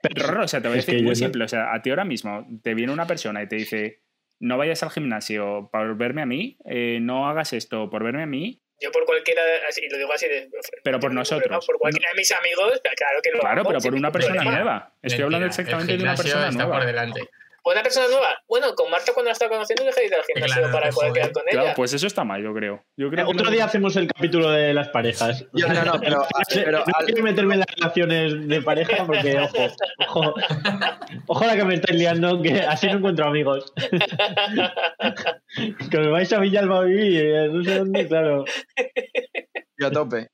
Rorro, 0.02 0.44
o 0.44 0.48
sea, 0.48 0.62
te 0.62 0.68
voy 0.68 0.78
a 0.78 0.80
decir 0.80 1.02
muy 1.02 1.14
simple. 1.14 1.44
O 1.44 1.48
sea, 1.48 1.74
a 1.74 1.82
ti 1.82 1.90
ahora 1.90 2.06
mismo 2.06 2.46
te 2.62 2.72
viene 2.74 2.90
una 2.90 3.06
persona 3.06 3.42
y 3.42 3.48
te 3.48 3.56
dice, 3.56 4.00
no 4.40 4.58
vayas 4.58 4.82
al 4.82 4.90
gimnasio 4.90 5.68
por 5.72 5.96
verme 5.96 6.22
a 6.22 6.26
mí, 6.26 6.58
eh, 6.66 6.98
no 7.00 7.28
hagas 7.28 7.52
esto 7.52 7.88
por 7.90 8.02
verme 8.02 8.22
a 8.22 8.26
mí. 8.26 8.60
Yo 8.82 8.90
por 8.92 9.04
cualquiera, 9.04 9.42
así, 9.68 9.82
y 9.84 9.90
lo 9.90 9.98
digo 9.98 10.10
así 10.10 10.26
de... 10.26 10.48
Pero 10.82 10.98
por 10.98 11.12
nosotros. 11.12 11.42
problema, 11.48 11.66
Por 11.66 11.78
cualquiera 11.78 12.08
de 12.08 12.14
mis 12.16 12.32
amigos, 12.32 12.80
claro 12.82 13.20
que 13.22 13.30
lo 13.30 13.40
Claro, 13.40 13.60
hago, 13.60 13.68
pero 13.68 13.80
por 13.80 13.94
una 13.94 14.10
persona 14.10 14.36
problema. 14.36 14.56
nueva. 14.56 14.94
Estoy 15.02 15.24
hablando 15.24 15.44
Mentira, 15.46 15.62
exactamente 15.62 15.92
el 15.92 15.98
de 15.98 16.04
una 16.04 16.12
gimnasio 16.16 16.32
persona 16.32 16.48
está 16.48 16.64
por 16.64 16.74
nueva. 16.76 16.86
delante. 16.86 17.20
Una 17.64 17.82
persona 17.82 18.06
nueva. 18.08 18.28
Bueno, 18.48 18.74
con 18.74 18.90
Marta 18.90 19.12
cuando 19.12 19.28
la 19.28 19.32
estaba 19.32 19.50
conociendo 19.50 19.84
dejé 19.84 20.00
de 20.00 20.06
ir 20.06 20.14
al 20.14 20.24
gimnasio 20.24 20.56
Claro, 20.62 20.72
para 20.72 20.90
poder 20.90 21.10
joder. 21.10 21.12
quedar 21.12 21.32
con 21.32 21.42
Claro, 21.50 21.66
ella. 21.66 21.74
pues 21.74 21.92
eso 21.92 22.06
está 22.06 22.24
mal, 22.24 22.42
yo 22.42 22.54
creo. 22.54 22.82
Yo 22.96 23.10
creo 23.10 23.26
que 23.26 23.32
Otro 23.32 23.50
día 23.50 23.64
hacemos 23.66 23.94
el 23.96 24.06
capítulo 24.08 24.50
de 24.50 24.72
las 24.74 24.88
parejas. 24.88 25.44
Yo, 25.52 25.68
no, 25.68 25.84
no, 25.84 26.00
pero, 26.00 26.24
pero 26.54 26.78
no 26.78 26.84
al- 26.94 27.04
quiero 27.06 27.22
meterme 27.22 27.54
en 27.54 27.60
las 27.60 27.68
relaciones 27.76 28.48
de 28.48 28.62
pareja 28.62 29.04
porque, 29.06 29.38
ojo, 29.38 29.66
ojo, 30.08 30.34
ojo 31.26 31.44
la 31.44 31.56
que 31.56 31.64
me 31.64 31.74
estáis 31.74 31.98
liando, 31.98 32.40
que 32.42 32.60
así 32.62 32.86
no 32.86 32.94
encuentro 32.98 33.26
amigos. 33.26 33.72
que 35.90 35.98
me 35.98 36.08
vais 36.08 36.32
a 36.32 36.40
Villalba 36.40 36.80
a 36.80 36.84
vivir, 36.84 37.24
eh, 37.24 37.48
no 37.48 37.62
sé 37.64 37.78
dónde, 37.78 38.08
claro. 38.08 38.44
yo 39.78 39.86
a 39.86 39.90
tope. 39.90 40.28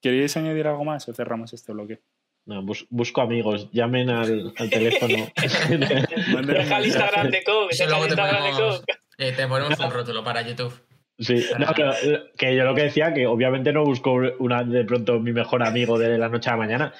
¿Queréis 0.00 0.36
añadir 0.36 0.66
algo 0.68 0.84
más 0.84 1.08
o 1.08 1.14
cerramos 1.14 1.52
este 1.52 1.72
bloque? 1.72 2.00
No, 2.48 2.62
bus- 2.62 2.86
busco 2.88 3.20
amigos, 3.20 3.68
llamen 3.72 4.08
al, 4.10 4.52
al 4.56 4.70
teléfono. 4.70 5.26
Deja 5.36 6.78
el 6.78 6.86
Instagram 6.86 7.30
de 7.30 7.42
Coke, 7.44 7.68
deja 7.72 7.84
el 7.84 7.90
luego 7.90 8.04
te 8.04 8.10
Instagram 8.10 8.42
de 8.42 8.50
ponemos, 8.50 8.78
Coke. 8.80 8.92
eh, 9.18 9.32
te 9.32 9.46
ponemos 9.46 9.78
un 9.80 9.90
rótulo 9.90 10.24
para 10.24 10.42
YouTube. 10.42 10.72
Sí, 11.18 11.44
no, 11.58 11.66
pero, 11.74 11.92
eh, 11.92 12.30
que 12.38 12.54
yo 12.56 12.64
lo 12.64 12.74
que 12.74 12.84
decía, 12.84 13.12
que 13.12 13.26
obviamente 13.26 13.72
no 13.72 13.84
busco 13.84 14.14
una 14.38 14.62
de 14.62 14.84
pronto 14.84 15.18
mi 15.20 15.32
mejor 15.32 15.62
amigo 15.62 15.98
de 15.98 16.16
la 16.16 16.28
noche 16.28 16.48
a 16.48 16.52
la 16.52 16.58
mañana. 16.58 16.94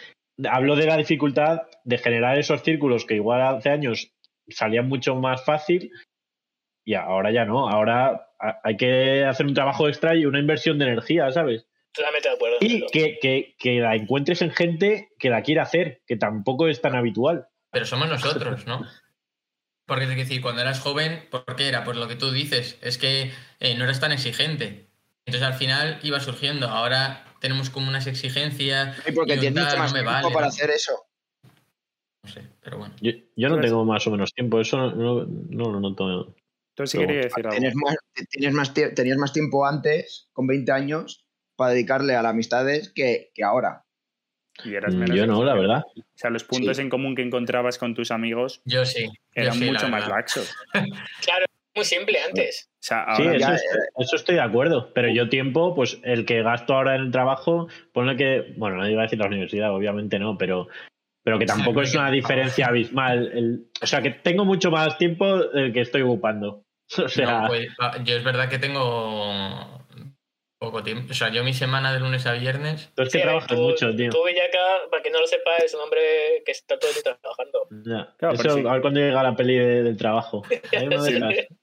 Hablo 0.51 0.77
de 0.77 0.87
la 0.87 0.97
dificultad 0.97 1.63
de 1.85 1.99
generar 1.99 2.39
esos 2.39 2.63
círculos 2.63 3.05
que 3.07 3.15
igual 3.15 3.41
hace 3.43 3.71
años 3.71 4.11
salían 4.49 4.89
mucho 4.89 5.15
más 5.15 5.45
fácil 5.45 5.91
y 6.85 6.95
ahora 6.95 7.31
ya 7.31 7.45
no. 7.45 7.69
Ahora 7.69 8.29
ha- 8.41 8.61
hay 8.65 8.77
que 8.77 9.25
hacer 9.25 9.47
un 9.47 9.55
trabajo 9.55 9.89
extra 9.89 10.15
y 10.17 10.27
una 10.27 10.41
inversión 10.41 10.79
de 10.79 10.87
energía, 10.87 11.31
¿sabes? 11.33 11.68
Totalmente 11.93 12.29
de 12.29 12.35
acuerdo. 12.35 12.57
Y 12.61 12.87
que, 12.87 13.19
que, 13.21 13.57
que 13.59 13.81
la 13.81 13.97
encuentres 13.97 14.43
en 14.43 14.51
gente 14.51 15.11
que 15.19 15.31
la 15.31 15.43
quiera 15.43 15.63
hacer, 15.63 16.03
que 16.07 16.17
tampoco 16.17 16.69
es 16.69 16.81
tan 16.81 16.95
habitual. 16.95 17.49
Pero 17.71 17.87
somos 17.87 18.09
nosotros, 18.09 18.67
¿no? 18.67 18.87
Porque 19.87 20.05
es 20.05 20.15
decir, 20.15 20.43
cuando 20.43 20.61
eras 20.61 20.81
joven, 20.81 21.27
¿por 21.31 21.57
qué 21.57 21.69
era? 21.69 21.83
Pues 21.85 21.97
lo 21.97 22.09
que 22.09 22.17
tú 22.17 22.31
dices, 22.31 22.79
es 22.83 22.99
que 22.99 23.33
eh, 23.59 23.75
no 23.75 23.85
eras 23.85 24.01
tan 24.01 24.13
exigente. 24.13 24.91
Entonces 25.25 25.47
al 25.47 25.55
final 25.55 25.99
iba 26.03 26.21
surgiendo. 26.21 26.69
Ahora 26.69 27.25
tenemos 27.41 27.71
como 27.71 27.89
unas 27.89 28.07
exigencias. 28.07 28.97
Y 29.07 29.13
porque 29.13 29.35
y 29.35 29.39
tienes 29.41 29.67
tal, 29.67 29.79
más 29.79 29.93
no 29.93 29.99
me 29.99 30.05
tiempo 30.05 30.23
vale, 30.23 30.35
para 30.35 30.47
¿no? 30.47 30.53
hacer 30.53 30.71
eso. 30.71 30.93
No 32.23 32.31
sé, 32.31 32.43
pero 32.61 32.79
bueno. 32.79 32.95
Yo, 33.01 33.13
yo 33.37 33.49
no 33.49 33.61
tengo 33.61 33.85
más 33.85 34.07
o 34.07 34.11
menos 34.11 34.33
tiempo, 34.35 34.61
eso 34.61 34.77
no, 34.77 34.95
no, 34.95 35.27
no 35.27 35.73
lo 35.73 35.81
noto. 35.81 36.35
Entonces 36.71 36.91
sí 36.91 36.99
quería 36.99 37.23
decir 37.23 37.47
algo. 37.47 37.51
Tienes 37.51 37.75
más, 37.75 37.97
tienes 38.31 38.53
más 38.53 38.75
tenías 38.75 39.17
más 39.17 39.33
tiempo 39.33 39.67
antes, 39.67 40.29
con 40.33 40.47
20 40.47 40.71
años, 40.71 41.27
para 41.59 41.73
dedicarle 41.73 42.15
a 42.15 42.23
las 42.23 42.31
amistades 42.31 42.93
que, 42.95 43.31
que 43.35 43.43
ahora. 43.45 43.83
Y 44.65 44.75
eras 44.75 44.95
menos 44.95 45.11
Mm, 45.11 45.19
Yo 45.19 45.27
no, 45.27 45.45
la 45.45 45.55
verdad. 45.55 45.83
O 45.97 46.03
sea, 46.17 46.31
los 46.31 46.45
puntos 46.45 46.77
Sí. 46.77 46.83
en 46.83 46.89
común 46.89 47.15
que 47.15 47.23
encontrabas 47.23 47.79
con 47.79 47.95
tus 47.95 48.11
amigos 48.11 48.63
Yo 48.65 48.85
sí. 48.85 49.05
yo 49.07 49.11
eran 49.35 49.61
la 49.61 49.67
mucho 49.67 49.89
más 49.89 50.09
laxos. 50.09 50.55
Claro, 51.25 51.45
muy 51.77 51.85
simple 51.85 52.19
antes. 52.23 52.69
O 52.75 52.79
sea, 52.81 53.05
Sí, 53.17 53.23
ahora 53.23 53.37
eso, 53.37 53.49
ya, 53.49 53.55
estoy, 53.55 53.79
eso 53.99 54.17
estoy 54.17 54.35
de 54.37 54.41
acuerdo. 54.41 54.93
Pero 54.95 55.09
yo 55.11 55.29
tiempo, 55.29 55.75
pues 55.75 56.01
el 56.05 56.25
que 56.25 56.43
gasto 56.43 56.75
ahora 56.75 56.95
en 56.97 57.03
el 57.03 57.11
trabajo, 57.11 57.69
ponle 57.93 58.17
que, 58.17 58.55
bueno, 58.57 58.77
no 58.77 58.89
iba 58.89 59.03
a 59.03 59.05
decir 59.05 59.19
la 59.19 59.27
universidad, 59.27 59.73
obviamente 59.75 60.19
no, 60.19 60.37
pero, 60.39 60.69
pero 61.25 61.39
que 61.39 61.47
tampoco 61.47 61.83
es 61.83 61.95
una 61.95 62.11
diferencia 62.11 62.67
abismal. 62.67 63.31
El- 63.33 63.71
o 63.83 63.87
sea, 63.87 64.01
que 64.01 64.11
tengo 64.11 64.45
mucho 64.45 64.71
más 64.71 64.97
tiempo 64.99 65.39
del 65.49 65.73
que 65.73 65.81
estoy 65.83 66.03
ocupando. 66.03 66.63
O 67.05 67.09
sea, 67.09 67.43
No, 67.43 67.49
pues, 67.49 67.69
yo 68.05 68.17
es 68.17 68.25
verdad 68.25 68.49
que 68.49 68.59
tengo 68.59 69.78
poco 70.59 70.83
tiempo. 70.83 71.11
O 71.11 71.15
sea, 71.15 71.29
yo 71.31 71.45
mi 71.45 71.53
semana 71.55 71.93
de 71.93 72.01
lunes 72.01 72.27
a 72.27 72.33
viernes. 72.35 72.91
tú 72.95 73.03
es 73.03 73.13
que 73.13 73.21
trabajas 73.21 73.49
tú- 73.49 73.57
mucho, 73.63 73.95
tío. 73.95 74.11
Tú, 74.11 74.25
Villaca, 74.27 74.59
para 74.91 75.03
que 75.03 75.11
no 75.11 75.21
lo 75.21 75.27
sepa, 75.27 75.57
es 75.59 75.73
un 75.75 75.81
hombre 75.81 76.43
que 76.45 76.53
está 76.53 76.79
todo 76.79 76.91
el 76.91 76.97
día 77.03 77.19
trabajando. 77.21 77.67
Ya. 77.85 78.15
Claro, 78.19 78.35
Eso, 78.35 78.43
pero 78.43 78.55
sí. 78.57 78.65
a 78.67 78.73
ver 78.73 78.81
cuándo 78.83 79.01
llega 79.01 79.23
la 79.23 79.37
peli 79.37 79.55
de- 79.57 79.83
del 79.85 79.97
trabajo. 79.97 80.43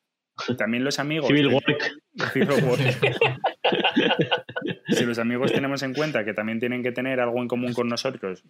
Sí. 0.48 0.58
también 0.58 0.84
los 0.84 1.00
amigos. 1.00 1.28
Civil 1.28 1.48
Work. 1.48 1.94
Civil 2.34 2.50
Work. 2.66 2.82
si 4.90 5.06
los 5.06 5.18
amigos 5.18 5.54
tenemos 5.54 5.82
en 5.84 5.94
cuenta 5.94 6.26
que 6.26 6.34
también 6.34 6.60
tienen 6.60 6.84
que 6.84 6.92
tener 6.92 7.22
algo 7.22 7.42
en 7.42 7.48
común 7.48 7.72
con 7.74 7.88
nosotros, 7.88 8.44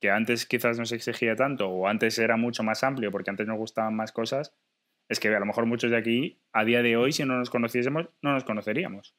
que 0.00 0.10
antes 0.10 0.46
quizás 0.46 0.80
nos 0.80 0.90
exigía 0.90 1.36
tanto 1.36 1.68
o 1.68 1.86
antes 1.86 2.18
era 2.18 2.36
mucho 2.36 2.64
más 2.64 2.82
amplio 2.82 3.12
porque 3.12 3.30
antes 3.30 3.46
nos 3.46 3.56
gustaban 3.56 3.94
más 3.94 4.10
cosas, 4.10 4.52
es 5.08 5.20
que 5.20 5.28
a 5.28 5.38
lo 5.38 5.46
mejor 5.46 5.66
muchos 5.66 5.92
de 5.92 5.96
aquí, 5.96 6.40
a 6.52 6.64
día 6.64 6.82
de 6.82 6.96
hoy, 6.96 7.12
si 7.12 7.24
no 7.24 7.36
nos 7.38 7.50
conociésemos, 7.50 8.08
no 8.22 8.32
nos 8.32 8.42
conoceríamos. 8.42 9.14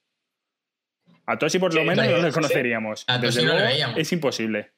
A 1.28 1.38
todos 1.38 1.54
y 1.56 1.60
por 1.60 1.74
lo 1.74 1.82
Sí, 1.82 1.88
menos 1.88 2.08
no 2.08 2.18
nos 2.20 2.34
conoceríamos. 2.34 3.04
A 3.08 3.18
Desde 3.18 3.44
no 3.44 3.54
le 3.54 3.64
veíamos. 3.64 3.98
es 3.98 4.12
imposible. 4.14 4.72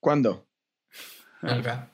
¿Cuándo? 0.00 0.48
Nunca. 1.42 1.90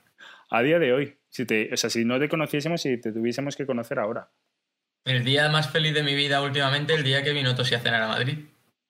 A 0.49 0.61
día 0.61 0.79
de 0.79 0.93
hoy. 0.93 1.17
Si 1.29 1.45
te, 1.45 1.73
o 1.73 1.77
sea, 1.77 1.89
si 1.89 2.03
no 2.03 2.19
te 2.19 2.27
conociésemos 2.27 2.85
y 2.85 2.99
te 2.99 3.11
tuviésemos 3.11 3.55
que 3.55 3.65
conocer 3.65 3.99
ahora. 3.99 4.31
El 5.05 5.23
día 5.23 5.49
más 5.49 5.69
feliz 5.69 5.93
de 5.93 6.03
mi 6.03 6.13
vida 6.15 6.41
últimamente, 6.41 6.93
el 6.93 7.03
día 7.03 7.23
que 7.23 7.31
vino 7.31 7.55
Tosi 7.55 7.75
a 7.75 7.79
cenar 7.79 8.01
a 8.03 8.07
Madrid. 8.07 8.37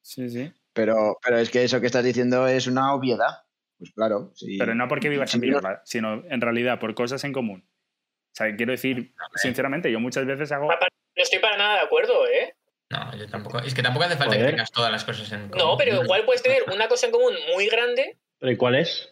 Sí, 0.01 0.29
sí. 0.29 0.51
Pero, 0.73 1.17
pero 1.23 1.37
es 1.37 1.49
que 1.49 1.63
eso 1.63 1.79
que 1.79 1.85
estás 1.87 2.03
diciendo 2.03 2.47
es 2.47 2.67
una 2.67 2.93
obviedad. 2.93 3.43
Pues 3.77 3.91
claro, 3.93 4.31
sí. 4.35 4.57
Pero 4.57 4.73
no 4.75 4.87
porque 4.87 5.09
vivas 5.09 5.33
en 5.35 5.41
Sí, 5.41 5.47
Villalba, 5.47 5.81
sino 5.85 6.23
en 6.29 6.41
realidad 6.41 6.79
por 6.79 6.93
cosas 6.95 7.23
en 7.23 7.33
común. 7.33 7.63
O 7.67 8.33
sea, 8.35 8.55
quiero 8.55 8.71
decir, 8.71 9.13
sinceramente, 9.35 9.91
yo 9.91 9.99
muchas 9.99 10.25
veces 10.25 10.51
hago... 10.51 10.67
No 10.67 10.77
estoy 11.23 11.39
para 11.39 11.57
nada 11.57 11.75
de 11.75 11.81
acuerdo, 11.81 12.25
¿eh? 12.27 12.55
No, 12.91 13.15
yo 13.17 13.27
tampoco. 13.27 13.59
Es 13.59 13.73
que 13.73 13.81
tampoco 13.83 14.05
hace 14.05 14.17
falta 14.17 14.33
Joder. 14.35 14.45
que 14.45 14.51
tengas 14.51 14.71
todas 14.71 14.91
las 14.91 15.03
cosas 15.03 15.31
en 15.31 15.49
común. 15.49 15.57
No, 15.57 15.77
pero 15.77 16.03
igual 16.03 16.25
puedes 16.25 16.43
tener 16.43 16.63
una 16.71 16.87
cosa 16.87 17.05
en 17.07 17.11
común 17.11 17.33
muy 17.53 17.67
grande 17.67 18.17
¿Y 18.41 18.55
cuál 18.57 18.75
es? 18.75 19.07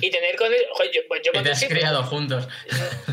y 0.00 0.10
tener 0.10 0.36
con 0.36 0.52
él. 0.52 0.64
Joder, 0.72 0.90
yo, 0.90 1.00
pues 1.06 1.20
yo 1.22 1.32
con 1.32 1.42
te 1.44 1.50
has 1.50 1.62
criado 1.64 2.02
juntos. 2.04 2.48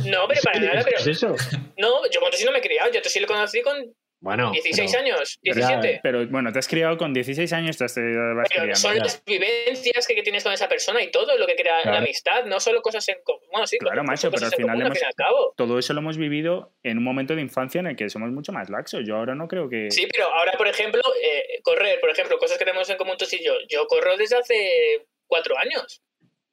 No, 0.06 0.28
pero 0.30 0.42
para 0.42 0.60
nada, 0.62 0.78
¿Qué 0.84 0.92
pero. 0.92 0.98
es 1.00 1.08
eso? 1.08 1.36
No, 1.78 2.10
yo 2.10 2.22
con 2.22 2.32
Tosi 2.32 2.46
no 2.46 2.52
me 2.54 2.60
he 2.60 2.62
criado. 2.62 2.90
Yo 2.92 3.00
a 3.00 3.02
Tosi 3.04 3.20
lo 3.20 3.28
conocí 3.28 3.62
con 3.62 3.76
Bueno. 4.20 4.52
16 4.52 4.92
pero- 4.92 5.04
años, 5.04 5.40
¿verdad? 5.44 5.68
17. 5.82 6.00
Pero 6.02 6.28
bueno, 6.28 6.52
te 6.52 6.60
has 6.60 6.68
criado 6.68 6.98
con 6.98 7.14
16 7.14 7.54
años, 7.54 7.78
te 7.78 7.86
has, 7.86 7.94
Pero 7.94 8.44
criando. 8.50 8.76
son 8.76 8.98
las 8.98 9.24
vivencias 9.24 10.08
que, 10.08 10.22
tienes 10.24 10.44
con 10.44 10.52
esa 10.54 10.68
persona 10.68 11.02
y 11.04 11.12
todo 11.12 11.38
lo 11.38 11.46
que 11.46 11.56
crea 11.56 11.82
Claro. 11.84 11.92
la 11.92 11.98
amistad, 12.00 12.46
no 12.46 12.60
solo 12.60 12.82
cosas 12.82 13.08
en 13.10 13.18
común. 13.24 13.44
Bueno, 13.52 13.68
sí, 13.68 13.78
Claro, 13.78 14.04
macho, 14.04 14.32
pero 14.32 14.46
al 14.48 14.52
final 14.52 14.72
común, 14.76 14.86
hemos- 14.88 15.04
al 15.04 15.14
cabo. 15.14 15.54
Todo 15.56 15.78
eso 15.78 15.94
lo 15.94 16.00
hemos 16.00 16.18
vivido 16.18 16.74
en 16.84 16.98
un 16.98 17.04
momento 17.04 17.36
de 17.36 17.42
infancia 17.42 17.80
en 17.80 17.88
el 17.88 17.96
que 17.96 18.10
somos 18.10 18.30
mucho 18.32 18.52
más 18.52 18.70
laxos. 18.70 19.02
Yo 19.06 19.16
ahora 19.18 19.36
no 19.36 19.48
creo 19.48 19.70
que... 19.70 19.92
Sí, 19.92 20.08
pero 20.12 20.28
ahora, 20.34 20.54
por 20.54 20.68
ejemplo, 20.68 21.02
eh, 21.24 21.60
correr, 21.64 22.00
por 22.00 22.10
ejemplo, 22.10 22.38
cosas 22.40 22.58
que 22.58 22.66
tenemos 22.66 22.90
en 22.90 22.98
común 22.98 23.16
tú 23.18 23.26
y 23.32 23.44
yo. 23.46 23.54
Yo 23.70 23.86
corro 23.88 24.18
desde 24.18 24.38
hace 24.38 25.06
cuatro 25.28 25.56
años. 25.60 26.02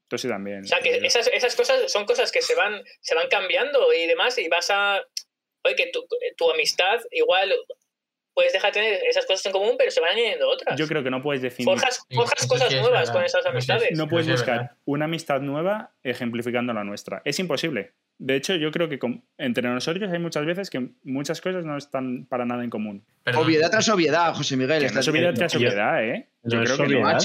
Tú 0.09 0.19
sí 0.19 0.29
también. 0.29 0.61
O 0.61 0.67
sea, 0.67 0.81
que 0.81 0.97
esas, 0.99 1.29
esas 1.29 1.57
cosas 1.57 1.91
son 1.91 2.05
cosas 2.05 2.31
que 2.31 2.43
se 2.43 2.55
van, 2.55 2.83
se 3.01 3.15
van 3.15 3.27
cambiando 3.29 3.91
y 3.95 4.07
demás, 4.07 4.37
y 4.39 4.49
vas 4.49 4.71
a. 4.71 5.03
Oye, 5.65 5.75
que 5.77 5.87
tu, 5.93 6.05
tu 6.37 6.51
amistad, 6.51 7.01
igual 7.11 7.53
puedes 8.35 8.53
dejar 8.53 8.73
de 8.73 8.81
tener 8.81 9.01
esas 9.09 9.27
cosas 9.27 9.47
en 9.47 9.53
común, 9.53 9.77
pero 9.79 9.91
se 9.93 10.01
van 10.01 10.11
añadiendo 10.11 10.49
otras. 10.49 10.77
Yo 10.79 10.89
creo 10.89 11.05
que 11.05 11.11
no 11.11 11.23
puedes 11.23 11.41
definir... 11.41 11.67
Forjas, 11.73 12.05
forjas 12.13 12.47
cosas 12.49 12.69
sí 12.69 12.75
es 12.75 12.81
nuevas 12.81 13.01
verdad. 13.03 13.13
con 13.15 13.25
esas 13.25 13.47
amistades. 13.47 13.97
No 13.97 14.09
puedes 14.09 14.29
buscar 14.29 14.75
una 14.85 15.05
amistad 15.05 15.41
nueva 15.41 15.93
ejemplificando 16.03 16.73
la 16.73 16.83
nuestra. 16.83 17.23
Es 17.25 17.39
imposible. 17.39 17.93
De 18.19 18.35
hecho, 18.37 18.57
yo 18.57 18.71
creo 18.73 18.89
que 18.89 18.99
con- 18.99 19.25
entre 19.39 19.69
nosotros 19.69 20.11
hay 20.13 20.19
muchas 20.19 20.45
veces 20.47 20.69
que 20.69 20.89
muchas 21.05 21.41
cosas 21.41 21.65
no 21.65 21.77
están 21.77 22.27
para 22.27 22.45
nada 22.45 22.65
en 22.65 22.71
común. 22.71 23.05
Perdón. 23.23 23.45
Obviedad 23.45 23.71
tras 23.71 23.89
obviedad, 23.89 24.35
José 24.35 24.57
Miguel. 24.57 24.85
Que 24.87 24.93
no 24.93 25.01
es 25.01 25.09
obviedad 25.09 25.35
tras 25.35 25.55
obviedad, 25.55 26.05
¿eh? 26.05 26.29
Yo 26.43 26.59
no 26.59 26.65
creo 26.65 26.77
que 26.77 26.83
no. 26.83 26.89
obviedad. 27.01 27.19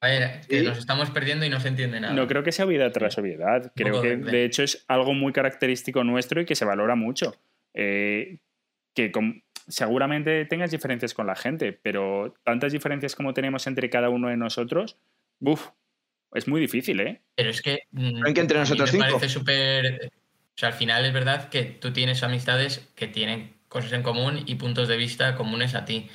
A 0.00 0.08
ver, 0.08 0.40
que 0.48 0.60
Sí. 0.60 0.66
nos 0.66 0.78
estamos 0.78 1.10
perdiendo 1.10 1.46
y 1.46 1.48
no 1.48 1.60
se 1.60 1.68
entiende 1.68 2.00
nada. 2.00 2.12
No 2.12 2.26
creo 2.26 2.42
que 2.42 2.50
sea 2.52 2.64
obviedad 2.66 2.90
tras 2.92 3.16
obviedad. 3.18 3.72
Creo 3.74 4.02
que 4.02 4.16
de 4.16 4.44
hecho 4.44 4.62
es 4.64 4.84
algo 4.88 5.14
muy 5.14 5.32
característico 5.32 6.02
nuestro 6.04 6.40
y 6.40 6.44
que 6.44 6.56
se 6.56 6.64
valora 6.64 6.94
mucho. 6.96 7.34
Eh, 7.74 8.38
que 8.94 9.10
con- 9.10 9.42
seguramente 9.68 10.44
tengas 10.46 10.70
diferencias 10.70 11.14
con 11.14 11.26
la 11.26 11.36
gente, 11.36 11.72
pero 11.72 12.34
tantas 12.44 12.72
diferencias 12.72 13.14
como 13.14 13.32
tenemos 13.34 13.66
entre 13.66 13.88
cada 13.90 14.10
uno 14.10 14.28
de 14.28 14.36
nosotros, 14.36 14.98
uf, 15.40 15.68
es 16.34 16.48
muy 16.48 16.60
difícil, 16.60 17.00
¿eh? 17.00 17.22
Pero 17.34 17.50
es 17.50 17.62
que. 17.62 17.80
mm, 17.90 18.32
que 18.32 18.40
entre 18.40 18.58
nosotros 18.58 18.92
me 18.92 18.98
cinco. 18.98 19.18
parece 19.18 19.28
súper. 19.28 20.10
O 20.54 20.58
sea, 20.58 20.68
al 20.68 20.74
final 20.74 21.04
es 21.06 21.12
verdad 21.12 21.48
que 21.48 21.64
tú 21.64 21.92
tienes 21.92 22.22
amistades 22.22 22.92
que 22.94 23.06
tienen 23.06 23.54
cosas 23.68 23.92
en 23.92 24.02
común 24.02 24.42
y 24.46 24.56
puntos 24.56 24.88
de 24.88 24.96
vista 24.96 25.34
comunes 25.34 25.74
a 25.74 25.84
ti. 25.84 26.10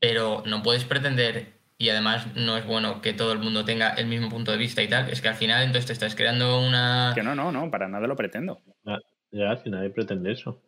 Pero 0.00 0.42
no 0.46 0.62
puedes 0.62 0.84
pretender, 0.84 1.52
y 1.76 1.88
además 1.88 2.34
no 2.36 2.56
es 2.56 2.64
bueno 2.64 3.02
que 3.02 3.12
todo 3.12 3.32
el 3.32 3.38
mundo 3.40 3.64
tenga 3.64 3.90
el 3.94 4.06
mismo 4.06 4.28
punto 4.28 4.52
de 4.52 4.58
vista 4.58 4.82
y 4.82 4.88
tal. 4.88 5.10
Es 5.10 5.20
que 5.20 5.28
al 5.28 5.34
final 5.34 5.62
entonces 5.62 5.86
te 5.86 5.92
estás 5.92 6.14
creando 6.14 6.60
una. 6.60 7.12
Que 7.14 7.22
no, 7.22 7.34
no, 7.34 7.52
no, 7.52 7.70
para 7.70 7.88
nada 7.88 8.06
lo 8.06 8.16
pretendo. 8.16 8.62
Ya, 9.32 9.56
si 9.56 9.70
nadie 9.70 9.90
pretende 9.90 10.32
eso. 10.32 10.62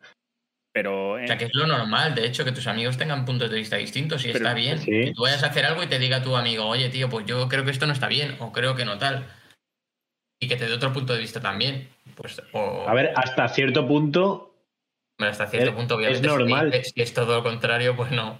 Pero 0.73 1.17
eh, 1.19 1.25
O 1.25 1.27
sea, 1.27 1.37
que 1.37 1.45
es 1.45 1.51
lo 1.53 1.67
normal, 1.67 2.15
de 2.15 2.25
hecho, 2.25 2.45
que 2.45 2.51
tus 2.51 2.67
amigos 2.67 2.97
tengan 2.97 3.25
puntos 3.25 3.49
de 3.51 3.57
vista 3.57 3.75
distintos 3.77 4.23
y 4.23 4.27
Pero- 4.27 4.37
está 4.37 4.53
bien. 4.53 4.77
sí. 4.79 4.91
Que 4.91 5.13
tú 5.13 5.23
vayas 5.23 5.43
a 5.43 5.47
hacer 5.47 5.65
algo 5.65 5.83
y 5.83 5.87
te 5.87 5.99
diga 5.99 6.23
tu 6.23 6.35
amigo, 6.35 6.65
oye, 6.65 6.89
tío, 6.89 7.09
pues 7.09 7.25
yo 7.25 7.47
creo 7.49 7.65
que 7.65 7.71
esto 7.71 7.87
no 7.87 7.93
está 7.93 8.07
bien, 8.07 8.35
o 8.39 8.51
creo 8.51 8.75
que 8.75 8.85
no 8.85 8.97
tal. 8.97 9.25
Y 10.39 10.47
que 10.47 10.55
te 10.55 10.67
dé 10.67 10.73
otro 10.73 10.93
punto 10.93 11.13
de 11.13 11.19
vista 11.19 11.41
también. 11.41 11.89
Pues, 12.15 12.41
o, 12.53 12.87
A 12.87 12.93
ver, 12.93 13.11
hasta 13.15 13.47
cierto 13.49 13.85
punto, 13.87 14.55
hombre, 15.19 15.31
hasta 15.31 15.47
cierto 15.47 15.71
es- 15.71 15.75
punto, 15.75 15.95
es 15.95 15.97
obviamente. 15.99 16.29
si 16.29 16.35
normal. 16.35 16.71
te- 16.71 16.83
Si 16.83 17.01
es 17.01 17.13
todo 17.13 17.35
lo 17.37 17.43
contrario, 17.43 17.95
pues 17.95 18.11
no. 18.11 18.39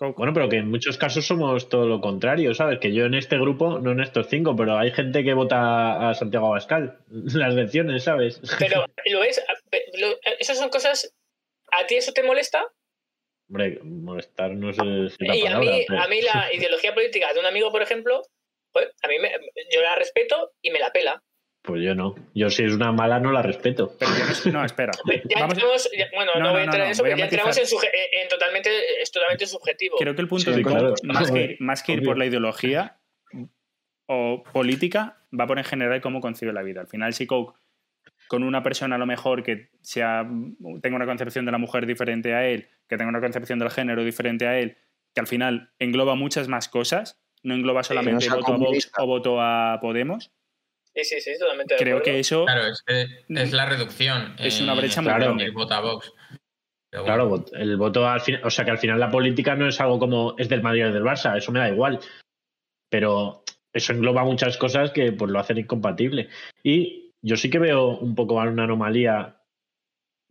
Bueno, 0.00 0.32
pero 0.32 0.48
que 0.48 0.56
en 0.58 0.70
muchos 0.70 0.96
casos 0.96 1.26
somos 1.26 1.68
todo 1.68 1.86
lo 1.86 2.00
contrario, 2.00 2.54
¿sabes? 2.54 2.78
Que 2.78 2.92
yo 2.94 3.04
en 3.06 3.14
este 3.14 3.36
grupo, 3.36 3.80
no 3.80 3.90
en 3.90 4.00
estos 4.00 4.28
cinco, 4.28 4.54
pero 4.54 4.78
hay 4.78 4.92
gente 4.92 5.24
que 5.24 5.34
vota 5.34 6.08
a 6.10 6.14
Santiago 6.14 6.46
Abascal. 6.46 6.98
Las 7.08 7.54
elecciones, 7.54 8.04
¿sabes? 8.04 8.40
Pero 8.60 8.84
lo 9.10 9.22
es, 9.24 9.42
esas 10.38 10.58
son 10.58 10.68
cosas. 10.70 11.12
¿A 11.72 11.84
ti 11.86 11.96
eso 11.96 12.12
te 12.12 12.22
molesta? 12.22 12.64
Hombre, 13.50 13.80
molestar 13.82 14.52
no 14.52 14.70
es 14.70 14.76
la 14.78 15.34
Y 15.36 15.46
a 15.46 15.58
mí, 15.58 15.84
pero- 15.88 16.00
a 16.00 16.06
mí 16.08 16.20
la 16.22 16.52
ideología 16.54 16.94
política 16.94 17.32
de 17.32 17.40
un 17.40 17.46
amigo, 17.46 17.70
por 17.72 17.82
ejemplo, 17.82 18.22
pues, 18.72 18.88
a 19.02 19.08
mí 19.08 19.18
me- 19.18 19.32
yo 19.72 19.80
la 19.82 19.96
respeto 19.96 20.52
y 20.62 20.70
me 20.70 20.78
la 20.78 20.92
pela. 20.92 21.22
Pues 21.68 21.82
yo 21.82 21.94
no. 21.94 22.14
Yo 22.34 22.48
si 22.48 22.64
es 22.64 22.72
una 22.72 22.92
mala 22.92 23.20
no 23.20 23.30
la 23.30 23.42
respeto. 23.42 23.94
pero 23.98 24.10
yo 24.44 24.50
no, 24.52 24.64
espera. 24.64 24.92
Ya 25.06 25.44
entramos- 25.44 25.88
ya- 25.96 26.06
bueno, 26.14 26.32
no, 26.36 26.40
No, 26.40 26.50
voy 26.52 26.60
a 26.60 26.64
entrar 26.64 26.78
no, 26.80 26.84
en 26.86 26.90
eso, 26.92 27.02
porque 27.02 27.16
ya 27.18 27.24
entramos 27.24 27.58
en, 27.58 27.64
suje- 27.64 27.90
en- 27.92 28.22
en 28.22 28.28
totalmente, 28.28 28.70
es 29.02 29.12
totalmente 29.12 29.46
subjetivo. 29.46 29.96
Creo 29.98 30.14
que 30.14 30.22
el 30.22 30.28
punto 30.28 30.50
Sí, 30.50 30.56
de 30.56 30.62
claro. 30.64 30.94
Coke, 30.94 31.06
más 31.06 31.30
que, 31.30 31.56
más 31.60 31.82
que 31.82 31.92
ir 31.92 32.02
por 32.04 32.16
la 32.16 32.24
ideología 32.24 32.96
o 34.06 34.42
política, 34.52 35.18
va 35.38 35.46
por 35.46 35.58
en 35.58 35.64
general 35.64 36.00
cómo 36.00 36.20
concibe 36.20 36.52
la 36.52 36.62
vida. 36.62 36.80
Al 36.80 36.86
final, 36.86 37.12
si 37.12 37.26
Coke, 37.26 37.58
con 38.28 38.42
una 38.42 38.62
persona 38.62 38.96
a 38.96 38.98
lo 38.98 39.06
mejor 39.06 39.42
que 39.42 39.68
sea, 39.82 40.26
tenga 40.82 40.96
una 40.96 41.06
concepción 41.06 41.44
de 41.44 41.52
la 41.52 41.58
mujer 41.58 41.84
diferente 41.86 42.34
a 42.34 42.46
él, 42.48 42.68
que 42.88 42.96
tenga 42.96 43.10
una 43.10 43.20
concepción 43.20 43.58
del 43.58 43.70
género 43.70 44.04
diferente 44.04 44.46
a 44.46 44.58
él, 44.58 44.78
que 45.14 45.20
al 45.20 45.26
final 45.26 45.70
engloba 45.78 46.14
muchas 46.14 46.48
más 46.48 46.68
cosas, 46.68 47.20
no 47.42 47.54
engloba 47.54 47.82
solamente 47.82 48.28
voto 48.30 48.52
a 48.52 48.56
Vox 48.56 48.92
o 48.98 49.06
voto 49.06 49.40
a 49.40 49.78
Podemos, 49.80 50.32
Sí, 51.04 51.20
sí, 51.20 51.20
sí, 51.20 51.38
totalmente 51.38 51.74
de 51.74 51.78
creo 51.80 51.96
acuerdo. 51.98 52.12
que 52.14 52.20
eso 52.20 52.44
Claro, 52.44 52.62
es 53.28 53.52
la 53.52 53.66
reducción. 53.66 54.34
Es 54.38 54.60
una 54.60 54.74
brecha 54.74 55.00
muy 55.00 55.08
Claro. 55.10 55.24
grande. 55.26 55.44
el 55.44 55.52
vota 55.52 55.80
Vox. 55.80 56.12
Pero 56.90 57.04
bueno, 57.04 57.44
Claro, 57.44 57.44
el 57.62 57.76
voto 57.76 58.08
al 58.08 58.20
final, 58.20 58.40
o 58.44 58.50
sea 58.50 58.64
que 58.64 58.70
al 58.70 58.78
final 58.78 58.98
la 58.98 59.10
política 59.10 59.54
no 59.54 59.68
es 59.68 59.80
algo 59.80 59.98
como 59.98 60.34
es 60.38 60.48
del 60.48 60.62
Madrid 60.62 60.86
o 60.88 60.92
del 60.92 61.02
Barça, 61.04 61.36
eso 61.36 61.52
me 61.52 61.58
da 61.60 61.68
igual. 61.68 62.00
Pero 62.90 63.44
eso 63.72 63.92
engloba 63.92 64.24
muchas 64.24 64.56
cosas 64.56 64.90
que 64.90 65.12
pues 65.12 65.30
lo 65.30 65.38
hacen 65.38 65.58
incompatible. 65.58 66.28
Y 66.62 67.12
yo 67.22 67.36
sí 67.36 67.50
que 67.50 67.58
veo 67.58 67.98
un 67.98 68.14
poco 68.14 68.34
una 68.34 68.64
anomalía 68.64 69.42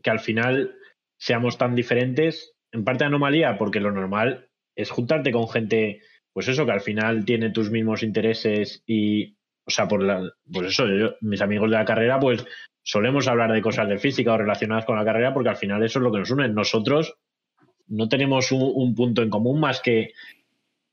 que 0.01 0.09
al 0.09 0.19
final 0.19 0.75
seamos 1.19 1.57
tan 1.57 1.75
diferentes. 1.75 2.53
En 2.73 2.83
parte 2.83 3.05
anomalía, 3.05 3.57
porque 3.57 3.79
lo 3.79 3.91
normal 3.91 4.49
es 4.75 4.89
juntarte 4.89 5.31
con 5.31 5.47
gente, 5.47 6.01
pues 6.33 6.47
eso, 6.47 6.65
que 6.65 6.71
al 6.71 6.81
final 6.81 7.23
tiene 7.23 7.51
tus 7.51 7.69
mismos 7.71 8.03
intereses 8.03 8.83
y, 8.85 9.36
o 9.67 9.71
sea, 9.71 9.87
por 9.87 10.01
la, 10.01 10.21
pues 10.51 10.67
eso, 10.67 10.87
yo- 10.87 11.15
mis 11.21 11.41
amigos 11.41 11.69
de 11.69 11.77
la 11.77 11.85
carrera, 11.85 12.19
pues 12.19 12.45
solemos 12.83 13.27
hablar 13.27 13.51
de 13.51 13.61
cosas 13.61 13.87
de 13.89 13.97
física 13.99 14.33
o 14.33 14.37
relacionadas 14.37 14.85
con 14.85 14.95
la 14.97 15.03
carrera 15.05 15.33
porque 15.33 15.49
al 15.49 15.57
final 15.57 15.83
eso 15.83 15.99
es 15.99 16.03
lo 16.03 16.11
que 16.11 16.19
nos 16.19 16.31
une. 16.31 16.47
Nosotros 16.49 17.15
no 17.87 18.07
tenemos 18.09 18.51
un, 18.51 18.71
un 18.73 18.95
punto 18.95 19.21
en 19.21 19.29
común 19.29 19.59
más 19.59 19.81
que, 19.81 20.13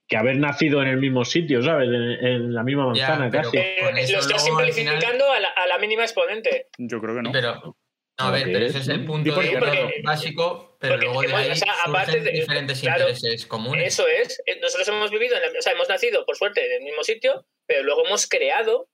que 0.08 0.16
haber 0.16 0.36
nacido 0.38 0.82
en 0.82 0.88
el 0.88 0.96
mismo 0.98 1.24
sitio, 1.24 1.62
¿sabes? 1.62 1.88
En, 1.88 1.94
en 2.26 2.54
la 2.54 2.62
misma 2.64 2.86
manzana 2.86 3.30
casi. 3.30 3.56
Eh, 3.56 3.76
lo 4.12 4.18
estás 4.18 4.44
simplificando 4.44 5.30
a, 5.30 5.40
la, 5.40 5.48
a 5.48 5.66
la 5.66 5.78
mínima 5.78 6.02
exponente. 6.02 6.68
yo 6.78 7.00
creo 7.00 7.14
que 7.16 7.22
no. 7.22 7.32
Pero, 7.32 7.54
no, 7.64 7.76
a 8.18 8.30
ver, 8.30 8.44
pero 8.44 8.58
es- 8.66 8.70
ese 8.74 8.78
es 8.80 8.88
el 8.88 9.04
punto 9.04 9.34
porque- 9.34 10.02
básico, 10.04 10.76
pero 10.80 10.94
porque 10.94 11.06
luego 11.06 11.20
de 11.22 11.26
hemos- 11.28 11.40
ahí 11.40 11.50
o 11.50 11.54
sea, 11.54 11.74
surgen 11.74 11.90
aparte 11.90 12.20
de- 12.20 12.30
diferentes 12.32 12.80
claro, 12.80 13.08
intereses 13.08 13.46
comunes. 13.46 13.86
Eso 13.86 14.04
es. 14.06 14.40
Eh, 14.46 14.58
Nosotros 14.60 14.88
hemos 14.88 15.10
vivido, 15.10 15.36
en 15.36 15.42
la- 15.42 15.58
o 15.58 15.62
sea, 15.62 15.72
hemos 15.72 15.88
nacido, 15.88 16.24
por 16.26 16.36
suerte, 16.36 16.64
en 16.66 16.72
el 16.80 16.82
mismo 16.84 17.02
sitio, 17.02 17.44
pero 17.66 17.82
luego 17.82 18.04
hemos 18.06 18.26
creado 18.28 18.88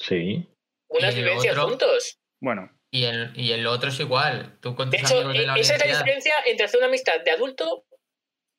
Sí. 0.00 0.46
unas 0.88 1.14
vivencias 1.14 1.54
otro- 1.56 1.68
juntos. 1.68 2.18
Bueno, 2.42 2.70
Y 2.92 3.04
el, 3.04 3.32
y 3.36 3.52
el 3.52 3.66
otro 3.68 3.90
es 3.90 4.00
igual. 4.00 4.58
Tú 4.60 4.74
con 4.74 4.90
De 4.90 4.96
hecho, 4.98 5.14
amigos 5.18 5.32
de 5.34 5.46
la 5.46 5.56
e- 5.56 5.60
esa 5.60 5.74
es 5.76 5.80
la 5.80 5.86
diferencia 5.98 6.34
entre 6.46 6.66
hacer 6.66 6.78
una 6.78 6.88
amistad 6.88 7.20
de 7.20 7.30
adulto 7.30 7.84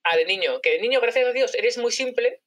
a 0.05 0.15
de 0.15 0.23
niño. 0.25 0.61
Que 0.61 0.71
de 0.71 0.79
niño, 0.81 1.01
gracias 1.01 1.27
a 1.27 1.33
Dios, 1.33 1.53
eres 1.55 1.77
muy 1.77 1.91
simple 1.91 2.41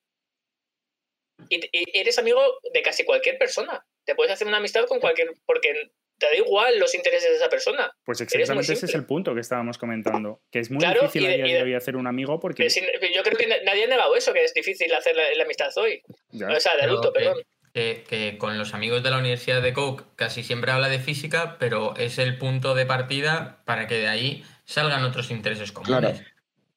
y, 1.51 1.57
y 1.73 1.99
eres 1.99 2.19
amigo 2.19 2.41
de 2.73 2.83
casi 2.83 3.05
cualquier 3.05 3.37
persona. 3.39 3.85
Te 4.07 4.15
puedes 4.15 4.33
hacer 4.33 4.47
una 4.47 4.57
amistad 4.59 4.87
con 4.87 4.99
cualquier. 5.01 5.35
porque 5.47 5.93
te 6.31 6.37
da 6.37 6.45
igual 6.47 6.79
los 6.79 6.95
intereses 6.95 7.31
de 7.31 7.37
esa 7.37 7.49
persona. 7.49 7.91
pues 8.05 8.21
exactamente 8.21 8.73
ese 8.73 8.87
es 8.87 8.95
el 8.95 9.05
punto 9.05 9.35
que 9.35 9.41
estábamos 9.41 9.79
comentando. 9.79 10.41
Que 10.51 10.61
es 10.61 10.71
muy 10.71 10.81
Claro, 10.81 11.03
difícil 11.03 11.23
de- 11.29 11.37
de 11.39 11.53
de- 11.55 11.63
hoy 11.63 11.75
hacer 11.75 11.97
un 11.97 12.07
amigo 12.07 12.41
porque... 12.41 12.63
Pero 12.65 12.71
sin- 12.71 12.85
yo 13.15 13.23
creo 13.23 13.37
que 13.37 13.47
na- 13.47 13.63
nadie 13.65 13.85
ha 13.85 13.89
negado 13.89 14.15
eso, 14.17 14.33
que 14.33 14.45
es 14.45 14.55
difícil 14.55 14.93
hacer 14.95 15.15
la, 15.17 15.23
la 15.37 15.45
amistad 15.45 15.69
hoy. 15.77 16.03
ya. 16.31 16.49
O 16.49 16.61
sea, 16.61 16.73
de 16.73 16.81
Pero 16.81 16.93
adulto, 16.93 17.13
que- 17.13 17.19
perdón. 17.21 17.43
que, 17.73 18.05
que 18.09 18.39
con 18.39 18.57
los 18.59 18.73
amigos 18.75 19.03
de 19.03 19.11
la 19.11 19.19
Universidad 19.19 19.61
de 19.63 19.73
Coke 19.73 20.05
casi 20.17 20.43
siempre 20.43 20.71
habla 20.73 20.89
de 20.89 20.99
física, 21.01 21.57
pero 21.59 21.95
es 21.97 22.19
el 22.19 22.39
punto 22.39 22.75
de 22.75 22.87
partida 22.87 23.63
para 23.65 23.87
que 23.87 23.97
de 23.97 24.09
ahí 24.09 24.45
salgan 24.65 25.05
otros 25.05 25.31
intereses 25.31 25.73
comunes. 25.73 25.99
Claro. 26.01 26.19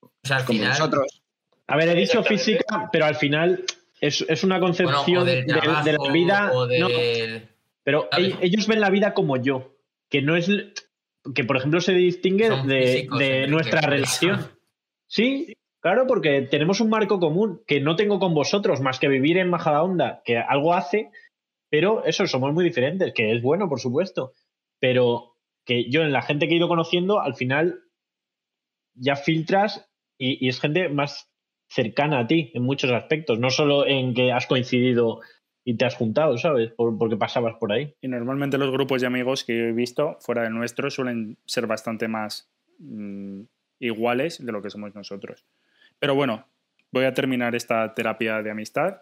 O 0.02 0.28
sea, 0.28 0.38
al 0.38 0.46
Como 0.46 0.58
final, 0.60 0.72
nosotros. 0.78 1.22
A 1.68 1.78
ver, 1.78 1.90
he 1.90 1.96
dicho 1.96 2.24
física, 2.24 2.90
pero 2.92 3.06
al 3.06 3.16
final 3.16 3.64
es, 4.02 4.26
es 4.28 4.44
una 4.44 4.58
bueno, 4.60 4.74
concepción 4.76 5.18
o 5.20 5.26
del 5.26 5.46
de, 5.46 5.54
la 5.54 6.12
vida. 6.12 6.52
o 6.54 6.66
no, 6.66 6.88
del... 6.90 7.48
pero 7.88 8.10
ellos 8.12 8.68
ven 8.68 8.82
la 8.82 8.90
vida 8.90 9.14
como 9.14 9.38
yo, 9.38 9.78
que 10.10 10.22
no 10.22 10.36
es 10.36 10.50
que 11.34 11.46
por 11.46 11.56
ejemplo 11.56 11.80
se 11.80 11.94
distingue 11.94 12.50
Son 12.50 12.68
de, 12.68 12.82
físicos, 12.82 13.18
de 13.18 13.26
Enrique, 13.28 13.48
nuestra 13.48 13.80
relación. 13.80 14.42
Sí, 15.10 15.54
claro, 15.82 16.06
porque 16.06 16.42
tenemos 16.42 16.82
un 16.82 16.90
marco 16.90 17.22
común 17.22 17.64
que 17.66 17.80
no 17.80 17.96
tengo 17.96 18.20
con 18.20 18.34
vosotros 18.34 18.82
más 18.82 19.00
que 19.00 19.08
vivir 19.08 19.38
en 19.38 19.50
Majadahonda, 19.50 20.22
que 20.26 20.38
algo 20.38 20.74
hace, 20.74 21.12
pero 21.70 22.04
eso, 22.04 22.28
somos 22.28 22.54
muy 22.54 22.66
diferentes, 22.66 23.14
que 23.14 23.34
es 23.34 23.42
bueno, 23.42 23.70
por 23.70 23.80
supuesto, 23.80 24.34
pero 24.82 25.38
que 25.66 25.90
yo 25.90 26.02
en 26.02 26.12
la 26.12 26.24
gente 26.24 26.50
que 26.50 26.56
he 26.56 26.58
ido 26.58 26.68
conociendo, 26.68 27.22
al 27.22 27.36
final 27.36 27.84
ya 28.96 29.16
filtras 29.16 29.90
y, 30.18 30.46
y 30.46 30.50
es 30.50 30.60
gente 30.60 30.90
más 30.90 31.30
cercana 31.70 32.20
a 32.20 32.28
ti 32.28 32.52
en 32.54 32.64
muchos 32.64 32.92
aspectos, 32.92 33.40
no 33.40 33.50
solo 33.50 33.88
en 33.88 34.14
que 34.14 34.34
has 34.34 34.46
coincidido 34.46 35.22
y 35.70 35.74
te 35.76 35.84
has 35.84 35.96
juntado, 35.96 36.38
¿sabes? 36.38 36.72
Por- 36.72 36.98
porque 36.98 37.18
pasabas 37.18 37.56
por 37.60 37.74
ahí. 37.74 37.94
Y 38.00 38.08
normalmente 38.08 38.58
los 38.58 38.72
grupos 38.72 39.02
de 39.02 39.08
amigos 39.08 39.44
que 39.44 39.68
he 39.68 39.72
visto 39.74 40.18
fuera 40.22 40.44
del 40.44 40.54
nuestro 40.54 40.90
suelen 40.90 41.38
ser 41.46 41.68
bastante 41.68 42.08
más 42.08 42.50
mm, 42.80 43.42
iguales 43.80 44.44
de 44.46 44.52
lo 44.54 44.62
que 44.62 44.70
somos 44.70 44.96
nosotros. 44.96 45.44
Pero 46.00 46.16
bueno, 46.16 46.46
voy 46.92 47.04
a 47.04 47.14
terminar 47.14 47.54
esta 47.54 47.94
terapia 47.94 48.42
de 48.42 48.50
amistad, 48.52 49.02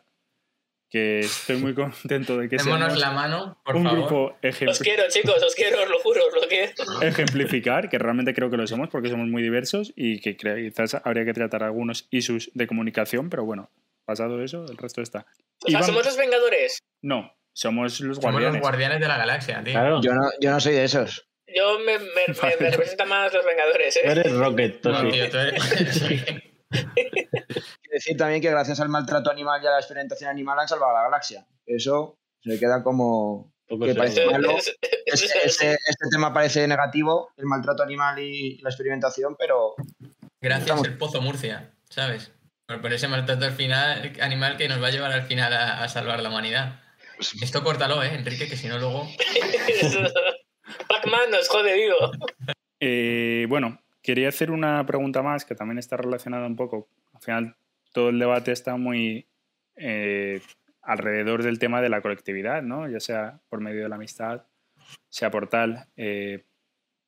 que 0.89 1.19
estoy 1.19 1.57
muy 1.57 1.73
contento 1.75 2.35
de 2.37 2.49
que 2.49 2.57
Démonos 2.57 2.97
la 2.99 3.11
mano, 3.11 3.57
por 3.63 3.75
un 3.75 3.83
favor. 3.83 3.99
grupo 3.99 4.25
Os 4.31 4.41
ejempl- 4.41 4.81
quiero, 4.83 5.03
chicos, 5.09 5.43
os 5.45 5.53
quiero, 5.53 5.83
os 5.83 5.89
lo 5.89 5.99
juro, 5.99 6.21
os 6.27 6.41
lo 6.41 6.47
quiero. 6.47 6.73
ejemplificar, 7.01 7.89
que 7.89 7.99
realmente 7.99 8.33
creo 8.33 8.49
que 8.49 8.57
lo 8.57 8.65
somos 8.65 8.89
porque 8.89 9.09
somos 9.09 9.27
muy 9.27 9.43
diversos 9.43 9.93
y 9.95 10.19
que 10.19 10.35
quizás 10.35 10.95
habría 11.03 11.25
que 11.25 11.33
tratar 11.33 11.61
algunos 11.63 12.07
issues 12.11 12.49
de 12.55 12.65
comunicación, 12.65 13.29
pero 13.29 13.45
bueno, 13.45 13.69
pasado 14.05 14.41
eso, 14.43 14.65
el 14.69 14.77
resto 14.77 15.01
está. 15.01 15.25
O 15.65 15.69
sea, 15.69 15.83
somos 15.83 16.05
los 16.05 16.17
Vengadores. 16.17 16.79
No, 17.01 17.31
somos 17.53 17.99
los 18.01 18.17
Somos 18.17 18.31
guardianes. 18.31 18.53
los 18.53 18.61
guardianes 18.61 18.99
de 18.99 19.07
la 19.07 19.17
galaxia, 19.17 19.63
tío. 19.63 19.73
Claro. 19.73 20.01
Yo 20.01 20.13
no, 20.13 20.29
yo 20.39 20.51
no 20.51 20.59
soy 20.59 20.73
de 20.73 20.83
esos. 20.83 21.27
Yo 21.47 21.79
me, 21.79 21.97
me, 21.99 22.05
me- 22.27 22.33
Vale. 22.41 22.57
me 22.59 22.69
representan 22.71 23.07
más 23.09 23.33
los 23.33 23.45
Vengadores, 23.45 23.93
Tú 23.93 23.99
¿eh? 24.07 24.11
eres 24.11 24.31
Rocket, 24.33 24.83
No, 24.85 24.91
Tosi. 24.91 25.11
tío, 25.11 25.29
tú 25.29 25.37
eres- 25.37 26.03
Quiero 26.95 27.91
decir 27.91 28.17
también 28.17 28.41
que 28.41 28.49
gracias 28.49 28.79
al 28.79 28.89
maltrato 28.89 29.29
animal 29.31 29.61
y 29.63 29.67
a 29.67 29.71
la 29.71 29.79
experimentación 29.79 30.29
animal 30.29 30.59
han 30.59 30.67
salvado 30.67 30.91
a 30.91 30.95
la 30.95 31.03
galaxia. 31.03 31.45
Eso 31.65 32.17
se 32.41 32.59
queda 32.59 32.83
como... 32.83 33.53
Poco 33.67 33.85
que 33.85 33.95
parece 33.95 34.25
malo. 34.27 34.51
Es- 34.57 34.75
Este, 35.05 35.45
este- 35.45 35.71
este 35.73 36.09
tema 36.11 36.33
parece 36.33 36.67
negativo, 36.67 37.31
el 37.37 37.45
maltrato 37.45 37.81
animal 37.83 38.19
y 38.19 38.57
la 38.59 38.69
experimentación, 38.69 39.35
pero 39.37 39.75
Gracias 40.41 40.67
Estamos- 40.67 40.87
el 40.87 40.97
Pozo 40.97 41.21
Murcia, 41.21 41.73
¿sabes? 41.89 42.31
Por, 42.67 42.93
ese 42.93 43.07
maltrato 43.07 43.45
al 43.45 43.51
final, 43.51 44.13
animal 44.21 44.57
que 44.57 44.67
nos 44.67 44.81
va 44.81 44.87
a 44.87 44.91
llevar 44.91 45.11
al 45.11 45.23
final 45.23 45.53
a, 45.53 45.83
a 45.83 45.87
salvar 45.87 46.21
la 46.21 46.29
humanidad. 46.29 46.79
Esto 47.41 47.63
córtalo, 47.63 48.01
¿eh, 48.03 48.13
Enrique? 48.13 48.47
Que 48.47 48.57
si 48.57 48.67
no 48.67 48.79
luego... 48.79 49.07
Pac-Man 50.87 51.31
nos 51.31 51.47
jode 51.47 51.75
vivo. 51.75 52.11
Eh, 52.79 53.45
bueno, 53.47 53.79
quería 54.01 54.29
hacer 54.29 54.51
una 54.51 54.85
pregunta 54.85 55.21
más 55.21 55.45
que 55.45 55.55
también 55.55 55.77
está 55.77 55.97
relacionada 55.97 56.47
un 56.47 56.55
poco. 56.55 56.89
Al 57.13 57.21
final, 57.21 57.55
todo 57.93 58.09
el 58.09 58.19
debate 58.19 58.51
está 58.51 58.75
muy 58.77 59.27
eh, 59.75 60.41
alrededor 60.81 61.43
del 61.43 61.59
tema 61.59 61.81
de 61.81 61.89
la 61.89 62.01
colectividad, 62.01 62.61
¿no? 62.61 62.89
Ya 62.89 62.99
sea 62.99 63.39
por 63.49 63.61
medio 63.61 63.83
de 63.83 63.89
la 63.89 63.95
amistad, 63.95 64.47
sea 65.09 65.31
por 65.31 65.49
tal. 65.49 65.87
Eh, 65.95 66.45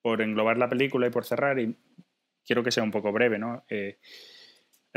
por 0.02 0.22
englobar 0.22 0.58
la 0.58 0.70
película 0.70 1.08
y 1.08 1.10
por 1.10 1.26
cerrar, 1.26 1.60
y 1.60 1.76
quiero 2.46 2.64
que 2.64 2.72
sea 2.72 2.84
un 2.84 2.92
poco 2.92 3.12
breve, 3.12 3.38
¿no? 3.38 3.66
Eh, 3.70 4.00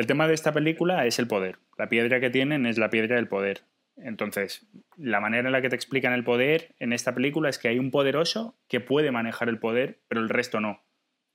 el 0.01 0.07
tema 0.07 0.27
de 0.27 0.33
esta 0.33 0.55
película 0.55 1.05
es 1.05 1.19
el 1.19 1.27
poder. 1.27 1.59
La 1.77 1.91
piedra 1.91 2.21
que 2.21 2.31
tienen 2.31 2.65
es 2.65 2.79
la 2.79 2.89
piedra 2.89 3.17
del 3.17 3.29
poder. 3.29 3.65
Entonces, 3.99 4.67
la 4.97 5.21
manera 5.21 5.47
en 5.47 5.53
la 5.53 5.61
que 5.61 5.69
te 5.69 5.77
explican 5.77 6.15
el 6.15 6.25
poder 6.25 6.75
en 6.79 6.95
esta 6.95 7.15
película 7.15 7.51
es 7.51 7.59
que 7.59 7.69
hay 7.69 7.79
un 7.79 7.91
poderoso 7.91 8.57
que 8.67 8.81
puede 8.81 9.11
manejar 9.11 9.51
el 9.51 9.59
poder, 9.59 10.01
pero 10.09 10.23
el 10.23 10.31
resto 10.31 10.59
no. 10.59 10.83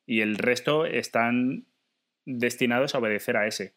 Y 0.08 0.22
el 0.22 0.40
resto 0.40 0.88
están 0.88 1.68
destinados 2.26 2.96
a 2.96 2.98
obedecer 2.98 3.38
a 3.38 3.46
ese. 3.46 3.76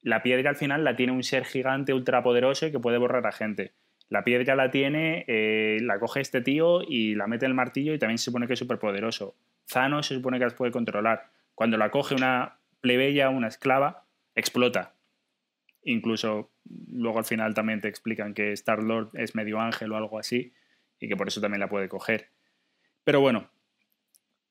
La 0.00 0.24
piedra 0.24 0.50
al 0.50 0.56
final 0.56 0.82
la 0.82 0.96
tiene 0.96 1.12
un 1.12 1.22
ser 1.22 1.44
gigante 1.44 1.94
ultrapoderoso 1.94 2.66
y 2.66 2.72
que 2.72 2.80
puede 2.80 2.98
borrar 2.98 3.28
a 3.28 3.32
gente. 3.32 3.74
La 4.08 4.24
piedra 4.24 4.56
la 4.56 4.72
tiene, 4.72 5.24
eh, 5.28 5.78
la 5.82 6.00
coge 6.00 6.20
este 6.20 6.40
tío 6.40 6.82
y 6.82 7.14
la 7.14 7.28
mete 7.28 7.44
en 7.44 7.52
el 7.52 7.56
martillo 7.56 7.94
y 7.94 8.00
también 8.00 8.18
se 8.18 8.24
supone 8.24 8.48
que 8.48 8.54
es 8.54 8.58
superpoderoso. 8.58 9.36
Thanos 9.72 10.08
se 10.08 10.16
supone 10.16 10.38
que 10.38 10.46
las 10.46 10.54
puede 10.54 10.72
controlar. 10.72 11.30
Cuando 11.54 11.76
la 11.76 11.92
coge 11.92 12.16
una 12.16 12.58
plebeya, 12.80 13.28
una 13.28 13.46
esclava, 13.46 14.05
explota. 14.36 14.94
Incluso 15.82 16.52
luego 16.92 17.18
al 17.18 17.24
final 17.24 17.54
también 17.54 17.80
te 17.80 17.88
explican 17.88 18.34
que 18.34 18.52
Star-Lord 18.52 19.10
es 19.14 19.34
medio 19.34 19.60
ángel 19.60 19.90
o 19.92 19.96
algo 19.96 20.18
así 20.18 20.52
y 21.00 21.08
que 21.08 21.16
por 21.16 21.28
eso 21.28 21.40
también 21.40 21.60
la 21.60 21.68
puede 21.68 21.88
coger. 21.88 22.30
Pero 23.02 23.20
bueno, 23.20 23.50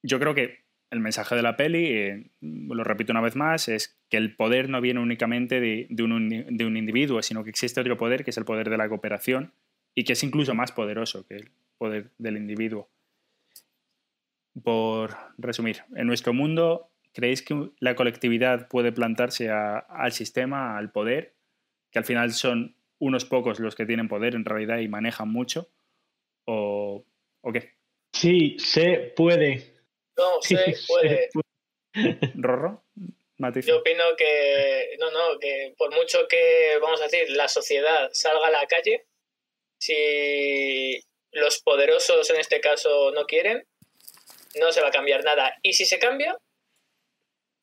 yo 0.03 0.20
creo 0.20 0.36
que 0.36 0.66
el 0.91 0.99
mensaje 0.99 1.36
de 1.36 1.41
la 1.41 1.57
peli, 1.57 1.86
eh, 1.88 2.32
lo 2.41 2.84
repito 2.84 3.12
una 3.12 3.22
vez 3.22 3.36
más, 3.36 3.68
es 3.68 3.99
que 4.10 4.18
el 4.18 4.36
poder 4.36 4.70
no 4.70 4.80
viene 4.80 4.99
únicamente 4.99 5.60
de 5.60 6.03
un 6.03 6.78
individuo, 6.78 7.22
sino 7.22 7.44
que 7.44 7.49
existe 7.49 7.82
otro 7.82 7.98
poder, 7.98 8.24
que 8.24 8.30
es 8.30 8.38
el 8.38 8.45
poder 8.45 8.70
de 8.70 8.78
la 8.78 8.88
cooperación, 8.88 9.53
y 9.95 10.03
que 10.03 10.14
es 10.14 10.24
incluso 10.24 10.53
más 10.53 10.72
poderoso 10.72 11.26
que 11.26 11.36
el 11.36 11.52
poder 11.78 12.12
del 12.18 12.38
individuo. 12.38 12.90
Por 14.64 15.18
resumir, 15.38 15.84
en 15.95 16.07
nuestro 16.07 16.34
mundo, 16.34 16.90
¿creéis 17.16 17.42
que 17.42 17.72
la 17.80 17.96
colectividad 17.96 18.68
puede 18.68 18.92
plantarse 18.92 19.50
a- 19.50 19.80
al 19.80 20.12
sistema, 20.12 20.78
al 20.78 20.92
poder, 20.92 21.36
que 21.92 22.00
al 22.00 22.06
final 22.06 22.32
son 22.34 22.78
unos 23.00 23.26
pocos 23.26 23.60
los 23.60 23.76
que 23.76 23.86
tienen 23.88 24.08
poder 24.08 24.36
en 24.36 24.46
realidad 24.46 24.78
y 24.80 24.88
manejan 24.88 25.30
mucho? 25.30 25.72
¿O, 26.46 27.06
o 27.42 27.52
qué? 27.52 27.72
Sí, 28.14 28.58
se 28.60 29.14
puede. 29.16 29.74
No 30.18 30.42
se 30.42 30.76
puede. 30.88 31.30
¿Rorro? 32.36 32.84
Matiza. 33.38 33.68
Yo 33.70 33.80
opino 33.80 34.04
que, 34.18 34.96
no, 35.00 35.12
no, 35.12 35.40
que 35.40 35.74
por 35.78 35.94
mucho 35.94 36.28
que, 36.30 36.78
vamos 36.82 37.02
a 37.02 37.06
decir, 37.06 37.30
la 37.32 37.48
sociedad 37.48 38.10
salga 38.14 38.48
a 38.48 38.52
la 38.52 38.66
calle, 38.68 39.06
si 39.78 41.02
los 41.32 41.60
poderosos 41.62 42.30
en 42.30 42.40
este 42.40 42.62
caso 42.62 43.12
no 43.12 43.26
quieren, 43.26 43.66
no 44.60 44.72
se 44.72 44.82
va 44.82 44.88
a 44.88 44.92
cambiar 44.92 45.24
nada. 45.26 45.54
Y 45.64 45.74
si 45.74 45.86
se 45.86 46.00
cambia, 46.00 46.38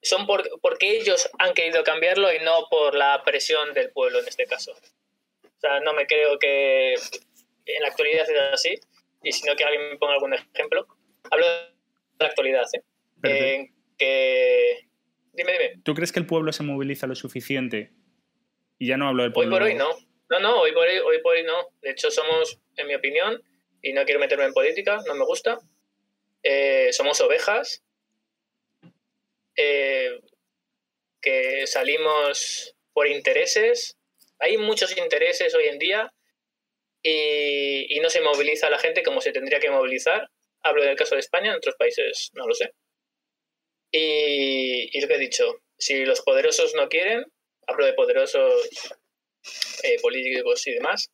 son 0.03 0.27
por- 0.27 0.49
porque 0.61 0.97
ellos 0.97 1.31
han 1.39 1.55
querido 1.55 1.85
cambiarlo 1.85 2.33
y 2.33 2.41
no 2.41 2.66
por 2.70 2.95
la 2.95 3.23
presión 3.24 3.73
del 3.74 3.91
pueblo 3.93 4.19
en 4.20 4.29
este 4.29 4.47
caso. 4.47 4.73
O 4.73 5.61
sea, 5.61 5.81
no 5.81 5.93
me 5.95 6.07
creo 6.07 6.39
que 6.39 6.95
en 6.95 7.83
la 7.83 7.89
actualidad 7.89 8.29
es 8.29 8.37
así. 8.53 8.81
Y 9.23 9.31
si 9.33 9.47
no, 9.47 9.55
que 9.55 9.62
alguien 9.65 9.91
me 9.91 9.97
ponga 9.97 10.15
algún 10.15 10.35
ejemplo. 10.35 10.87
Hablo 11.31 11.47
de 11.47 11.69
la 12.19 12.27
actualidad, 12.27 12.65
¿eh? 12.74 12.83
En 13.23 13.74
que... 13.97 14.89
Dime, 15.33 15.53
dime. 15.53 15.81
¿Tú 15.85 15.95
crees 15.95 16.11
que 16.11 16.19
el 16.19 16.27
pueblo 16.27 16.53
se 16.53 16.65
moviliza 16.65 17.07
lo 17.07 17.15
suficiente? 17.15 17.93
Y 18.79 18.89
ya 18.89 18.97
no 18.97 19.07
hablo 19.09 19.23
del 19.23 19.31
Hoy 19.31 19.35
pueblo. 19.35 19.55
por 19.57 19.62
hoy 19.62 19.74
no. 19.74 19.91
No, 20.29 20.41
no, 20.41 20.61
hoy 20.61 20.73
por 20.73 20.89
hoy, 20.89 20.99
hoy 20.99 21.20
por 21.23 21.37
hoy 21.37 21.45
no. 21.45 21.69
De 21.81 21.91
hecho, 21.91 22.11
somos, 22.11 22.59
en 22.77 22.89
mi 22.89 22.95
opinión, 22.97 23.41
y 23.81 23.93
no 23.93 24.05
quiero 24.05 24.19
meterme 24.19 24.47
en 24.47 24.53
política, 24.53 24.99
no 25.07 25.15
me 25.15 25.24
gusta, 25.24 25.61
eh, 26.43 26.89
somos 26.93 27.20
ovejas 27.20 27.85
eh, 29.57 30.19
que 31.20 31.66
salimos 31.66 32.74
por 32.93 33.07
intereses. 33.07 33.97
Hay 34.39 34.57
muchos 34.59 34.97
intereses 34.97 35.55
hoy 35.55 35.65
en 35.69 35.79
día 35.79 36.12
y, 37.03 37.97
y 37.97 38.01
no 38.01 38.11
se 38.11 38.20
moviliza 38.20 38.70
la 38.70 38.79
gente 38.79 39.03
como 39.03 39.20
se 39.20 39.33
tendría 39.33 39.61
que 39.61 39.70
movilizar. 39.70 40.29
Hablo 40.62 40.83
del 40.85 40.97
caso 40.97 41.15
de 41.15 41.20
España, 41.20 41.51
en 41.51 41.57
otros 41.57 41.74
países 41.77 42.31
no 42.35 42.47
lo 42.47 42.55
sé. 42.55 42.73
Y, 43.93 44.97
y 44.97 45.01
lo 45.01 45.09
que 45.09 45.15
he 45.15 45.19
dicho, 45.19 45.61
si 45.79 46.05
los 46.05 46.23
poderosos 46.23 46.74
no 46.74 46.89
quieren, 46.89 47.24
hablo 47.66 47.85
de 47.87 47.93
poderosos 47.93 48.69
eh, 49.83 50.01
políticos 50.01 50.66
y 50.66 50.73
demás, 50.73 51.11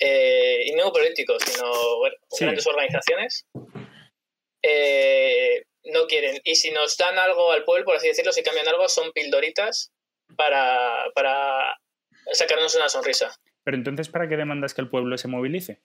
eh, 0.00 0.62
y 0.64 0.72
no 0.72 0.92
políticos, 0.92 1.42
sino 1.46 1.98
bueno, 1.98 2.16
Sí. 2.30 2.44
grandes 2.44 2.66
organizaciones, 2.66 3.46
eh, 4.62 5.62
no 5.84 6.06
quieren. 6.06 6.40
Y 6.44 6.54
si 6.56 6.70
nos 6.70 6.96
dan 6.96 7.18
algo 7.18 7.52
al 7.52 7.64
pueblo, 7.64 7.84
por 7.84 7.96
así 7.96 8.08
decirlo, 8.08 8.32
si 8.32 8.42
cambian 8.42 8.68
algo, 8.68 8.88
son 8.88 9.12
pildoritas 9.12 9.92
para, 10.36 11.04
para 11.14 11.76
sacarnos 12.32 12.74
una 12.74 12.88
sonrisa. 12.88 13.34
Pero 13.64 13.76
entonces, 13.76 14.08
¿para 14.08 14.28
qué 14.28 14.36
demandas 14.36 14.74
que 14.74 14.80
el 14.80 14.88
pueblo 14.90 15.16
se 15.18 15.28
movilice? 15.28 15.80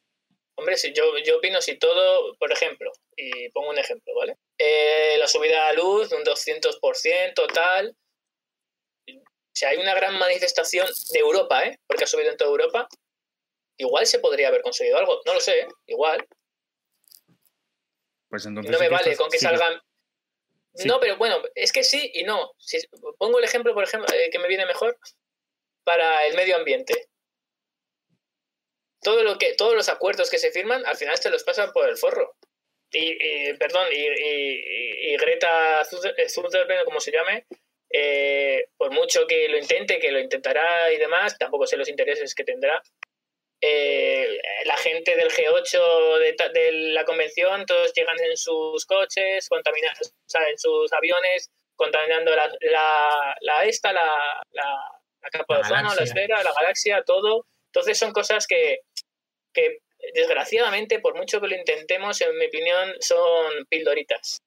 Hombre, 0.57 0.77
si 0.77 0.93
yo, 0.93 1.03
yo 1.25 1.37
opino 1.37 1.59
si 1.61 1.77
todo, 1.77 2.35
por 2.37 2.51
ejemplo, 2.51 2.91
y 3.17 3.49
pongo 3.49 3.69
un 3.71 3.77
ejemplo, 3.77 4.13
¿vale? 4.15 4.37
Eh, 4.57 5.15
la 5.17 5.27
subida 5.27 5.67
a 5.67 5.73
la 5.73 5.81
luz 5.81 6.09
de 6.09 6.15
un 6.15 6.23
200%, 6.23 7.47
tal. 7.53 7.95
Si 9.53 9.65
hay 9.65 9.77
una 9.77 9.93
gran 9.93 10.17
manifestación 10.17 10.87
de 11.11 11.19
Europa, 11.19 11.65
¿eh? 11.65 11.77
Porque 11.87 12.05
ha 12.05 12.07
subido 12.07 12.31
en 12.31 12.37
toda 12.37 12.49
Europa, 12.51 12.87
igual 13.77 14.05
se 14.05 14.19
podría 14.19 14.47
haber 14.47 14.61
conseguido 14.61 14.97
algo. 14.97 15.21
No 15.25 15.33
lo 15.33 15.39
sé, 15.41 15.59
¿eh? 15.61 15.67
igual. 15.87 16.25
Pues 18.29 18.45
entonces. 18.45 18.71
No 18.71 18.79
me 18.79 18.89
vale 18.89 19.11
estás- 19.11 19.17
con 19.17 19.29
que 19.29 19.37
salgan. 19.39 19.81
No, 20.83 20.99
pero 20.99 21.17
bueno, 21.17 21.41
es 21.55 21.71
que 21.71 21.83
sí 21.83 22.11
y 22.13 22.23
no. 22.23 22.51
Si 22.57 22.77
pongo 23.17 23.39
el 23.39 23.45
ejemplo, 23.45 23.73
por 23.73 23.83
ejemplo, 23.85 24.07
eh, 24.13 24.29
que 24.29 24.39
me 24.39 24.47
viene 24.47 24.65
mejor 24.65 24.97
para 25.85 26.25
el 26.25 26.35
medio 26.35 26.55
ambiente. 26.57 27.07
Todo 29.01 29.23
lo 29.23 29.37
que, 29.37 29.53
todos 29.53 29.73
los 29.75 29.87
acuerdos 29.89 30.29
que 30.29 30.39
se 30.39 30.51
firman, 30.51 30.85
al 30.85 30.97
final 30.97 31.17
se 31.17 31.29
los 31.29 31.43
pasan 31.43 31.71
por 31.71 31.87
el 31.87 31.97
forro. 31.97 32.35
Y, 32.91 33.49
y, 33.49 33.53
perdón, 33.57 33.87
y, 33.91 34.05
y- 34.05 35.17
Greta 35.17 35.83
Thunberg, 35.89 36.15
Thunberg, 36.33 36.85
como 36.85 36.99
se 36.99 37.11
llame, 37.11 37.45
eh, 37.89 38.67
por 38.77 38.91
mucho 38.91 39.25
que 39.27 39.47
lo 39.47 39.57
intente, 39.57 39.99
que 39.99 40.11
lo 40.11 40.19
intentará 40.19 40.91
y 40.91 40.97
demás, 40.97 41.37
tampoco 41.37 41.67
sé 41.67 41.77
los 41.77 41.87
intereses 41.89 42.33
que 42.35 42.43
tendrá. 42.43 42.81
Eh, 43.67 44.39
la 44.65 44.77
gente 44.77 45.15
del 45.15 45.29
G8 45.29 46.19
de, 46.53 46.71
la 46.93 47.03
convención, 47.03 47.65
todos 47.65 47.91
llegan 47.93 48.19
en 48.19 48.37
sus 48.37 48.85
coches, 48.85 49.49
contaminando, 49.49 49.99
o 50.01 50.29
sea, 50.29 50.47
en 50.49 50.57
sus 50.57 50.93
aviones, 50.93 51.49
contaminando 51.75 52.35
la, 52.35 52.51
la, 52.61 53.35
la 53.41 53.63
esta, 53.65 53.91
la, 53.91 54.05
la, 54.51 54.63
la 55.21 55.29
capa 55.31 55.55
La 55.55 55.67
de 55.67 55.73
ozono, 55.73 55.95
la 55.95 56.03
esfera, 56.03 56.43
la 56.43 56.53
galaxia, 56.53 57.03
todo. 57.03 57.47
Entonces 57.73 57.97
son 57.97 58.11
cosas 58.11 58.45
que, 58.45 58.81
que 59.51 59.79
desgraciadamente, 60.13 60.99
por 60.99 61.15
mucho 61.15 61.41
que 61.41 61.47
lo 61.47 61.55
intentemos, 61.55 62.21
en 62.21 62.37
mi 62.37 62.45
opinión, 62.45 62.93
son 62.99 63.65
pildoritas. 63.67 64.43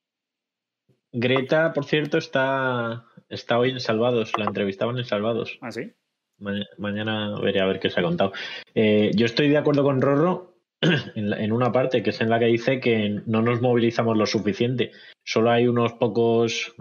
Greta, 1.10 1.72
por 1.72 1.86
cierto, 1.86 2.18
está, 2.18 3.04
está 3.28 3.58
hoy 3.58 3.70
en 3.70 3.80
Salvados. 3.80 4.32
La 4.38 4.44
entrevistaban 4.44 4.96
en 4.98 5.04
Salvados. 5.04 5.58
¿Ah, 5.60 5.72
sí? 5.72 5.92
Ma- 6.38 6.66
mañana 6.78 7.38
veré 7.40 7.60
a 7.60 7.66
ver 7.66 7.80
qué 7.80 7.90
se 7.90 8.00
ha 8.00 8.02
contado. 8.02 8.32
Eh, 8.74 9.10
yo 9.14 9.26
estoy 9.26 9.48
de 9.48 9.56
acuerdo 9.58 9.82
con 9.82 10.00
Rorro 10.00 10.54
en, 11.14 11.30
la- 11.30 11.42
en 11.42 11.52
una 11.52 11.72
parte, 11.72 12.02
que 12.02 12.10
es 12.10 12.20
en 12.20 12.30
la 12.30 12.38
que 12.38 12.46
dice 12.46 12.80
que 12.80 13.20
no 13.26 13.42
nos 13.42 13.60
movilizamos 13.60 14.16
lo 14.16 14.26
suficiente. 14.26 14.92
Solo 15.24 15.50
hay 15.50 15.66
unos 15.68 15.92
pocos, 15.94 16.74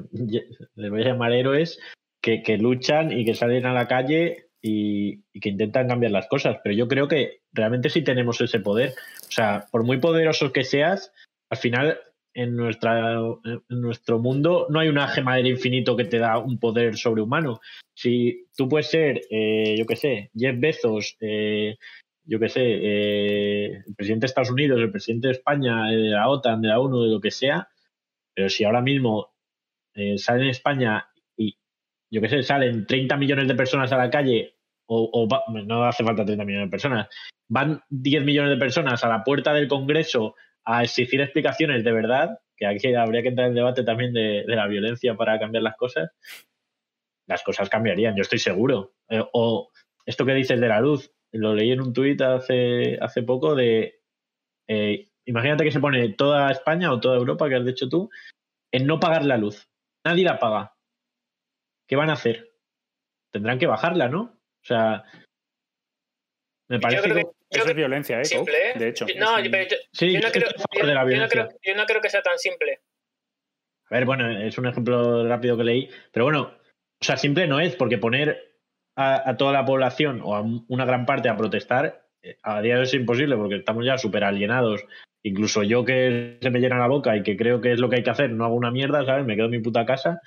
les 0.75 0.89
voy 0.89 1.01
a 1.01 1.05
llamar 1.05 1.33
héroes, 1.33 1.79
que, 2.21 2.41
que 2.43 2.57
luchan 2.57 3.11
y 3.11 3.25
que 3.25 3.33
salen 3.33 3.65
a 3.65 3.73
la 3.73 3.87
calle 3.87 4.49
y, 4.61 5.23
y 5.33 5.39
que 5.39 5.49
intentan 5.49 5.87
cambiar 5.87 6.11
las 6.11 6.27
cosas. 6.27 6.57
Pero 6.63 6.75
yo 6.75 6.87
creo 6.87 7.07
que 7.07 7.41
realmente 7.51 7.89
sí 7.89 8.03
tenemos 8.03 8.39
ese 8.41 8.59
poder. 8.59 8.91
O 9.27 9.31
sea, 9.31 9.65
por 9.71 9.83
muy 9.83 9.97
poderosos 9.99 10.51
que 10.51 10.63
seas, 10.63 11.11
al 11.49 11.57
final 11.57 11.99
en, 12.37 12.55
nuestra, 12.55 13.19
nuestro 13.69 14.19
mundo 14.19 14.67
no 14.69 14.79
hay 14.79 14.89
una 14.89 15.07
gema 15.07 15.35
del 15.37 15.47
infinito 15.47 15.97
que 15.97 16.05
te 16.05 16.19
da 16.19 16.37
un 16.37 16.59
poder 16.59 16.95
sobrehumano. 16.95 17.59
Si 17.95 18.45
tú 18.55 18.69
puedes 18.69 18.91
ser, 18.91 19.21
eh, 19.31 19.75
yo 19.75 19.87
qué 19.87 19.95
sé, 19.95 20.29
Jeff 20.35 20.55
Bezos, 20.59 21.17
eh, 21.19 21.77
yo 22.25 22.39
qué 22.39 22.47
sé, 22.47 22.61
eh, 22.63 23.83
el 23.87 23.95
presidente 23.95 24.25
de 24.25 24.27
Estados 24.27 24.51
Unidos, 24.51 24.79
el 24.79 24.91
presidente 24.91 25.29
de 25.29 25.33
España, 25.33 25.91
eh, 25.91 25.95
de 25.95 26.09
la 26.09 26.29
OTAN, 26.29 26.61
de 26.61 26.67
la 26.67 26.79
ONU, 26.79 27.01
de 27.01 27.09
lo 27.09 27.19
que 27.19 27.31
sea, 27.31 27.67
pero 28.35 28.49
si 28.49 28.63
ahora 28.63 28.81
mismo 28.81 29.33
eh, 29.95 30.19
sale 30.19 30.43
en 30.43 30.49
España 30.49 31.07
y, 31.35 31.57
yo 32.11 32.21
qué 32.21 32.29
sé, 32.29 32.43
salen 32.43 32.85
30 32.85 33.17
millones 33.17 33.47
de 33.47 33.55
personas 33.55 33.91
a 33.91 33.97
la 33.97 34.11
calle, 34.11 34.57
o, 34.85 35.09
o 35.11 35.27
va- 35.27 35.43
no 35.65 35.85
hace 35.85 36.03
falta 36.03 36.23
30 36.23 36.45
millones 36.45 36.67
de 36.67 36.71
personas, 36.71 37.07
van 37.49 37.81
10 37.89 38.23
millones 38.23 38.51
de 38.51 38.57
personas 38.57 39.03
a 39.03 39.09
la 39.09 39.23
puerta 39.23 39.55
del 39.55 39.67
Congreso 39.67 40.35
a 40.67 40.83
exigir 40.83 41.21
explicaciones 41.21 41.83
de 41.83 41.91
verdad, 41.93 42.39
que 42.57 42.67
aquí 42.67 42.93
habría 42.93 43.21
que 43.21 43.29
entrar 43.29 43.47
en 43.47 43.55
debate 43.55 43.83
también 43.83 44.11
de, 44.11 44.43
de 44.45 44.55
la 44.55 44.67
violencia 44.67 45.15
para 45.15 45.39
cambiar 45.39 45.63
las 45.63 45.77
cosas, 45.77 46.11
las 47.25 47.41
cosas 47.41 47.69
cambiarían, 47.69 48.15
yo 48.15 48.21
estoy 48.21 48.39
seguro. 48.39 48.93
Eh, 49.09 49.23
o 49.31 49.71
esto 50.05 50.25
que 50.25 50.33
dices 50.33 50.59
de 50.59 50.67
la 50.67 50.81
luz, 50.81 51.09
lo 51.31 51.55
leí 51.55 51.71
en 51.71 51.81
un 51.81 51.93
tuit 51.93 52.21
hace, 52.21 52.97
hace 53.01 53.23
poco 53.23 53.55
de, 53.55 54.01
eh, 54.67 55.07
imagínate 55.25 55.63
que 55.63 55.71
se 55.71 55.79
pone 55.79 56.09
toda 56.09 56.51
España 56.51 56.91
o 56.91 56.99
toda 56.99 57.15
Europa, 57.15 57.47
que 57.47 57.55
has 57.55 57.65
dicho 57.65 57.87
tú, 57.87 58.09
en 58.71 58.85
no 58.85 58.99
pagar 58.99 59.23
la 59.23 59.37
luz. 59.37 59.69
Nadie 60.05 60.25
la 60.25 60.37
paga. 60.37 60.75
¿Qué 61.87 61.95
van 61.95 62.09
a 62.09 62.13
hacer? 62.13 62.51
Tendrán 63.31 63.57
que 63.57 63.67
bajarla, 63.67 64.09
¿no? 64.09 64.21
O 64.21 64.65
sea, 64.65 65.05
me 66.67 66.79
parece 66.79 67.13
que... 67.13 67.36
que- 67.49 67.59
Eso 67.59 67.69
es 67.69 67.75
violencia, 67.75 68.19
¿eh? 68.19 68.25
simple? 68.25 68.55
¿eh? 68.71 68.79
De 68.79 68.89
hecho. 68.89 69.05
No, 69.17 69.35
pero 69.51 69.67
yo, 69.69 69.77
Sí, 69.91 70.13
yo 70.13 70.19
no 70.19 70.27
yo 70.27 70.31
creo, 70.31 70.49
yo- 70.49 70.55
yo 70.79 70.85
no 70.85 71.47
yo 71.63 71.75
no 71.75 72.01
que 72.01 72.09
sea 72.09 72.21
tan 72.21 72.37
simple. 72.37 72.81
A 73.89 73.95
ver, 73.95 74.05
bueno, 74.05 74.29
es 74.29 74.57
un 74.57 74.67
ejemplo 74.67 75.27
rápido 75.27 75.55
que 75.57 75.63
leí, 75.63 75.89
pero 76.11 76.25
bueno, 76.25 76.41
o 76.99 77.03
sea, 77.05 77.15
simple 77.15 77.47
no 77.47 77.59
es, 77.59 77.75
porque 77.75 77.97
poner 77.97 78.55
a, 78.97 79.29
a 79.29 79.37
toda 79.37 79.53
la 79.53 79.63
población 79.65 80.21
o 80.23 80.35
a 80.35 80.41
una 80.67 80.85
gran 80.85 81.05
parte 81.05 81.29
a 81.29 81.37
protestar, 81.37 82.05
eh, 82.21 82.37
a 82.43 82.61
día 82.61 82.73
de 82.73 82.79
hoy 82.81 82.85
es 82.85 82.93
imposible 82.93 83.37
porque 83.37 83.55
estamos 83.55 83.85
ya 83.85 83.97
súper 83.97 84.23
alienados. 84.23 84.83
Incluso 85.23 85.63
yo 85.63 85.85
que 85.85 86.37
se 86.41 86.49
me 86.49 86.59
llena 86.59 86.77
la 86.79 86.87
boca 86.87 87.15
y 87.15 87.23
que 87.23 87.37
creo 87.37 87.61
que 87.61 87.71
es 87.71 87.79
lo 87.79 87.89
que 87.89 87.97
hay 87.97 88.03
que 88.03 88.09
hacer, 88.09 88.29
no 88.31 88.45
hago 88.45 88.55
una 88.55 88.71
mierda, 88.71 89.05
¿sabes? 89.05 89.25
Me 89.25 89.35
quedo 89.35 89.45
en 89.45 89.51
mi 89.51 89.59
puta 89.59 89.85
casa. 89.85 90.21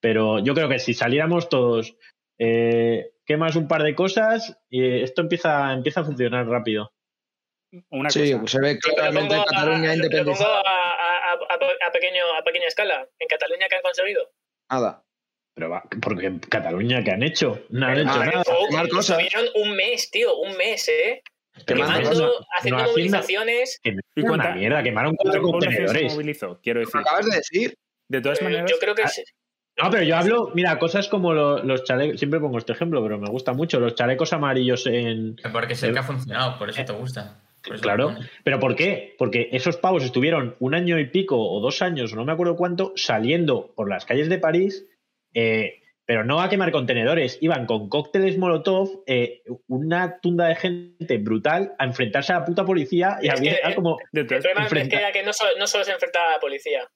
Pero 0.00 0.38
yo 0.38 0.54
creo 0.54 0.68
que 0.68 0.78
si 0.78 0.94
saliéramos 0.94 1.48
todos, 1.48 1.96
eh, 2.38 3.12
quemas 3.28 3.54
un 3.56 3.68
par 3.68 3.82
de 3.82 3.94
cosas 3.94 4.58
y 4.70 5.02
esto 5.02 5.20
empieza, 5.20 5.72
empieza 5.72 6.00
a 6.00 6.04
funcionar 6.04 6.46
rápido. 6.48 6.90
Una 7.90 8.08
Sí, 8.08 8.32
cosa. 8.32 8.46
se 8.46 8.60
ve 8.60 8.74
Lo 8.82 8.94
claramente 8.94 9.34
a, 9.34 9.44
Cataluña 9.44 9.76
lo- 9.78 9.84
pongo 9.84 9.94
independizada. 9.94 10.60
a, 10.60 11.32
a- 11.32 11.32
a- 11.34 11.86
a 11.88 11.92
pequeño, 11.92 12.24
a 12.40 12.42
pequeña 12.42 12.66
escala. 12.66 13.06
En 13.18 13.28
Cataluña, 13.28 13.66
¿qué 13.68 13.76
han 13.76 13.82
conseguido? 13.82 14.30
Nada. 14.70 15.04
Pero 15.54 15.70
va, 15.70 15.82
porque 16.00 16.26
en 16.26 16.38
Cataluña, 16.38 17.02
¿qué 17.04 17.10
han 17.10 17.22
hecho? 17.22 17.60
No 17.68 17.86
han 17.86 17.98
hecho 17.98 18.04
nada. 18.24 18.42
Oh. 18.46 18.68
Estuvieron 19.00 19.44
un 19.56 19.76
mes, 19.76 20.10
tío, 20.10 20.36
un 20.38 20.56
mes, 20.56 20.88
¿eh? 20.88 21.20
Quemando 21.66 22.14
no- 22.14 22.30
haciendo 22.56 22.82
no 22.84 22.88
movilizaciones. 22.90 23.78
Que 23.82 23.96
¿Y 24.16 24.22
cuánta- 24.22 24.54
mierda, 24.54 24.82
quemaron 24.82 25.14
¿Cuánta 25.16 25.40
cuatro 25.40 25.52
contenedores. 25.52 26.16
Quiero 26.62 26.80
decir. 26.80 27.00
acabas 27.00 27.26
de 27.26 27.36
decir. 27.36 27.74
De 28.10 28.20
todas 28.22 28.40
Eh, 28.40 28.44
maneras, 28.44 28.70
Yo 28.70 28.78
creo 28.78 28.94
que 28.94 29.02
es- 29.02 29.24
No, 29.82 29.90
pero 29.90 30.02
yo 30.02 30.16
hablo, 30.16 30.50
mira, 30.54 30.78
cosas 30.78 31.08
como 31.08 31.32
lo- 31.32 31.62
los 31.62 31.84
chalecos, 31.84 32.18
siempre 32.18 32.40
pongo 32.40 32.58
este 32.58 32.72
ejemplo, 32.72 33.02
pero 33.02 33.18
me 33.18 33.30
gusta 33.30 33.52
mucho, 33.52 33.78
los 33.78 33.94
chalecos 33.94 34.32
amarillos 34.32 34.86
en... 34.86 35.36
Porque 35.52 35.74
el 35.74 35.92
que 35.92 35.98
ha 35.98 36.02
funcionado, 36.02 36.58
por 36.58 36.68
eso 36.70 36.84
te 36.84 36.92
gusta. 36.92 37.40
Por 37.62 37.80
Claro, 37.80 38.14
pero 38.44 38.58
¿por 38.60 38.74
qué? 38.76 39.14
Porque 39.18 39.48
esos 39.52 39.76
pavos 39.76 40.04
estuvieron 40.04 40.56
un 40.60 40.74
año 40.74 40.98
y 40.98 41.06
pico 41.06 41.36
o 41.38 41.60
dos 41.60 41.82
años, 41.82 42.14
no 42.14 42.24
me 42.24 42.32
acuerdo 42.32 42.56
cuánto, 42.56 42.92
saliendo 42.96 43.72
por 43.74 43.88
las 43.88 44.04
calles 44.04 44.28
de 44.28 44.38
París, 44.38 44.86
eh, 45.34 45.80
pero 46.06 46.24
no 46.24 46.40
a 46.40 46.48
quemar 46.48 46.70
contenedores, 46.72 47.36
iban 47.42 47.66
con 47.66 47.88
cócteles 47.88 48.38
Molotov, 48.38 49.02
eh, 49.06 49.42
una 49.66 50.18
tunda 50.20 50.46
de 50.46 50.54
gente 50.56 51.18
brutal 51.18 51.74
a 51.78 51.84
enfrentarse 51.84 52.32
a 52.32 52.38
la 52.40 52.44
puta 52.46 52.64
policía 52.64 53.18
y 53.20 53.26
Es 53.28 53.34
había 53.38 53.56
que, 53.60 53.74
como... 53.74 53.98
de 54.12 54.20
el 54.22 54.26
problema 54.26 54.62
es 54.64 54.72
que, 54.72 54.78
enfrenta- 54.80 54.98
era 55.00 55.12
que 55.12 55.22
no, 55.22 55.32
solo, 55.32 55.50
no 55.58 55.66
solo 55.66 55.84
se 55.84 55.92
enfrentaba 55.92 56.28
a 56.30 56.32
la 56.34 56.40
policía. 56.40 56.88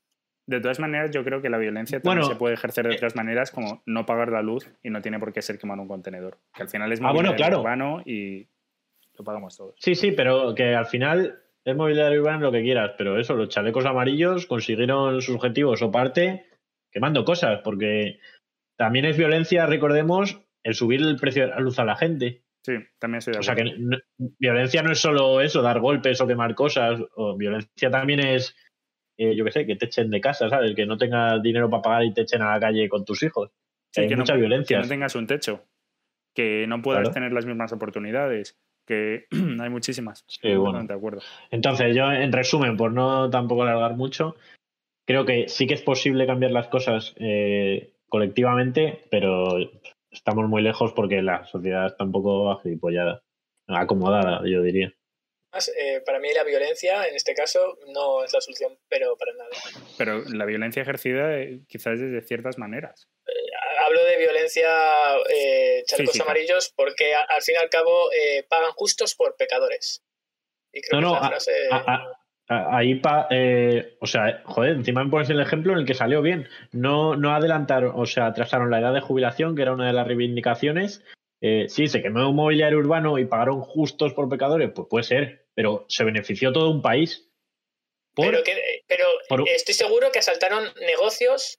De 0.47 0.61
todas 0.61 0.81
maneras, 0.81 1.11
yo 1.13 1.25
creo 1.25 1.41
que 1.41 1.49
la 1.49 1.59
violencia 1.59 2.01
también 2.01 2.21
Bueno, 2.23 2.33
se 2.33 2.39
puede 2.39 2.55
ejercer 2.55 2.87
de 2.87 2.95
eh, 2.95 2.97
otras 2.97 3.15
maneras, 3.17 3.51
como 3.51 3.83
no 3.87 4.05
pagar 4.07 4.31
la 4.31 4.43
luz 4.43 4.69
y 4.83 4.91
no 4.91 5.01
tiene 5.01 5.19
por 5.19 5.33
qué 5.33 5.41
ser 5.43 5.59
quemar 5.59 5.79
un 5.79 5.89
contenedor. 5.89 6.39
Que 6.55 6.63
al 6.63 6.69
final 6.69 6.93
es 6.93 7.01
Ah, 7.01 7.13
bueno, 7.13 7.31
mobiliario 7.31 7.37
claro. 7.37 7.61
urbano 7.61 8.03
y 8.05 8.49
lo 9.17 9.25
pagamos 9.25 9.57
todos. 9.57 9.75
Sí, 9.79 9.95
sí, 9.95 10.13
pero 10.13 10.55
que 10.55 10.75
al 10.75 10.87
final 10.87 11.39
es 11.65 11.77
movilidad 11.77 12.11
urbana 12.19 12.41
lo 12.41 12.51
que 12.53 12.63
quieras, 12.63 12.93
pero 12.99 13.19
eso, 13.19 13.35
los 13.35 13.49
chalecos 13.51 13.87
amarillos 13.87 14.47
consiguieron 14.47 15.23
sus 15.23 15.37
objetivos 15.37 15.81
o 15.83 15.91
parte 15.93 16.47
quemando 16.91 17.25
cosas, 17.25 17.61
porque 17.63 18.19
también 18.77 19.05
es 19.05 19.17
violencia, 19.17 19.65
recordemos, 19.67 20.41
el 20.65 20.75
subir 20.75 21.01
el 21.01 21.17
precio 21.17 21.45
de 21.45 21.49
la 21.51 21.61
luz 21.61 21.79
a 21.79 21.85
la 21.85 21.97
gente. 21.97 22.43
Sí, 22.65 22.75
también 22.99 23.19
estoy 23.19 23.33
de 23.35 23.39
O 23.41 23.43
sea 23.43 23.55
acuerdo. 23.55 23.73
que 23.73 23.79
no- 23.81 23.99
violencia 24.39 24.83
no 24.83 24.93
es 24.93 24.99
solo 25.01 25.41
eso, 25.41 25.63
dar 25.63 25.81
golpes 25.81 26.21
o 26.21 26.27
quemar 26.27 26.55
cosas, 26.55 27.01
o 27.17 27.37
violencia 27.37 27.91
también 27.91 28.21
es, 28.21 28.55
eh, 29.19 29.35
yo 29.37 29.45
qué 29.45 29.51
sé, 29.53 29.67
que 29.67 29.77
te 29.77 29.87
echen 29.87 30.11
de 30.11 30.21
casa, 30.21 30.49
¿sabes? 30.49 30.75
Que 30.75 30.87
no 30.87 30.97
tengas 30.97 31.43
dinero 31.43 31.69
para 31.71 31.83
pagar 31.83 32.05
y 32.05 32.13
te 32.15 32.23
echen 32.23 32.43
a 32.43 32.53
la 32.55 32.61
calle 32.61 32.89
con 32.89 33.05
tus 33.05 33.23
hijos. 33.23 33.51
Sí, 33.93 34.03
Hay 34.03 34.09
que 34.09 34.15
no- 34.17 34.21
mucha 34.21 34.35
que 34.35 34.41
violencia. 34.41 34.81
no 34.81 34.89
tengas 34.89 35.15
un 35.15 35.27
techo, 35.27 35.65
que 36.35 36.67
no 36.67 36.81
puedas 36.83 37.03
Claro. 37.03 37.15
tener 37.15 37.33
las 37.33 37.47
mismas 37.47 37.73
oportunidades, 37.73 38.59
que 38.87 39.27
hay 39.61 39.71
muchísimas. 39.71 40.25
Sí, 40.27 40.55
bueno. 40.57 40.83
De 40.85 40.95
acuerdo. 40.95 41.21
Entonces, 41.51 41.95
yo, 41.95 42.11
en 42.11 42.33
resumen, 42.33 42.77
por 42.77 42.93
no 42.93 43.29
tampoco 43.31 43.63
alargar 43.63 43.95
mucho, 43.97 44.37
creo 45.07 45.25
que 45.27 45.49
sí 45.49 45.67
que 45.67 45.75
es 45.75 45.83
posible 45.83 46.27
cambiar 46.27 46.53
las 46.53 46.69
cosas 46.69 47.15
eh, 47.19 47.93
colectivamente, 48.09 49.05
pero 49.11 49.59
estamos 50.11 50.49
muy 50.49 50.63
lejos 50.63 50.93
porque 50.95 51.23
la 51.23 51.45
sociedad 51.47 51.87
está 51.87 52.05
un 52.05 52.13
poco 52.13 52.51
agilipollada, 52.53 53.23
acomodada, 53.69 54.41
yo 54.47 54.63
diría. 54.63 54.93
Más, 55.53 55.69
eh, 55.77 56.01
para 56.07 56.19
mí 56.19 56.29
la 56.35 56.45
violencia, 56.45 57.07
en 57.07 57.15
este 57.15 57.35
caso, 57.35 57.79
no 57.93 58.25
es 58.25 58.33
la 58.33 58.41
solución, 58.41 58.79
pero 58.89 59.17
para 59.17 59.33
nada. 59.35 59.51
Pero 59.99 60.23
la 60.33 60.47
violencia 60.47 60.83
ejercida 60.83 61.39
eh, 61.39 61.61
quizás 61.69 62.01
desde 62.01 62.23
ciertas 62.23 62.57
maneras. 62.59 63.09
Hablo 63.85 64.03
de 64.05 64.17
violencia 64.17 64.69
eh, 65.29 65.83
chalecos 65.87 66.13
Física. 66.13 66.25
amarillos 66.25 66.73
porque 66.75 67.15
a- 67.15 67.27
al 67.29 67.43
fin 67.43 67.57
y 67.59 67.63
al 67.63 67.69
cabo 67.69 68.11
eh, 68.13 68.45
pagan 68.49 68.73
justos 68.73 69.15
por 69.15 69.37
pecadores. 69.37 70.03
Y 70.73 70.81
creo 70.81 71.01
No, 71.03 71.15
que 71.15 71.21
no, 71.21 71.29
frase... 71.29 71.53
a- 71.71 71.77
a- 71.77 72.13
a- 72.49 72.77
ahí, 72.79 72.95
pa- 72.95 73.27
eh, 73.31 73.97
o 74.01 74.07
sea, 74.07 74.41
joder, 74.45 74.73
encima 74.73 75.05
me 75.05 75.11
pones 75.11 75.29
el 75.31 75.41
ejemplo 75.41 75.73
en 75.75 75.81
el 75.81 75.87
que 75.87 75.95
salió 75.95 76.23
bien. 76.23 76.49
No, 76.71 77.15
no 77.17 77.35
adelantaron, 77.35 77.93
o 77.95 78.07
sea, 78.07 78.27
atrasaron 78.27 78.71
la 78.71 78.81
edad 78.81 78.95
de 78.95 79.01
jubilación, 79.01 79.55
que 79.55 79.63
era 79.63 79.73
una 79.75 79.87
de 79.87 79.93
las 79.93 80.07
reivindicaciones. 80.07 81.05
Eh, 81.45 81.67
sí, 81.69 81.89
se 81.89 82.01
quemó 82.03 82.29
un 82.31 82.37
mobiliario 82.37 82.79
urbano 82.79 83.19
y 83.19 83.25
pagaron 83.27 83.61
justos 83.63 84.15
por 84.15 84.29
pecadores, 84.29 84.71
pues 84.75 84.87
puede 84.89 85.03
ser, 85.05 85.42
pero 85.55 85.85
se 85.89 86.05
benefició 86.05 86.53
todo 86.53 86.71
un 86.71 86.83
país. 86.83 87.29
Por- 88.15 88.27
Pero, 88.27 88.43
que- 88.45 88.83
pero 88.87 89.07
por- 89.29 89.49
estoy 89.49 89.75
seguro 89.75 90.13
que 90.13 90.19
asaltaron 90.19 90.65
negocios, 90.87 91.59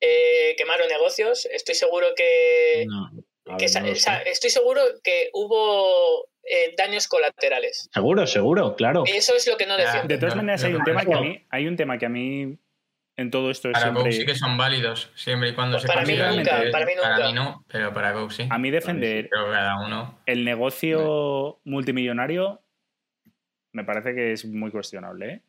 eh, 0.00 0.54
quemaron 0.56 0.88
negocios, 0.88 1.46
estoy 1.52 1.74
seguro 1.74 2.08
que... 2.16 2.84
No, 2.88 3.10
no 3.46 3.56
o 3.56 3.94
sea, 3.94 4.22
estoy 4.22 4.48
seguro 4.50 4.80
que 5.02 5.28
hubo 5.34 6.28
eh, 6.44 6.74
daños 6.78 7.08
colaterales. 7.08 7.88
Seguro, 7.92 8.26
seguro, 8.26 8.74
claro. 8.76 9.04
Eso 9.06 9.34
es 9.34 9.46
lo 9.46 9.56
que 9.58 9.66
no 9.66 9.76
defiendo. 9.76 10.08
De 10.08 10.18
todas 10.18 10.36
maneras, 10.36 10.64
hay 10.64 10.74
un 10.74 10.84
tema 10.84 11.04
que 11.04 11.14
a 11.14 11.20
mí, 11.20 11.46
hay 11.50 11.66
un 11.66 11.76
tema 11.76 11.98
que 11.98 12.06
a 12.06 12.08
mí 12.08 12.56
en 13.16 13.30
todo 13.30 13.50
esto 13.50 13.68
es 13.68 13.74
Para 13.74 13.92
Coke 13.92 14.06
sí 14.10 14.12
siempre. 14.16 14.32
que 14.34 14.38
son 14.38 14.56
válidos, 14.56 15.10
siempre 15.14 15.50
y 15.50 15.54
cuando 15.54 15.78
se 15.78 15.86
Para 15.86 16.02
mí 16.04 16.14
nunca, 16.16 16.62
para 16.72 16.86
mí 16.86 16.92
nunca. 16.96 17.32
no, 17.32 17.64
pero 17.68 17.92
para 17.94 18.12
Coke 18.14 18.32
sí. 18.34 18.46
A 18.50 18.58
mí 18.58 18.70
defender 18.70 19.28
Pero 19.30 19.50
cada 19.52 19.84
uno. 19.86 20.20
el 20.26 20.44
negocio 20.44 21.60
multimillonario 21.64 22.63
me 23.74 23.84
parece 23.84 24.14
que 24.14 24.32
es 24.32 24.44
muy 24.46 24.70
cuestionable. 24.70 25.28
¿eh? 25.30 25.42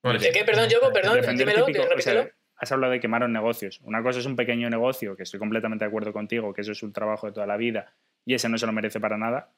Porque- 0.00 0.18
¿De 0.26 0.32
qué? 0.32 0.44
Perdón, 0.44 0.68
Yogo, 0.68 0.92
perdón, 0.92 1.16
Defender 1.16 1.46
dímelo, 1.46 1.66
típico- 1.66 1.84
o 1.94 2.00
sea, 2.00 2.28
has 2.56 2.72
hablado 2.72 2.92
de 2.92 3.00
quemaron 3.00 3.32
negocios. 3.32 3.80
Una 3.82 4.02
cosa 4.02 4.20
es 4.20 4.26
un 4.26 4.36
pequeño 4.36 4.70
negocio, 4.70 5.16
que 5.16 5.22
estoy 5.24 5.38
completamente 5.40 5.84
de 5.84 5.88
acuerdo 5.88 6.12
contigo, 6.12 6.52
que 6.54 6.60
eso 6.62 6.72
es 6.72 6.82
un 6.82 6.92
trabajo 6.92 7.26
de 7.26 7.32
toda 7.32 7.46
la 7.46 7.56
vida 7.56 7.94
y 8.24 8.34
ese 8.34 8.48
no 8.48 8.58
se 8.58 8.66
lo 8.66 8.72
merece 8.72 9.00
para 9.00 9.18
nada. 9.18 9.52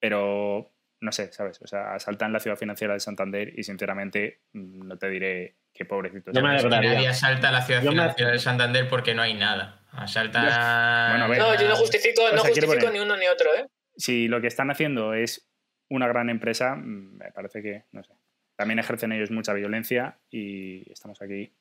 Pero 0.00 0.72
no 1.00 1.12
sé, 1.12 1.32
¿sabes? 1.32 1.60
O 1.62 1.66
sea, 1.66 1.94
asaltan 1.94 2.32
la 2.32 2.40
ciudad 2.40 2.56
financiera 2.56 2.94
de 2.94 3.00
Santander 3.00 3.52
y 3.58 3.62
sinceramente 3.64 4.40
no 4.52 4.96
te 4.96 5.08
diré 5.10 5.56
qué 5.74 5.84
pobrecito. 5.84 6.30
No 6.32 6.40
me 6.42 6.56
Es 6.56 6.62
que 6.62 6.66
alegraría. 6.68 6.94
nadie 6.94 7.08
asalta 7.08 7.50
la 7.50 7.62
ciudad 7.62 7.82
Yo 7.82 7.90
me- 7.90 7.96
financiera 7.96 8.30
de 8.32 8.38
Santander 8.38 8.88
porque 8.88 9.14
no 9.14 9.22
hay 9.22 9.34
nada. 9.34 9.82
Asalta. 9.92 11.08
Bueno, 11.10 11.24
a 11.24 11.28
ver. 11.28 11.38
No, 11.38 11.60
yo 11.60 11.68
no 11.68 11.76
justifico, 11.76 12.22
O 12.22 12.28
sea, 12.28 12.38
justifico 12.38 12.74
poner- 12.74 12.92
ni 12.92 13.00
uno 13.00 13.16
ni 13.16 13.26
otro, 13.26 13.48
¿eh? 13.56 13.66
Si 13.96 14.28
lo 14.28 14.40
que 14.40 14.46
están 14.46 14.70
haciendo 14.70 15.14
es 15.14 15.49
una 15.90 16.08
gran 16.08 16.30
empresa, 16.30 16.74
mm, 16.76 17.18
me 17.18 17.30
parece 17.32 17.62
que, 17.62 17.84
no 17.92 18.02
sé. 18.02 18.14
También 18.56 18.78
ejercen 18.78 19.12
ellos 19.12 19.30
mucha 19.30 19.52
violencia 19.52 20.18
y 20.30 20.90
estamos 20.90 21.20
aquí 21.22 21.52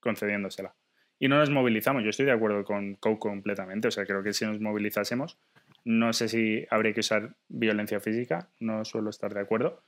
concediéndosela. 0.00 0.74
Y 1.18 1.28
no 1.28 1.38
nos 1.38 1.50
movilizamos. 1.50 2.04
Yo 2.04 2.10
estoy 2.10 2.26
de 2.26 2.32
acuerdo 2.32 2.64
con 2.64 2.94
Coke 2.94 3.18
completamente. 3.18 3.88
O 3.88 3.90
sea, 3.90 4.06
creo 4.06 4.22
que 4.22 4.32
si 4.32 4.44
nos 4.44 4.60
movilizásemos, 4.60 5.38
no 5.84 6.12
sé 6.12 6.28
si 6.28 6.64
habría 6.70 6.92
que 6.92 7.00
usar 7.00 7.34
violencia 7.48 7.98
física. 8.00 8.50
No 8.60 8.84
suelo 8.84 9.10
estar 9.10 9.34
de 9.34 9.40
acuerdo. 9.40 9.82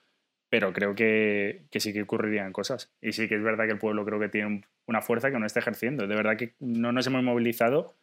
Pero 0.49 0.73
creo 0.73 0.97
que, 0.97 1.67
que 1.71 1.79
sí 1.79 1.93
que 1.93 2.03
ocurrirían 2.03 2.53
cosas. 2.53 2.93
Y 3.01 3.13
sí 3.13 3.29
que 3.29 3.37
es 3.37 3.43
verdad 3.43 3.67
que 3.67 3.73
el 3.73 3.79
pueblo 3.79 4.05
creo 4.05 4.19
que 4.19 4.29
tiene 4.29 4.47
un- 4.49 4.67
una 4.87 5.03
fuerza 5.03 5.31
que 5.31 5.39
no 5.39 5.47
está 5.47 5.61
ejerciendo. 5.61 6.09
De 6.09 6.17
verdad 6.17 6.37
que 6.37 6.55
no 6.59 6.91
nos 6.91 7.07
hemos 7.07 7.23
movilizado. 7.23 7.95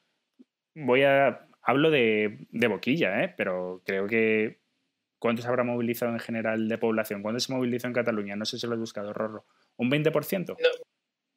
Voy 0.76 1.03
a. 1.03 1.48
Hablo 1.61 1.91
de, 1.91 2.48
de 2.52 2.68
boquilla, 2.68 3.23
¿eh? 3.23 3.34
pero 3.35 3.81
creo 3.85 4.07
que. 4.07 4.60
¿Cuántos 5.19 5.45
habrá 5.48 5.64
movilizado 5.64 6.11
en 6.11 6.19
general 6.19 6.68
de 6.68 6.77
población? 6.77 7.22
¿Cuántos 7.23 7.44
se 7.45 7.53
movilizó 7.53 7.88
en 7.88 7.94
Cataluña? 7.94 8.35
No 8.35 8.45
sé 8.45 8.60
si 8.60 8.68
lo 8.68 8.76
he 8.76 8.77
buscado, 8.77 9.14
Rorro. 9.14 9.45
¿Un 9.77 9.89
20%? 9.89 10.56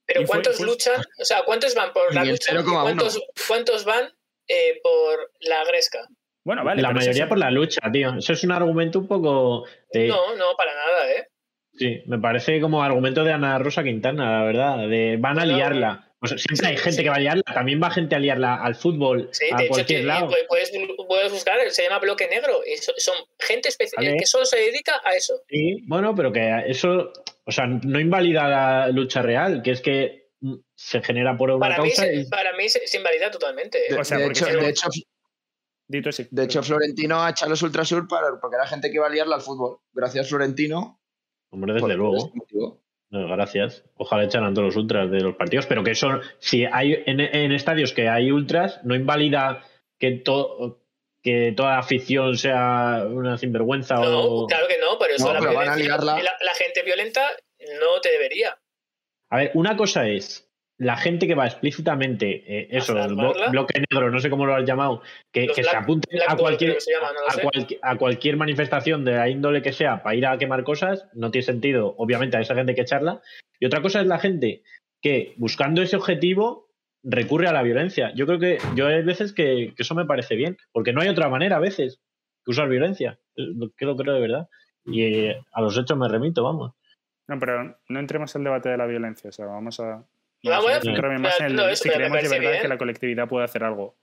Pero 0.07 0.23
Y 0.23 0.27
fue- 0.27 0.27
¿cuántos 0.27 0.57
fue- 0.59 0.67
luchan? 0.67 1.01
O 1.21 1.25
sea, 1.25 1.43
¿cuántos 1.45 1.75
van 1.75 1.93
por 1.93 2.15
la 2.15 2.25
lucha? 2.25 2.53
y 2.53 2.57
0,1. 2.57 2.83
¿Cuántos, 2.83 3.21
cuántos 3.49 3.85
van 3.85 4.11
eh, 4.49 4.81
por 4.83 5.31
la 5.41 5.65
gresca? 5.65 6.01
Bueno, 6.45 6.65
vale. 6.65 6.83
la 6.83 6.89
pero 6.89 7.01
mayoría 7.01 7.23
eso- 7.25 7.29
por 7.29 7.39
la 7.39 7.51
lucha, 7.51 7.81
tío. 7.93 8.15
Eso 8.19 8.33
es 8.33 8.43
un 8.45 8.53
argumento 8.53 8.99
un 8.99 9.07
poco. 9.07 9.67
de- 9.93 10.09
No, 10.09 10.35
no, 10.37 10.57
para 10.57 10.75
nada, 10.75 11.13
¿eh? 11.13 11.29
Sí, 11.75 12.03
me 12.07 12.19
parece 12.19 12.61
como 12.61 12.83
argumento 12.83 13.23
de 13.25 13.33
Ana 13.33 13.59
Rosa 13.59 13.83
Quintana, 13.85 14.41
la 14.41 14.45
verdad. 14.45 14.89
De 14.89 15.17
van 15.21 15.39
a 15.39 15.47
liarla. 15.47 16.10
Sea, 16.27 16.37
siempre 16.39 16.67
hay 16.69 16.77
gente 16.77 16.93
sí. 16.99 17.03
que 17.03 17.09
va 17.09 17.17
a 17.17 17.21
liarla. 17.21 17.43
También 17.55 17.81
va 17.83 17.91
gente 17.91 18.15
a 18.15 18.19
liarla 18.19 18.57
al 18.57 18.75
fútbol, 18.75 19.29
Sí, 19.33 19.47
a 19.51 19.57
de 19.57 19.63
hecho, 19.65 19.71
cualquier 19.73 20.01
que- 20.01 20.07
lado. 20.07 20.29
pu- 20.31 20.37
puedes, 20.49 20.71
puedes 21.09 21.33
buscar, 21.33 21.59
se 21.71 21.83
llama 21.85 21.99
bloque 21.99 22.29
negro. 22.29 22.61
Y 22.67 22.77
so- 22.77 22.93
son 22.99 23.17
gente 23.39 23.69
especial 23.71 24.05
Vale. 24.05 24.17
que 24.19 24.27
solo 24.27 24.45
se 24.45 24.59
dedica 24.59 25.01
a 25.05 25.15
eso. 25.15 25.41
Sí, 25.49 25.83
bueno, 25.87 26.15
pero 26.15 26.31
que 26.33 26.65
eso, 26.67 27.13
o 27.47 27.51
sea, 27.53 27.67
no 27.67 27.99
invalida 27.99 28.49
la 28.49 28.89
lucha 28.89 29.23
real, 29.23 29.63
que 29.63 29.71
es 29.71 29.81
que 29.81 30.29
mm, 30.43 30.55
se 30.75 31.03
genera 31.03 31.37
por 31.37 31.51
una 31.51 31.59
Para 31.61 31.83
mí, 31.83 31.89
causa. 31.91 32.03
se, 32.05 32.15
y- 32.17 32.25
para 32.27 32.55
mí 32.55 32.69
se, 32.69 32.87
se 32.87 32.97
invalida 32.99 33.31
totalmente. 33.31 33.79
¿eh? 33.79 33.95
De, 33.95 34.01
O 34.01 34.05
sea, 34.05 34.19
de 34.19 34.27
hecho, 34.27 34.47
de, 34.47 34.69
hecho, 34.69 34.89
Dito 35.87 36.13
sí. 36.13 36.29
de 36.31 36.45
hecho, 36.45 36.63
Florentino 36.63 37.23
ha 37.23 37.31
echado 37.31 37.51
los 37.51 37.63
Ultrasur 37.63 38.07
para, 38.07 38.39
porque 38.41 38.57
era 38.57 38.67
gente 38.67 38.89
que 38.91 38.97
iba 38.97 39.07
a 39.07 39.11
liarla 39.11 39.37
al 39.37 39.43
fútbol. 39.43 39.79
Gracias, 39.93 40.29
Florentino. 40.29 41.01
Hombre, 41.51 41.73
desde 41.75 41.95
luego. 41.95 42.31
No, 43.11 43.27
gracias. 43.29 43.85
Ojalá 43.97 44.25
echaran 44.25 44.55
todos 44.55 44.67
los 44.67 44.77
ultras 44.77 45.11
de 45.11 45.21
los 45.21 45.35
partidos, 45.37 45.67
pero 45.67 45.83
que 45.83 45.91
eso, 45.93 46.21
si 46.39 46.65
hay 46.65 47.03
en, 47.07 47.21
en 47.21 47.53
estadios 47.53 47.93
que 47.93 48.09
hay 48.09 48.31
ultras, 48.31 48.81
no 48.85 48.95
invalida 48.95 49.65
que, 49.99 50.13
to- 50.13 50.81
que 51.23 51.53
toda 51.57 51.79
afición 51.79 52.37
sea 52.39 53.05
una 53.09 53.37
sinvergüenza 53.37 53.97
No, 53.97 54.21
o... 54.21 54.47
claro 54.47 54.69
que 54.69 54.79
no, 54.79 54.97
por 54.99 55.11
eso 55.11 55.27
No, 55.27 55.33
la, 55.35 55.41
pero 55.41 55.55
van 55.55 55.69
a 55.69 55.75
violencia- 55.77 55.83
ligarla. 55.99 56.23
la, 56.23 56.33
la 56.41 56.55
gente 56.55 56.83
violenta 56.85 57.23
no 57.81 58.01
te 58.01 58.11
debería. 58.13 58.57
A 59.29 59.37
ver, 59.39 59.51
una 59.55 59.77
cosa 59.77 60.07
es 60.09 60.50
la 60.81 60.97
gente 60.97 61.27
que 61.27 61.35
va 61.35 61.47
explícitamente, 61.47 62.43
eh, 62.47 62.69
eso, 62.71 62.97
¿A 62.97 63.05
el 63.05 63.13
blo- 63.13 63.51
bloque 63.51 63.81
negro, 63.91 64.11
no 64.11 64.19
sé 64.19 64.31
cómo 64.31 64.47
lo 64.47 64.55
has 64.55 64.65
llamado, 64.65 65.03
que, 65.31 65.47
se 65.55 65.61
black- 65.63 65.87
black 65.87 66.25
a 66.27 66.37
cualquier, 66.37 66.71
creo 66.71 66.75
que 66.77 66.81
se 66.81 66.93
llama, 66.93 67.09
no 67.13 67.21
lo 67.21 67.79
a, 67.83 67.91
a 67.93 67.97
cualquier 67.99 68.37
manifestación 68.39 69.05
de 69.05 69.13
la 69.13 69.29
índole 69.29 69.61
que 69.61 69.73
sea 69.75 70.03
para 70.03 70.17
ir 70.17 70.25
a 70.27 70.39
quemar 70.39 70.65
cosas, 70.65 71.07
no 71.13 71.31
tiene 71.31 71.45
sentido, 71.45 71.95
obviamente, 71.99 72.39
a 72.39 72.41
esa 72.41 72.55
gente 72.55 72.75
que 72.75 72.81
echarla. 72.81 73.21
Y 73.61 73.67
otra 73.67 73.83
cosa 73.83 74.01
es 74.01 74.07
la 74.07 74.19
gente 74.19 74.63
que, 75.03 75.35
buscando 75.37 75.83
ese 75.83 75.97
objetivo, 75.97 76.71
recurre 77.03 77.47
a 77.49 77.53
la 77.53 77.63
violencia. 77.63 78.13
Yo 78.15 78.27
creo 78.27 78.39
que 78.39 78.59
yo 78.75 78.87
hay 78.87 79.03
veces 79.03 79.35
que, 79.35 79.75
que 79.77 79.83
eso 79.83 79.95
me 79.95 80.07
parece 80.07 80.35
bien, 80.35 80.57
porque 80.73 80.93
no 80.95 81.03
hay 81.03 81.09
otra 81.09 81.29
manera 81.29 81.57
a 81.57 81.61
veces 81.61 82.01
que 82.45 82.53
usar 82.53 82.69
violencia. 82.71 83.19
Es 83.37 83.47
lo 83.55 83.71
que 83.77 83.85
lo 83.85 83.97
creo 83.97 84.15
de 84.15 84.21
verdad. 84.21 84.49
Y 84.87 85.03
eh, 85.03 85.43
a 85.53 85.61
los 85.61 85.77
hechos 85.77 85.99
me 85.99 86.09
remito, 86.09 86.43
vamos. 86.43 86.73
No, 87.29 87.39
pero 87.39 87.79
no 87.89 88.01
entremos 88.01 88.35
al 88.35 88.45
debate 88.45 88.71
de 88.71 88.79
la 88.79 88.87
viencia. 88.87 89.29
O 89.29 89.33
sea, 89.33 89.45
vamos 89.45 89.79
a. 89.81 90.05
Ah, 90.45 90.51
vamos 90.51 90.65
bueno, 90.65 90.81
centrarme 90.81 91.19
más 91.19 91.39
en 91.41 91.47
el- 91.47 91.57
no, 91.57 91.69
eso 91.69 91.83
si 91.83 91.89
me 91.89 91.95
creemos 91.97 92.23
de 92.23 92.29
verdad 92.29 92.51
bien. 92.51 92.63
que 92.63 92.69
la 92.69 92.79
colectividad 92.79 93.29
puede 93.29 93.45
hacer 93.45 93.65
algo. 93.65 93.97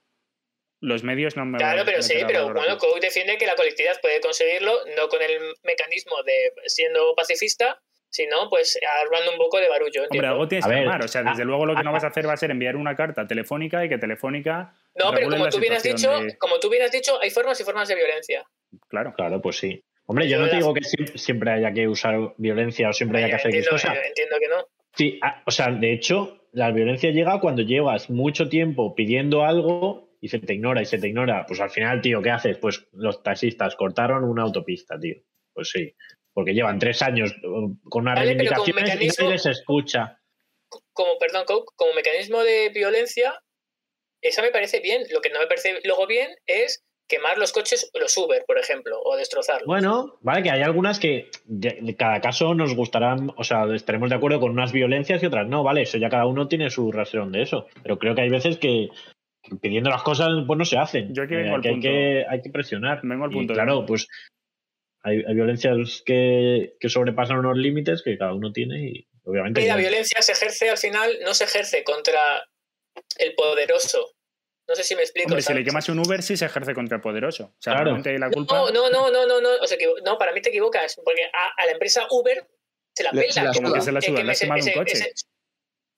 Los 0.80 1.04
medios 1.04 1.36
no 1.36 1.46
me 1.46 1.58
Claro, 1.58 1.78
van 1.78 1.82
a 1.82 1.86
pero 1.90 2.02
sí, 2.04 2.14
pero 2.28 2.54
bueno. 2.54 2.78
Coke 2.78 3.00
defiende 3.02 3.38
que 3.38 3.48
la 3.48 3.56
colectividad 3.56 4.00
puede 4.00 4.22
conseguirlo 4.22 4.72
no 4.96 5.08
con 5.10 5.22
el 5.24 5.40
mecanismo 5.64 6.22
de 6.24 6.52
siendo 6.68 7.16
pacifista, 7.16 7.82
sino 8.10 8.48
pues 8.50 8.80
armando 9.04 9.32
un 9.32 9.38
poco 9.38 9.58
de 9.60 9.68
barullo. 9.70 10.04
Hombre, 10.12 10.28
algo 10.28 10.48
tienes 10.48 10.66
A 10.66 10.70
que 10.70 10.76
ver, 10.76 10.84
armar. 10.84 11.04
O 11.04 11.08
sea, 11.08 11.24
desde 11.24 11.46
luego 11.46 11.66
lo 11.66 11.76
que 11.76 11.82
no 11.84 11.92
vas 11.92 12.04
a 12.04 12.08
hacer 12.08 12.28
va 12.28 12.34
a 12.34 12.38
ser 12.38 12.52
enviar 12.52 12.76
una 12.76 12.96
carta 12.96 13.26
telefónica 13.26 13.84
y 13.84 13.90
que 13.90 13.98
Telefónica. 13.98 14.76
no, 14.96 15.12
pero 15.14 15.30
como 15.30 15.50
tú 15.50 15.60
bien 15.60 15.74
has 15.74 15.82
dicho, 15.84 16.12
de- 16.22 16.38
como 16.38 16.60
tú 16.60 16.70
bien 16.70 16.84
has 16.84 16.92
dicho, 16.92 17.20
hay 17.20 17.32
formas 17.32 17.60
y 17.60 17.64
formas 17.64 17.88
de 17.88 17.96
violencia. 17.96 18.46
Claro. 18.88 19.14
Claro, 19.16 19.42
pues 19.42 19.58
sí. 19.58 19.84
Hombre, 20.06 20.30
yo 20.30 20.40
no 20.40 20.48
te 20.48 20.58
digo 20.58 20.74
que 20.76 20.82
siempre, 21.18 21.52
haya 21.52 21.74
que 21.74 21.88
usar 21.88 22.34
violencia 22.38 22.88
o 22.90 22.94
siempre 22.94 23.18
haya 23.18 23.30
que 23.30 23.36
hacer 23.36 23.56
X 23.56 23.68
cosa. 23.68 23.94
entiendo 24.06 24.38
que 24.40 24.48
no. 24.48 24.66
Sí, 24.98 25.20
a- 25.22 25.44
o 25.46 25.52
sea, 25.52 25.72
de 25.72 25.94
hecho, 25.94 26.48
la 26.52 26.72
violencia 26.72 27.12
llega 27.12 27.40
cuando 27.40 27.62
llevas 27.62 28.10
mucho 28.10 28.50
tiempo 28.50 28.96
pidiendo 28.96 29.44
algo 29.46 30.10
y 30.20 30.30
se 30.30 30.40
te 30.40 30.56
ignora 30.56 30.82
y 30.82 30.86
se 30.86 30.98
te 30.98 31.08
ignora. 31.08 31.46
Pues 31.46 31.60
al 31.60 31.70
final, 31.70 32.02
tío, 32.02 32.22
¿qué 32.22 32.32
haces? 32.32 32.58
Pues 32.58 32.88
los 32.92 33.22
taxistas 33.22 33.76
cortaron 33.76 34.24
una 34.24 34.42
autopista, 34.44 35.00
tío. 35.00 35.16
Pues 35.54 35.70
sí, 35.70 35.94
porque 36.34 36.54
llevan 36.54 36.80
tres 36.80 37.02
años 37.02 37.36
uh, 37.44 37.78
con 37.90 38.06
Vale, 38.06 38.22
con 38.22 38.28
reivindicaciones 38.28 38.96
y 39.02 39.08
nadie 39.08 39.30
les 39.34 39.46
escucha. 39.46 40.20
Como, 40.94 41.18
perdón, 41.20 41.46
Coke, 41.46 41.72
como 41.76 41.94
mecanismo 41.94 42.44
de 42.44 42.70
violencia, 42.70 43.40
esa 44.22 44.42
me 44.42 44.50
parece 44.52 44.80
bien. 44.80 45.04
Lo 45.12 45.22
que 45.22 45.30
no 45.30 45.40
me 45.40 45.48
parece 45.48 45.80
luego 45.84 46.08
bien 46.08 46.30
es 46.48 46.84
quemar 47.08 47.38
los 47.38 47.52
coches, 47.54 47.90
los 47.94 48.18
Uber, 48.18 48.44
por 48.46 48.58
ejemplo, 48.60 49.00
o 49.04 49.16
destrozarlos. 49.16 49.66
Bueno, 49.66 50.18
vale, 50.22 50.44
que 50.44 50.52
hay 50.52 50.62
algunas 50.62 51.00
que 51.00 51.30
de, 51.46 51.96
cada 51.98 52.20
caso 52.22 52.54
nos 52.54 52.76
gustarán, 52.76 53.32
o 53.38 53.44
sea, 53.44 53.64
estaremos 53.74 54.10
de 54.10 54.16
acuerdo 54.16 54.40
con 54.40 54.52
unas 54.52 54.72
violencias 54.74 55.24
y 55.24 55.26
otras 55.26 55.48
no, 55.48 55.64
vale, 55.64 55.84
eso 55.84 55.98
ya 55.98 56.10
cada 56.10 56.26
uno 56.26 56.48
tiene 56.48 56.70
su 56.70 56.92
rastrón 56.92 57.32
de 57.32 57.44
eso. 57.44 57.68
Pero 57.82 57.98
creo 57.98 58.14
que 58.16 58.22
hay 58.22 58.30
veces 58.30 58.58
que 58.58 58.90
pidiendo 59.62 59.90
las 59.90 60.04
cosas 60.04 60.28
pues 60.46 60.58
no 60.60 60.66
se 60.66 60.78
hacen. 60.78 61.14
Yo 61.16 61.24
aquí 61.24 61.36
Eh, 61.36 61.38
vengo 61.38 61.56
al 61.56 61.62
que 61.62 61.68
hay, 61.70 61.74
punto. 61.76 61.88
que 61.88 62.26
hay 62.30 62.42
que 62.42 62.50
presionar. 62.50 63.00
Vengo 63.04 63.24
al 63.26 63.32
Y 63.32 63.36
punto 63.36 63.54
de- 63.54 63.58
claro, 63.58 63.86
pues 63.86 64.08
hay, 65.04 65.24
hay 65.26 65.34
violencias 65.36 66.04
que, 66.06 66.74
que 66.80 66.90
sobrepasan 66.90 67.38
unos 67.40 67.56
límites 67.58 68.04
que 68.04 68.18
cada 68.18 68.34
uno 68.34 68.52
tiene 68.52 68.90
y 68.90 69.08
obviamente... 69.24 69.62
Y 69.62 69.68
la 69.68 69.78
violencia 69.78 70.22
se 70.22 70.34
ejerce 70.34 70.70
al 70.70 70.78
final, 70.78 71.10
no 71.24 71.34
se 71.34 71.46
ejerce 71.46 71.86
contra 71.86 72.20
el 73.20 73.34
poderoso. 73.36 74.12
No 74.68 74.76
sé 74.76 74.84
si 74.84 74.96
me 74.96 75.02
explico. 75.02 75.28
Hombre, 75.30 75.42
si 75.42 75.54
le 75.54 75.64
quemas 75.64 75.88
un 75.90 76.00
Uber, 76.00 76.22
sí 76.22 76.36
se 76.36 76.46
ejerce 76.46 76.74
contra 76.74 76.98
el 76.98 77.02
poderoso. 77.02 77.46
O 77.46 77.62
sea, 77.62 77.74
Claro. 77.76 77.98
la 77.98 78.30
culpa. 78.30 78.56
No, 78.56 78.70
no, 78.72 78.90
no, 78.90 79.10
no, 79.12 79.26
no, 79.26 79.40
no, 79.42 79.50
o 79.62 79.68
sea, 79.68 79.78
que- 79.78 79.88
no, 80.04 80.18
para 80.18 80.34
mí 80.34 80.42
te 80.42 80.50
equivocas, 80.50 81.00
porque 81.04 81.24
a, 81.24 81.62
a 81.62 81.66
la 81.66 81.72
empresa 81.72 82.06
Uber 82.12 82.46
se 82.94 83.04
la 83.04 83.12
pela. 83.12 83.44
la 83.44 83.54
Como 83.54 83.74
que 83.74 83.82
se 83.82 83.92
la 83.92 84.02
suda, 84.02 84.24
le 84.24 84.32
has 84.32 84.40
quemado 84.40 84.62
un 84.66 84.74
coche. 84.74 84.94
ese- 84.94 85.14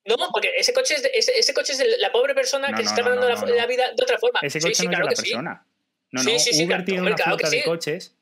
no, 0.05 0.15
porque 0.31 0.51
ese 0.55 0.73
coche 0.73 0.95
es 0.95 1.03
de, 1.03 1.11
ese, 1.13 1.37
ese 1.37 1.53
coche 1.53 1.73
es 1.73 1.77
de 1.79 1.97
la 1.97 2.11
pobre 2.11 2.33
persona 2.33 2.69
No, 2.69 2.77
que 2.77 2.83
no, 2.83 2.89
se 2.89 2.93
está 2.95 3.01
no, 3.01 3.09
ganando 3.09 3.29
no, 3.29 3.35
la, 3.35 3.41
no. 3.41 3.55
la 3.55 3.65
vida 3.67 3.87
de 3.91 4.03
otra 4.03 4.17
forma. 4.17 4.39
Ese 4.41 4.59
coche 4.59 4.75
sí, 4.75 4.85
no 4.85 4.89
claro 4.91 5.05
es 5.05 5.09
de 5.09 5.15
la 5.15 5.15
sí. 5.15 5.29
persona. 5.31 5.65
No, 6.11 6.21
Sí, 6.23 6.33
no. 6.33 6.39
sí, 6.39 6.53
sí, 6.53 6.57
Uber 6.65 6.67
claro, 6.67 6.83
tiene 6.85 7.01
una 7.01 7.15
claro 7.15 7.37
flota 7.37 7.49
de 7.49 7.63
coches 7.63 8.15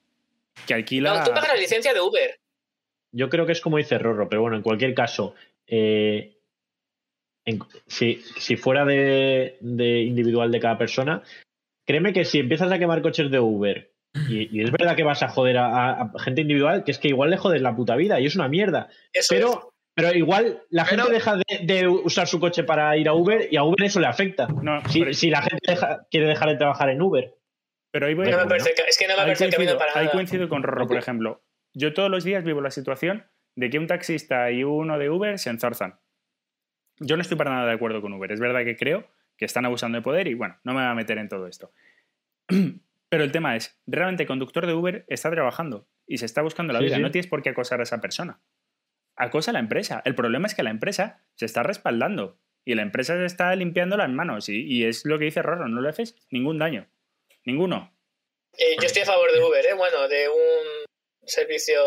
que 0.66 0.74
alquila. 0.74 1.14
No, 1.14 1.24
tú 1.24 1.32
pagas 1.34 1.50
la 1.50 1.56
licencia 1.56 1.94
de 1.94 2.02
Uber. 2.02 2.40
Yo 3.12 3.30
creo 3.30 3.46
que 3.46 3.54
es 3.54 3.62
como 3.62 3.78
dice 3.78 3.98
Rorro, 3.98 4.28
pero 4.28 4.42
bueno, 4.42 4.58
en 4.58 4.64
cualquier 4.64 4.94
caso, 4.94 5.34
eh, 5.68 6.37
en- 7.48 7.60
si, 7.88 8.16
si 8.38 8.56
fuera 8.58 8.86
de, 8.86 9.58
de 9.62 10.02
individual 10.02 10.52
de 10.52 10.60
cada 10.60 10.78
persona, 10.78 11.24
créeme 11.88 12.14
que 12.14 12.26
si 12.26 12.40
empiezas 12.40 12.72
a 12.72 12.78
quemar 12.80 13.02
coches 13.02 13.32
de 13.32 13.40
Uber, 13.40 13.92
y, 14.30 14.56
y 14.58 14.64
es 14.64 14.72
verdad 14.72 14.96
que 14.96 15.04
vas 15.04 15.24
a 15.24 15.30
joder 15.30 15.58
a, 15.58 15.66
a- 15.68 16.12
a 16.16 16.20
gente 16.20 16.42
individual, 16.42 16.84
que 16.84 16.92
es 16.92 17.00
que 17.00 17.08
igual 17.08 17.30
le 17.30 17.38
jodes 17.38 17.62
la 17.62 17.76
puta 17.76 17.96
vida 17.96 18.20
y 18.20 18.26
es 18.26 18.36
una 18.36 18.48
mierda. 18.48 18.90
Eso 19.14 19.34
es. 19.36 19.46
Pero, 19.96 20.14
igual 20.16 20.62
la 20.70 20.86
Pero- 20.86 21.04
gente 21.06 21.14
deja 21.16 21.36
de, 21.38 21.66
de 21.66 21.88
usar 21.88 22.28
su 22.28 22.40
coche 22.40 22.64
para 22.64 22.96
ir 22.98 23.08
a 23.08 23.14
Uber 23.14 23.48
y 23.50 23.58
a 23.58 23.64
Uber 23.64 23.84
eso 23.84 24.00
le 24.00 24.06
afecta. 24.06 24.48
No, 24.62 24.80
Si, 24.90 25.00
pero, 25.00 25.14
si 25.14 25.30
la 25.32 25.42
gente 25.42 25.60
deja- 25.68 26.06
quiere 26.12 26.28
dejar 26.28 26.50
de 26.50 26.56
trabajar 26.58 26.90
en 26.90 27.02
Uber. 27.02 27.34
pero 27.92 28.06
ahí 28.06 28.14
voy 28.14 28.26
No 28.26 28.32
me 28.32 28.36
bueno. 28.36 28.50
parece 28.50 28.74
que- 28.76 28.84
es 28.88 28.96
que 28.98 29.08
no 29.08 29.14
me 29.16 29.22
ahí 29.22 29.26
parece 29.26 29.46
el 29.46 29.52
camino 29.52 29.72
coincido, 29.72 29.94
para 29.94 30.00
ahí 30.06 30.12
coincido 30.12 30.50
con 30.50 30.62
Rorro, 30.64 30.86
por 30.88 30.98
ejemplo. 30.98 31.42
Yo 31.74 31.94
todos 31.94 32.12
los 32.12 32.24
días 32.24 32.44
vivo 32.44 32.62
la 32.62 32.70
situación 32.72 33.26
de 33.56 33.70
que 33.72 33.80
un 33.80 33.88
taxista 33.88 34.52
y 34.52 34.64
uno 34.64 35.00
de 35.00 35.10
Uber 35.10 35.40
se 35.40 35.50
enzarzan. 35.50 36.00
Yo 37.00 37.16
no 37.16 37.22
estoy 37.22 37.38
para 37.38 37.52
nada 37.52 37.68
de 37.68 37.74
acuerdo 37.74 38.02
con 38.02 38.14
Uber. 38.14 38.32
Es 38.32 38.40
verdad 38.40 38.64
que 38.64 38.76
creo 38.76 39.08
que 39.38 39.46
están 39.46 39.66
abusando 39.66 39.98
de 39.98 40.02
poder 40.02 40.28
y 40.28 40.34
bueno, 40.34 40.58
no 40.64 40.74
me 40.74 40.82
voy 40.82 40.90
a 40.90 40.96
meter 40.96 41.18
en 41.18 41.30
todo 41.30 41.48
esto. 41.48 41.72
Pero 43.10 43.24
el 43.24 43.32
tema 43.32 43.56
es, 43.56 43.80
realmente 43.88 44.24
el 44.24 44.28
conductor 44.28 44.66
de 44.66 44.74
Uber 44.74 45.06
está 45.08 45.30
trabajando 45.32 45.88
y 46.08 46.18
se 46.18 46.26
está 46.26 46.42
buscando 46.42 46.74
la 46.74 46.80
Sí, 46.80 46.86
vida. 46.86 46.96
sí. 46.98 47.02
No 47.02 47.12
tienes 47.12 47.28
por 47.28 47.42
qué 47.42 47.50
acosar 47.50 47.80
a 47.80 47.84
esa 47.84 48.02
persona. 48.02 48.42
Acosa 49.16 49.52
a 49.52 49.54
la 49.54 49.60
empresa. 49.60 50.02
El 50.06 50.16
problema 50.16 50.48
es 50.48 50.56
que 50.56 50.64
la 50.64 50.70
empresa 50.72 51.24
se 51.36 51.46
está 51.46 51.64
respaldando 51.64 52.38
y 52.66 52.76
la 52.76 52.82
empresa 52.82 53.16
se 53.16 53.26
está 53.26 53.56
limpiando 53.56 53.96
las 53.96 54.10
manos 54.10 54.50
y, 54.50 54.62
y 54.66 54.84
es 54.84 55.06
lo 55.06 55.18
que 55.18 55.26
dice 55.26 55.42
Rorro, 55.42 55.68
no 55.70 55.82
le 55.82 55.90
haces 55.90 56.16
ningún 56.32 56.60
daño. 56.60 56.88
Ninguno. 57.46 57.94
Eh, 58.58 58.76
yo 58.82 58.86
estoy 58.88 59.04
a 59.04 59.06
favor 59.06 59.32
de 59.32 59.40
Uber, 59.42 59.66
¿eh? 59.66 59.74
Bueno, 59.74 60.08
de 60.10 60.28
un 60.30 60.86
servicio 61.26 61.80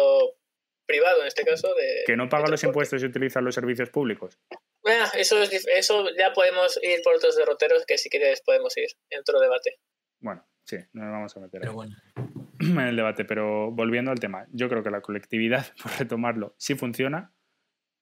privado 0.87 1.21
en 1.21 1.27
este 1.27 1.45
caso. 1.45 1.69
De, 1.75 2.05
Que 2.07 2.17
no 2.17 2.29
paga 2.29 2.45
de 2.45 2.53
los 2.53 2.65
impuestos 2.65 3.03
y 3.03 3.07
utiliza 3.07 3.41
los 3.41 3.55
servicios 3.55 3.91
públicos. 3.91 4.39
Ah, 4.87 5.11
eso, 5.15 5.43
es 5.43 5.67
eso 5.67 6.07
ya 6.17 6.33
podemos 6.33 6.79
ir 6.83 7.01
por 7.03 7.15
otros 7.15 7.37
derroteros 7.37 7.85
que 7.87 7.99
si 7.99 8.09
quieres 8.09 8.41
podemos 8.41 8.77
ir 8.77 8.89
en 9.11 9.21
otro 9.21 9.39
debate. 9.41 9.79
Bueno, 10.21 10.47
sí, 10.65 10.77
no 10.93 11.05
nos 11.05 11.13
vamos 11.13 11.37
a 11.37 11.41
meter 11.41 11.61
ahí. 11.61 11.63
Pero 11.63 11.75
bueno. 11.75 11.97
en 12.61 12.81
el 12.81 12.97
debate, 12.97 13.25
pero 13.25 13.71
volviendo 13.71 14.11
al 14.11 14.21
tema, 14.21 14.47
yo 14.53 14.69
creo 14.69 14.83
que 14.83 14.91
la 14.91 15.01
colectividad, 15.01 15.67
por 15.83 15.93
retomarlo, 15.99 16.55
sí 16.59 16.75
funciona. 16.75 17.33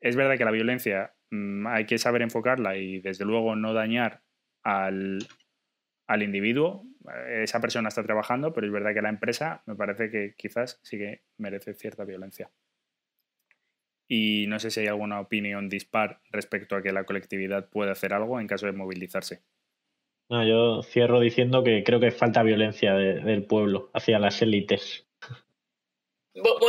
Es 0.00 0.16
verdad 0.16 0.38
que 0.38 0.44
la 0.44 0.50
violencia 0.50 1.14
mm, 1.30 1.66
hay 1.66 1.86
que 1.86 1.98
saber 1.98 2.22
enfocarla 2.22 2.76
y 2.76 3.00
desde 3.00 3.24
luego 3.24 3.56
no 3.56 3.72
dañar 3.72 4.22
al, 4.62 5.18
al 6.06 6.22
individuo. 6.22 6.84
Eh, 7.26 7.42
Esa 7.42 7.60
persona 7.60 7.88
está 7.88 8.02
trabajando, 8.02 8.52
pero 8.52 8.66
es 8.66 8.72
verdad 8.72 8.94
que 8.94 9.02
la 9.02 9.08
empresa 9.08 9.62
me 9.66 9.74
parece 9.74 10.10
que 10.10 10.34
quizás 10.36 10.80
sí 10.82 10.98
que 10.98 11.22
merece 11.36 11.74
cierta 11.74 12.04
violencia. 12.04 12.50
Y 14.10 14.46
no 14.48 14.58
sé 14.58 14.70
si 14.70 14.80
hay 14.80 14.86
alguna 14.86 15.20
opinión 15.20 15.68
dispar 15.68 16.20
respecto 16.30 16.76
a 16.76 16.82
que 16.82 16.92
la 16.92 17.04
colectividad 17.04 17.68
puede 17.68 17.90
hacer 17.90 18.14
algo 18.14 18.40
en 18.40 18.46
caso 18.46 18.66
de 18.66 18.72
movilizarse. 18.72 19.42
No, 20.30 20.46
yo 20.46 20.82
cierro 20.82 21.20
diciendo 21.20 21.62
que 21.62 21.82
creo 21.84 22.00
que 22.00 22.10
falta 22.10 22.42
violencia 22.42 22.94
de- 22.94 23.20
del 23.20 23.44
pueblo 23.44 23.90
hacia 23.94 24.18
las 24.18 24.40
élites. 24.42 25.06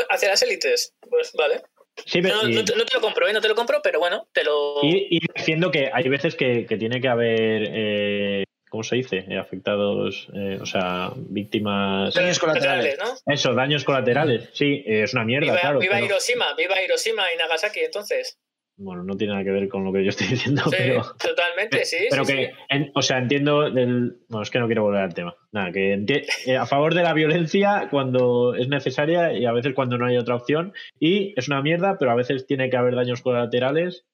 Hacia 0.10 0.30
las 0.30 0.41
élites, 0.44 0.95
pues 1.10 1.34
vale. 1.38 1.61
Sí, 2.06 2.22
pero- 2.22 2.41
No, 2.44 2.49
y- 2.49 2.56
no 2.56 2.64
te, 2.66 2.76
no 2.76 2.86
te 2.86 2.95
lo 2.95 3.02
compro, 3.02 3.28
¿eh? 3.28 3.34
No 3.34 3.41
te 3.41 3.49
lo 3.49 3.56
compro, 3.56 3.80
pero 3.84 3.99
bueno, 3.99 4.28
te 4.32 4.44
lo... 4.44 4.76
Y, 4.84 5.07
y 5.18 5.20
diciendo 5.36 5.70
que 5.72 5.90
hay 5.94 6.07
veces 6.07 6.36
que, 6.36 6.66
que 6.66 6.78
tiene 6.78 7.02
que 7.02 7.07
haber, 7.10 7.64
eh, 7.70 8.44
¿cómo 8.70 8.84
se 8.84 8.96
dice? 8.98 9.26
Eh, 9.28 9.38
afectados, 9.38 10.28
eh, 10.34 10.58
o 10.62 10.66
sea, 10.66 11.12
víctimas. 11.16 12.14
Daños 12.14 12.40
colaterales. 12.40 12.98
¿no? 13.00 13.34
Eso, 13.34 13.54
daños 13.54 13.84
colaterales. 13.84 14.50
Sí, 14.54 14.84
eh, 14.86 15.04
es 15.04 15.14
una 15.14 15.26
mierda, 15.26 15.48
Viva, 15.48 15.60
claro. 15.60 15.80
viva 15.80 15.96
pero- 15.96 16.06
Hiroshima, 16.06 16.54
viva 16.56 16.82
Hiroshima 16.82 17.24
y 17.34 17.38
Nagasaki, 17.38 17.80
entonces. 17.82 18.38
bueno, 18.82 19.04
no 19.04 19.18
tiene 19.18 19.34
nada 19.34 19.44
que 19.44 19.52
ver 19.52 19.68
con 19.68 19.84
lo 19.84 19.91
que 19.91 20.04
yo 20.06 20.10
estoy 20.10 20.28
diciendo, 20.28 20.62
Sí, 20.66 20.76
pero. 20.78 21.04
totalmente, 21.22 21.84
sí. 21.84 21.98
Pero 22.10 22.24
sí, 22.24 22.34
que, 22.34 22.46
sí. 22.48 22.52
en- 22.70 22.91
o 22.96 23.02
sea, 23.02 23.18
entiendo 23.18 23.70
del. 23.70 24.20
Bueno, 24.30 24.44
es 24.44 24.50
que 24.50 24.60
no 24.60 24.68
quiero 24.68 24.84
volver 24.84 25.02
al 25.02 25.14
tema. 25.14 25.36
Nada, 25.52 25.72
que 25.74 25.94
enti- 25.98 26.56
a 26.58 26.66
favor 26.66 26.94
de 26.94 27.04
la 27.04 27.14
violencia 27.14 27.88
cuando 27.91 28.56
es 28.56 28.70
necesaria 28.70 29.34
y 29.34 29.46
a 29.46 29.52
veces 29.52 29.74
cuando 29.74 29.98
no 29.98 30.06
hay 30.06 30.16
otra 30.18 30.36
opción. 30.36 30.74
Y 31.00 31.34
es 31.38 31.48
una 31.50 31.62
mierda, 31.62 31.98
pero 32.00 32.12
a 32.12 32.16
veces 32.16 32.46
tiene 32.48 32.70
que 32.70 32.78
haber 32.78 32.96
daños 32.96 33.22
colaterales 33.22 34.06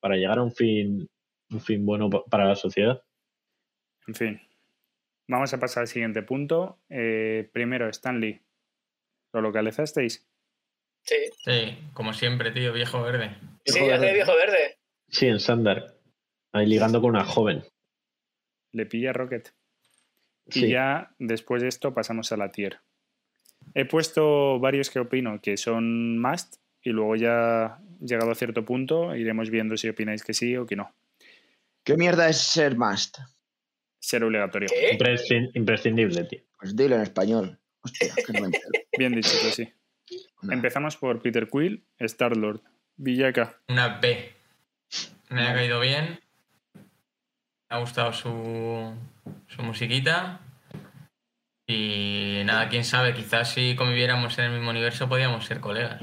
para 0.00 0.16
llegar 0.16 0.38
a 0.38 0.42
un 0.42 0.52
fin, 0.52 1.08
un 1.50 1.60
fin 1.60 1.86
bueno 1.86 2.10
pa- 2.10 2.24
para 2.28 2.44
la 2.46 2.56
sociedad. 2.56 3.00
En 4.06 4.14
fin, 4.14 4.40
vamos 5.28 5.52
a 5.54 5.58
pasar 5.60 5.82
al 5.82 5.88
siguiente 5.88 6.22
punto. 6.22 6.78
Eh, 6.88 7.48
primero, 7.52 7.88
Stanley, 7.88 8.40
¿lo 9.32 9.40
localizasteis? 9.40 10.26
Sí, 11.04 11.16
Sí, 11.44 11.78
como 11.94 12.12
siempre, 12.12 12.52
tío, 12.52 12.72
viejo 12.72 13.02
verde. 13.02 13.36
sí, 13.64 13.80
Viejo 13.80 13.86
verde. 13.88 14.14
viejo 14.14 14.34
verde. 14.36 14.78
Sí, 15.08 15.26
en 15.26 15.40
Sandar. 15.40 15.94
Ahí 16.52 16.66
ligando 16.66 17.00
con 17.00 17.10
una 17.10 17.24
joven. 17.24 17.64
Le 18.72 18.86
pilla 18.86 19.12
Rocket. 19.12 19.52
Y 20.46 20.68
ya 20.70 21.14
después 21.18 21.62
de 21.62 21.68
esto 21.68 21.94
pasamos 21.94 22.30
a 22.32 22.36
la 22.36 22.50
tier. 22.52 22.80
He 23.74 23.84
puesto 23.84 24.58
varios 24.58 24.90
que 24.90 24.98
opino 25.00 25.40
que 25.40 25.56
son 25.56 26.18
must 26.20 26.56
y 26.82 26.90
luego 26.90 27.14
ya 27.16 27.78
llegado 28.00 28.32
a 28.32 28.34
cierto 28.34 28.64
punto 28.64 29.14
iremos 29.14 29.50
viendo 29.50 29.76
si 29.76 29.88
opináis 29.88 30.24
que 30.24 30.34
sí 30.34 30.56
o 30.56 30.66
que 30.66 30.76
no. 30.76 30.92
¿Qué 31.84 31.96
mierda 31.96 32.28
es 32.28 32.38
ser 32.38 32.76
must? 32.76 33.18
Ser 34.02 34.24
obligatorio. 34.24 34.68
Imprescindible, 35.54 36.24
tío. 36.24 36.40
Pues 36.58 36.74
dilo 36.74 36.96
en 36.96 37.02
español. 37.02 37.60
Hostia, 37.82 38.12
que 38.14 38.32
no 38.32 38.40
me 38.40 38.46
entero. 38.46 38.68
Bien 38.98 39.14
dicho, 39.14 39.30
pues 39.40 39.54
sí. 39.54 39.72
Empezamos 40.50 40.96
por 40.96 41.22
Peter 41.22 41.48
Quill, 41.48 41.84
Star-Lord, 41.98 42.60
Villaka. 42.96 43.60
Una 43.68 44.00
B. 44.00 44.32
Me 45.30 45.48
ha 45.48 45.54
caído 45.54 45.80
bien. 45.80 46.20
Me 46.74 47.76
ha 47.76 47.78
gustado 47.78 48.12
su, 48.12 48.92
su 49.46 49.62
musiquita. 49.62 50.40
Y 51.66 52.42
nada, 52.44 52.68
quién 52.68 52.84
sabe, 52.84 53.14
quizás 53.14 53.52
si 53.54 53.76
conviviéramos 53.76 54.36
en 54.38 54.46
el 54.46 54.52
mismo 54.52 54.70
universo 54.70 55.08
podíamos 55.08 55.46
ser 55.46 55.60
colegas. 55.60 56.02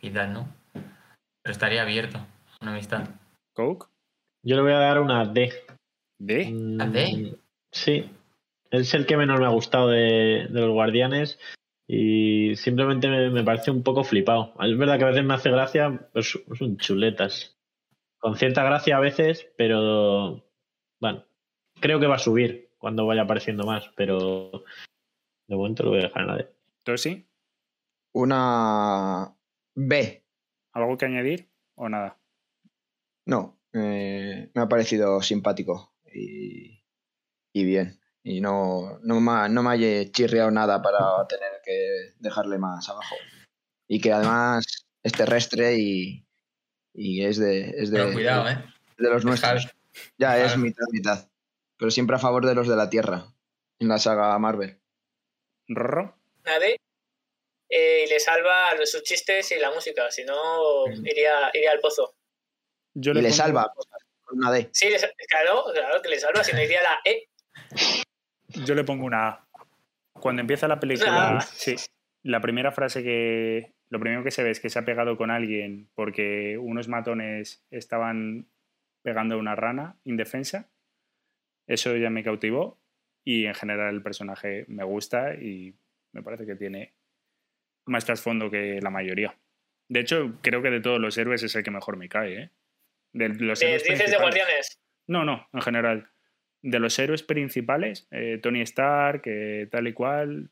Quizás 0.00 0.30
no. 0.30 0.48
Pero 0.72 1.52
estaría 1.52 1.82
abierto 1.82 2.18
a 2.18 2.26
una 2.62 2.72
amistad. 2.72 3.08
Coke, 3.52 3.86
Yo 4.42 4.56
le 4.56 4.62
voy 4.62 4.72
a 4.72 4.78
dar 4.78 4.98
una 4.98 5.26
D. 5.26 5.52
D. 6.22 6.50
Mm, 6.52 6.80
¿A 6.80 6.86
D? 6.86 7.36
Sí. 7.72 8.10
Es 8.70 8.94
el 8.94 9.06
que 9.06 9.16
menos 9.16 9.38
me 9.38 9.46
ha 9.46 9.50
gustado 9.50 9.88
de, 9.88 10.46
de 10.48 10.60
los 10.60 10.70
guardianes 10.70 11.38
y 11.86 12.54
simplemente 12.56 13.08
me, 13.08 13.28
me 13.30 13.44
parece 13.44 13.70
un 13.70 13.82
poco 13.82 14.04
flipado. 14.04 14.54
Es 14.60 14.78
verdad 14.78 14.98
que 14.98 15.04
a 15.04 15.08
veces 15.08 15.24
me 15.24 15.34
hace 15.34 15.50
gracia, 15.50 16.08
pero 16.12 16.22
son 16.22 16.42
son 16.56 16.76
chuletas. 16.78 17.58
Con 18.18 18.36
cierta 18.36 18.62
gracia 18.62 18.96
a 18.96 19.00
veces, 19.00 19.48
pero 19.58 20.44
bueno, 21.00 21.24
creo 21.80 21.98
que 21.98 22.06
va 22.06 22.14
a 22.14 22.18
subir 22.18 22.70
cuando 22.78 23.04
vaya 23.04 23.22
apareciendo 23.22 23.64
más, 23.64 23.90
pero 23.96 24.64
de 25.48 25.56
momento 25.56 25.82
lo 25.82 25.90
voy 25.90 25.98
a 25.98 26.04
dejar 26.04 26.22
en 26.22 26.28
la 26.28 26.36
D. 26.36 26.48
Tosi, 26.84 27.26
Una 28.12 29.36
B. 29.74 30.24
¿algo 30.72 30.96
que 30.96 31.04
añadir 31.04 31.50
o 31.74 31.88
nada? 31.88 32.18
No, 33.26 33.58
eh, 33.72 34.50
me 34.54 34.62
ha 34.62 34.68
parecido 34.68 35.20
simpático 35.20 35.91
y, 36.14 36.82
y 37.52 37.64
bien. 37.64 37.98
Y 38.24 38.40
no, 38.40 38.98
no, 39.02 39.20
me, 39.20 39.32
ha- 39.32 39.48
no 39.48 39.62
me 39.62 39.70
haya 39.70 40.10
chirriado 40.12 40.50
nada 40.50 40.80
para 40.80 41.26
tener 41.28 41.60
que 41.64 42.14
dejarle 42.18 42.58
más 42.58 42.88
abajo. 42.88 43.16
Y 43.88 44.00
que 44.00 44.12
además 44.12 44.64
es 45.02 45.12
terrestre 45.12 45.74
y, 45.76 46.24
y 46.94 47.24
es 47.24 47.38
de, 47.38 47.70
es 47.76 47.90
de, 47.90 47.98
Pero 47.98 48.12
cuidado, 48.12 48.48
¿eh? 48.48 48.64
de 48.98 49.10
los 49.10 49.24
nuestros. 49.24 49.64
Hulk. 49.64 49.74
Ya 50.18 50.38
es 50.44 50.56
mitad, 50.56 50.86
mitad. 50.92 51.28
Pero 51.76 51.90
siempre 51.90 52.16
a 52.16 52.20
favor 52.20 52.46
de 52.46 52.54
los 52.54 52.68
de 52.68 52.76
la 52.76 52.88
Tierra 52.88 53.26
en 53.80 53.88
la 53.88 53.98
saga 53.98 54.38
Marvel. 54.38 54.80
Rorro, 55.68 56.16
Nadie. 56.44 56.76
Eh, 57.68 58.04
y 58.06 58.08
le 58.08 58.20
salva 58.20 58.70
sus 58.84 59.02
chistes 59.02 59.50
y 59.52 59.58
la 59.58 59.70
música, 59.72 60.10
si 60.10 60.24
no 60.24 60.86
iría, 61.04 61.50
iría 61.54 61.72
al 61.72 61.80
pozo. 61.80 62.14
yo 62.94 63.12
Y 63.12 63.14
le, 63.14 63.22
pongo- 63.22 63.34
salva 63.34 63.72
con 63.74 63.84
una 64.32 64.50
D. 64.50 64.68
Sí, 64.72 64.88
claro, 65.28 65.64
claro 65.72 66.02
que 66.02 66.08
le 66.08 66.18
salva, 66.18 66.42
si 66.44 66.52
no 66.54 66.62
iría 66.62 66.82
la 66.82 66.98
E. 67.04 67.28
Yo 68.64 68.74
le 68.74 68.84
pongo 68.84 69.04
una 69.06 69.28
A. 69.28 69.48
Cuando 70.14 70.40
empieza 70.40 70.68
la 70.68 70.78
película, 70.80 71.38
Ah. 71.38 71.40
sí, 71.40 71.76
la 72.22 72.40
primera 72.40 72.72
frase 72.72 73.02
que. 73.02 73.72
Lo 73.90 74.00
primero 74.00 74.24
que 74.24 74.30
se 74.30 74.42
ve 74.42 74.50
es 74.50 74.58
que 74.60 74.70
se 74.70 74.78
ha 74.78 74.84
pegado 74.86 75.18
con 75.18 75.30
alguien 75.30 75.90
porque 75.94 76.56
unos 76.58 76.88
matones 76.88 77.62
estaban 77.70 78.48
pegando 79.02 79.34
a 79.34 79.38
una 79.38 79.54
rana 79.54 79.96
indefensa. 80.04 80.70
Eso 81.66 81.94
ya 81.96 82.08
me 82.08 82.24
cautivó. 82.24 82.80
Y 83.24 83.44
en 83.46 83.54
general 83.54 83.94
el 83.94 84.02
personaje 84.02 84.64
me 84.68 84.82
gusta 84.84 85.34
y 85.34 85.74
me 86.12 86.22
parece 86.22 86.46
que 86.46 86.56
tiene 86.56 86.94
más 87.86 88.04
trasfondo 88.06 88.50
que 88.50 88.80
la 88.80 88.90
mayoría. 88.90 89.36
De 89.88 90.00
hecho, 90.00 90.38
creo 90.42 90.62
que 90.62 90.70
de 90.70 90.80
todos 90.80 90.98
los 90.98 91.16
héroes 91.18 91.42
es 91.42 91.54
el 91.54 91.62
que 91.62 91.70
mejor 91.70 91.96
me 91.98 92.08
cae, 92.08 92.42
¿eh? 92.44 92.50
De 93.12 93.28
los 93.28 93.60
De- 93.60 93.66
héroes 93.66 93.82
dices 93.84 93.98
de 93.98 94.04
principales. 94.04 94.20
guardianes. 94.20 94.78
No, 95.06 95.24
no, 95.24 95.48
en 95.52 95.60
general. 95.62 96.08
De 96.62 96.78
los 96.78 96.98
héroes 96.98 97.22
principales, 97.22 98.06
eh, 98.10 98.38
Tony 98.42 98.60
Stark, 98.62 99.22
eh, 99.26 99.66
tal 99.70 99.88
y 99.88 99.92
cual, 99.92 100.50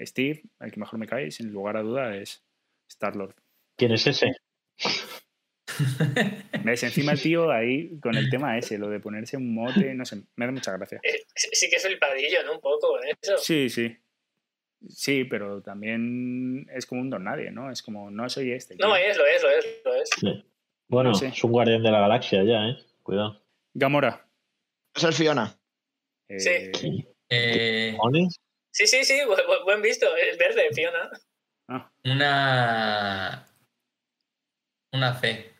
Steve, 0.00 0.42
el 0.60 0.72
que 0.72 0.80
mejor 0.80 0.98
me 0.98 1.06
cae, 1.06 1.30
sin 1.30 1.52
lugar 1.52 1.76
a 1.76 1.82
duda, 1.82 2.16
es 2.16 2.42
Star-Lord. 2.88 3.34
¿Quién 3.76 3.92
es 3.92 4.06
ese? 4.06 4.32
¿Ves? 6.64 6.82
Encima 6.84 7.12
el 7.12 7.20
tío 7.20 7.50
ahí 7.50 7.98
con 8.00 8.16
el 8.16 8.30
tema 8.30 8.56
ese, 8.56 8.78
lo 8.78 8.88
de 8.88 8.98
ponerse 9.00 9.36
un 9.36 9.54
mote, 9.54 9.94
no 9.94 10.04
sé, 10.04 10.16
me 10.36 10.46
da 10.46 10.52
mucha 10.52 10.72
gracia. 10.76 11.00
Eh, 11.02 11.22
sí 11.34 11.68
que 11.68 11.76
es 11.76 11.84
el 11.84 11.98
padrillo, 11.98 12.42
¿no? 12.44 12.54
Un 12.54 12.60
poco 12.60 12.92
con 12.96 13.00
eso. 13.06 13.36
Sí, 13.38 13.68
sí. 13.68 13.96
Sí, 14.88 15.24
pero 15.24 15.60
también 15.62 16.66
es 16.72 16.86
como 16.86 17.00
un 17.00 17.10
don 17.10 17.24
nadie, 17.24 17.50
¿no? 17.50 17.70
Es 17.70 17.82
como, 17.82 18.10
no 18.10 18.28
soy 18.30 18.52
este. 18.52 18.76
No, 18.76 18.96
es, 18.96 19.16
lo 19.16 19.26
es, 19.26 19.42
lo 19.42 19.50
es, 19.50 19.66
lo 19.84 19.94
es. 19.94 20.10
Sí. 20.18 20.44
Bueno, 20.88 21.12
es 21.12 21.44
un 21.44 21.50
guardián 21.50 21.82
de 21.82 21.90
la 21.90 22.00
galaxia 22.00 22.42
ya, 22.44 22.68
¿eh? 22.68 22.76
Cuidado. 23.02 23.42
Gamora. 23.74 24.26
Es 24.94 25.16
Fiona. 25.16 25.54
Eh, 26.28 26.72
Sí. 26.74 27.06
Eh. 27.28 27.96
Sí, 28.70 28.86
sí, 28.86 29.04
sí, 29.04 29.14
bu- 29.26 29.36
bu- 29.46 29.64
buen 29.64 29.82
visto. 29.82 30.06
Es 30.16 30.38
verde, 30.38 30.68
Fiona. 30.72 31.10
ah, 31.68 31.90
una. 32.04 33.46
Una 34.92 35.14
C. 35.14 35.52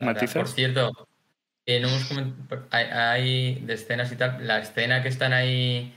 ¿Matizas? 0.00 0.34
Por 0.34 0.48
cierto, 0.48 1.08
eh, 1.66 1.80
no 1.80 1.88
hemos 1.88 2.10
hay, 2.70 2.84
hay 2.86 3.54
de 3.60 3.74
escenas 3.74 4.12
y 4.12 4.16
tal. 4.16 4.46
La 4.46 4.58
escena 4.60 5.02
que 5.02 5.08
están 5.08 5.32
ahí, 5.32 5.94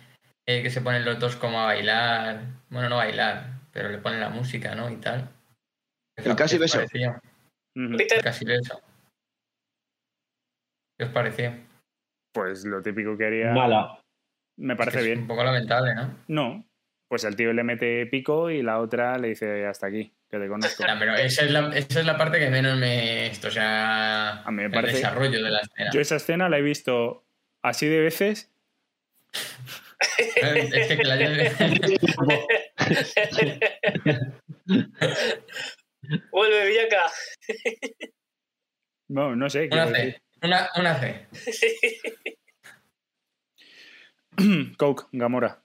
eh, 0.48 0.61
que 0.64 0.69
se 0.69 0.81
ponen 0.81 1.06
los 1.06 1.19
dos 1.19 1.35
como 1.35 1.60
a 1.60 1.65
bailar. 1.65 2.41
Bueno, 2.69 2.90
no 2.90 2.98
bailar, 2.98 3.61
pero 3.72 3.90
le 3.90 3.98
ponen 3.98 4.19
la 4.19 4.30
música, 4.30 4.73
¿no? 4.76 4.90
Y 4.90 4.98
tal. 4.98 5.30
El 6.15 6.35
casi 6.35 6.57
¿Qué 6.57 6.65
os 6.65 6.72
beso. 6.73 6.85
Casi 8.23 8.45
beso. 8.45 8.81
¿Qué 10.97 11.05
os 11.05 11.11
pareció? 11.11 11.53
Pues 12.33 12.65
lo 12.65 12.81
típico 12.81 13.17
que 13.17 13.25
haría. 13.25 13.51
Mala. 13.51 13.99
Me 14.57 14.75
parece 14.75 14.99
Es 14.99 15.05
bien. 15.05 15.19
un 15.21 15.27
poco 15.27 15.43
lamentable, 15.43 15.95
¿no? 15.95 16.15
No, 16.27 16.65
pues 17.09 17.23
el 17.23 17.35
tío 17.35 17.51
le 17.53 17.63
mete 17.63 18.05
pico 18.05 18.51
y 18.51 18.61
la 18.61 18.79
otra 18.79 19.17
le 19.17 19.29
dice 19.29 19.65
hasta 19.65 19.87
aquí, 19.87 20.13
que 20.29 20.37
te 20.37 20.47
conozco. 20.47 20.83
Ya, 20.85 20.95
pero 20.99 21.15
esa 21.15 21.43
es, 21.45 21.51
la, 21.51 21.75
esa 21.75 21.99
es 21.99 22.05
la 22.05 22.17
parte 22.17 22.37
que 22.39 22.51
menos 22.51 22.77
me. 22.77 23.25
Esto, 23.27 23.47
o 23.47 23.51
sea. 23.51 24.43
A 24.43 24.51
mí 24.51 24.57
me 24.57 24.65
el 24.65 24.71
parece- 24.71 24.97
desarrollo 24.97 25.43
de 25.43 25.49
la 25.49 25.61
escena. 25.61 25.89
Yo 25.91 26.01
esa 26.01 26.17
escena 26.17 26.49
la 26.49 26.59
he 26.59 26.61
visto 26.61 27.25
así 27.63 27.87
de 27.87 28.01
veces. 28.01 28.51
Es 30.17 30.87
que, 30.87 30.97
que 30.97 31.03
la 31.05 31.15
Vuelve, 36.31 36.67
Villaca. 36.67 37.11
No, 39.09 39.35
no 39.35 39.49
sé. 39.49 39.69
Una 39.71 39.88
C. 39.88 40.21
Una, 40.41 40.69
una 40.77 40.95
C. 40.99 41.27
Coke, 44.77 45.05
Gamora. 45.11 45.63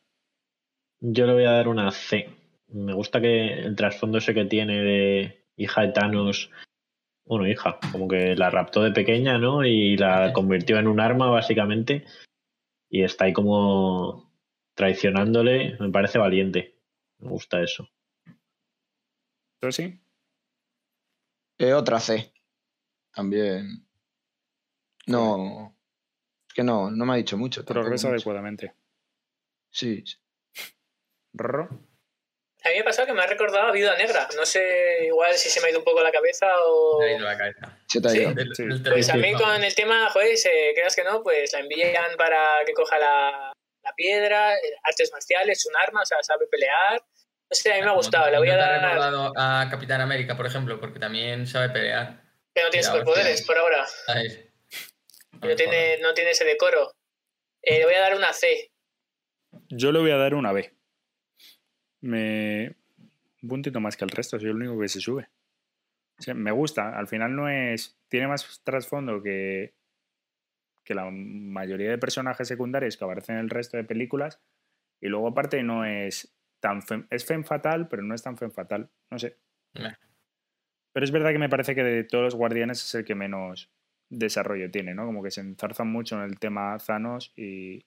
Yo 1.00 1.26
le 1.26 1.32
voy 1.32 1.44
a 1.44 1.52
dar 1.52 1.68
una 1.68 1.90
C. 1.90 2.28
Me 2.68 2.92
gusta 2.92 3.20
que 3.20 3.54
el 3.54 3.76
trasfondo 3.76 4.18
ese 4.18 4.34
que 4.34 4.44
tiene 4.44 4.82
de 4.82 5.46
hija 5.56 5.82
de 5.82 5.92
Thanos. 5.92 6.50
Bueno, 7.24 7.46
hija, 7.46 7.78
como 7.92 8.08
que 8.08 8.34
la 8.36 8.50
raptó 8.50 8.82
de 8.82 8.92
pequeña, 8.92 9.38
¿no? 9.38 9.64
Y 9.64 9.96
la 9.96 10.32
convirtió 10.32 10.78
en 10.78 10.86
un 10.86 11.00
arma, 11.00 11.30
básicamente. 11.30 12.04
Y 12.90 13.02
está 13.02 13.26
ahí 13.26 13.32
como 13.32 14.32
traicionándole. 14.74 15.76
Me 15.78 15.90
parece 15.90 16.18
valiente. 16.18 16.78
Me 17.18 17.28
gusta 17.30 17.62
eso. 17.62 17.88
¿Tú 19.60 19.72
sí? 19.72 20.00
Eh, 21.58 21.72
otra 21.72 22.00
C. 22.00 22.32
También. 23.12 23.86
No. 25.06 25.76
Es 26.48 26.54
que 26.54 26.62
no, 26.62 26.90
no 26.90 27.04
me 27.04 27.14
ha 27.14 27.16
dicho 27.16 27.36
mucho. 27.36 27.64
Progresa 27.64 28.08
adecuadamente. 28.08 28.74
Sí. 29.70 30.04
Rorro. 31.32 31.68
A 32.64 32.70
mí 32.70 32.74
me 32.74 32.80
ha 32.80 32.84
pasado 32.84 33.06
que 33.06 33.12
me 33.12 33.22
ha 33.22 33.26
recordado 33.26 33.68
a 33.68 33.72
Viuda 33.72 33.96
Negra. 33.96 34.28
No 34.36 34.44
sé 34.44 35.06
igual 35.06 35.34
si 35.34 35.48
se 35.48 35.60
me 35.60 35.68
ha 35.68 35.70
ido 35.70 35.78
un 35.78 35.84
poco 35.84 36.02
la 36.02 36.10
cabeza 36.10 36.46
o... 36.66 37.00
Me 37.00 37.06
ha 37.06 37.16
ido 37.16 37.24
la 37.24 37.38
cabeza. 37.38 37.78
Se 37.86 38.00
te 38.00 38.08
ha 38.08 38.14
ido. 38.14 38.34
Sí. 38.54 38.64
Pues 38.84 39.08
a 39.10 39.14
mí 39.14 39.32
con 39.34 39.62
el 39.62 39.74
tema, 39.74 40.10
joder, 40.10 40.36
creas 40.74 40.96
que 40.96 41.04
no, 41.04 41.22
pues 41.22 41.52
la 41.52 41.60
envían 41.60 42.16
para 42.16 42.64
que 42.66 42.72
coja 42.72 42.98
la, 42.98 43.52
la 43.82 43.94
piedra, 43.94 44.54
eh, 44.54 44.74
artes 44.82 45.10
marciales, 45.12 45.64
un 45.66 45.76
arma, 45.76 46.02
o 46.02 46.06
sea, 46.06 46.18
sabe 46.22 46.46
pelear. 46.48 47.02
No 47.50 47.54
sé, 47.54 47.72
a 47.72 47.76
mí 47.76 47.82
me 47.82 47.88
ha 47.88 47.94
gustado. 47.94 48.30
Le 48.30 48.38
voy 48.38 48.48
¿No 48.48 48.54
a 48.54 48.56
dar 48.56 48.82
recordado 48.82 49.32
a 49.36 49.68
Capitán 49.70 50.02
América, 50.02 50.36
por 50.36 50.46
ejemplo, 50.46 50.78
porque 50.78 50.98
también 50.98 51.46
sabe 51.46 51.70
pelear. 51.70 52.22
que 52.54 52.62
no 52.62 52.70
tiene 52.70 52.84
superpoderes 52.84 53.42
por 53.46 53.56
ahora. 53.56 53.86
No 55.40 55.54
tiene, 55.54 55.98
no 56.00 56.12
tiene 56.12 56.30
ese 56.30 56.44
decoro. 56.44 56.92
Eh, 57.62 57.78
le 57.78 57.84
voy 57.84 57.94
a 57.94 58.00
dar 58.00 58.16
una 58.16 58.32
C. 58.32 58.70
Yo 59.68 59.92
le 59.92 60.00
voy 60.00 60.10
a 60.10 60.16
dar 60.16 60.34
una 60.34 60.52
B. 60.52 60.74
Me. 62.00 62.76
Un 63.42 63.48
puntito 63.48 63.80
más 63.80 63.96
que 63.96 64.04
el 64.04 64.10
resto, 64.10 64.38
soy 64.38 64.50
el 64.50 64.56
único 64.56 64.78
que 64.78 64.88
se 64.88 65.00
sube. 65.00 65.28
O 66.18 66.22
sea, 66.22 66.34
me 66.34 66.50
gusta. 66.50 66.98
Al 66.98 67.08
final 67.08 67.34
no 67.34 67.48
es. 67.48 67.96
Tiene 68.08 68.28
más 68.28 68.60
trasfondo 68.62 69.22
que. 69.22 69.74
que 70.84 70.94
la 70.94 71.08
mayoría 71.10 71.90
de 71.90 71.98
personajes 71.98 72.46
secundarios 72.46 72.96
que 72.96 73.04
aparecen 73.04 73.36
en 73.36 73.42
el 73.42 73.50
resto 73.50 73.76
de 73.76 73.84
películas. 73.84 74.40
Y 75.00 75.06
luego, 75.06 75.28
aparte, 75.28 75.62
no 75.62 75.84
es 75.84 76.37
tan. 76.60 76.82
fem- 76.82 77.06
es 77.10 77.24
fem 77.24 77.44
fatal, 77.44 77.88
pero 77.88 78.02
no 78.02 78.14
es 78.14 78.22
tan 78.22 78.36
fem 78.36 78.50
fatal. 78.50 78.90
No 79.10 79.18
sé. 79.18 79.38
Pero 79.74 81.04
es 81.04 81.10
verdad 81.12 81.30
que 81.32 81.38
me 81.38 81.48
parece 81.48 81.74
que 81.74 81.82
de 81.84 82.04
todos 82.04 82.24
los 82.24 82.34
guardianes 82.34 82.82
es 82.84 82.94
el 82.94 83.04
que 83.04 83.14
menos 83.14 83.70
desarrollo 84.10 84.70
tiene, 84.70 84.94
¿no? 84.94 85.04
Como 85.06 85.22
que 85.22 85.30
se 85.30 85.40
enzarzan 85.42 85.88
mucho 85.88 86.16
en 86.16 86.22
el 86.22 86.38
tema 86.38 86.76
Thanos 86.78 87.32
y 87.36 87.84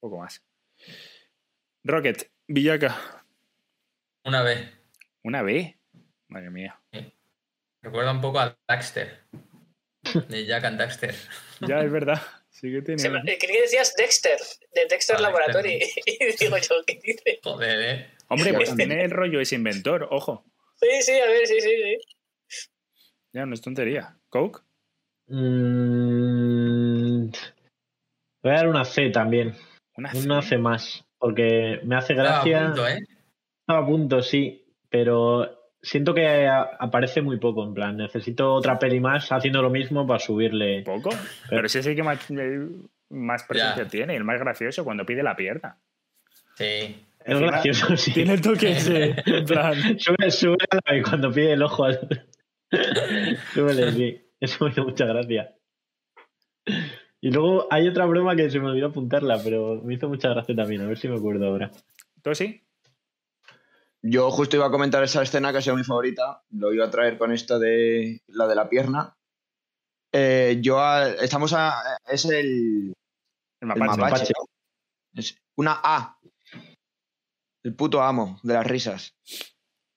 poco 0.00 0.18
más. 0.18 0.44
Rocket, 1.84 2.30
Villaca. 2.48 2.96
Una 4.24 4.42
B. 4.42 4.68
Una 5.24 5.42
B. 5.42 5.78
Madre 6.28 6.50
mía. 6.50 6.80
Recuerda 7.82 8.12
un 8.12 8.20
poco 8.20 8.38
a 8.40 8.56
Daxter. 8.68 9.24
De 10.28 10.46
Jack 10.46 10.64
and 10.64 10.78
Daxter. 10.78 11.14
Ya 11.60 11.80
es 11.80 11.90
verdad. 11.92 12.20
Sí 12.62 12.70
que 12.70 12.82
tiene. 12.82 13.02
Creí 13.22 13.38
que 13.38 13.60
decías 13.62 13.94
Dexter, 13.96 14.38
de 14.72 14.86
Dexter 14.86 15.16
Ah, 15.18 15.22
Laboratory. 15.22 15.80
Y 16.06 16.24
digo 16.38 16.56
yo, 16.58 16.76
¿qué 16.86 17.00
dice? 17.02 17.40
Joder, 17.42 17.80
eh. 17.82 18.06
Hombre, 18.28 18.54
pues 18.54 18.74
tiene 18.76 19.02
el 19.04 19.10
rollo 19.10 19.40
ese 19.40 19.56
inventor, 19.56 20.06
ojo. 20.10 20.44
Sí, 20.76 20.88
sí, 21.02 21.12
a 21.12 21.26
ver, 21.26 21.46
sí, 21.46 21.60
sí, 21.60 21.68
sí. 21.68 22.68
Ya, 23.34 23.44
no 23.46 23.54
es 23.54 23.60
tontería. 23.60 24.16
¿Coke? 24.28 24.60
Mm, 25.26 27.30
voy 28.42 28.52
a 28.52 28.54
dar 28.54 28.68
una 28.68 28.84
C 28.84 29.10
también. 29.10 29.54
Una 29.96 30.12
Una 30.14 30.42
C 30.42 30.56
más. 30.58 31.04
Porque 31.18 31.80
me 31.84 31.96
hace 31.96 32.12
Estaba 32.14 32.28
a 32.28 32.32
gracia. 32.44 32.66
punto, 32.68 32.88
¿eh? 32.88 32.98
Estaba 33.60 33.78
a 33.80 33.86
punto, 33.86 34.22
sí. 34.22 34.64
Pero 34.88 35.61
siento 35.82 36.14
que 36.14 36.46
aparece 36.46 37.20
muy 37.22 37.38
poco. 37.38 37.64
En 37.66 37.74
plan, 37.74 37.96
necesito 37.96 38.54
otra 38.54 38.78
peli 38.78 39.00
más 39.00 39.30
haciendo 39.32 39.60
lo 39.62 39.70
mismo 39.70 40.06
para 40.06 40.18
subirle. 40.20 40.82
¿Poco? 40.82 41.10
Pero 41.50 41.66
ese 41.66 41.80
es 41.80 41.86
el 41.86 41.96
que 41.96 42.02
más, 42.02 42.18
más 43.10 43.42
presencia 43.44 43.82
Ya. 43.84 43.88
tiene, 43.90 44.16
el 44.16 44.24
más 44.24 44.38
gracioso, 44.40 44.84
cuando 44.84 45.04
pide 45.04 45.22
la 45.22 45.36
pierna. 45.36 45.76
Sí. 46.54 46.64
Es 47.24 47.34
Encima, 47.34 47.50
gracioso, 47.52 47.96
sí. 47.96 48.12
Tiene 48.12 48.34
el 48.34 48.40
toque 48.40 48.72
ese, 48.72 49.14
en 49.26 49.44
plan. 49.46 49.74
Sube, 49.98 50.30
sube 50.30 50.56
a 50.70 50.76
la 50.84 50.92
vez 50.94 51.04
cuando 51.08 51.30
pide 51.30 51.52
el 51.52 51.62
ojo 51.62 51.84
al. 51.84 52.26
Súbele, 53.54 53.92
sí. 53.92 54.20
Eso 54.40 54.64
me 54.64 54.70
hizo 54.70 54.82
mucha 54.84 55.04
gracia. 55.06 55.54
Y 57.20 57.30
luego 57.30 57.68
hay 57.70 57.86
otra 57.86 58.06
broma 58.06 58.34
que 58.34 58.50
se 58.50 58.58
me 58.58 58.68
olvidó 58.68 58.88
apuntarla, 58.88 59.38
pero 59.42 59.80
me 59.84 59.94
hizo 59.94 60.08
mucha 60.08 60.30
gracia 60.30 60.54
también. 60.56 60.80
A 60.82 60.86
ver 60.86 60.98
si 60.98 61.06
me 61.08 61.16
acuerdo 61.16 61.46
ahora. 61.46 61.70
¿Tú 62.22 62.34
sí? 62.34 62.62
Yo 64.02 64.30
justo 64.30 64.56
iba 64.56 64.66
a 64.66 64.70
comentar 64.70 65.02
esa 65.04 65.22
escena 65.22 65.52
que 65.52 65.58
ha 65.58 65.62
sido 65.62 65.76
mi 65.76 65.84
favorita. 65.84 66.42
Lo 66.50 66.72
iba 66.72 66.86
a 66.86 66.90
traer 66.90 67.18
con 67.18 67.32
esto 67.32 67.58
de 67.58 68.20
la 68.26 68.46
de 68.48 68.54
la 68.54 68.68
pierna. 68.68 69.16
Eh, 70.12 70.58
yo 70.60 70.80
a- 70.80 71.08
estamos 71.08 71.52
a. 71.52 71.98
Es 72.06 72.24
el. 72.24 72.92
El 73.60 73.70
el 73.70 73.78
mapache. 73.78 74.32
Es 75.14 75.36
una 75.56 75.80
A. 75.82 76.18
El 77.62 77.74
puto 77.76 78.02
amo 78.02 78.40
de 78.42 78.54
las 78.54 78.66
risas. 78.66 79.14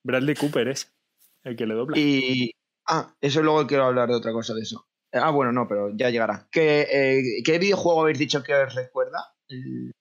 Bradley 0.03 0.35
Cooper 0.35 0.67
es 0.67 0.93
el 1.43 1.55
que 1.55 1.65
le 1.65 1.73
dobla. 1.73 1.97
Y. 1.97 2.51
Ah, 2.87 3.15
eso 3.19 3.41
luego 3.41 3.65
quiero 3.65 3.85
hablar 3.85 4.07
de 4.09 4.15
otra 4.15 4.31
cosa 4.31 4.53
de 4.53 4.61
eso. 4.61 4.85
Ah, 5.11 5.31
bueno, 5.31 5.51
no, 5.51 5.67
pero 5.67 5.89
ya 5.95 6.11
llegará. 6.11 6.47
¿Qué, 6.51 6.81
eh, 6.91 7.23
¿qué 7.43 7.57
videojuego 7.57 8.01
habéis 8.01 8.19
dicho 8.19 8.43
que 8.43 8.53
os 8.53 8.75
recuerda? 8.75 9.33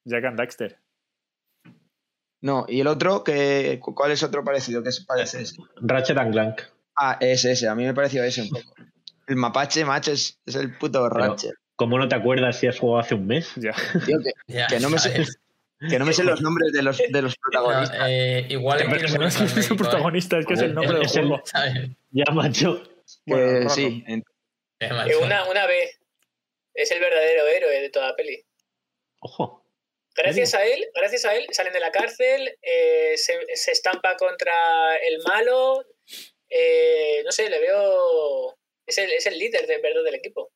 Jack 0.05 0.25
and 0.25 0.37
Daxter. 0.39 0.79
No, 2.45 2.67
y 2.69 2.81
el 2.81 2.87
otro, 2.89 3.25
que, 3.25 3.81
¿cuál 3.81 4.11
es 4.13 4.23
otro 4.23 4.45
parecido 4.45 4.85
se 4.93 5.03
parece 5.07 5.41
ese? 5.41 5.57
Ratchet 5.77 6.19
and 6.19 6.33
Clank. 6.33 6.61
Ah, 6.95 7.17
ese, 7.19 7.53
ese. 7.53 7.69
A 7.69 7.75
mí 7.75 7.85
me 7.85 7.95
pareció 7.95 8.23
ese 8.23 8.43
un 8.43 8.51
poco. 8.51 8.75
El 9.27 9.37
mapache, 9.37 9.83
macho, 9.87 10.13
es, 10.13 10.39
es 10.45 10.55
el 10.57 10.77
puto 10.77 11.09
Ratchet. 11.09 11.55
¿Cómo 11.77 11.99
no 11.99 12.07
te 12.07 12.15
acuerdas 12.17 12.59
si 12.59 12.67
has 12.67 12.79
jugado 12.79 13.01
hace 13.01 13.15
un 13.15 13.27
mes? 13.27 13.51
Ya. 13.57 13.73
Tío, 14.05 14.19
que, 14.23 14.33
Ya, 14.53 14.67
que 14.67 14.79
no 14.79 14.91
me 14.91 14.99
sé, 14.99 15.25
que 15.89 15.99
no 15.99 16.05
me 16.05 16.13
sé 16.13 16.23
los 16.23 16.43
nombres 16.43 16.71
de 16.73 16.83
los, 16.83 16.99
de 16.99 17.23
los 17.23 17.33
No, 17.55 17.63
protagonistas. 17.65 18.07
eh, 18.11 18.47
igual 18.51 18.79
es 18.83 18.89
que 19.13 19.19
no 19.19 19.27
es 19.27 19.37
que 19.39 19.61
es 19.61 19.71
el 19.71 19.77
protagonista, 19.79 20.39
es 20.39 20.45
que 20.47 20.53
es 20.53 20.61
el 20.61 20.75
nombre 20.75 20.99
del 20.99 21.07
Es 21.07 21.17
el- 21.17 21.27
juego. 21.29 21.43
Ya, 22.11 22.31
macho. 22.31 22.83
Que 23.25 23.33
Bueno, 23.35 23.71
sí, 23.71 24.05
en- 24.07 24.23
Qué 24.79 24.87
Eh, 24.87 25.17
una, 25.23 25.49
una 25.51 25.67
B. 25.67 25.75
Es 26.75 26.91
el 26.91 27.01
verdadero 27.01 27.47
héroe 27.47 27.81
de 27.81 27.89
toda 27.89 28.09
la 28.11 28.17
peli. 28.17 28.45
Ojo. 29.21 29.64
Gracias 30.17 30.55
a 30.55 30.65
él, 30.65 30.85
gracias 30.95 31.25
a 31.25 31.35
él, 31.35 31.47
salen 31.51 31.73
de 31.73 31.81
la 31.81 31.91
cárcel, 31.91 32.57
eh, 32.63 33.15
se, 33.17 33.35
se 33.55 33.73
estampa 33.73 34.17
contra 34.17 34.97
el 34.99 35.19
malo. 35.23 35.85
eh, 36.49 37.23
no 37.25 37.33
sé, 37.33 37.49
le 37.51 37.59
veo. 37.61 38.57
Es 38.87 38.99
el, 38.99 39.11
es 39.13 39.27
el 39.27 39.39
líder 39.39 39.67
de 39.67 39.79
verdad 39.79 40.05
del 40.05 40.15
equipo. 40.17 40.53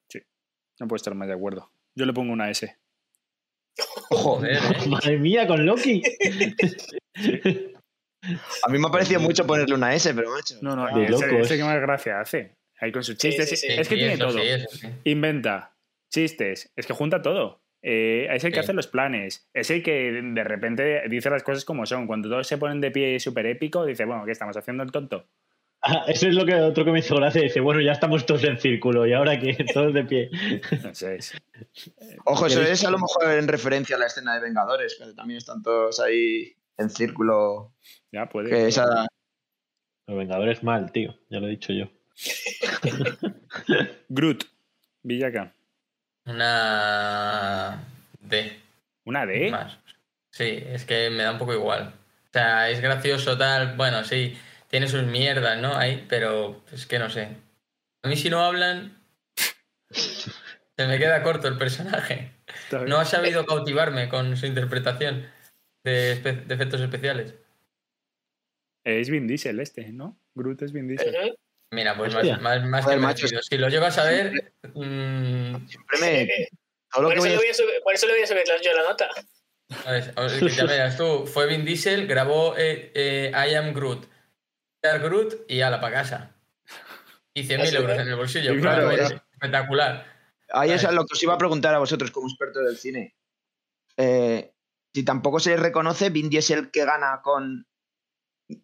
No 0.80 0.86
puedo 0.86 0.96
estar 0.96 1.14
más 1.14 1.26
de 1.28 1.34
acuerdo. 1.34 1.72
Yo 1.96 2.06
le 2.06 2.12
pongo 2.12 2.32
una 2.32 2.50
S. 2.50 2.76
Joder, 4.10 4.56
eh. 4.56 4.58
Madre 4.88 5.18
mía, 5.18 5.46
con 5.46 5.64
Loki. 5.66 6.02
a 8.62 8.68
mí 8.70 8.78
me 8.78 8.88
ha 8.88 8.90
parecido 8.92 9.20
mucho 9.20 9.46
ponerle 9.46 9.74
una 9.74 9.94
S, 9.94 10.12
pero 10.14 10.30
macho. 10.30 10.56
No, 10.62 10.76
no, 10.76 10.86
De 10.98 11.06
ese, 11.06 11.40
ese 11.40 11.56
que 11.56 11.64
más 11.64 11.80
gracia 11.80 12.20
hace. 12.20 12.54
Ahí 12.80 12.92
con 12.92 13.02
sus 13.02 13.16
Sí, 13.18 13.28
chistes. 13.30 13.48
sí, 13.48 13.56
sí. 13.56 13.66
Es 13.70 13.88
que 13.88 13.94
Sí, 13.94 14.00
tiene 14.00 14.14
eso 14.14 14.26
todo. 14.28 14.38
sí, 14.38 14.46
eso 14.48 14.68
sí. 14.76 14.86
Inventa, 15.04 15.74
chistes, 16.12 16.70
es 16.76 16.86
que 16.86 16.92
junta 16.92 17.20
todo. 17.22 17.60
Eh, 17.82 18.26
es 18.30 18.42
el 18.44 18.50
que 18.50 18.56
Sí. 18.56 18.60
hace 18.64 18.72
los 18.72 18.88
planes, 18.88 19.48
es 19.54 19.70
el 19.70 19.82
que 19.82 20.10
de 20.22 20.44
repente 20.44 21.02
dice 21.08 21.30
las 21.30 21.42
cosas 21.44 21.64
como 21.64 21.86
son. 21.86 22.06
Cuando 22.06 22.28
todos 22.28 22.46
se 22.46 22.58
ponen 22.58 22.80
de 22.80 22.90
pie 22.90 23.20
súper 23.20 23.46
épico, 23.46 23.84
dice, 23.86 24.04
bueno, 24.04 24.24
¿qué 24.24 24.32
estamos 24.32 24.56
haciendo 24.56 24.82
el 24.82 24.90
tonto? 24.90 25.26
Ah, 25.80 26.04
eso 26.08 26.26
es 26.26 26.34
lo 26.34 26.44
que 26.44 26.54
otro 26.56 26.84
que 26.84 26.90
me 26.90 26.98
hizo 26.98 27.14
gracia. 27.14 27.40
Dice, 27.40 27.60
bueno, 27.60 27.80
ya 27.80 27.92
estamos 27.92 28.26
todos 28.26 28.42
en 28.42 28.58
círculo 28.58 29.06
y 29.06 29.12
ahora 29.12 29.38
que 29.38 29.52
todos 29.72 29.94
de 29.94 30.04
pie. 30.04 30.28
No 30.82 30.92
sé, 30.94 31.16
es- 31.16 31.34
Ojo, 32.24 32.46
eso 32.46 32.58
¿Queréis- 32.60 32.72
es 32.72 32.84
a 32.84 32.90
lo 32.90 32.98
mejor 32.98 33.30
en 33.30 33.46
referencia 33.46 33.94
a 33.94 33.98
la 34.00 34.06
escena 34.06 34.34
de 34.34 34.40
Vengadores, 34.40 34.96
que 34.98 35.12
también 35.14 35.38
están 35.38 35.62
todos 35.62 36.00
ahí 36.00 36.52
en 36.78 36.90
círculo. 36.90 37.74
ya 38.10 38.28
puede. 38.28 38.50
Que 38.50 38.66
esa, 38.66 39.06
Los 40.08 40.18
Vengadores 40.18 40.64
mal, 40.64 40.90
tío. 40.90 41.14
Ya 41.30 41.38
lo 41.38 41.46
he 41.46 41.50
dicho 41.50 41.72
yo. 41.72 41.86
Groot, 44.08 44.44
Villaca, 45.02 45.54
Una 46.28 47.84
D. 48.20 48.58
¿Una 49.04 49.26
D? 49.26 49.50
Más. 49.50 49.78
Sí, 50.30 50.62
es 50.66 50.84
que 50.84 51.10
me 51.10 51.22
da 51.22 51.32
un 51.32 51.38
poco 51.38 51.54
igual. 51.54 51.94
O 52.26 52.32
sea, 52.32 52.70
es 52.70 52.80
gracioso 52.80 53.38
tal, 53.38 53.76
bueno, 53.76 54.04
sí, 54.04 54.38
tiene 54.68 54.86
sus 54.88 55.04
mierdas, 55.04 55.60
¿no? 55.60 55.74
Ahí, 55.76 56.04
pero 56.08 56.62
es 56.72 56.86
que 56.86 56.98
no 56.98 57.08
sé. 57.10 57.28
A 58.02 58.08
mí 58.08 58.16
si 58.16 58.28
no 58.30 58.40
hablan, 58.44 58.96
se 59.90 60.86
me 60.86 60.98
queda 60.98 61.22
corto 61.22 61.48
el 61.48 61.56
personaje. 61.56 62.32
No 62.86 62.98
ha 62.98 63.04
sabido 63.04 63.46
cautivarme 63.46 64.08
con 64.08 64.36
su 64.36 64.46
interpretación 64.46 65.26
de, 65.82 66.22
espe- 66.22 66.44
de 66.44 66.54
efectos 66.54 66.80
especiales. 66.82 67.34
Es 68.84 69.08
Vin 69.10 69.26
Diesel 69.26 69.58
este, 69.60 69.90
¿no? 69.92 70.18
Groot 70.34 70.62
es 70.62 70.72
Vin 70.72 70.88
Diesel. 70.88 71.36
Mira, 71.70 71.96
pues 71.96 72.14
Hostia. 72.14 72.38
más, 72.38 72.60
más, 72.62 72.68
más 72.70 72.84
Joder, 72.84 72.98
que 72.98 73.02
macho. 73.02 73.26
Si 73.42 73.58
lo 73.58 73.68
llegas 73.68 73.98
a 73.98 74.04
ver, 74.04 74.32
Siempre 74.72 75.98
me. 76.00 76.22
Eh, 76.22 76.48
Todo 76.90 77.02
lo 77.02 77.08
Por 77.10 77.18
eso, 77.18 77.26
voy 77.26 77.34
a 77.34 77.36
voy 77.36 77.48
a 77.48 77.54
subir, 77.54 77.70
por 77.84 77.94
eso 77.94 78.06
le 78.06 78.12
voy 78.14 78.22
a 78.22 78.26
subir 78.26 78.42
la- 78.48 78.62
yo 78.62 78.72
la 78.72 78.82
nota. 78.88 79.08
a 79.86 79.92
ver, 79.92 80.14
a 80.16 80.26
ya 80.48 80.64
verás 80.64 80.96
tú, 80.96 81.26
fue 81.26 81.46
Vin 81.46 81.66
Diesel, 81.66 82.06
grabó 82.06 82.56
eh, 82.56 82.90
eh, 82.94 83.30
I 83.34 83.54
Am 83.54 83.74
Groot, 83.74 84.06
I 84.82 84.86
Am 84.88 85.02
Groot 85.02 85.44
y 85.48 85.60
ala 85.60 85.80
para 85.82 85.92
casa. 85.96 86.34
Y 87.34 87.44
100.000 87.44 87.60
Así 87.68 87.76
euros 87.76 87.96
que- 87.96 88.02
en 88.02 88.08
el 88.08 88.16
bolsillo. 88.16 88.54
Y 88.54 88.60
claro, 88.62 88.88
claro, 88.88 89.02
es 89.04 89.10
espectacular. 89.32 90.06
Ahí 90.50 90.70
es 90.72 90.84
a 90.86 90.92
lo 90.92 91.04
que 91.04 91.12
os 91.12 91.22
iba 91.22 91.34
a 91.34 91.38
preguntar 91.38 91.74
a 91.74 91.78
vosotros 91.78 92.10
como 92.10 92.26
expertos 92.28 92.64
del 92.64 92.78
cine. 92.78 93.14
Eh, 93.98 94.50
si 94.94 95.04
tampoco 95.04 95.38
se 95.40 95.56
reconoce, 95.58 96.08
Vin 96.08 96.30
Diesel 96.30 96.70
que 96.70 96.86
gana 96.86 97.20
con 97.22 97.66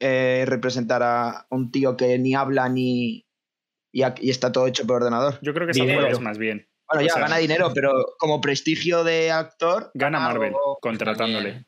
eh, 0.01 0.45
representar 0.47 1.03
a 1.03 1.47
un 1.51 1.71
tío 1.71 1.97
que 1.97 2.19
ni 2.19 2.35
habla 2.35 2.69
ni. 2.69 3.27
y, 3.93 4.03
a- 4.03 4.15
y 4.21 4.31
está 4.31 4.51
todo 4.53 4.67
hecho 4.67 4.87
por 4.87 4.97
ordenador. 4.97 5.39
Yo 5.43 5.55
creo 5.55 5.67
que 5.67 5.73
Dinero. 5.73 6.07
Es 6.07 6.21
más 6.21 6.37
bien. 6.39 6.69
Bueno, 6.89 7.03
O 7.03 7.07
ya 7.07 7.13
sea- 7.15 7.23
gana 7.23 7.37
dinero, 7.39 7.71
pero 7.75 8.15
como 8.19 8.41
prestigio 8.41 9.05
de 9.05 9.31
actor. 9.31 9.91
Gana 9.95 10.19
Marvel 10.21 10.49
algo- 10.49 10.79
contratándole. 10.81 11.67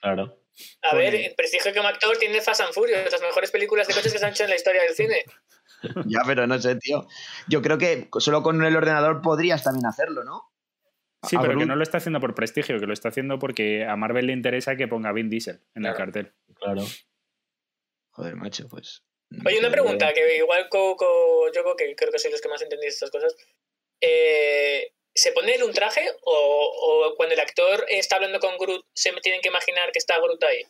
Claro. 0.00 0.38
A 0.90 0.94
ver, 0.96 1.14
el 1.14 1.34
prestigio 1.36 1.72
como 1.74 1.88
actor 1.88 2.16
tiene 2.18 2.40
Fast 2.40 2.60
and 2.62 2.72
Furious, 2.72 3.10
las 3.12 3.20
mejores 3.20 3.50
películas 3.50 3.86
de 3.88 3.94
coches 3.94 4.12
que 4.12 4.18
se 4.18 4.24
han 4.24 4.32
hecho 4.32 4.44
en 4.44 4.50
la 4.50 4.56
historia 4.56 4.82
del 4.82 4.94
cine. 4.94 5.24
Ya, 6.06 6.20
pero 6.26 6.44
no 6.48 6.58
sé, 6.60 6.74
tío. 6.76 7.06
Yo 7.46 7.62
creo 7.62 7.78
que 7.78 8.08
solo 8.18 8.42
con 8.42 8.64
el 8.64 8.74
ordenador 8.74 9.20
podrías 9.22 9.62
también 9.62 9.86
hacerlo, 9.86 10.24
¿no? 10.24 10.42
Sí, 11.22 11.36
A 11.36 11.40
pero 11.40 11.52
que 11.52 11.56
Groot. 11.58 11.68
no 11.68 11.76
lo 11.76 11.82
está 11.84 11.98
haciendo 11.98 12.18
por 12.20 12.34
prestigio, 12.34 12.80
que 12.80 12.86
lo 12.86 12.92
está 12.92 13.10
haciendo 13.10 13.38
porque 13.38 13.84
a 13.86 13.94
Marvel 13.94 14.26
le 14.26 14.32
interesa 14.32 14.74
que 14.76 14.88
ponga 14.88 15.12
Vin 15.12 15.30
Diesel 15.30 15.60
en 15.76 15.86
el 15.86 15.94
cartel. 15.94 16.32
Claro. 16.54 16.82
Joder, 18.18 18.34
macho, 18.34 18.66
pues. 18.68 19.02
Oye, 19.46 19.60
una 19.60 19.70
pregunta, 19.70 20.12
que 20.12 20.36
igual 20.38 20.68
Coco, 20.68 21.46
yo 21.54 21.62
creo 21.62 21.76
que 21.76 21.94
creo 21.94 22.10
que 22.10 22.18
soy 22.18 22.32
los 22.32 22.40
que 22.40 22.48
más 22.48 22.60
entendéis 22.62 22.94
estas 22.94 23.10
cosas. 23.12 23.36
Eh, 24.00 24.92
¿Se 25.14 25.32
pone 25.32 25.54
él 25.54 25.62
un 25.62 25.72
traje 25.72 26.02
o, 26.22 26.32
o 26.32 27.14
cuando 27.16 27.34
el 27.34 27.40
actor 27.40 27.84
está 27.88 28.16
hablando 28.16 28.38
con 28.40 28.56
Groot 28.58 28.84
se 28.92 29.12
me 29.12 29.20
tienen 29.20 29.40
que 29.40 29.48
imaginar 29.48 29.90
que 29.92 29.98
está 29.98 30.18
Groot 30.18 30.42
ahí? 30.44 30.62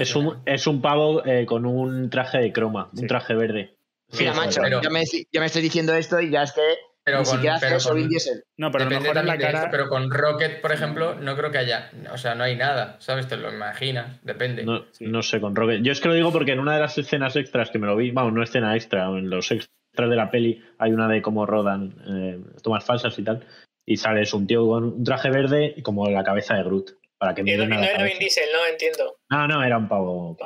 Es 0.00 0.14
un, 0.14 0.42
es 0.46 0.66
un 0.66 0.80
pavo 0.82 1.24
eh, 1.24 1.44
con 1.46 1.66
un 1.66 2.08
traje 2.10 2.38
de 2.38 2.52
croma, 2.52 2.90
Sí. 2.94 3.02
un 3.02 3.08
traje 3.08 3.34
verde. 3.34 3.76
Mira, 4.12 4.32
Sí, 4.32 4.38
macho, 4.38 4.60
pero- 4.62 4.82
ya, 4.82 4.90
me, 4.90 5.02
ya 5.04 5.40
me 5.40 5.46
estoy 5.46 5.62
diciendo 5.62 5.94
esto 5.94 6.20
y 6.20 6.30
ya 6.30 6.42
es 6.42 6.52
que 6.52 6.60
Pero 7.04 7.18
ni 7.18 7.24
con- 7.24 7.34
siquiera 7.34 7.56
hace 7.56 7.66
pero 7.66 7.76
eso 7.78 7.88
con- 7.88 7.98
Vin 7.98 8.08
Diesel. 8.08 8.44
No, 8.56 8.70
pero 8.70 8.84
a 8.84 8.86
lo 8.86 8.90
Depende 8.90 9.08
mejor 9.08 9.20
en 9.22 9.26
la 9.26 9.32
también 9.32 9.38
de 9.38 9.52
cara. 9.52 9.58
esto, 9.66 9.70
pero 9.70 9.88
con 9.88 10.10
Rocket, 10.10 10.60
por 10.60 10.72
ejemplo, 10.72 11.14
no 11.16 11.36
creo 11.36 11.50
que 11.50 11.58
haya. 11.58 11.90
O 12.12 12.16
sea, 12.18 12.34
no 12.34 12.44
hay 12.44 12.56
nada, 12.56 12.96
¿sabes? 13.00 13.26
Te 13.28 13.36
lo 13.36 13.52
imaginas, 13.52 14.20
depende. 14.24 14.64
No, 14.64 14.84
Sí. 14.92 15.06
no 15.06 15.22
sé, 15.22 15.40
con 15.40 15.54
Rocket. 15.56 15.82
Yo 15.82 15.92
es 15.92 16.00
que 16.00 16.08
lo 16.08 16.14
digo 16.14 16.30
porque 16.32 16.52
en 16.52 16.60
una 16.60 16.74
de 16.74 16.80
las 16.80 16.96
escenas 16.98 17.34
extras 17.36 17.70
que 17.70 17.78
me 17.78 17.86
lo 17.86 17.96
vi, 17.96 18.10
vamos, 18.12 18.32
no 18.32 18.42
escena 18.42 18.74
extra, 18.76 19.06
en 19.06 19.28
los 19.30 19.50
extras 19.50 20.08
de 20.10 20.16
la 20.16 20.30
peli 20.30 20.62
hay 20.78 20.92
una 20.92 21.08
de 21.08 21.20
cómo 21.22 21.44
rodan 21.44 21.94
eh, 22.06 22.38
tomas 22.62 22.84
falsas 22.84 23.18
y 23.18 23.24
tal, 23.24 23.44
y 23.84 23.96
sales 23.96 24.32
un 24.32 24.46
tío 24.46 24.66
con 24.66 24.84
un 24.84 25.04
traje 25.04 25.28
verde 25.30 25.74
y 25.76 25.82
como 25.82 26.08
la 26.08 26.22
cabeza 26.22 26.54
de 26.54 26.62
Groot, 26.62 26.92
para 27.18 27.34
que 27.34 27.42
me 27.42 27.56
no, 27.56 27.64
era. 27.64 28.04
Vin 28.04 28.18
Diesel, 28.18 28.44
no 28.52 28.64
entiendo. 28.70 29.16
No, 29.28 29.46
no, 29.48 29.62
era 29.64 29.76
un 29.76 29.88
pavo. 29.88 30.36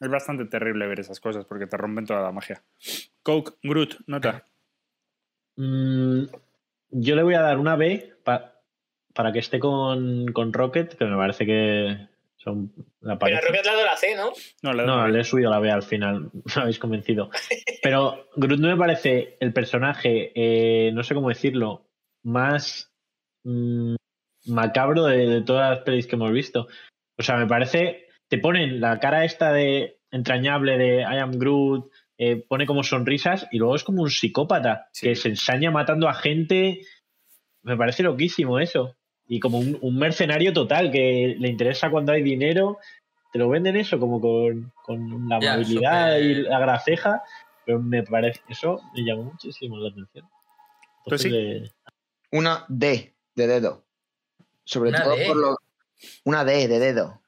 Es 0.00 0.08
bastante 0.08 0.44
terrible 0.44 0.86
ver 0.86 1.00
esas 1.00 1.18
cosas 1.20 1.44
porque 1.44 1.66
te 1.66 1.76
rompen 1.76 2.06
toda 2.06 2.22
la 2.22 2.30
magia. 2.32 2.62
Coke, 3.24 3.54
Groot, 3.64 3.96
nota. 4.06 4.44
Mm, 5.56 6.24
yo 6.90 7.16
le 7.16 7.22
voy 7.22 7.34
a 7.34 7.40
dar 7.42 7.58
una 7.58 7.76
B 7.76 8.12
pa- 8.24 8.60
para 9.14 9.32
que 9.32 9.38
esté 9.38 9.58
con, 9.58 10.26
con 10.32 10.52
Rocket, 10.52 10.96
que 10.96 11.04
me 11.04 11.16
parece 11.16 11.46
que 11.46 12.08
son 12.36 12.72
la 13.00 13.18
Pero 13.18 13.18
pareja. 13.18 13.38
a 13.38 13.42
Rocket 13.48 13.64
le 13.64 13.70
ha 13.70 13.72
dado 13.74 13.86
la 13.86 13.96
C, 13.96 14.14
¿no? 14.16 14.32
No, 14.62 14.72
le 14.74 14.84
No, 14.84 15.08
le 15.08 15.20
he 15.20 15.24
subido 15.24 15.50
la 15.50 15.58
B 15.58 15.70
al 15.70 15.82
final, 15.82 16.30
me 16.56 16.62
habéis 16.62 16.78
convencido. 16.78 17.30
Pero 17.82 18.28
Groot 18.36 18.60
no 18.60 18.68
me 18.68 18.76
parece 18.76 19.36
el 19.40 19.52
personaje, 19.52 20.32
eh, 20.34 20.92
no 20.92 21.02
sé 21.02 21.14
cómo 21.14 21.28
decirlo, 21.30 21.86
más 22.22 22.92
mm, 23.44 23.94
macabro 24.46 25.04
de, 25.04 25.26
de 25.26 25.40
todas 25.42 25.70
las 25.70 25.80
pelis 25.84 26.06
que 26.06 26.16
hemos 26.16 26.32
visto. 26.32 26.68
O 27.18 27.22
sea, 27.22 27.36
me 27.38 27.46
parece, 27.46 28.08
te 28.28 28.38
ponen 28.38 28.80
la 28.80 29.00
cara 29.00 29.24
esta 29.24 29.52
de 29.52 29.98
entrañable 30.10 30.76
de 30.78 31.00
I 31.00 31.18
am 31.18 31.32
Groot, 31.32 31.90
eh, 32.18 32.44
pone 32.48 32.66
como 32.66 32.82
sonrisas 32.82 33.46
y 33.52 33.58
luego 33.58 33.76
es 33.76 33.84
como 33.84 34.02
un 34.02 34.10
psicópata 34.10 34.88
Sí. 34.92 35.06
que 35.08 35.16
se 35.16 35.28
ensaña 35.28 35.70
matando 35.70 36.08
a 36.08 36.14
gente. 36.14 36.80
Me 37.62 37.76
parece 37.76 38.02
loquísimo 38.02 38.58
eso. 38.58 38.94
Y 39.28 39.40
como 39.40 39.58
un, 39.58 39.76
un 39.80 39.98
mercenario 39.98 40.52
total 40.52 40.90
que 40.92 41.34
le 41.38 41.48
interesa 41.48 41.90
cuando 41.90 42.12
hay 42.12 42.22
dinero 42.22 42.78
te 43.32 43.40
lo 43.40 43.48
venden 43.50 43.76
eso 43.76 43.98
como 43.98 44.20
con, 44.20 44.72
con 44.84 45.28
la 45.28 45.38
Ya, 45.40 45.52
amabilidad 45.54 46.16
y 46.18 46.34
la 46.42 46.58
graceja, 46.60 47.22
pero 47.66 47.80
me 47.82 48.02
parece, 48.02 48.40
eso 48.48 48.80
me 48.94 49.02
llamó 49.04 49.24
muchísimo 49.24 49.76
la 49.78 49.90
atención. 49.90 50.26
Pues 51.04 51.24
Entonces, 51.24 51.74
Una 52.32 52.64
D 52.68 53.14
de 53.34 53.46
dedo. 53.46 53.84
Sobre 54.64 54.90
¿Una 54.90 55.02
todo 55.02 55.16
D? 55.16 55.26
por 55.26 55.36
lo. 55.36 55.56
Una 56.24 56.44
D 56.44 56.66
de 56.68 56.78
dedo. 56.78 57.20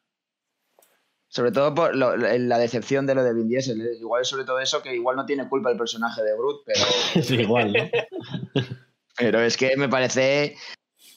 Sobre 1.31 1.53
todo 1.53 1.75
por 1.75 1.95
lo- 1.95 2.17
la 2.17 2.59
decepción 2.59 3.07
de 3.07 3.15
lo 3.15 3.23
de 3.23 3.35
Vin 3.35 3.49
Diesel. 3.49 3.81
¿eh? 3.81 3.97
Igual 4.01 4.23
es 4.23 4.29
sobre 4.29 4.45
todo 4.45 4.61
eso 4.61 4.83
que 4.83 4.95
igual 4.95 5.17
no 5.17 5.27
tiene 5.27 5.49
culpa 5.49 5.71
el 5.71 5.77
personaje 5.77 6.23
de 6.23 6.33
Groot, 6.35 6.63
pero, 6.65 6.81
es 7.15 7.31
igual, 7.31 7.73
¿no? 7.73 7.91
pero 9.17 9.41
es 9.41 9.57
que 9.57 9.77
me 9.77 9.89
parece 9.89 10.57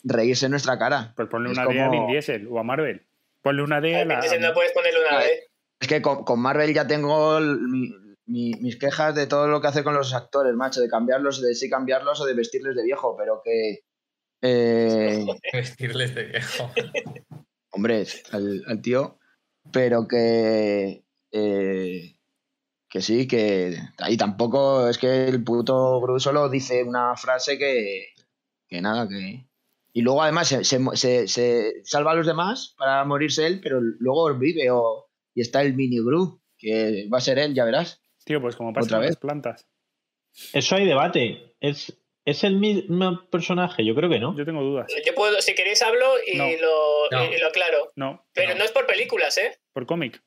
reírse 0.04 0.46
en 0.46 0.52
nuestra 0.52 0.78
cara. 0.78 1.14
Pues 1.16 1.30
ponle 1.30 1.52
Es 1.52 1.58
una 1.58 1.68
D 1.68 1.80
a 1.82 1.90
Vin 1.90 2.08
Diesel 2.08 2.48
o 2.50 2.60
a 2.60 2.64
Marvel. 2.64 3.08
Ponle 3.42 3.64
una 3.64 3.80
D 3.80 3.96
a 3.96 4.00
A 4.00 4.02
Vin 4.02 4.10
la. 4.10 4.20
Diesel 4.22 4.42
no 4.42 4.54
puedes 4.54 4.72
ponerle 4.74 5.00
una 5.00 5.14
Vale. 5.16 5.26
B. 5.28 5.48
Es 5.80 5.88
que 5.88 6.02
con, 6.02 6.24
con 6.26 6.40
Marvel 6.42 6.74
ya 6.74 6.86
tengo 6.86 7.38
el- 7.38 7.60
mi- 7.62 7.96
mi- 8.26 8.54
mis 8.60 8.76
quejas 8.78 9.16
de 9.16 9.28
todo 9.28 9.48
lo 9.48 9.62
que 9.62 9.68
hace 9.68 9.84
con 9.84 9.94
los 9.94 10.14
actores, 10.14 10.54
macho, 10.56 10.80
de 10.82 10.90
cambiarlos, 10.90 11.42
de 11.42 11.56
sí 11.56 11.70
cambiarlos 11.70 12.20
o 12.22 12.26
de 12.26 12.34
vestirles 12.34 12.76
de 12.76 12.84
viejo, 12.84 13.16
pero 13.18 13.42
que. 13.44 13.80
eh, 14.42 15.26
Vestirles 15.54 16.14
de 16.16 16.24
viejo. 16.26 16.72
hombre, 17.72 18.06
al, 18.32 18.64
al 18.68 18.82
tío, 18.82 19.18
pero 19.72 20.08
que. 20.08 21.04
eh, 21.32 22.18
que 22.90 23.02
sí, 23.02 23.28
que. 23.28 23.78
Ahí 24.00 24.18
tampoco 24.18 24.88
es 24.90 24.98
que 24.98 25.26
el 25.28 25.44
puto 25.44 26.00
Groot 26.02 26.20
solo 26.20 26.50
dice 26.50 26.84
una 26.84 27.16
frase 27.16 27.58
que. 27.58 28.08
que 28.68 28.82
nada, 28.82 29.08
que. 29.08 29.46
Y 29.94 30.02
luego 30.02 30.22
además 30.24 30.48
se, 30.48 30.64
se- 30.64 30.96
se- 30.96 31.28
se 31.28 31.82
salva 31.84 32.12
a 32.12 32.16
los 32.16 32.26
demás 32.26 32.76
para 32.78 33.04
morirse 33.04 33.46
él, 33.46 33.60
pero 33.62 33.82
luego 33.82 34.34
vive 34.38 34.72
o, 34.72 35.10
y 35.34 35.42
está 35.42 35.62
el 35.62 35.74
mini 35.76 36.00
Groot, 36.04 36.40
que 36.58 37.08
va 37.14 37.18
a 37.18 37.22
ser 37.22 37.40
él, 37.40 37.54
ya 37.54 37.66
verás. 37.66 38.02
Tío, 38.24 38.40
pues 38.42 38.56
como 38.56 38.72
pasa 38.74 38.86
¿Otra 38.86 39.00
vez? 39.00 39.10
las 39.10 39.18
plantas. 39.18 39.68
Eso 40.54 40.76
hay 40.76 40.86
debate. 40.86 41.56
¿Es, 41.60 42.01
¿Es 42.32 42.44
el 42.44 42.56
mismo 42.56 43.26
personaje? 43.30 43.84
Yo 43.86 43.94
creo 43.96 44.10
que 44.10 44.20
no. 44.20 44.36
Yo 44.38 44.46
tengo 44.46 44.62
dudas. 44.62 44.92
Yo 45.06 45.14
puedo, 45.14 45.42
si 45.42 45.54
queréis 45.54 45.82
hablo 45.82 46.06
y, 46.26 46.38
No. 46.38 46.46
lo, 46.62 47.10
No. 47.12 47.26
y 47.32 47.38
lo 47.38 47.48
aclaro. 47.48 47.92
No, 47.96 48.26
Pero 48.34 48.54
No. 48.54 48.60
no. 48.60 48.64
es 48.64 48.72
por 48.72 48.86
películas, 48.86 49.38
¿eh? 49.38 49.60
por 49.74 49.86
cómic. 49.86 50.22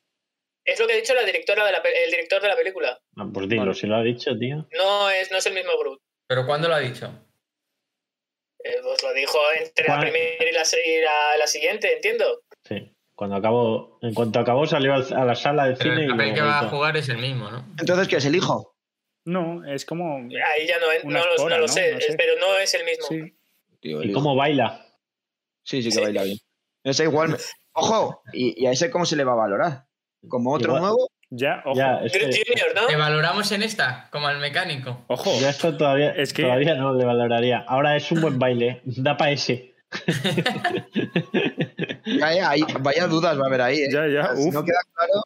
Es 0.66 0.80
lo 0.80 0.86
que 0.86 0.94
ha 0.94 0.96
dicho 0.96 1.14
la 1.14 1.24
directora 1.24 1.64
de 1.66 1.72
la 1.72 1.78
el 1.78 2.10
director 2.10 2.40
de 2.42 2.48
la 2.48 2.56
película. 2.56 2.98
Ah, 3.16 3.26
pues 3.32 3.48
dilo, 3.48 3.62
Vale. 3.62 3.74
si 3.74 3.86
lo 3.86 3.96
ha 3.96 4.02
dicho, 4.02 4.36
tío. 4.38 4.66
No 4.72 5.10
es, 5.10 5.30
no 5.30 5.38
es 5.38 5.46
el 5.46 5.54
mismo 5.54 5.72
Groot. 5.78 6.00
¿Pero 6.26 6.46
cuándo 6.46 6.68
lo 6.68 6.74
ha 6.74 6.80
dicho? 6.80 7.10
Eh, 8.62 8.76
pues 8.82 9.02
lo 9.02 9.12
dijo 9.12 9.38
entre 9.60 9.86
la 9.88 10.00
primera 10.00 10.48
y 10.50 10.52
la, 10.52 10.62
y 10.62 11.00
la, 11.02 11.36
la 11.38 11.46
siguiente, 11.46 11.94
entiendo. 11.94 12.40
Sí. 12.66 12.90
Cuando 13.14 13.36
acabó, 13.36 13.98
en 14.02 14.12
cuanto 14.14 14.38
acabó, 14.40 14.66
salió 14.66 14.94
al- 14.94 15.12
a 15.14 15.24
la 15.24 15.34
sala 15.34 15.66
de 15.66 15.76
Pero 15.76 15.90
cine 15.90 16.04
el 16.04 16.08
y 16.08 16.12
papel 16.12 16.34
que 16.34 16.40
va 16.40 16.58
a 16.60 16.68
jugar 16.68 16.96
es 16.96 17.08
el 17.10 17.18
mismo, 17.18 17.50
¿no? 17.50 17.64
Entonces, 17.78 18.08
¿qué 18.08 18.16
es 18.16 18.24
el 18.24 18.34
hijo? 18.34 18.73
No, 19.26 19.64
es 19.64 19.84
como. 19.86 20.16
Ahí 20.18 20.66
ya 20.66 20.76
no, 20.78 20.86
no, 21.10 21.18
lo- 21.24 21.34
espora, 21.34 21.56
no 21.56 21.60
lo 21.62 21.66
¿no? 21.66 21.72
sé, 21.72 21.94
No 21.94 22.00
sé. 22.00 22.14
pero 22.16 22.34
no 22.38 22.56
es 22.58 22.74
el 22.74 22.84
mismo. 22.84 23.06
Sí. 23.08 23.36
Tío, 23.80 24.02
el 24.02 24.10
¿Y 24.10 24.12
cómo 24.12 24.34
baila? 24.36 24.84
Sí, 25.62 25.82
sí 25.82 25.88
que 25.88 25.94
Sí. 25.94 26.00
baila 26.00 26.22
bien. 26.24 26.38
Ese 26.82 27.04
igual. 27.04 27.30
me- 27.30 27.36
Ojo, 27.72 28.22
y, 28.32 28.62
y 28.62 28.66
a 28.66 28.70
ese 28.72 28.90
cómo 28.90 29.04
se 29.06 29.16
le 29.16 29.24
va 29.24 29.32
a 29.32 29.36
valorar. 29.36 29.84
Como 30.28 30.52
otro 30.52 30.68
Igual- 30.68 30.82
nuevo, 30.82 31.08
Ya, 31.30 31.62
ojo. 31.64 31.76
Ya, 31.76 32.00
es 32.04 32.12
Groot 32.12 32.30
que- 32.32 32.44
Jr., 32.54 32.74
¿no? 32.74 32.86
¿Te 32.86 32.96
valoramos 32.96 33.50
en 33.52 33.62
esta? 33.62 34.08
Como 34.12 34.28
al 34.28 34.38
mecánico. 34.40 35.04
Ojo. 35.08 35.30
ya 35.40 35.50
esto 35.50 35.76
todavía, 35.76 36.10
Es 36.12 36.32
que- 36.32 36.42
todavía 36.42 36.74
no 36.76 36.94
le 36.94 37.04
valoraría. 37.04 37.64
Ahora 37.66 37.96
es 37.96 38.10
un 38.12 38.20
buen 38.20 38.38
baile. 38.38 38.80
Da 38.84 39.16
para 39.16 39.32
ese. 39.32 39.74
ya, 42.04 42.34
ya, 42.34 42.50
ahí- 42.50 42.62
vaya 42.80 43.06
dudas 43.06 43.38
va 43.38 43.44
a 43.44 43.46
haber 43.48 43.60
ahí. 43.62 43.78
¿eh? 43.82 43.88
Ya, 43.92 44.06
ya, 44.06 44.36
Si 44.36 44.48
uf. 44.48 44.54
no 44.54 44.64
queda 44.64 44.78
claro, 44.94 45.22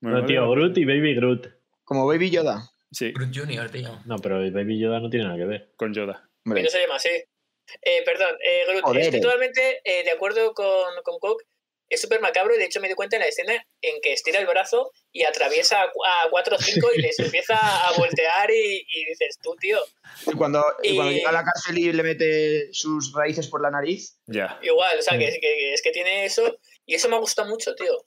No, 0.00 0.26
tío. 0.26 0.50
Groot 0.50 0.76
y 0.78 0.84
Baby 0.84 1.14
Groot. 1.14 1.46
como 1.84 2.06
Baby 2.06 2.30
Yoda. 2.30 2.70
Sí, 2.92 3.12
Groot 3.12 3.34
Jr., 3.34 3.70
tío. 3.70 4.00
No, 4.06 4.16
pero 4.18 4.42
el 4.42 4.52
Baby 4.52 4.78
Yoda 4.78 5.00
no 5.00 5.08
tiene 5.10 5.24
nada 5.26 5.38
que 5.38 5.44
ver. 5.46 5.72
con 5.76 5.92
Yoda. 5.94 6.28
Y 6.44 6.48
Hombre, 6.50 6.62
no 6.62 6.68
se 6.70 6.80
llama 6.82 6.96
así. 6.96 7.08
Eh, 7.08 8.02
perdón, 8.04 8.36
eh, 8.44 8.64
Groot, 8.68 8.82
Joder. 8.84 9.02
estoy 9.02 9.20
totalmente 9.20 9.80
eh, 9.84 10.04
de 10.04 10.10
acuerdo 10.10 10.52
con, 10.54 10.92
con 11.04 11.18
Cook. 11.18 11.42
Es 11.88 12.00
súper 12.00 12.20
macabro 12.22 12.54
y 12.54 12.58
de 12.58 12.64
hecho 12.64 12.80
me 12.80 12.88
di 12.88 12.94
cuenta 12.94 13.16
en 13.16 13.20
la 13.22 13.28
escena 13.28 13.54
en 13.82 14.00
que 14.00 14.14
estira 14.14 14.38
el 14.40 14.46
brazo 14.46 14.90
y 15.12 15.24
atraviesa 15.24 15.82
a, 15.82 15.90
cu- 15.92 16.02
a 16.04 16.30
4 16.30 16.56
o 16.56 16.58
5 16.58 16.88
y 16.96 17.02
les 17.02 17.18
empieza 17.18 17.54
a 17.56 17.92
voltear 17.98 18.50
y, 18.50 18.86
y 18.88 19.04
dices, 19.04 19.38
tú, 19.42 19.54
tío, 19.60 19.78
Y 20.26 20.32
cuando, 20.32 20.64
y 20.82 20.94
cuando 20.96 21.12
Y- 21.12 21.16
llega 21.16 21.28
a 21.28 21.32
la 21.32 21.44
cárcel 21.44 21.78
y 21.78 21.92
le 21.92 22.02
mete 22.02 22.68
sus 22.72 23.12
raíces 23.14 23.46
por 23.48 23.60
la 23.60 23.70
nariz, 23.70 24.18
Ya. 24.26 24.58
igual, 24.62 24.98
o 24.98 25.02
sea, 25.02 25.18
que, 25.18 25.26
que- 25.32 25.40
que 25.40 25.74
es 25.74 25.82
que 25.82 25.90
tiene 25.90 26.24
eso 26.24 26.58
y 26.86 26.94
eso 26.94 27.10
me 27.10 27.18
gusta 27.18 27.44
mucho, 27.44 27.74
tío. 27.74 28.06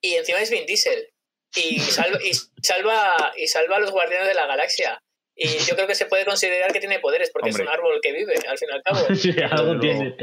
Y 0.00 0.14
encima 0.14 0.40
es 0.40 0.50
Vin 0.50 0.64
Diesel 0.66 1.08
y 1.56 1.78
salva, 1.80 2.18
y 2.22 2.34
salva, 2.62 3.32
y 3.36 3.46
salva 3.46 3.76
a 3.76 3.80
los 3.80 3.90
guardianes 3.90 4.28
de 4.28 4.34
la 4.34 4.46
galaxia. 4.46 5.00
Y 5.36 5.48
yo 5.48 5.74
creo 5.74 5.86
que 5.86 5.96
se 5.96 6.06
puede 6.06 6.24
considerar 6.24 6.72
que 6.72 6.78
tiene 6.78 7.00
poderes 7.00 7.30
porque 7.32 7.50
Hombre. 7.50 7.64
es 7.64 7.68
un 7.68 7.74
árbol 7.74 7.98
que 8.00 8.12
vive, 8.12 8.34
al 8.48 8.56
fin 8.58 8.68
y 8.70 8.74
al 8.74 8.82
cabo. 8.82 9.00
Sí, 9.16 9.34
algo 9.50 9.80
tiene. 9.80 10.16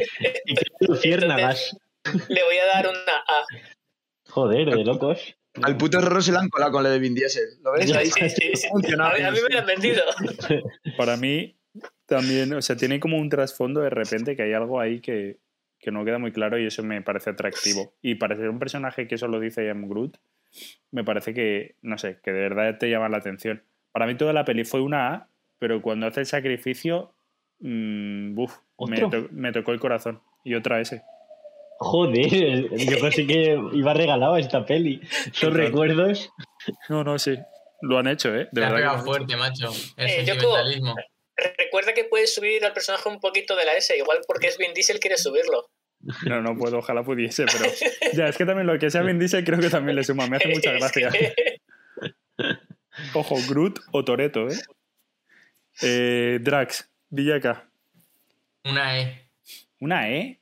Y 0.45 0.55
que 0.55 0.65
luciérnagas. 0.81 1.75
Le 2.29 2.43
voy 2.43 2.57
a 2.57 2.65
dar 2.65 2.87
una 2.87 3.17
A. 3.27 3.45
Joder, 4.29 4.69
de 4.69 4.85
locos. 4.85 5.35
al 5.61 5.75
puto 5.75 5.99
Rorro 5.99 6.21
se 6.21 6.31
le 6.31 6.37
han 6.37 6.49
colado 6.49 6.71
con 6.71 6.83
lo 6.83 6.89
de 6.89 6.99
Vin 6.99 7.13
Diesel. 7.13 7.43
¿Lo 7.61 7.73
ves? 7.73 7.91
Ahí 7.91 8.07
Sí, 8.07 8.29
sí, 8.29 8.51
sí. 8.55 8.67
A 8.67 9.13
mí, 9.13 9.23
a 9.23 9.31
mí 9.31 9.39
me 9.43 9.49
lo 9.49 9.59
han 9.59 9.65
vendido. 9.65 10.03
Para 10.97 11.17
mí 11.17 11.57
también, 12.05 12.53
o 12.53 12.61
sea, 12.61 12.75
tiene 12.77 12.99
como 12.99 13.17
un 13.17 13.29
trasfondo 13.29 13.81
de 13.81 13.89
repente 13.89 14.35
que 14.35 14.43
hay 14.43 14.53
algo 14.53 14.79
ahí 14.79 15.01
que, 15.01 15.39
que 15.79 15.91
no 15.91 16.05
queda 16.05 16.19
muy 16.19 16.31
claro 16.31 16.57
y 16.57 16.67
eso 16.67 16.83
me 16.83 17.01
parece 17.01 17.31
atractivo. 17.31 17.93
Y 18.01 18.15
para 18.15 18.35
ser 18.35 18.49
un 18.49 18.59
personaje 18.59 19.07
que 19.07 19.17
solo 19.17 19.39
dice 19.39 19.65
I 19.65 19.69
am 19.69 19.89
Groot, 19.89 20.17
me 20.91 21.03
parece 21.03 21.33
que, 21.33 21.75
no 21.81 21.97
sé, 21.97 22.19
que 22.23 22.31
de 22.31 22.39
verdad 22.41 22.77
te 22.77 22.89
llama 22.89 23.09
la 23.09 23.17
atención. 23.17 23.63
Para 23.91 24.05
mí 24.07 24.15
toda 24.15 24.33
la 24.33 24.45
peli 24.45 24.63
fue 24.65 24.81
una 24.81 25.13
A, 25.13 25.27
pero 25.59 25.81
cuando 25.81 26.07
hace 26.07 26.21
el 26.21 26.25
sacrificio, 26.25 27.13
mm, 27.59 28.33
buf, 28.35 28.57
me, 28.87 29.03
¿Otro? 29.03 29.23
to- 29.23 29.27
me 29.31 29.51
tocó 29.51 29.71
el 29.71 29.79
corazón. 29.79 30.21
Y 30.43 30.55
otra 30.55 30.79
S. 30.81 31.01
Joder, 31.79 32.69
yo 32.77 32.99
pensé 32.99 33.25
que 33.27 33.59
iba 33.73 33.93
regalado 33.93 34.37
esta 34.37 34.65
peli. 34.65 35.01
Total. 35.39 35.53
recuerdos. 35.53 36.31
No, 36.89 37.03
no, 37.03 37.17
sí. 37.19 37.37
Lo 37.81 37.97
han 37.97 38.07
hecho, 38.07 38.29
¿eh? 38.35 38.47
De 38.51 38.61
Te 38.61 38.65
ha 38.65 38.71
verdad. 38.71 38.97
que 38.97 39.01
fuerte, 39.03 39.35
macho. 39.35 39.71
El 39.97 40.07
Eh, 40.09 40.25
Yoko. 40.25 40.55
Recuerda 41.57 41.93
que 41.93 42.03
puedes 42.03 42.35
subir 42.35 42.63
al 42.63 42.73
personaje 42.73 43.09
un 43.09 43.19
poquito 43.19 43.55
de 43.55 43.65
la 43.65 43.73
S, 43.73 43.97
igual 43.97 44.19
porque 44.27 44.47
es 44.47 44.57
Vin 44.59 44.73
Diesel 44.75 44.99
quiere 44.99 45.17
subirlo. 45.17 45.65
No, 46.25 46.41
no 46.41 46.57
puedo, 46.57 46.79
ojalá 46.79 47.03
pudiese, 47.03 47.45
pero. 47.45 47.65
Ya, 48.13 48.27
es 48.27 48.37
que 48.37 48.45
también 48.45 48.67
lo 48.67 48.77
que 48.77 48.89
sea 48.89 49.03
Vin 49.03 49.19
Diesel 49.19 49.45
creo 49.45 49.59
que 49.59 49.69
también 49.69 49.95
le 49.95 50.03
suma. 50.03 50.27
Me 50.27 50.37
hace 50.37 50.49
mucha 50.49 50.71
gracia. 50.73 51.09
que- 51.09 51.33
Ojo, 53.13 53.35
Groot 53.47 53.79
o 53.91 54.03
Toreto, 54.03 54.47
¿eh? 54.49 54.59
Eh, 55.81 56.39
Drax, 56.41 56.89
Villaca. 57.09 57.69
Una 58.65 58.99
E. 58.99 59.29
Una 59.79 60.09
E. 60.09 60.39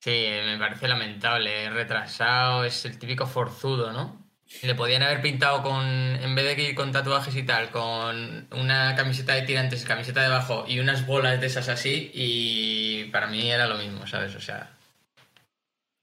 Sí, 0.00 0.10
me 0.44 0.56
parece 0.58 0.88
lamentable. 0.88 1.66
Es 1.66 1.72
retrasado, 1.72 2.64
es 2.64 2.84
el 2.86 2.98
típico 2.98 3.26
forzudo, 3.26 3.92
¿no? 3.92 4.24
Le 4.62 4.74
podían 4.76 5.02
haber 5.02 5.20
pintado 5.20 5.62
con, 5.62 5.84
en 5.84 6.34
vez 6.36 6.56
de 6.56 6.62
ir 6.62 6.74
con 6.76 6.92
tatuajes 6.92 7.34
y 7.34 7.42
tal, 7.42 7.70
con 7.70 8.46
una 8.52 8.94
camiseta 8.96 9.34
de 9.34 9.42
tirantes, 9.42 9.84
camiseta 9.84 10.22
debajo 10.22 10.64
y 10.68 10.78
unas 10.78 11.04
bolas 11.04 11.40
de 11.40 11.48
esas 11.48 11.68
así, 11.68 12.12
y 12.14 13.04
para 13.10 13.26
mí 13.26 13.50
era 13.50 13.66
lo 13.66 13.76
mismo, 13.76 14.06
¿sabes? 14.06 14.36
O 14.36 14.40
sea, 14.40 14.70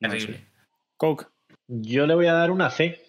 terrible. 0.09 0.47
Coke. 0.97 1.25
Yo 1.67 2.05
le 2.07 2.15
voy 2.15 2.27
a 2.27 2.33
dar 2.33 2.51
una 2.51 2.69
C. 2.69 3.01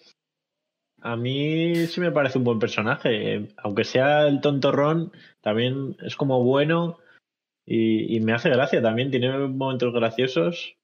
A 1.01 1.15
mí 1.15 1.85
sí 1.87 2.01
me 2.01 2.11
parece 2.11 2.37
un 2.39 2.43
buen 2.43 2.59
personaje. 2.59 3.47
Aunque 3.57 3.83
sea 3.83 4.27
el 4.27 4.41
tontorrón, 4.41 5.11
también 5.41 5.95
es 6.03 6.15
como 6.15 6.43
bueno 6.43 6.97
y, 7.65 8.15
y 8.15 8.19
me 8.21 8.33
hace 8.33 8.49
gracia 8.49 8.81
también. 8.81 9.11
Tiene 9.11 9.29
momentos 9.37 9.93
graciosos. 9.93 10.75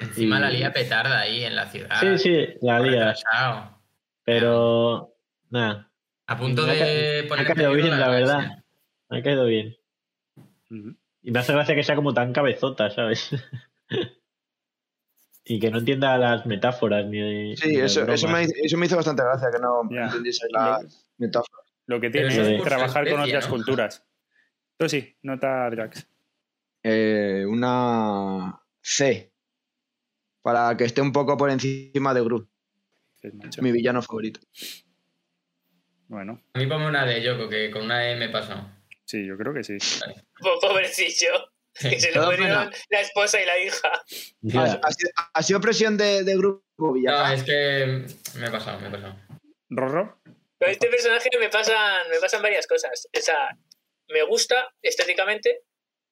Encima 0.00 0.38
Y- 0.38 0.40
la 0.42 0.50
lía 0.50 0.72
petarda 0.72 1.20
ahí 1.20 1.42
en 1.44 1.56
la 1.56 1.66
ciudad. 1.66 1.98
Sí, 2.00 2.18
sí, 2.18 2.46
la 2.62 2.78
lía. 2.80 3.12
retrasado. 3.14 3.80
Pero 4.24 5.14
nada, 5.50 5.90
A 6.26 6.36
punto 6.38 6.66
Me 6.66 6.74
de 6.74 7.22
me 7.22 7.28
poner 7.28 7.50
ha 7.50 7.54
caído 7.54 7.72
bien, 7.72 7.98
la 7.98 8.08
verdad. 8.10 8.62
me 9.08 9.18
ha 9.18 9.22
caído 9.22 9.44
bien. 9.46 9.76
Y 11.22 11.30
me 11.32 11.38
hace 11.40 11.52
gracia 11.54 11.74
que 11.74 11.82
sea 11.82 11.96
como 11.96 12.12
tan 12.14 12.32
cabezota, 12.32 12.90
¿sabes? 12.90 13.30
y 15.48 15.58
que 15.58 15.70
no 15.70 15.78
entienda 15.78 16.16
las 16.18 16.44
metáforas 16.46 17.06
ni. 17.06 17.56
Sí, 17.56 17.74
las 17.76 17.92
eso, 17.92 18.02
eso, 18.12 18.26
me, 18.28 18.32
bromas. 18.34 18.52
eso 18.62 18.76
me 18.76 18.86
hizo 18.86 18.96
bastante 18.96 19.22
gracia, 19.22 19.48
que 19.52 19.58
no 19.58 19.88
Ya. 19.90 20.04
entendiese 20.06 20.46
la 20.50 20.80
metáfora. 21.16 21.62
Lo 21.86 22.00
que 22.00 22.10
tiene 22.10 22.28
es 22.56 22.62
trabajar 22.64 23.08
con 23.08 23.20
otras 23.20 23.44
¿no? 23.46 23.50
culturas. 23.54 24.06
Tú 24.76 24.88
sí, 24.88 25.16
nota 25.22 25.68
Drax. 25.70 26.06
Eh, 26.82 27.44
una 27.48 28.60
C. 28.80 29.32
Para 30.42 30.76
que 30.76 30.84
esté 30.84 31.00
un 31.00 31.12
poco 31.12 31.36
por 31.36 31.50
encima 31.50 32.14
de 32.14 32.22
macho. 32.22 33.62
mi 33.62 33.72
villano 33.72 34.00
favorito. 34.02 34.40
Bueno, 36.08 36.40
A 36.54 36.58
mí 36.58 36.66
ponme 36.66 36.88
una 36.88 37.04
de 37.04 37.22
Yoko, 37.22 37.48
que 37.48 37.70
con 37.70 37.82
una 37.84 38.08
E 38.10 38.16
me 38.16 38.28
pasó. 38.28 38.54
sí, 39.04 39.26
yo 39.26 39.36
creo 39.36 39.52
que 39.52 39.62
sí. 39.64 39.76
Po- 40.40 40.58
Pobrecillo. 40.60 41.30
Que 41.90 42.00
se 42.00 42.10
le 42.12 42.20
murieron 42.20 42.72
la 42.90 43.00
esposa 43.00 43.40
y 43.40 43.46
la 43.46 43.58
hija. 43.58 43.90
¿Ha, 43.92 44.62
ha 44.82 44.92
sido, 44.92 45.10
ha 45.34 45.42
sido 45.42 45.60
presión 45.60 45.96
de, 45.96 46.24
de 46.24 46.36
grupo 46.36 46.64
No, 46.78 46.92
Villaca? 46.92 47.34
es 47.34 47.42
que 47.44 48.06
me 48.34 48.46
he 48.46 48.50
pasado, 48.50 48.80
me 48.80 48.88
he 48.88 48.90
pasado. 48.90 49.16
Rorro. 49.70 50.20
Con 50.58 50.70
este 50.70 50.88
personaje 50.88 51.28
me 51.38 51.48
pasan, 51.50 52.08
me 52.10 52.18
pasan 52.18 52.42
varias 52.42 52.66
cosas. 52.66 53.06
O 53.16 53.20
sea, 53.20 53.56
me 54.08 54.22
gusta 54.24 54.74
estéticamente, 54.82 55.62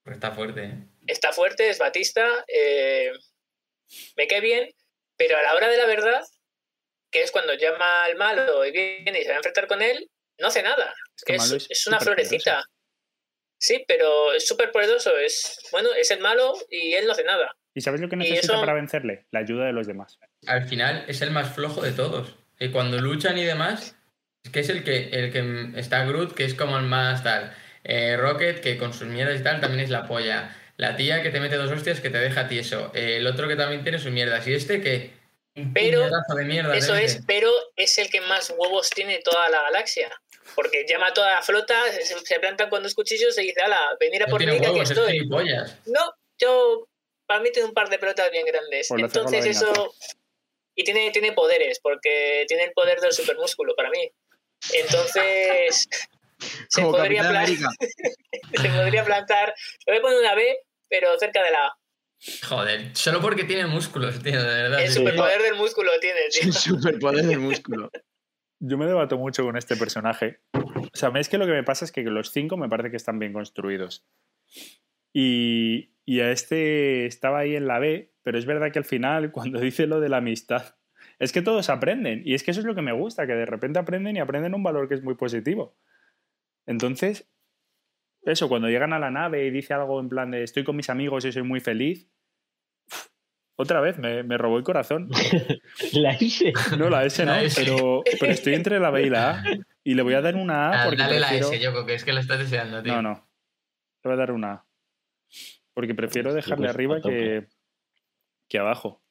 está 0.05 0.33
fuerte, 0.33 0.65
¿eh? 0.65 0.87
está 1.07 1.33
fuerte, 1.33 1.69
es 1.71 1.79
Batista, 1.79 2.45
eh, 2.47 3.11
me 4.17 4.27
cae 4.29 4.41
bien, 4.41 4.69
pero 5.17 5.37
a 5.37 5.43
la 5.43 5.55
hora 5.55 5.69
de 5.69 5.79
la 5.79 5.87
verdad, 5.87 6.23
que 7.11 7.23
es 7.23 7.33
cuando 7.33 7.55
llama 7.55 8.05
al 8.05 8.17
malo 8.17 8.65
y 8.65 8.71
viene 8.71 9.21
y 9.21 9.23
se 9.23 9.29
va 9.31 9.35
a 9.35 9.39
enfrentar 9.39 9.67
con 9.67 9.83
él, 9.83 10.09
no 10.39 10.49
hace 10.49 10.63
nada. 10.63 10.95
Es 11.17 11.25
que 11.25 11.35
Es, 11.35 11.43
malo 11.43 11.57
es 11.57 11.67
es 11.71 11.87
una 11.87 11.99
florecita. 11.99 12.63
Sí, 13.59 13.85
pero 13.89 14.33
es 14.33 14.47
súper 14.47 14.71
poderoso. 14.73 15.17
Es, 15.17 15.59
bueno, 15.73 15.89
es 15.99 16.11
el 16.11 16.21
malo 16.21 16.55
y 16.71 16.93
él 16.93 17.07
no 17.07 17.13
hace 17.13 17.25
nada. 17.25 17.57
¿Y 17.75 17.81
sabes 17.81 18.01
lo 18.01 18.09
que 18.09 18.17
necesita 18.17 18.53
eso- 18.55 18.61
para 18.61 18.75
vencerle? 18.75 19.27
La 19.31 19.41
ayuda 19.41 19.67
de 19.67 19.73
los 19.73 19.87
demás. 19.87 20.19
Al 20.47 20.67
final 20.69 21.05
es 21.09 21.21
el 21.23 21.31
más 21.31 21.55
flojo 21.55 21.83
de 21.83 21.93
todos. 21.93 22.35
Y 22.59 22.71
cuando 22.71 22.99
luchan 22.99 23.37
y 23.39 23.45
demás, 23.45 23.97
es 24.45 24.51
que 24.51 24.61
es 24.61 24.69
el 24.69 24.83
que, 24.85 25.11
el 25.11 25.33
que 25.33 25.79
está 25.79 26.05
Groot, 26.05 26.35
que 26.35 26.45
es 26.45 26.55
como 26.55 26.79
el 26.79 26.85
más 26.85 27.23
tal. 27.23 27.55
Eh, 27.85 28.17
Rocket, 28.17 28.61
que 28.61 28.79
con 28.79 28.93
sus 28.93 29.07
mierdas 29.09 29.41
y 29.41 29.43
tal, 29.43 29.61
también 29.61 29.81
es 29.85 29.91
la 29.91 30.07
polla. 30.07 30.57
La 30.77 30.97
tía 30.97 31.23
que 31.23 31.31
te 31.31 31.41
mete 31.41 31.57
dos 31.57 31.71
hostias 31.71 32.01
que 32.01 32.11
te 32.11 32.19
deja 32.19 32.49
tieso. 32.49 32.91
Eh, 32.95 33.17
el 33.19 33.27
otro 33.27 33.49
que 33.49 33.57
también 33.57 33.83
tiene 33.83 33.99
sus 33.99 34.11
mierdas. 34.11 34.47
Y 34.47 34.55
este 34.55 34.81
que. 34.81 35.13
Un 35.55 35.73
Pero 35.73 36.07
de 36.37 36.45
mierda. 36.45 36.77
Eso 36.77 36.95
es, 36.95 37.23
pero 37.27 37.51
es 37.77 37.97
el 37.97 38.11
que 38.11 38.21
más 38.23 38.55
huevos 38.57 38.91
tiene 38.91 39.21
toda 39.25 39.49
la 39.49 39.63
galaxia. 39.63 40.11
Porque 40.57 40.85
llama 40.89 41.09
a 41.09 41.13
toda 41.15 41.35
la 41.35 41.43
flota, 41.43 41.81
se, 41.93 42.03
se 42.03 42.41
plantan 42.41 42.71
con 42.71 42.83
dos 42.83 42.95
cuchillos 42.95 43.39
y 43.39 43.43
dice, 43.43 43.61
ala, 43.61 43.79
venir 44.01 44.23
a 44.23 44.27
No 44.27 44.31
por 44.31 44.41
mí 44.41 44.59
que 44.59 44.67
aquí 44.67 44.81
es 44.81 44.91
estoy. 44.91 45.29
No, 45.29 46.15
yo, 46.39 46.89
para 47.27 47.41
mí 47.41 47.51
tiene 47.53 47.69
un 47.69 47.75
par 47.75 47.89
de 47.91 47.99
pelotas 47.99 48.31
bien 48.31 48.47
grandes. 48.47 48.89
Pues 48.89 49.01
lo 49.01 49.07
Entonces 49.07 49.45
eso... 49.45 49.95
Y 50.75 50.85
tiene, 50.85 51.11
tiene 51.11 51.33
poderes, 51.33 51.79
porque 51.81 52.45
tiene 52.49 52.65
el 52.65 52.73
poder 52.73 53.01
del 53.01 53.13
supermúsculo 53.13 53.75
para 53.77 53.91
mí. 53.91 54.11
Entonces... 54.73 55.87
se, 56.69 56.83
Como 56.83 56.93
podría 56.93 57.23
Capitán 57.23 57.31
plan- 57.31 57.45
América. 57.45 57.69
se 58.63 58.69
podría 58.71 59.05
plantar... 59.05 59.55
Le 59.87 59.93
voy 59.93 59.99
a 59.99 60.03
poner 60.03 60.19
una 60.19 60.35
B, 60.35 60.59
pero 60.89 61.19
cerca 61.19 61.43
de 61.45 61.51
la 61.51 61.67
A. 61.67 61.79
Joder, 62.49 62.97
solo 62.97 63.21
porque 63.21 63.45
tiene 63.45 63.67
músculos, 63.67 64.23
tío, 64.23 64.43
de 64.43 64.63
verdad. 64.63 64.81
El 64.81 64.91
superpoder 64.93 65.43
del 65.43 65.55
músculo 65.55 65.93
tiene, 66.01 66.29
tío. 66.31 66.43
El 66.45 66.53
superpoder 66.53 67.25
del 67.27 67.39
músculo. 67.39 67.91
Yo 68.59 68.79
me 68.79 68.87
debato 68.87 69.19
mucho 69.19 69.45
con 69.45 69.57
este 69.57 69.77
personaje. 69.77 70.41
O 70.53 70.97
sea, 70.97 71.11
es 71.17 71.29
que 71.29 71.39
lo 71.39 71.47
que 71.47 71.53
me 71.53 71.65
pasa 71.65 71.85
es 71.85 71.93
que 71.93 72.03
los 72.03 72.31
cinco 72.31 72.57
me 72.57 72.69
parece 72.69 72.91
que 72.91 72.97
están 72.97 73.19
bien 73.19 73.33
construidos. 73.33 74.07
Y, 75.13 75.95
y 76.05 76.21
a 76.21 76.31
este 76.31 77.07
estaba 77.07 77.41
ahí 77.41 77.57
en 77.57 77.67
la 77.67 77.79
B, 77.79 78.15
pero 78.23 78.39
es 78.39 78.47
verdad 78.47 78.73
que 78.73 78.79
al 78.79 78.85
final, 78.85 79.31
cuando 79.33 79.61
dice 79.61 79.87
lo 79.87 80.01
de 80.01 80.09
la 80.09 80.19
amistad, 80.19 80.77
es 81.19 81.33
que 81.33 81.43
todos 81.43 81.71
aprenden. 81.71 82.23
Y 82.25 82.35
es 82.35 82.43
que 82.43 82.51
eso 82.51 82.61
es 82.61 82.67
lo 82.67 82.75
que 82.75 82.83
me 82.83 82.93
gusta, 82.93 83.27
que 83.27 83.35
de 83.35 83.47
repente 83.47 83.79
aprenden 83.79 84.17
y 84.17 84.21
aprenden 84.21 84.55
un 84.55 84.63
valor 84.63 84.89
que 84.89 84.95
es 84.95 85.03
muy 85.03 85.15
positivo. 85.15 85.77
Entonces, 86.67 87.31
eso, 88.23 88.49
cuando 88.49 88.69
llegan 88.69 88.93
a 88.93 88.99
la 88.99 89.11
nave 89.11 89.47
y 89.47 89.51
dice 89.51 89.75
algo 89.75 90.01
en 90.01 90.09
plan 90.09 90.31
de 90.31 90.43
estoy 90.43 90.65
con 90.65 90.77
mis 90.77 90.91
amigos 90.91 91.25
y 91.25 91.33
soy 91.33 91.45
muy 91.45 91.61
feliz, 91.61 92.11
otra 93.57 93.81
vez 93.81 93.99
me, 93.99 94.23
me 94.23 94.37
robó 94.39 94.59
el 94.59 94.65
corazón. 94.65 95.09
La 95.93 96.13
S. 96.13 96.53
No, 96.79 96.89
la 96.91 97.05
S 97.05 97.25
no, 97.25 97.33
La 97.33 97.43
S. 97.43 97.63
Pero, 97.63 98.03
pero 98.21 98.33
estoy 98.33 98.55
entre 98.55 98.79
la 98.79 98.91
B 98.91 99.03
y 99.07 99.11
la 99.11 99.31
A. 99.31 99.45
Y 99.83 99.95
le 99.95 100.03
voy 100.03 100.15
a 100.15 100.21
dar 100.21 100.35
una 100.37 100.69
A 100.69 100.83
Ah, 100.83 100.85
porque 100.85 101.03
Dale 101.03 101.21
la. 101.21 101.35
S, 101.35 101.59
Yoko, 101.59 101.87
que 101.87 101.95
es 101.95 102.05
que 102.05 102.13
lo 102.13 102.21
estás 102.21 102.39
deseando, 102.39 102.83
tío. 102.83 102.95
No, 102.95 103.03
no. 103.03 103.29
Le 104.05 104.11
voy 104.11 104.13
a 104.13 104.17
dar 104.17 104.33
una 104.33 104.53
A. 104.53 104.65
Porque 105.75 105.95
prefiero 105.95 106.33
dejarle 106.35 106.67
pues, 106.67 106.75
arriba 106.75 107.01
que, 107.01 107.47
que 108.49 108.59
abajo. 108.59 109.03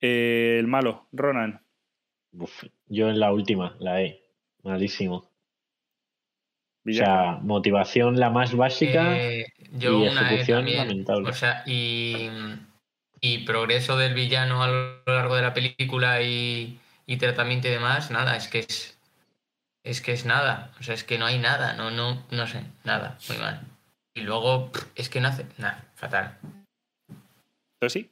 Eh, 0.00 0.56
el 0.58 0.66
malo, 0.66 1.08
Ronan. 1.12 1.62
Uf, 2.32 2.64
yo 2.86 3.08
en 3.08 3.18
la 3.18 3.32
última, 3.32 3.76
la 3.78 4.02
E. 4.02 4.22
Malísimo. 4.62 5.30
sea, 6.86 7.38
motivación 7.42 8.18
la 8.18 8.30
más 8.30 8.54
básica 8.54 9.16
Eh, 9.18 9.46
yo 9.72 10.04
y 10.04 10.08
una 10.08 10.22
E 10.22 10.24
ejecución 10.26 10.58
también. 10.58 10.78
lamentable. 10.78 11.28
O 11.30 11.32
sea, 11.32 11.62
y, 11.66 12.28
y 13.34 13.38
progreso 13.44 13.96
del 13.96 14.14
villano 14.14 14.62
a 14.62 14.68
lo 14.68 15.02
largo 15.06 15.36
de 15.36 15.42
la 15.42 15.54
película 15.54 16.22
y, 16.22 16.78
y 17.06 17.16
tratamiento 17.16 17.68
y 17.68 17.72
demás, 17.72 18.10
nada, 18.10 18.36
es 18.36 18.48
que 18.48 18.60
es. 18.60 18.98
Es 19.84 20.00
que 20.00 20.12
es 20.12 20.24
nada. 20.24 20.72
O 20.80 20.82
sea, 20.82 20.94
es 20.94 21.04
que 21.04 21.16
no 21.16 21.26
hay 21.26 21.38
nada. 21.38 21.74
No, 21.74 21.90
no, 21.92 22.26
no 22.30 22.46
sé, 22.46 22.62
nada. 22.84 23.18
Muy 23.28 23.38
mal. 23.38 23.60
Y 24.14 24.22
luego, 24.22 24.70
es 24.96 25.08
que 25.08 25.20
no 25.20 25.28
hace. 25.28 25.46
Nada, 25.58 25.84
fatal. 25.94 26.38
¿Pero 27.78 27.90
sí? 27.90 28.10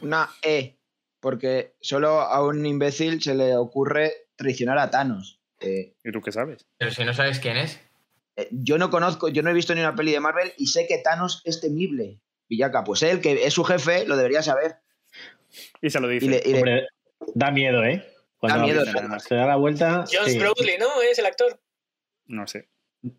Una 0.00 0.28
E, 0.42 0.76
porque 1.20 1.74
solo 1.80 2.20
a 2.20 2.46
un 2.46 2.64
imbécil 2.64 3.20
se 3.20 3.34
le 3.34 3.56
ocurre 3.56 4.28
traicionar 4.36 4.78
a 4.78 4.90
Thanos. 4.90 5.40
Eh, 5.60 5.94
¿Y 6.04 6.12
tú 6.12 6.20
qué 6.20 6.30
sabes? 6.30 6.66
Pero 6.78 6.92
si 6.92 7.04
no 7.04 7.12
sabes 7.14 7.40
quién 7.40 7.56
es. 7.56 7.80
eh, 8.36 8.48
yo 8.52 8.78
no 8.78 8.90
conozco, 8.90 9.28
yo 9.28 9.42
no 9.42 9.50
he 9.50 9.54
visto 9.54 9.74
ni 9.74 9.80
una 9.80 9.96
peli 9.96 10.12
de 10.12 10.20
Marvel 10.20 10.52
y 10.56 10.66
sé 10.68 10.86
que 10.86 10.98
Thanos 10.98 11.42
es 11.44 11.60
temible. 11.60 12.20
Villaca, 12.48 12.84
pues 12.84 13.02
él, 13.02 13.20
que 13.20 13.44
es 13.46 13.52
su 13.54 13.64
jefe, 13.64 14.06
lo 14.06 14.16
debería 14.16 14.42
saber. 14.42 14.76
Y 15.80 15.90
se 15.90 16.00
lo 16.00 16.08
dice. 16.08 16.26
Y 16.26 16.28
le- 16.28 16.42
y 16.44 16.48
le- 16.52 16.56
Hombre, 16.58 16.88
da 17.34 17.50
miedo, 17.50 17.84
¿eh? 17.84 18.04
Cuando 18.38 18.58
Da 18.58 18.64
miedo, 18.64 18.84
nada 18.84 19.08
más. 19.08 19.24
se 19.24 19.34
da 19.34 19.46
la 19.46 19.56
vuelta. 19.56 20.04
John 20.10 20.26
sí. 20.30 20.38
¿no? 20.78 21.02
Es 21.02 21.18
el 21.18 21.26
actor. 21.26 21.60
No 22.26 22.46
sé. 22.46 22.68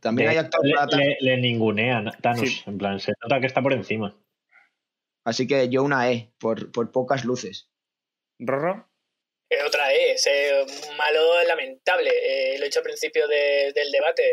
también 0.01 0.29
hay 0.29 0.35
Le- 0.35 0.39
actor 0.41 0.59
le, 0.65 0.73
para 0.75 0.87
Thanos, 0.87 1.05
le- 1.05 1.17
le 1.21 1.37
ningunean 1.37 2.07
a 2.09 2.11
Thanos. 2.11 2.49
Sí. 2.49 2.61
En 2.67 2.77
plan, 2.77 2.99
se 2.99 3.13
nota 3.21 3.39
que 3.39 3.47
está 3.47 3.61
por 3.61 3.73
encima. 3.73 4.15
así 5.25 5.47
que 5.47 5.69
yo 5.69 5.83
una 5.83 6.11
E, 6.11 6.31
por, 6.39 6.71
por 6.71 6.91
pocas 6.91 7.23
luces. 7.25 7.69
¿Rorro? 8.39 8.89
Eh, 9.49 9.63
otra 9.65 9.93
E, 9.93 10.11
es 10.13 10.27
eh, 10.27 10.65
malo 10.97 11.21
lamentable. 11.47 12.09
Eh, 12.11 12.57
lo 12.57 12.63
he 12.63 12.67
dicho 12.67 12.79
al 12.79 12.83
principio 12.85 13.27
de- 13.27 13.71
del 13.73 13.91
debate. 13.91 14.23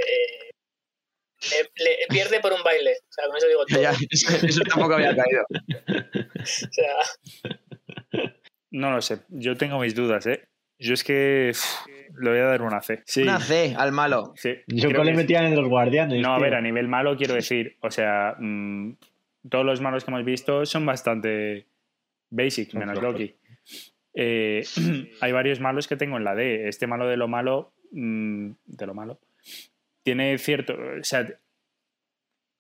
Le- 1.51 1.85
le- 1.85 1.97
pierde 2.09 2.41
por 2.41 2.53
un 2.53 2.63
baile. 2.63 2.93
O 3.09 3.13
sea, 3.13 3.27
con 3.27 3.37
eso 3.37 3.47
digo 3.49 3.67
todo. 3.67 3.83
Ya, 3.83 3.91
eso, 4.11 4.47
eso 4.47 4.61
tampoco 4.63 4.95
había 4.95 5.15
caído. 5.17 5.45
O 5.51 6.47
sea, 6.71 6.95
No 8.71 8.91
lo 8.91 9.01
sé. 9.01 9.21
Yo 9.29 9.57
tengo 9.57 9.79
mis 9.79 9.95
dudas, 9.95 10.27
¿eh? 10.27 10.49
Yo 10.79 10.93
es 10.95 11.05
que 11.05 11.53
le 12.21 12.31
voy 12.31 12.39
a 12.39 12.45
dar 12.45 12.61
una 12.63 12.83
C. 12.83 13.03
Sí. 13.07 13.23
Una 13.23 13.41
C 13.41 13.75
al 13.77 13.93
malo. 13.93 14.35
sí. 14.37 14.55
Yo 14.67 14.89
Creo 14.91 15.05
le 15.05 15.15
metían 15.15 15.47
en 15.47 15.57
los 15.57 15.69
guardianes. 15.69 16.21
No, 16.21 16.35
a 16.35 16.39
ver, 16.39 16.55
a 16.55 16.61
nivel 16.61 16.87
malo 16.89 17.17
quiero 17.17 17.35
decir, 17.35 17.77
o 17.81 17.91
sea, 17.91 18.35
mm, 18.39 18.97
todos 19.49 19.65
los 19.65 19.81
malos 19.81 20.05
que 20.05 20.11
hemos 20.11 20.25
visto 20.25 20.67
son 20.67 20.85
bastante 20.85 21.67
basic, 22.31 22.71
Son 22.73 22.81
menos 22.81 22.99
flojos. 22.99 23.21
Loki. 23.21 23.37
Eh, 24.15 24.63
hay 25.23 25.33
varios 25.33 25.61
malos 25.61 25.89
que 25.89 25.97
tengo 25.97 26.17
en 26.19 26.25
la 26.25 26.35
D. 26.35 26.69
Este 26.69 26.87
malo 26.87 27.07
de 27.09 27.17
lo 27.17 27.29
malo, 27.29 27.73
mm, 27.93 28.51
de 28.67 28.87
lo 28.87 28.93
malo, 28.95 29.21
tiene 30.07 30.39
cierto, 30.39 30.75
o 31.01 31.03
sea, 31.03 31.27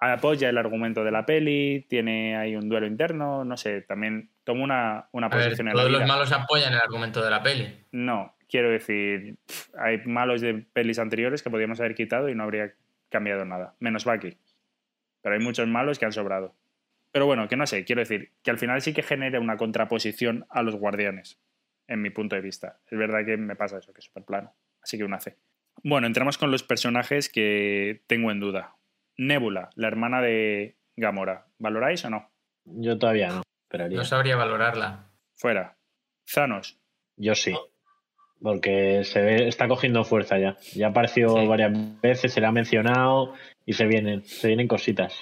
apoya 0.00 0.48
el 0.48 0.58
argumento 0.58 1.04
de 1.04 1.12
la 1.12 1.24
peli, 1.24 1.86
tiene 1.88 2.36
ahí 2.36 2.56
un 2.56 2.68
duelo 2.68 2.88
interno, 2.88 3.44
no 3.44 3.56
sé, 3.56 3.82
también 3.82 4.30
toma 4.42 4.64
una, 4.64 5.08
una 5.12 5.26
A 5.28 5.30
ver, 5.30 5.44
posición 5.44 5.68
en 5.68 5.74
la 5.74 5.80
todos 5.80 5.92
los 5.92 6.00
vida. 6.00 6.08
malos 6.08 6.32
apoyan 6.32 6.72
el 6.72 6.80
argumento 6.80 7.22
de 7.22 7.30
la 7.30 7.44
peli. 7.44 7.84
No, 7.92 8.34
quiero 8.48 8.68
decir, 8.68 9.36
hay 9.78 9.98
malos 10.06 10.40
de 10.40 10.54
pelis 10.54 10.98
anteriores 10.98 11.40
que 11.44 11.48
podríamos 11.48 11.78
haber 11.78 11.94
quitado 11.94 12.28
y 12.28 12.34
no 12.34 12.42
habría 12.42 12.74
cambiado 13.10 13.44
nada, 13.44 13.76
menos 13.78 14.04
Bucky. 14.04 14.36
Pero 15.22 15.36
hay 15.36 15.40
muchos 15.40 15.68
malos 15.68 16.00
que 16.00 16.04
han 16.04 16.12
sobrado. 16.12 16.56
Pero 17.12 17.26
bueno, 17.26 17.46
que 17.46 17.54
no 17.56 17.68
sé, 17.68 17.84
quiero 17.84 18.00
decir, 18.00 18.32
que 18.42 18.50
al 18.50 18.58
final 18.58 18.82
sí 18.82 18.92
que 18.92 19.04
genera 19.04 19.38
una 19.38 19.56
contraposición 19.56 20.46
a 20.50 20.64
los 20.64 20.74
guardianes, 20.74 21.38
en 21.86 22.02
mi 22.02 22.10
punto 22.10 22.34
de 22.34 22.42
vista. 22.42 22.80
Es 22.90 22.98
verdad 22.98 23.24
que 23.24 23.36
me 23.36 23.54
pasa 23.54 23.78
eso, 23.78 23.92
que 23.92 24.00
es 24.00 24.06
súper 24.06 24.24
plano. 24.24 24.52
Así 24.82 24.98
que 24.98 25.04
una 25.04 25.20
C. 25.20 25.36
Bueno, 25.82 26.06
entramos 26.06 26.38
con 26.38 26.50
los 26.50 26.62
personajes 26.62 27.28
que 27.28 28.02
tengo 28.06 28.30
en 28.30 28.40
duda. 28.40 28.74
Nebula, 29.16 29.70
la 29.74 29.88
hermana 29.88 30.20
de 30.20 30.76
Gamora. 30.96 31.46
¿Valoráis 31.58 32.04
o 32.04 32.10
no? 32.10 32.30
Yo 32.64 32.98
todavía 32.98 33.28
no. 33.28 33.42
Esperaría. 33.68 33.96
No 33.98 34.04
sabría 34.04 34.36
valorarla. 34.36 35.10
Fuera. 35.36 35.76
Thanos. 36.32 36.78
Yo 37.16 37.34
sí. 37.34 37.54
Porque 38.42 39.04
se 39.04 39.20
ve, 39.22 39.48
está 39.48 39.68
cogiendo 39.68 40.04
fuerza 40.04 40.38
ya. 40.38 40.56
Ya 40.74 40.86
ha 40.88 40.90
aparecido 40.90 41.36
Sí. 41.38 41.46
varias 41.46 42.00
veces, 42.00 42.32
se 42.32 42.40
le 42.40 42.46
ha 42.46 42.52
mencionado 42.52 43.34
y 43.64 43.72
se 43.72 43.86
vienen, 43.86 44.24
se 44.24 44.48
vienen 44.48 44.68
cositas. 44.68 45.14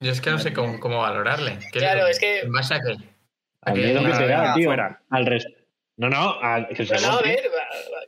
Yo 0.00 0.10
es 0.12 0.20
que 0.20 0.30
no 0.30 0.38
sé 0.38 0.52
cómo, 0.52 0.78
cómo 0.78 0.98
valorarle. 0.98 1.58
¿Qué 1.72 1.78
Claro, 1.78 2.06
es 2.06 2.18
que- 2.18 2.40
¿En 2.40 2.52
base 2.52 2.74
a 2.74 2.80
qué? 2.80 2.92
¿A 3.62 3.70
Al 3.70 3.76
miedo 3.76 4.00
que 4.00 4.10
te 4.10 4.26
da, 4.28 4.36
nada, 4.42 4.54
tío. 4.54 4.64
fuera. 4.68 5.02
Al 5.10 5.26
res- 5.26 5.46
No, 5.96 6.08
no, 6.08 6.38
que 6.74 6.84
se 6.86 6.94
no, 6.94 7.00
no, 7.12 7.18
a 7.18 7.22
ver, 7.22 7.40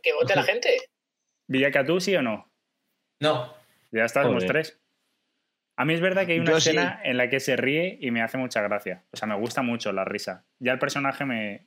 que 0.03 0.12
vote 0.15 0.35
la 0.35 0.43
gente. 0.43 0.77
Villaca, 1.49 1.85
¿tú 1.85 2.01
sí 2.01 2.15
o 2.16 2.23
no? 2.23 2.51
No. 3.21 3.55
Ya 3.93 4.05
estamos 4.05 4.35
Joder. 4.35 4.49
tres. 4.49 4.81
A 5.77 5.85
mí 5.85 5.95
es 5.95 6.01
verdad 6.01 6.25
que 6.27 6.33
hay 6.33 6.39
una 6.39 6.53
Yo 6.53 6.61
sí. 6.61 6.71
escena 6.71 7.01
en 7.05 7.16
la 7.16 7.29
que 7.29 7.41
se 7.41 7.57
ríe 7.57 7.99
y 8.01 8.11
me 8.11 8.23
hace 8.23 8.39
mucha 8.39 8.61
gracia. 8.62 9.05
O 9.12 9.16
sea, 9.16 9.27
me 9.27 9.37
gusta 9.37 9.62
mucho 9.62 9.93
la 9.93 10.05
risa. 10.05 10.45
Ya 10.61 10.73
el 10.73 10.79
personaje 10.79 11.25
me 11.25 11.66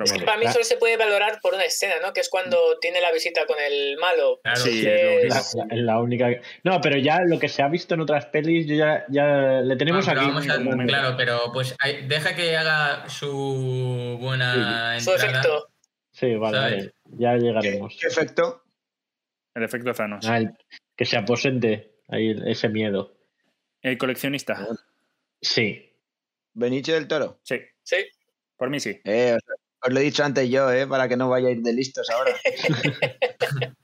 Es 0.00 0.12
que 0.12 0.20
para 0.24 0.36
mí 0.38 0.46
solo 0.46 0.64
se 0.64 0.76
puede 0.76 0.96
valorar 0.96 1.40
por 1.42 1.54
una 1.54 1.64
escena, 1.64 1.94
¿no? 2.00 2.12
Que 2.12 2.20
es 2.20 2.28
cuando 2.28 2.56
tiene 2.80 3.00
la 3.00 3.10
visita 3.10 3.46
con 3.46 3.56
el 3.58 3.96
malo. 3.98 4.38
Claro. 4.44 4.60
Sí, 4.60 4.82
Que 4.82 5.26
es 5.26 5.54
La, 5.56 5.64
la- 5.66 5.76
la 5.82 5.98
única 6.00 6.28
que- 6.28 6.40
No, 6.62 6.80
pero 6.80 6.98
ya 6.98 7.18
lo 7.26 7.38
que 7.38 7.48
se 7.48 7.62
ha 7.62 7.68
visto 7.68 7.94
en 7.94 8.02
otras 8.02 8.26
pelis, 8.26 8.66
yo 8.66 8.76
ya, 8.76 9.04
ya 9.08 9.60
le 9.62 9.76
tenemos 9.76 10.06
Ah, 10.08 10.12
aquí. 10.12 10.20
a- 10.50 10.86
claro, 10.86 11.14
pero 11.16 11.50
pues 11.52 11.74
hay- 11.80 12.06
deja 12.06 12.36
que 12.36 12.56
haga 12.56 13.08
su 13.08 14.18
buena 14.20 15.00
su 15.00 15.10
entrada. 15.12 15.30
efecto. 15.40 15.68
Sí, 16.12 16.34
vale, 16.36 16.58
vale, 16.58 16.92
ya 17.18 17.34
llegaremos. 17.36 17.96
¿Qué 18.00 18.06
efecto? 18.08 18.62
El 19.58 19.64
efecto 19.64 19.92
Thanos. 19.92 20.24
Ah, 20.28 20.38
el- 20.38 20.52
que 20.96 21.04
se 21.04 21.16
aposente 21.16 21.96
ahí 22.08 22.34
ese 22.46 22.68
miedo. 22.68 23.16
El 23.82 23.98
coleccionista. 23.98 24.66
Sí. 25.40 25.92
Benicio 26.54 26.94
del 26.94 27.06
Toro. 27.08 27.40
Sí, 27.42 27.60
Sí. 27.82 27.96
por 28.56 28.70
mí 28.70 28.80
sí. 28.80 29.00
Eh, 29.04 29.34
os, 29.36 29.42
os 29.86 29.92
lo 29.92 30.00
he 30.00 30.02
dicho 30.04 30.24
antes 30.24 30.48
yo, 30.48 30.70
eh, 30.72 30.86
para 30.86 31.08
que 31.08 31.16
no 31.16 31.28
vaya 31.28 31.48
a 31.48 31.50
ir 31.52 31.60
de 31.62 31.72
listos 31.72 32.08
ahora. 32.10 32.32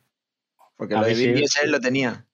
Porque 0.77 0.95
A 0.95 1.01
lo 1.01 1.07
de 1.07 1.15
Vin 1.15 1.35
Diesel 1.35 1.71
lo 1.71 1.81
tenía. 1.81 2.27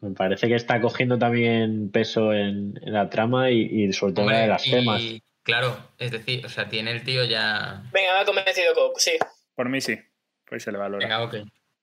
Me 0.00 0.10
parece 0.14 0.46
que 0.48 0.54
está 0.54 0.80
cogiendo 0.80 1.18
también 1.18 1.90
peso 1.90 2.32
en, 2.32 2.78
en 2.82 2.92
la 2.92 3.08
trama 3.10 3.50
y, 3.50 3.62
y 3.84 3.92
sobre 3.92 4.12
todo 4.12 4.26
en 4.26 4.32
la 4.32 4.40
de 4.42 4.46
las 4.48 4.66
y, 4.66 4.70
temas. 4.70 5.02
Claro, 5.42 5.76
es 5.98 6.10
decir, 6.10 6.44
o 6.44 6.48
sea, 6.48 6.68
tiene 6.68 6.92
el 6.92 7.02
tío 7.02 7.24
ya. 7.24 7.82
Venga, 7.92 8.12
me 8.14 8.20
ha 8.20 8.24
convencido 8.24 8.74
Coke, 8.74 9.00
sí. 9.00 9.12
Por 9.54 9.68
mí 9.68 9.80
sí. 9.80 9.98
Pues 10.46 10.62
se 10.62 10.70
le 10.72 10.78
valora. 10.78 11.04
Venga, 11.06 11.22
ok. 11.24 11.36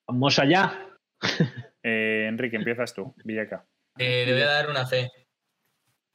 Vamos 0.07 0.38
allá. 0.40 0.88
Eh, 1.88 2.26
Enrique, 2.28 2.56
empiezas 2.56 2.94
tú. 2.94 3.14
Villaca. 3.24 3.66
Eh, 3.98 4.24
le 4.26 4.34
voy 4.34 4.42
a 4.42 4.48
dar 4.48 4.70
una 4.70 4.86
C. 4.86 5.12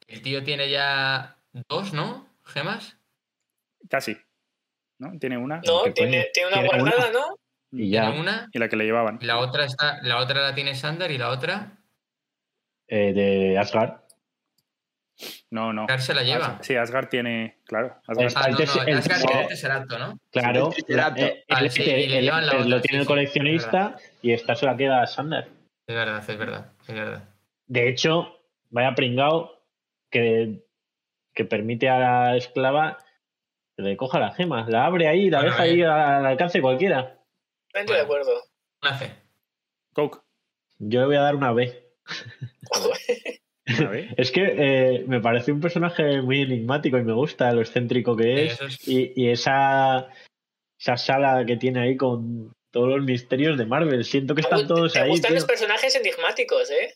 El 0.09 0.21
tío 0.23 0.43
tiene 0.43 0.69
ya 0.69 1.37
dos, 1.69 1.93
¿no? 1.93 2.29
¿Gemas? 2.45 2.97
Casi. 3.89 4.17
¿No? 4.99 5.17
Tiene 5.19 5.39
una. 5.39 5.61
No, 5.65 5.85
¿Qué 5.85 5.93
tiene, 5.93 6.17
una 6.19 6.27
Tiene 6.33 6.49
una. 6.49 6.67
guardada, 6.83 7.13
¿no? 7.13 7.37
Y 7.73 7.89
ya. 7.91 8.07
Tiene 8.07 8.21
una. 8.21 8.49
Y 8.53 8.59
la 8.59 8.69
que 8.69 8.77
le 8.77 8.85
llevaban. 8.85 9.19
La 9.23 9.39
otra 9.39 9.65
está, 9.65 10.03
la 10.03 10.19
otra 10.19 10.41
la 10.43 10.55
tiene 10.55 10.75
Sander 10.75 11.11
y 11.13 11.19
la 11.19 11.29
otra. 11.31 11.79
eh, 12.89 13.13
de 13.13 13.57
Asgard. 13.57 14.00
No, 15.51 15.73
no. 15.73 15.83
Asgard 15.83 16.01
se 16.01 16.15
la 16.15 16.23
lleva. 16.23 16.59
Sí, 16.63 16.77
Asgard 16.77 17.09
tiene. 17.09 17.59
Claro. 17.65 17.97
Asgard. 18.07 18.33
Ah, 18.37 18.45
el 18.47 18.53
no, 18.53 18.59
tes- 18.59 18.77
no, 18.77 18.83
el- 18.85 18.99
Asgard 18.99 19.21
tiene 19.27 19.43
el 19.43 19.49
Tesseracto, 19.49 19.99
¿no? 19.99 20.19
Claro. 20.31 20.71
Eh, 21.17 21.45
lo 22.67 22.81
tiene 22.81 23.01
el 23.03 23.07
coleccionista 23.07 23.97
y 24.23 24.33
esta 24.33 24.55
se 24.55 24.67
la 24.67 24.77
queda 24.77 25.03
a 25.03 25.07
Sander. 25.07 25.49
Es 25.87 25.95
verdad, 25.97 26.25
es 26.31 26.39
verdad, 26.39 26.73
es 26.87 26.95
verdad. 26.95 27.29
De 27.67 27.89
hecho, 27.89 28.39
vaya 28.71 28.95
pringao 28.95 29.63
que, 30.11 30.65
que 31.35 31.45
permite 31.45 31.89
a 31.89 31.99
la 31.99 32.37
esclava 32.37 32.99
que 33.77 33.83
le 33.83 33.97
coja 33.97 34.19
la 34.21 34.33
gema. 34.33 34.67
La 34.69 34.87
abre 34.87 35.09
ahí 35.09 35.31
la 35.31 35.39
Bueno, 35.39 35.53
deja 35.53 35.63
ahí 35.65 35.83
al 35.83 36.27
alcance 36.27 36.59
de 36.59 36.63
cualquiera. 36.63 37.19
Estoy 37.73 37.97
de 37.97 38.03
acuerdo. 38.03 38.31
Una 38.83 38.99
C. 38.99 39.13
Coke. 39.93 40.21
Yo 40.79 41.01
le 41.01 41.07
voy 41.07 41.17
a 41.17 41.21
dar 41.23 41.35
una 41.37 41.53
B. 41.53 41.93
Es 44.17 44.31
que 44.33 44.43
eh, 44.43 45.05
me 45.07 45.21
parece 45.21 45.53
un 45.53 45.61
personaje 45.61 46.23
muy 46.23 46.43
enigmático 46.43 46.99
y 46.99 47.05
me 47.05 47.13
gusta 47.13 47.53
lo 47.53 47.61
excéntrico 47.61 48.17
que 48.17 48.47
es. 48.47 48.89
Y, 48.89 49.13
y 49.15 49.29
esa, 49.31 50.09
esa 50.79 50.97
sala 50.97 51.45
que 51.47 51.57
tiene 51.57 51.81
ahí 51.81 51.97
con 51.97 52.53
todos 52.73 52.89
los 52.89 53.03
misterios 53.05 53.59
de 53.59 53.67
Marvel. 53.67 54.05
Siento 54.05 54.35
que 54.35 54.41
están 54.43 54.67
todos 54.67 54.93
¿Te 54.93 55.01
ahí. 55.01 55.11
gustan 55.11 55.31
tío. 55.31 55.37
los 55.37 55.45
personajes 55.45 55.95
enigmáticos, 55.97 56.71
eh? 56.71 56.95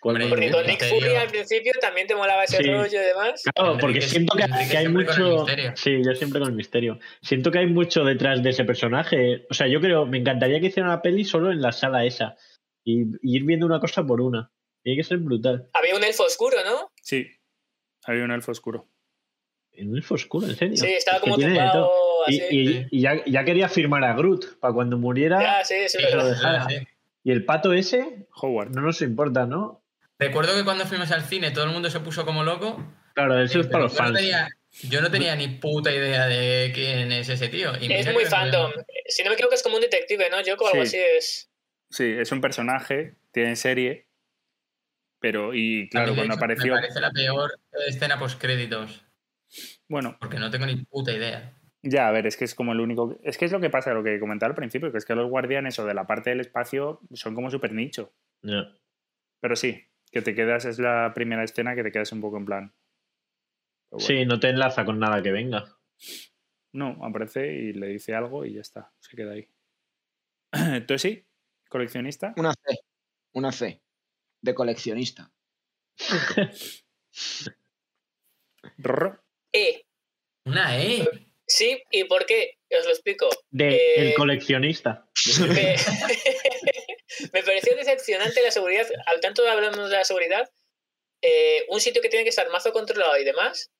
¿Cuál 0.00 0.16
Hombre, 0.16 0.28
me 0.28 0.30
Porque 0.36 0.50
con 0.52 0.66
Nick 0.66 0.80
misterio. 0.82 1.06
Fury 1.06 1.16
al 1.16 1.28
principio 1.28 1.72
también 1.80 2.06
te 2.06 2.14
molaba 2.14 2.44
ese 2.44 2.58
Sí. 2.58 2.70
rollo 2.70 3.00
y 3.00 3.04
demás. 3.06 3.42
Claro, 3.54 3.78
porque 3.80 4.00
siento 4.02 4.36
que, 4.36 4.44
que 4.70 4.76
hay 4.76 4.88
mucho. 4.88 5.46
Sí, 5.76 6.02
yo 6.04 6.14
siempre 6.14 6.40
con 6.40 6.50
el 6.50 6.54
misterio. 6.56 6.98
Siento 7.22 7.50
que 7.50 7.60
hay 7.60 7.66
mucho 7.66 8.04
detrás 8.04 8.42
de 8.42 8.50
ese 8.50 8.64
personaje. 8.64 9.46
O 9.48 9.54
sea, 9.54 9.66
yo 9.66 9.80
creo, 9.80 10.04
me 10.04 10.18
encantaría 10.18 10.60
que 10.60 10.66
hicieran 10.66 10.90
una 10.90 11.00
peli 11.00 11.24
solo 11.24 11.50
en 11.50 11.62
la 11.62 11.72
sala 11.72 12.04
esa. 12.04 12.36
Y, 12.84 13.02
y 13.22 13.36
ir 13.36 13.44
viendo 13.44 13.64
una 13.64 13.80
cosa 13.80 14.04
por 14.04 14.20
una. 14.20 14.50
Tiene 14.84 14.96
que 14.98 15.02
ser 15.04 15.18
brutal. 15.18 15.68
Había 15.72 15.96
un 15.96 16.04
elfo 16.04 16.22
oscuro, 16.24 16.58
¿no? 16.64 16.92
Sí. 17.02 17.26
Había 18.04 18.22
un 18.24 18.30
elfo 18.30 18.52
oscuro. 18.52 18.86
En 19.72 19.88
un 19.90 19.96
elfo 19.96 20.14
oscuro, 20.14 20.46
en 20.46 20.54
serio. 20.54 20.76
Sí, 20.76 20.86
estaba 20.86 21.18
como 21.20 21.36
tumbado 21.36 21.90
Y, 22.28 22.40
así. 22.40 22.86
y- 22.92 23.00
ya, 23.00 23.24
ya 23.26 23.44
quería 23.44 23.68
firmar 23.68 24.04
a 24.04 24.14
Groot 24.14 24.60
para 24.60 24.72
cuando 24.72 24.96
muriera. 24.98 25.40
Ya, 25.42 25.64
sí, 25.64 25.74
sí, 25.88 25.96
es 25.98 26.04
Eso 26.04 26.06
verdad. 26.18 26.24
de- 26.24 26.30
dejara. 26.30 26.66
Sí. 26.68 26.76
¿Y 27.24 27.32
el 27.32 27.44
pato 27.44 27.72
ese? 27.72 28.26
Howard. 28.40 28.70
No 28.70 28.82
nos 28.82 29.00
importa, 29.02 29.46
¿no? 29.46 29.82
Recuerdo 30.18 30.54
que 30.54 30.62
cuando 30.64 30.84
fuimos 30.86 31.10
al 31.10 31.24
cine 31.24 31.50
todo 31.50 31.64
el 31.64 31.70
mundo 31.70 31.90
se 31.90 31.98
puso 32.00 32.24
como 32.24 32.44
loco. 32.44 32.78
Claro, 33.14 33.40
eso 33.42 33.60
es 33.60 33.66
para 33.66 33.84
los 33.84 33.92
no 33.94 33.98
fans. 33.98 34.16
tenía, 34.18 34.48
yo 34.82 35.00
no 35.00 35.10
tenía 35.10 35.34
ni 35.34 35.48
puta 35.48 35.90
idea 35.92 36.26
de 36.26 36.70
quién 36.74 37.10
es 37.10 37.28
ese 37.28 37.48
tío. 37.48 37.72
Y 37.80 37.92
Es 37.92 38.12
muy 38.12 38.26
fandom. 38.26 38.70
Si 39.08 39.22
no 39.24 39.30
me 39.30 39.34
equivoco, 39.34 39.54
es 39.54 39.62
como 39.62 39.76
un 39.76 39.80
detective, 39.82 40.28
¿no? 40.30 40.40
Yo 40.42 40.52
algo 40.54 40.68
Sí. 40.72 40.78
así 40.78 40.98
es. 40.98 41.50
Sí, 41.90 42.04
es 42.18 42.30
un 42.32 42.40
personaje, 42.40 43.14
tiene 43.32 43.56
serie, 43.56 44.06
pero 45.24 45.54
y 45.54 45.58
mí, 45.84 45.88
claro, 45.88 46.14
cuando 46.14 46.34
hecho, 46.34 46.38
apareció, 46.38 46.74
Me 46.74 46.80
parece 46.82 47.00
la 47.00 47.10
peor 47.10 47.58
escena 47.86 48.18
post 48.18 48.38
créditos. 48.38 49.02
bueno, 49.88 50.18
Porque 50.20 50.38
no 50.38 50.50
tengo 50.50 50.66
ni 50.66 50.76
puta 50.84 51.12
idea. 51.12 51.56
ya, 51.80 52.08
a 52.08 52.10
ver, 52.12 52.26
es 52.26 52.36
que 52.36 52.44
es 52.44 52.54
como 52.54 52.72
el 52.72 52.80
único, 52.80 53.18
es 53.22 53.38
que 53.38 53.46
es 53.46 53.52
lo 53.52 53.58
que 53.58 53.70
pasa, 53.70 53.94
lo 53.94 54.04
que 54.04 54.20
comentaba 54.20 54.50
al 54.50 54.54
principio, 54.54 54.92
que 54.92 54.98
es 54.98 55.06
que 55.06 55.14
los 55.14 55.30
guardianes 55.30 55.78
o 55.78 55.86
de 55.86 55.94
la 55.94 56.06
parte 56.06 56.28
del 56.28 56.40
espacio 56.40 57.00
son 57.14 57.34
como 57.34 57.50
súper 57.50 57.72
nicho, 57.72 58.12
Ya. 58.42 58.70
pero 59.40 59.56
sí, 59.56 59.82
que 60.12 60.20
te 60.20 60.34
quedas, 60.34 60.66
es 60.66 60.78
la 60.78 61.12
primera 61.14 61.42
escena 61.42 61.74
que 61.74 61.82
te 61.82 61.90
quedas 61.90 62.12
un 62.12 62.20
poco 62.20 62.36
en 62.36 62.44
plan. 62.44 62.74
pues 63.88 64.06
bueno. 64.06 64.20
Sí, 64.20 64.26
no 64.26 64.38
te 64.38 64.50
enlaza 64.50 64.84
con 64.84 64.98
nada 64.98 65.22
que 65.22 65.32
venga. 65.32 65.64
No, 66.74 66.98
aparece 67.02 67.50
y 67.50 67.72
le 67.72 67.86
dice 67.86 68.14
algo 68.14 68.44
y 68.44 68.52
ya 68.52 68.60
está, 68.60 68.92
se 69.00 69.16
queda 69.16 69.32
ahí. 69.32 69.48
Entonces 70.52 71.00
sí, 71.00 71.26
coleccionista. 71.70 72.34
Una 72.36 72.52
C. 72.52 72.76
Una 73.32 73.50
C. 73.52 73.80
De 74.44 74.54
coleccionista. 74.54 75.32
E. 79.52 79.86
Una 80.44 80.78
E. 80.78 81.08
Sí, 81.46 81.82
¿y 81.90 82.04
por 82.04 82.26
qué? 82.26 82.58
Os 82.78 82.84
lo 82.84 82.90
explico. 82.90 83.30
De 83.50 83.74
Eh, 83.74 84.08
el 84.08 84.14
coleccionista. 84.14 85.08
Me, 85.48 85.76
me 87.32 87.42
pareció 87.42 87.74
decepcionante 87.74 88.42
la 88.42 88.50
seguridad. 88.50 88.86
Al 89.06 89.20
tanto 89.20 89.48
hablamos 89.48 89.88
de 89.88 89.96
la 89.96 90.04
seguridad, 90.04 90.46
eh, 91.22 91.64
un 91.70 91.80
sitio 91.80 92.02
que 92.02 92.10
tiene 92.10 92.24
que 92.24 92.28
estar 92.30 92.50
mazo 92.50 92.70
controlado 92.70 93.16
y 93.16 93.24
demás, 93.24 93.70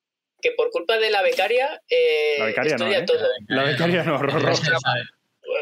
que 0.41 0.51
por 0.53 0.71
culpa 0.71 0.97
de 0.97 1.11
la 1.11 1.21
becaria, 1.21 1.79
eh, 1.87 2.37
La 2.39 2.45
becaria 2.45 2.77
no, 2.77 2.85
destruye 2.85 3.03
¿eh? 3.03 3.05
todo. 3.05 3.29
La 3.49 3.63
becaria 3.65 4.03
no, 4.03 4.17
Rorro. 4.21 4.49
No. 4.49 4.79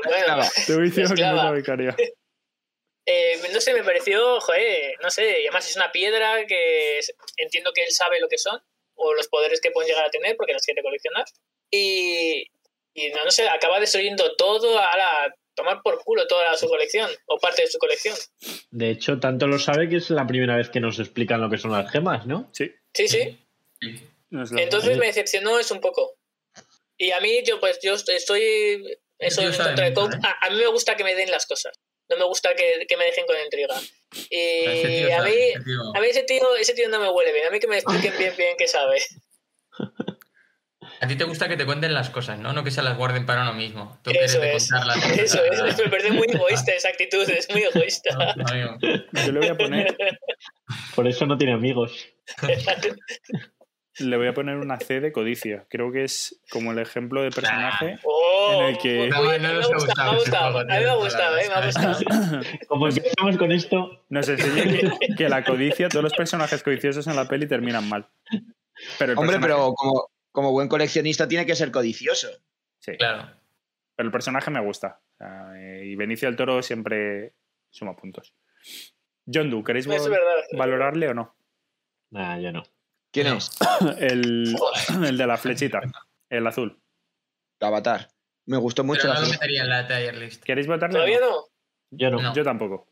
Bueno. 0.05 0.43
Te 0.65 0.75
voy 0.75 0.85
diciendo 0.85 1.13
que 1.13 1.21
no 1.23 1.35
es 1.35 1.43
la 1.43 1.51
becaria. 1.51 1.95
eh, 3.05 3.39
no 3.51 3.59
sé, 3.61 3.73
me 3.73 3.84
pareció, 3.84 4.39
joder, 4.41 4.95
no 5.01 5.09
sé, 5.09 5.30
y 5.41 5.47
además 5.47 5.69
es 5.69 5.75
una 5.75 5.91
piedra 5.91 6.45
que 6.45 6.99
es- 6.99 7.13
entiendo 7.38 7.71
que 7.73 7.84
él 7.84 7.91
sabe 7.91 8.19
lo 8.19 8.27
que 8.30 8.38
son, 8.38 8.61
o 8.95 9.13
los 9.13 9.27
poderes 9.27 9.59
que 9.61 9.71
pueden 9.71 9.89
llegar 9.89 10.05
a 10.05 10.09
tener, 10.11 10.35
porque 10.38 10.53
las 10.53 10.63
quiere 10.65 10.81
coleccionar. 10.84 11.25
Y, 11.71 12.45
y 12.93 13.09
no, 13.09 13.23
no 13.25 13.31
sé, 13.31 13.47
acaba 13.49 13.80
destruyendo 13.80 14.35
todo 14.35 14.77
a 14.80 14.95
la 14.97 15.35
tomar 15.55 15.81
por 15.84 16.03
culo 16.03 16.25
toda 16.27 16.55
su 16.57 16.67
colección, 16.67 17.09
o 17.27 17.38
parte 17.39 17.61
de 17.63 17.67
su 17.67 17.77
colección. 17.77 18.15
De 18.71 18.89
hecho, 18.89 19.19
tanto 19.19 19.45
lo 19.47 19.59
sabe 19.59 19.88
que 19.89 19.97
es 19.97 20.09
la 20.09 20.25
primera 20.25 20.55
vez 20.57 20.69
que 20.69 20.80
nos 20.80 20.97
explican 20.99 21.41
lo 21.41 21.49
que 21.49 21.57
son 21.57 21.71
las 21.71 21.91
gemas, 21.91 22.25
¿no? 22.25 22.49
Sí, 22.53 22.71
Sí, 22.93 23.07
sí. 23.07 23.39
Es 23.81 24.51
Entonces 24.51 24.97
me 24.97 25.07
decepcionó 25.07 25.59
eso 25.59 25.73
un 25.75 25.81
poco. 25.81 26.15
Y 26.97 27.11
a 27.11 27.19
mí, 27.19 27.43
yo 27.43 27.59
pues 27.59 27.80
yo 27.84 27.93
estoy 27.95 28.97
eso 29.19 29.41
en 29.41 29.47
contra 29.55 29.85
de 29.85 29.93
Coke. 29.93 30.15
¿eh? 30.15 30.19
A, 30.23 30.47
a 30.47 30.49
mí 30.49 30.57
me 30.57 30.67
gusta 30.67 30.95
que 30.95 31.03
me 31.03 31.13
den 31.15 31.30
las 31.30 31.45
cosas. 31.45 31.73
No 32.14 32.19
me 32.19 32.26
gusta 32.26 32.53
que, 32.56 32.85
que 32.88 32.98
me 32.98 33.06
dejen 33.06 33.26
con 33.26 33.35
intriga. 33.44 33.76
Ese 34.11 34.91
Y 34.91 35.06
tío 35.07 35.19
a 35.19 35.23
mí, 35.23 35.31
ese 35.31 35.64
tío- 35.64 35.95
a 35.95 35.99
mí 35.99 36.07
ese 36.07 36.23
tío, 36.23 36.56
ese 36.56 36.73
tío 36.73 36.90
no 36.90 36.99
me 36.99 37.10
huele 37.10 37.31
bien. 37.34 37.48
A 37.48 37.52
mí 37.52 37.60
que 37.60 37.68
me 37.68 37.77
expliquen 37.77 38.18
bien 38.18 38.34
bien 38.38 38.56
qué 38.57 38.68
sabe. 38.68 38.99
A 41.02 41.07
ti 41.07 41.15
te 41.18 41.26
gusta 41.26 41.49
que 41.49 41.57
te 41.57 41.65
cuenten 41.65 41.94
las 41.94 42.10
cosas, 42.10 42.40
¿no? 42.40 42.53
No 42.53 42.64
que 42.64 42.72
se 42.72 42.81
las 42.81 42.98
guarden 42.98 43.26
para 43.26 43.41
uno 43.41 43.53
mismo. 43.53 43.99
Tú 44.03 44.11
quieres 44.11 44.31
Eso 44.31 44.40
de 44.41 44.56
es. 44.56 44.69
contarlas. 44.69 45.18
Eso 45.19 45.44
es. 45.44 45.77
Me 45.77 45.90
parece 45.90 46.11
muy 46.11 46.27
egoísta 46.30 46.72
esa 46.73 46.90
actitud. 46.90 47.30
Es 47.30 47.49
muy 47.49 47.64
egoísta. 47.64 48.15
No. 48.38 48.77
Yo 49.26 49.31
le 49.31 49.40
voy 49.40 49.48
a 49.49 49.56
poner, 49.57 49.98
Por 50.95 51.07
eso 51.07 51.26
no 51.26 51.38
tiene 51.38 51.53
amigos. 51.53 52.07
le 53.99 54.18
voy 54.18 54.28
a 54.28 54.34
poner 54.34 54.57
una 54.57 54.80
C 54.80 54.99
de 54.99 55.11
codicia. 55.11 55.65
Creo 55.70 55.91
que 55.91 56.03
es 56.03 56.41
como 56.49 56.72
el 56.72 56.80
ejemplo 56.80 57.22
de 57.22 57.30
personaje. 57.32 57.99
Oh, 58.03 58.49
En 58.53 58.65
el 58.70 58.78
que- 58.80 58.98
muy 58.99 59.10
No, 59.10 59.24
no 59.24 59.30
me 59.32 59.38
nos 59.40 59.70
ha 59.70 59.74
gustado, 59.74 59.74
me 59.74 59.74
ha 59.74 59.76
gustado 59.76 60.14
ese 60.14 60.20
gustado. 60.20 60.52
juego, 60.52 60.60
A 60.60 60.64
mí 60.64 60.84
me 60.84 60.90
ha 60.90 60.95
gustado, 60.95 61.38
eh, 61.38 61.41
me 61.48 61.53
ha 61.53 61.72
¿sabes? 61.72 61.98
gustado. 62.03 62.41
Como 62.68 62.88
empezamos 62.88 63.38
con 63.38 63.52
esto, 63.52 64.03
Nos 64.10 64.30
enseña 64.30 64.64
que, 64.64 65.15
que 65.15 65.30
la 65.30 65.44
codicia, 65.44 65.90
todos 65.90 66.03
los 66.03 66.14
personajes 66.14 66.64
codiciosos 66.64 67.06
en 67.07 67.15
la 67.15 67.28
peli 67.28 67.48
terminan 67.48 67.88
mal. 67.88 68.07
Pero 68.98 69.14
el 69.14 69.18
Hombre, 69.20 69.38
personaje- 69.38 69.41
pero 69.41 69.74
como, 69.74 70.10
como 70.32 70.52
buen 70.52 70.68
coleccionista 70.68 71.28
tiene 71.28 71.45
que 71.45 71.56
ser 71.56 71.72
codicioso. 71.72 72.28
Sí, 72.80 72.98
Claro. 72.98 73.30
pero 73.95 74.07
el 74.07 74.11
personaje 74.11 74.49
me 74.52 74.60
gusta. 74.61 74.99
Eh, 75.56 75.84
y 75.86 75.95
Benicio 75.95 76.28
del 76.28 76.36
Toro 76.36 76.61
siempre 76.64 77.34
suma 77.70 77.95
puntos. 77.95 78.34
John 79.32 79.49
Doe, 79.52 79.64
¿queréis 79.64 79.86
Es 79.86 80.02
val- 80.02 80.10
verdad. 80.10 80.44
valorarle 80.57 81.07
o 81.10 81.14
no? 81.14 81.36
nah, 82.10 82.38
ya 82.40 82.52
no. 82.52 82.64
¿Quién 83.14 83.27
No. 83.27 83.38
es? 83.38 83.52
El, 83.99 84.56
el 85.06 85.18
de 85.18 85.27
la 85.27 85.38
flechita, 85.38 85.81
el 86.30 86.48
azul. 86.48 86.81
El 87.60 87.68
Avatar. 87.68 88.10
Me 88.45 88.57
gustó 88.57 88.84
mucho 88.84 89.03
Pero 89.03 89.14
la 89.14 89.19
no 89.22 89.26
lo 89.27 89.31
metería 89.31 89.61
en 89.64 89.69
la 89.69 89.88
tier 89.88 90.18
list. 90.18 90.44
¿Queréis 90.44 90.68
votarle? 90.68 90.95
¿Todavía 90.95 91.19
no? 91.22 91.45
Yo 91.91 92.10
no. 92.10 92.22
No. 92.22 92.34
Yo 92.35 92.44
tampoco. 92.44 92.90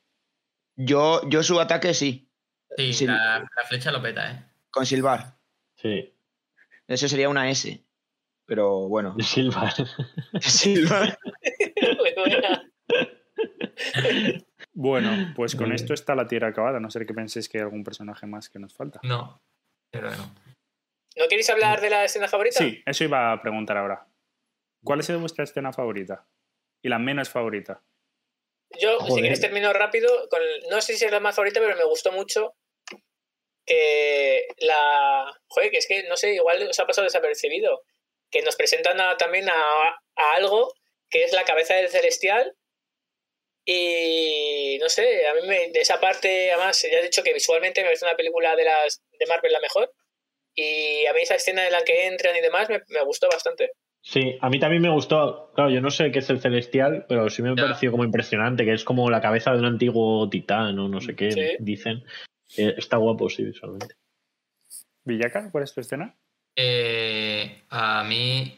Yo, 0.77 1.27
yo 1.30 1.43
su 1.43 1.60
ataque 1.60 1.93
sí, 1.93 2.30
Sí, 2.77 2.93
Sí. 2.93 3.06
La, 3.07 3.39
la 3.39 3.64
flecha 3.68 3.91
lo 3.91 4.02
peta, 4.02 4.31
¿eh? 4.31 4.45
con 4.69 4.85
Silvar. 4.85 5.35
Sí. 5.76 6.14
Eso 6.88 7.10
sería 7.10 7.27
una 7.27 7.49
S. 7.49 7.84
Pero 8.45 8.88
bueno. 8.88 9.15
Muy 9.18 9.49
buena. 12.15 12.72
Bueno, 14.73 15.34
pues 15.35 15.56
con 15.56 15.72
esto 15.73 15.93
está 15.93 16.15
la 16.15 16.27
tierra 16.27 16.49
acabada. 16.49 16.77
A 16.77 16.80
no 16.80 16.89
ser 16.89 17.06
que 17.06 17.14
penséis 17.14 17.49
que 17.49 17.57
hay 17.57 17.64
algún 17.64 17.84
personaje 17.84 18.26
más 18.26 18.49
que 18.49 18.60
nos 18.60 18.73
falta. 18.73 18.99
No. 19.03 19.41
Pero 19.91 20.09
no. 20.11 20.35
¿No 21.18 21.27
queréis 21.27 21.49
hablar 21.49 21.81
de 21.81 21.89
la 21.89 22.05
escena 22.05 22.27
favorita? 22.27 22.59
Sí, 22.59 22.81
eso 22.85 23.03
iba 23.03 23.31
a 23.34 23.41
preguntar 23.41 23.77
ahora. 23.77 24.07
¿Cuál 24.84 25.01
ha 25.01 25.03
sido 25.03 25.19
vuestra 25.19 25.43
escena 25.43 25.73
favorita? 25.73 26.26
Y 26.81 26.89
la 26.89 26.97
menos 26.99 27.30
favorita. 27.30 27.84
Yo, 28.80 28.99
si 29.01 29.19
quieres, 29.19 29.41
termino 29.41 29.73
rápido. 29.73 30.30
Con, 30.30 30.39
no 30.69 30.81
sé 30.81 30.95
si 30.95 31.03
es 31.05 31.11
la 31.11 31.19
más 31.19 31.35
favorita, 31.35 31.59
pero 31.59 31.76
me 31.76 31.84
gustó 31.84 32.11
mucho 32.13 32.55
que 33.65 34.47
la. 34.59 35.31
Joder, 35.49 35.72
que 35.72 35.77
es 35.77 35.88
que 35.88 36.03
no 36.07 36.18
sé, 36.18 36.34
igual 36.35 36.68
os 36.69 36.80
ha 36.80 36.88
pasado 36.88 37.05
desapercibido. 37.05 37.84
Que 38.31 38.41
nos 38.41 38.55
presentan 38.55 38.99
a- 39.01 39.18
también 39.18 39.49
a, 39.49 39.53
a 39.53 40.31
algo 40.35 40.73
que 41.09 41.23
es 41.26 41.34
la 41.34 41.43
cabeza 41.43 41.76
del 41.76 41.89
celestial. 41.89 42.55
Y 43.65 44.77
no 44.81 44.89
sé, 44.89 45.27
a 45.27 45.33
mí 45.35 45.47
me, 45.47 45.69
de 45.71 45.81
esa 45.81 45.99
parte, 45.99 46.51
además, 46.51 46.81
ya 46.81 46.97
he 46.99 47.03
dicho 47.03 47.23
que 47.23 47.33
visualmente 47.33 47.81
me 47.81 47.88
parece 47.88 48.05
una 48.05 48.15
película 48.17 48.55
de 48.55 48.63
las 48.65 49.01
de 49.19 49.25
Marvel 49.27 49.51
la 49.51 49.59
mejor. 49.59 49.91
Y 50.55 51.05
a 51.05 51.13
mí 51.13 51.21
esa 51.21 51.35
escena 51.35 51.65
en 51.65 51.71
la 51.71 51.83
que 51.83 52.07
entran 52.07 52.35
y 52.35 52.41
demás 52.41 52.69
me, 52.69 52.81
me 52.89 53.03
gustó 53.03 53.27
bastante. 53.29 53.71
Sí, 54.03 54.35
a 54.41 54.49
mí 54.49 54.59
también 54.59 54.81
me 54.81 54.89
gustó. 54.89 55.51
Claro, 55.53 55.69
yo 55.69 55.79
no 55.79 55.91
sé 55.91 56.11
qué 56.11 56.19
es 56.19 56.29
el 56.31 56.41
celestial, 56.41 57.05
pero 57.07 57.29
sí 57.29 57.41
me 57.43 57.55
Ya. 57.55 57.61
pareció 57.63 57.91
como 57.91 58.03
impresionante, 58.03 58.65
que 58.65 58.73
es 58.73 58.83
como 58.83 59.09
la 59.11 59.21
cabeza 59.21 59.51
de 59.51 59.59
un 59.59 59.65
antiguo 59.65 60.27
titán 60.29 60.77
o 60.79 60.89
no 60.89 60.99
sé 60.99 61.15
qué 61.15 61.31
Sí. 61.31 61.55
dicen. 61.59 62.03
Eh, 62.57 62.73
está 62.77 62.97
guapo, 62.97 63.29
sí, 63.29 63.43
visualmente. 63.43 63.95
Villaca, 65.05 65.49
¿cuál 65.51 65.63
es 65.63 65.73
tu 65.73 65.81
escena? 65.81 66.15
Eh, 66.55 67.61
a 67.69 68.03
mí, 68.03 68.57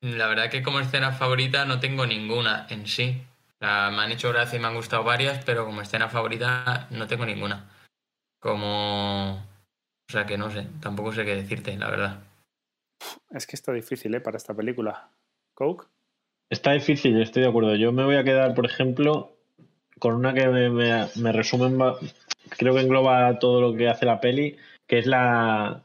la 0.00 0.26
verdad 0.26 0.50
que 0.50 0.62
como 0.62 0.80
escena 0.80 1.12
favorita 1.12 1.64
no 1.64 1.80
tengo 1.80 2.06
ninguna 2.06 2.66
en 2.68 2.86
sí. 2.86 3.22
Me 3.60 3.66
han 3.66 4.12
hecho 4.12 4.30
gracia 4.30 4.58
y 4.58 4.60
me 4.60 4.68
han 4.68 4.74
gustado 4.74 5.02
varias, 5.04 5.44
pero 5.44 5.64
como 5.64 5.80
escena 5.80 6.08
favorita 6.08 6.88
no 6.90 7.06
tengo 7.06 7.24
ninguna. 7.24 7.70
Como... 8.40 9.34
O 10.08 10.12
sea 10.12 10.24
que 10.26 10.38
no 10.38 10.50
sé, 10.50 10.66
tampoco 10.80 11.12
sé 11.12 11.24
qué 11.24 11.34
decirte, 11.34 11.76
la 11.76 11.90
verdad. 11.90 12.22
Es 13.30 13.46
que 13.46 13.56
está 13.56 13.72
difícil, 13.72 14.14
¿eh? 14.14 14.20
Para 14.20 14.36
esta 14.36 14.54
película. 14.54 15.10
¿Coke? 15.54 15.86
Está 16.48 16.72
difícil, 16.72 17.20
estoy 17.20 17.42
de 17.42 17.48
acuerdo. 17.48 17.74
Yo 17.74 17.90
me 17.92 18.04
voy 18.04 18.16
a 18.16 18.24
quedar, 18.24 18.54
por 18.54 18.66
ejemplo, 18.66 19.36
con 19.98 20.14
una 20.14 20.32
que 20.32 20.46
me, 20.46 20.70
me, 20.70 21.08
me 21.16 21.32
resume, 21.32 21.66
en 21.66 21.78
ba- 21.78 21.98
creo 22.50 22.74
que 22.74 22.82
engloba 22.82 23.38
todo 23.40 23.60
lo 23.60 23.76
que 23.76 23.88
hace 23.88 24.06
la 24.06 24.20
peli, 24.20 24.56
que 24.86 24.98
es 25.00 25.06
la, 25.06 25.82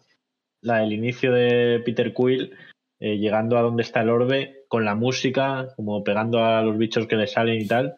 la 0.61 0.77
del 0.77 0.93
inicio 0.93 1.31
de 1.31 1.81
Peter 1.83 2.13
Quill, 2.13 2.55
eh, 2.99 3.17
llegando 3.17 3.57
a 3.57 3.61
donde 3.61 3.81
está 3.81 4.01
el 4.01 4.09
orbe, 4.09 4.60
con 4.71 4.85
la 4.85 4.95
música, 4.95 5.67
como 5.75 6.01
pegando 6.01 6.45
a 6.45 6.61
los 6.61 6.77
bichos 6.77 7.05
que 7.05 7.17
le 7.17 7.27
salen 7.27 7.59
y 7.59 7.67
tal. 7.67 7.97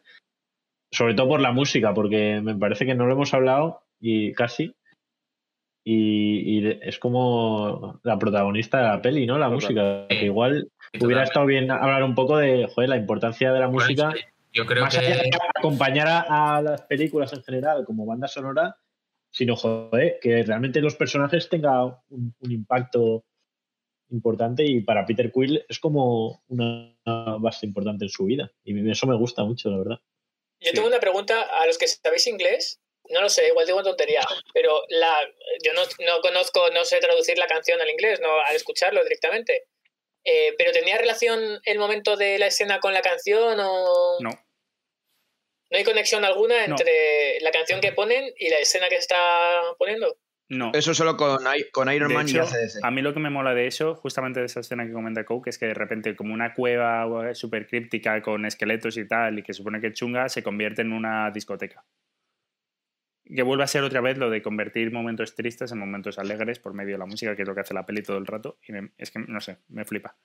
Sobre 0.92 1.14
todo 1.14 1.28
por 1.28 1.40
la 1.40 1.52
música, 1.52 1.94
porque 1.94 2.42
me 2.42 2.56
parece 2.56 2.88
que 2.88 2.96
no 2.96 3.06
lo 3.06 3.14
hemos 3.14 3.32
hablado 3.36 3.84
y 4.00 4.34
casi. 4.34 4.76
Y, 5.86 6.68
es 6.82 6.98
como 6.98 8.00
la 8.02 8.18
protagonista 8.18 8.80
de 8.80 8.84
la 8.86 9.02
peli, 9.04 9.28
¿no? 9.28 9.38
La 9.38 9.52
Total. 9.52 9.56
música. 9.56 10.08
Que 10.08 10.26
igual 10.26 10.72
Hubiera 11.00 11.24
estado 11.24 11.46
bien 11.46 11.70
hablar 11.70 12.04
un 12.04 12.16
poco 12.16 12.38
de 12.38 12.68
joder, 12.74 12.90
la 12.90 12.98
importancia 12.98 13.54
de 13.54 13.60
la 13.60 13.70
Pues, 13.70 13.86
música, 13.86 14.12
Yo 14.52 14.66
creo 14.66 14.84
más 14.84 14.98
allá 14.98 15.22
de 15.22 15.30
acompañar 15.56 16.08
a, 16.08 16.56
a 16.56 16.62
las 16.64 16.82
películas 16.84 17.34
en 17.34 17.44
general 17.44 17.86
como 17.86 18.08
banda 18.08 18.28
sonora, 18.28 18.78
sino 19.32 19.56
joder, 19.56 20.18
que 20.20 20.42
realmente 20.42 20.82
los 20.82 20.96
personajes 20.96 21.50
tengan 21.50 21.98
un, 22.10 22.34
un 22.40 22.52
impacto 22.52 23.26
importante 24.14 24.64
y 24.64 24.82
para 24.82 25.06
Peter 25.06 25.32
Quill 25.32 25.66
es 25.68 25.80
como 25.80 26.44
una 26.48 26.96
base 27.40 27.66
importante 27.66 28.06
en 28.06 28.10
su 28.10 28.26
vida. 28.26 28.52
Y 28.64 28.90
eso 28.90 29.08
me 29.08 29.18
gusta 29.18 29.44
mucho, 29.44 29.70
la 29.70 29.78
verdad. 29.78 30.00
Yo 30.62 30.70
Sí. 30.70 30.76
tengo 30.76 30.88
una 30.88 31.00
pregunta 31.00 31.42
a 31.42 31.66
los 31.66 31.78
que 31.78 31.88
sabéis 31.88 32.28
inglés. 32.28 32.80
No 33.10 33.20
lo 33.22 33.28
sé, 33.28 33.48
igual 33.48 33.66
digo 33.66 33.84
tontería, 33.84 34.22
pero 34.54 34.82
la, 34.88 35.14
yo 35.62 35.74
no, 35.74 35.82
no 36.06 36.22
conozco, 36.22 36.70
no 36.74 36.86
sé 36.86 37.00
traducir 37.00 37.38
la 37.38 37.48
canción 37.48 37.82
al 37.82 37.90
inglés, 37.90 38.22
no 38.22 38.40
al 38.40 38.56
escucharlo 38.56 39.04
directamente. 39.04 39.66
Eh, 40.24 40.54
pero 40.58 40.72
¿tenía 40.72 40.98
relación 40.98 41.60
el 41.66 41.80
momento 41.80 42.16
de 42.16 42.40
la 42.40 42.48
escena 42.48 42.80
con 42.80 42.94
la 42.94 43.02
canción 43.02 43.60
o 43.60 44.20
No. 44.22 44.30
¿No 45.70 45.78
hay 45.78 45.84
conexión 45.84 46.24
alguna 46.24 46.66
No. 46.68 46.76
entre 46.78 47.42
la 47.42 47.52
canción 47.52 47.82
que 47.82 47.92
ponen 47.92 48.34
y 48.38 48.50
la 48.50 48.60
escena 48.60 48.88
que 48.88 48.96
está 48.96 49.20
poniendo? 49.78 50.18
No. 50.50 50.72
Eso 50.74 50.94
solo 50.94 51.16
con, 51.18 51.40
Iron 51.94 52.10
De 52.10 52.14
Man 52.14 52.28
y 52.28 52.32
hecho, 52.32 52.42
ACDC. 52.44 52.84
a 52.84 52.92
mí 52.92 53.02
lo 53.02 53.14
que 53.14 53.20
me 53.20 53.30
mola 53.30 53.54
de 53.54 53.66
eso, 53.66 53.96
justamente 53.96 54.40
de 54.42 54.46
esa 54.48 54.60
escena 54.60 54.86
que 54.86 54.92
comenta 54.92 55.24
Coke, 55.26 55.50
es 55.50 55.58
que 55.58 55.68
de 55.68 55.74
repente 55.74 56.16
como 56.16 56.34
una 56.34 56.54
cueva 56.54 57.34
súper 57.34 57.66
críptica 57.68 58.22
con 58.22 58.46
esqueletos 58.46 58.98
y 58.98 59.08
tal, 59.08 59.40
y 59.40 59.44
que 59.44 59.54
supone 59.54 59.80
que 59.82 59.88
es 59.88 59.94
chunga, 59.94 60.30
se 60.30 60.44
convierte 60.44 60.82
en 60.82 60.92
una 60.94 61.32
discoteca. 61.32 61.86
Que 63.26 63.42
vuelve 63.42 63.64
a 63.64 63.68
ser 63.68 63.84
otra 63.84 64.02
vez 64.02 64.18
lo 64.18 64.30
de 64.30 64.42
convertir 64.42 64.92
momentos 64.92 65.34
tristes 65.34 65.72
en 65.72 65.80
momentos 65.80 66.20
alegres 66.20 66.60
por 66.60 66.74
medio 66.74 66.92
de 66.96 67.00
la 67.00 67.06
música, 67.06 67.36
que 67.36 67.44
es 67.44 67.48
lo 67.48 67.56
que 67.56 67.62
hace 67.62 67.74
la 67.74 67.86
peli 67.86 68.04
todo 68.04 68.18
el 68.18 68.26
rato. 68.28 68.60
Y 68.68 68.74
me- 68.74 68.92
es 68.98 69.12
que, 69.12 69.20
no 69.20 69.40
sé, 69.40 69.60
me 69.70 69.86
flipa. 69.86 70.18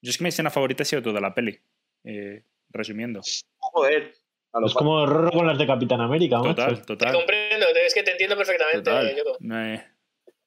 Yo 0.00 0.10
es 0.10 0.16
que 0.16 0.22
mi 0.24 0.28
escena 0.28 0.50
favorita 0.50 0.84
ha 0.84 0.86
sido 0.86 1.02
toda 1.02 1.20
la 1.20 1.34
peli. 1.34 1.60
eh, 2.04 2.44
resumiendo. 2.70 3.20
Joder. 3.58 4.14
A 4.52 4.60
lo 4.60 4.66
Es 4.66 4.74
como 4.74 5.06
Rorro 5.06 5.30
con 5.30 5.46
las 5.46 5.58
de 5.58 5.66
Capitán 5.66 6.00
América, 6.00 6.38
macho. 6.38 6.54
Total, 6.54 6.78
Te 6.78 6.84
total. 6.84 7.14
comprendo, 7.14 7.66
es 7.84 7.94
que 7.94 8.02
te 8.02 8.12
entiendo 8.12 8.36
perfectamente, 8.36 8.82
Total. 8.82 9.16
Yoko. 9.16 9.36
No, 9.40 9.56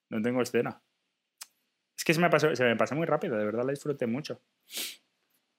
no 0.09 0.21
tengo 0.21 0.41
escena. 0.41 0.81
Es 1.97 2.03
que 2.03 2.13
se 2.13 2.21
me, 2.21 2.29
pasó, 2.29 2.55
se 2.55 2.63
me 2.63 2.75
pasó 2.75 2.95
muy 2.95 3.05
rápido, 3.05 3.37
de 3.37 3.45
verdad 3.45 3.63
la 3.65 3.71
disfruté 3.71 4.05
mucho. 4.05 4.41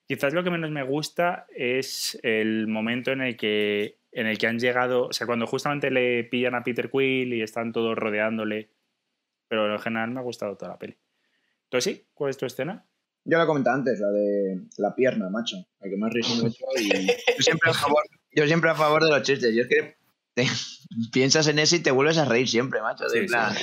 Quizás 0.07 0.33
lo 0.33 0.43
que 0.43 0.49
menos 0.49 0.71
me 0.71 0.83
gusta 0.83 1.45
es 1.53 2.17
el 2.23 2.67
momento 2.67 3.11
en 3.11 3.21
el 3.21 3.35
que, 3.35 3.99
en 4.13 4.27
el 4.27 4.37
que 4.37 4.47
han 4.47 4.59
llegado, 4.59 5.07
o 5.07 5.13
sea, 5.13 5.27
cuando 5.27 5.45
justamente 5.47 5.91
le 5.91 6.23
pillan 6.23 6.55
a 6.55 6.63
Peter 6.63 6.89
Quill 6.89 7.33
y 7.33 7.41
están 7.41 7.73
todos 7.73 7.97
rodeándole. 7.97 8.69
Pero 9.49 9.71
en 9.73 9.79
general 9.79 10.11
me 10.11 10.19
ha 10.19 10.23
gustado 10.23 10.55
toda 10.55 10.71
la 10.71 10.79
peli. 10.79 10.97
¿Tú 11.69 11.81
sí? 11.81 12.05
¿Cuál 12.13 12.29
es 12.29 12.37
tu 12.37 12.45
escena? 12.45 12.85
Yo 13.25 13.37
lo 13.37 13.43
he 13.43 13.47
comentado 13.47 13.75
antes, 13.75 13.99
la 13.99 14.09
de 14.09 14.61
la 14.77 14.95
pierna, 14.95 15.29
macho. 15.29 15.57
La 15.79 15.89
que 15.89 15.97
más 15.97 16.13
risa 16.13 16.35
me 16.41 16.45
ha 16.45 16.49
hecho 16.49 16.65
y 16.79 17.07
yo 17.07 17.41
siempre 17.41 17.71
a 17.71 17.73
favor, 17.73 18.03
yo 18.31 18.45
siempre 18.47 18.69
a 18.69 18.75
favor 18.75 19.03
de 19.03 19.09
los 19.09 19.21
chistes. 19.23 19.53
Yo 19.55 19.63
es 19.63 19.67
que 19.67 19.97
te- 20.33 20.47
piensas 21.11 21.47
en 21.47 21.59
eso 21.59 21.75
y 21.75 21.79
te 21.79 21.91
vuelves 21.91 22.17
a 22.17 22.25
reír 22.25 22.47
siempre, 22.47 22.81
macho. 22.81 23.05
De 23.07 23.21
Sí, 23.21 23.25
plan, 23.27 23.55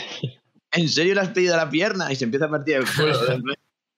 ¿En 0.72 0.88
serio 0.88 1.14
le 1.14 1.20
has 1.20 1.28
pedido 1.28 1.56
la 1.56 1.70
pierna? 1.70 2.12
Y 2.12 2.16
se 2.16 2.24
empieza 2.24 2.46
a 2.46 2.50
partir 2.50 2.76
el 2.76 2.84
culo. 2.84 3.54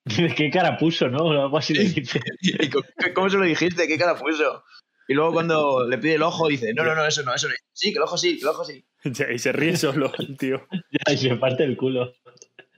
¿Qué 0.36 0.50
cara 0.50 0.76
puso, 0.76 1.08
no? 1.08 1.18
O 1.24 1.30
algo 1.32 1.58
así 1.58 1.74
le 1.74 1.84
dice. 1.84 2.20
¿Y 2.42 2.68
co- 2.70 2.84
¿Cómo 3.14 3.30
se 3.30 3.38
lo 3.38 3.44
dijiste? 3.44 3.88
¿Qué 3.88 3.98
cara 3.98 4.14
puso? 4.16 4.62
Y 5.08 5.14
luego 5.14 5.32
cuando 5.32 5.86
le 5.88 5.98
pide 5.98 6.14
el 6.14 6.22
ojo 6.22 6.48
dice, 6.48 6.74
no, 6.74 6.82
no, 6.84 6.94
no, 6.94 7.06
eso 7.06 7.22
no, 7.22 7.32
eso 7.34 7.48
no. 7.48 7.54
Sí, 7.72 7.92
que 7.92 7.98
el 7.98 8.02
ojo 8.02 8.18
sí, 8.18 8.36
que 8.36 8.42
el 8.42 8.48
ojo 8.48 8.64
sí. 8.64 8.84
Y 9.04 9.38
se 9.38 9.52
ríe 9.52 9.76
solo 9.76 10.12
el 10.18 10.36
tío. 10.36 10.66
Y 11.10 11.16
se 11.16 11.34
parte 11.36 11.62
el 11.64 11.76
culo. 11.76 12.12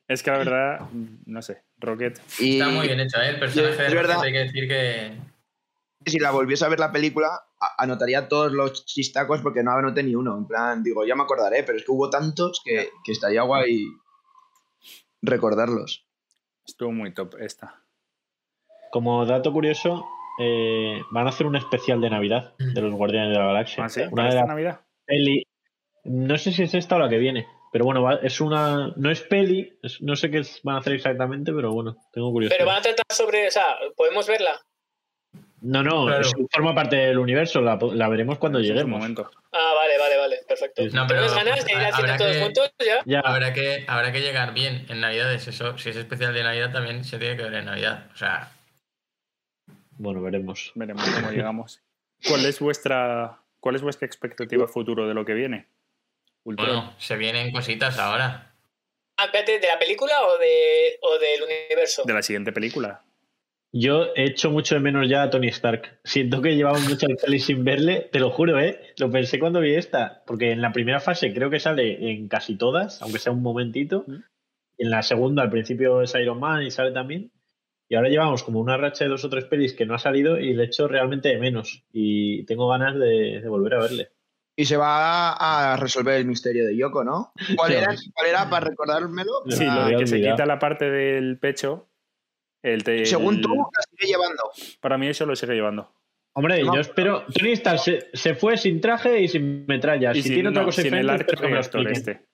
Es 0.07 0.23
que 0.23 0.31
la 0.31 0.39
verdad, 0.39 0.81
no 1.27 1.41
sé, 1.43 1.63
Rocket. 1.79 2.21
Y 2.39 2.59
Está 2.61 2.69
muy 2.71 2.87
bien 2.87 3.01
hecho, 3.01 3.19
¿eh? 3.21 3.31
El 3.31 3.39
personaje 3.39 3.83
es 3.83 3.89
de 3.91 3.95
verdad. 3.95 4.17
Rocket 4.17 4.27
hay 4.27 4.33
que 4.33 4.39
decir 4.39 4.69
que. 4.69 5.13
Si 6.05 6.19
la 6.19 6.31
volviese 6.31 6.65
a 6.65 6.69
ver 6.69 6.79
la 6.81 6.93
película, 6.93 7.29
a- 7.61 7.83
anotaría 7.83 8.29
todos 8.29 8.53
los 8.53 8.85
chistacos 8.87 9.41
porque 9.43 9.63
no 9.63 9.73
anoté 9.73 10.03
ni 10.03 10.15
uno. 10.15 10.37
En 10.37 10.47
plan, 10.47 10.83
digo, 10.83 11.05
ya 11.05 11.15
me 11.15 11.23
acordaré, 11.25 11.63
pero 11.65 11.79
es 11.79 11.85
que 11.85 11.91
hubo 11.93 12.09
tantos 12.11 12.61
que, 12.65 12.91
que 13.05 13.13
estaría 13.13 13.43
guay 13.43 13.85
recordarlos. 15.23 16.07
Estuvo 16.67 16.93
muy 16.93 17.13
top 17.15 17.35
esta. 17.41 17.83
Como 18.91 19.25
dato 19.27 19.53
curioso, 19.53 20.07
eh, 20.41 21.03
van 21.11 21.27
a 21.27 21.31
hacer 21.31 21.47
un 21.47 21.57
especial 21.57 22.01
de 22.01 22.11
Navidad 22.11 22.55
de 22.59 22.81
los 22.81 22.95
Guardianes 22.95 23.31
de 23.33 23.39
la 23.39 23.47
Galaxia. 23.47 23.85
¿Ah, 23.85 23.89
sí? 23.89 24.01
Una 24.03 24.11
¿Para 24.11 24.25
de 24.31 24.37
esta 24.37 24.47
Navidad? 24.47 24.81
peli. 25.05 25.47
No 26.05 26.39
sé 26.39 26.53
si 26.53 26.63
es 26.63 26.75
esta 26.75 26.97
o 26.97 26.99
la 26.99 27.09
que 27.09 27.19
viene. 27.19 27.47
Pero 27.71 27.85
bueno, 27.85 28.03
va- 28.03 28.15
es 28.23 28.41
una. 28.41 28.95
No 28.97 29.11
es 29.11 29.21
peli, 29.21 29.79
es- 29.83 30.01
no 30.01 30.17
sé 30.17 30.31
qué 30.31 30.39
es- 30.39 30.61
van 30.63 30.77
a 30.77 30.79
hacer 30.79 30.95
exactamente, 30.95 31.53
pero 31.53 31.71
bueno, 31.73 31.97
tengo 32.13 32.33
curiosidad. 32.33 32.57
Pero 32.59 32.67
van 32.71 32.79
a 32.79 32.83
tratar 32.83 33.05
sobre, 33.11 33.47
o 33.47 33.51
sea, 33.51 33.77
podemos 33.95 34.27
verla. 34.27 34.59
No, 35.61 35.83
no, 35.83 36.07
Claro. 36.07 36.21
es- 36.21 36.33
forma 36.53 36.75
parte 36.75 36.97
del 36.97 37.19
universo, 37.19 37.61
la, 37.61 37.77
la 37.95 38.09
veremos 38.09 38.39
cuando 38.39 38.61
lleguemos. 38.61 39.01
momento. 39.01 39.31
Ah, 39.53 39.73
vale, 39.75 39.99
vale, 39.99 40.17
vale, 40.17 40.37
perfecto. 40.47 40.83
No, 40.93 41.07
pero 41.09 41.21
¿Tienes 41.27 41.35
ganas 41.45 41.65
de 41.65 41.73
ir 41.73 41.79
al 41.79 41.95
cine 41.95 42.17
todos 42.17 42.37
que- 42.37 42.43
juntos 42.43 42.73
ya? 42.85 43.01
Ya, 43.07 43.21
Habrá 43.21 43.53
que, 43.53 43.85
habrá 43.89 44.13
que 44.13 44.21
llegar 44.21 44.55
bien 44.55 44.87
en 44.89 45.01
Navidades. 45.01 45.49
Eso, 45.49 45.77
si 45.77 45.91
es 45.91 45.97
especial 45.97 46.33
de 46.33 46.43
Navidad, 46.45 46.73
también 46.73 47.03
se 47.05 47.19
tiene 47.19 47.37
que 47.37 47.43
ver 47.43 47.55
en 47.55 47.65
Navidad. 47.65 48.07
O 48.15 48.17
sea, 48.17 48.53
bueno, 49.97 50.23
veremos. 50.23 50.71
Veremos 50.75 51.05
cómo 51.09 51.31
llegamos. 51.33 51.81
¿Cuál 52.29 52.45
es 52.47 52.61
vuestra, 52.61 53.39
cuál 53.61 53.75
es 53.77 53.83
vuestra 53.83 54.07
expectativa 54.07 54.69
futuro 54.69 55.09
de 55.09 55.15
lo 55.15 55.25
que 55.25 55.35
viene? 55.35 55.67
Ultron. 56.45 56.67
bueno, 56.69 56.95
se 56.99 57.17
vienen 57.17 57.51
cositas 57.53 57.99
ahora. 57.99 58.53
Ah, 59.17 59.25
espérate, 59.27 59.59
¿de 59.59 59.67
la 59.67 59.79
película 59.79 60.23
o, 60.23 60.39
de, 60.39 60.99
o 61.03 61.19
del 61.19 61.43
universo? 61.43 62.05
De 62.07 62.13
la 62.15 62.23
siguiente 62.23 62.53
película. 62.53 63.03
Yo 63.73 64.07
he 64.17 64.25
hecho 64.25 64.51
mucho 64.51 64.75
de 64.75 64.81
menos 64.81 65.09
ya 65.09 65.23
a 65.23 65.31
Tony 65.31 65.49
Stark. 65.49 66.01
Siento 66.03 66.41
que 66.41 66.57
llevamos 66.57 66.89
muchas 66.89 67.11
pelis 67.23 67.45
sin 67.45 67.65
verle, 67.65 68.09
te 68.11 68.19
lo 68.19 68.31
juro, 68.31 68.59
¿eh? 68.59 68.81
Lo 68.99 69.11
pensé 69.11 69.39
cuando 69.39 69.61
vi 69.61 69.75
esta, 69.75 70.23
porque 70.27 70.53
en 70.53 70.63
la 70.63 70.73
primera 70.73 71.01
fase 71.01 71.35
creo 71.35 71.51
que 71.51 71.61
sale 71.61 72.11
en 72.11 72.29
casi 72.29 72.57
todas, 72.57 73.03
aunque 73.03 73.19
sea 73.19 73.33
un 73.33 73.43
momentito. 73.43 74.05
Mm. 74.07 74.23
En 74.79 74.91
la 74.91 75.03
segunda, 75.03 75.43
al 75.43 75.51
principio 75.51 76.01
es 76.01 76.15
Iron 76.15 76.41
Man 76.41 76.63
y 76.63 76.71
sale 76.71 76.93
también. 76.93 77.31
Y 77.91 77.95
ahora 77.95 78.09
llevamos 78.09 78.43
como 78.43 78.61
una 78.61 78.77
racha 78.77 79.05
de 79.05 79.11
dos 79.11 79.25
o 79.25 79.31
tres 79.31 79.45
pelis 79.45 79.75
que 79.75 79.87
no 79.87 79.95
ha 79.95 79.99
salido 79.99 80.39
y 80.39 80.55
le 80.55 80.65
echo 80.65 80.89
realmente 80.89 81.29
de 81.31 81.39
menos. 81.39 81.85
Y 81.93 82.45
tengo 82.45 82.69
ganas 82.69 82.95
de, 82.95 83.41
de 83.41 83.49
volver 83.49 83.75
a 83.75 83.81
verle. 83.81 84.11
Y 84.57 84.65
se 84.65 84.77
va 84.77 85.33
a 85.33 85.77
resolver 85.77 86.17
el 86.17 86.27
misterio 86.27 86.67
de 86.67 86.77
Yoko, 86.77 87.05
¿no? 87.05 87.33
¿Cuál 87.57 87.73
era, 87.73 87.95
cuál 88.13 88.27
era 88.29 88.51
para 88.51 88.67
recordármelo? 88.67 89.31
Me 89.47 89.53
Sí, 89.53 89.65
lo 89.65 89.73
de 89.73 89.81
había 89.81 89.99
que 89.99 90.07
se 90.07 90.21
quita 90.21 90.47
la 90.47 90.59
parte 90.59 90.91
del 90.91 91.39
pecho. 91.39 91.89
El 92.63 92.83
te- 92.85 93.07
Según 93.07 93.37
el- 93.37 93.41
tú, 93.43 93.55
la 93.55 93.83
sigue 93.91 94.13
llevando. 94.13 94.51
Para 94.81 94.99
mí 94.99 95.07
eso 95.09 95.25
lo 95.27 95.37
sigue 95.37 95.55
llevando. 95.55 95.95
Hombre, 96.35 96.63
No. 96.63 96.75
yo 96.75 96.81
espero. 96.81 97.25
Tony 97.27 97.53
Stark 97.53 97.79
se, 97.81 98.09
se 98.13 98.35
fue 98.35 98.57
sin 98.57 98.81
traje 98.81 99.21
y 99.21 99.29
sin 99.29 99.67
metralla. 99.67 100.13
Y 100.13 100.17
si 100.17 100.23
sin, 100.25 100.35
tiene 100.35 100.49
otra 100.51 100.63
no, 100.63 100.67
cosa 100.67 100.83
sin 100.83 100.95
el 100.95 101.09
arco 101.11 101.27
que 101.33 101.43
lo 101.43 101.49
reactor 101.49 101.89
este. 101.91 102.27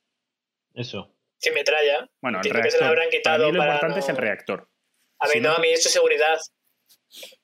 Eso. 0.74 1.14
Sin 1.38 1.54
metralla. 1.54 2.08
Bueno, 2.20 2.38
el 2.38 2.42
que 2.42 2.48
se 2.70 2.78
reactor. 2.78 2.96
Para 2.96 3.10
quitado 3.10 3.46
mí 3.46 3.52
lo 3.52 3.58
para 3.58 3.72
importante 3.74 3.96
no- 4.00 4.04
es 4.04 4.08
el 4.08 4.16
reactor. 4.16 4.68
A 5.20 5.26
Si 5.28 5.38
mí 5.38 5.42
no, 5.42 5.50
no- 5.50 5.56
a 5.56 5.58
mí 5.60 5.68
esto 5.68 5.88
es 5.88 5.92
seguridad. 5.94 6.38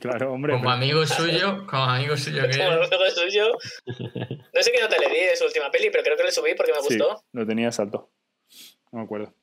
Claro, 0.00 0.32
hombre. 0.32 0.52
Como 0.52 0.64
pero- 0.64 0.74
amigo 0.74 1.06
suyo, 1.06 1.66
como 1.66 1.82
amigo 1.84 2.16
suyo 2.16 2.42
que 2.48 2.56
Como 2.58 2.70
lo 2.70 3.10
suyo. 3.10 3.52
No 4.54 4.62
sé 4.62 4.72
qué 4.72 4.80
nota 4.80 4.96
le 4.98 5.08
di 5.08 5.20
de 5.26 5.36
su 5.36 5.44
última 5.44 5.70
peli, 5.70 5.90
pero 5.90 6.04
creo 6.04 6.16
que 6.16 6.22
le 6.24 6.32
subí 6.32 6.54
porque 6.54 6.72
me 6.72 6.78
Sí, 6.82 6.96
gustó. 6.98 7.22
lo 7.32 7.46
tenía 7.46 7.72
salto. 7.72 8.10
No 8.92 8.98
me 9.00 9.04
acuerdo. 9.04 9.34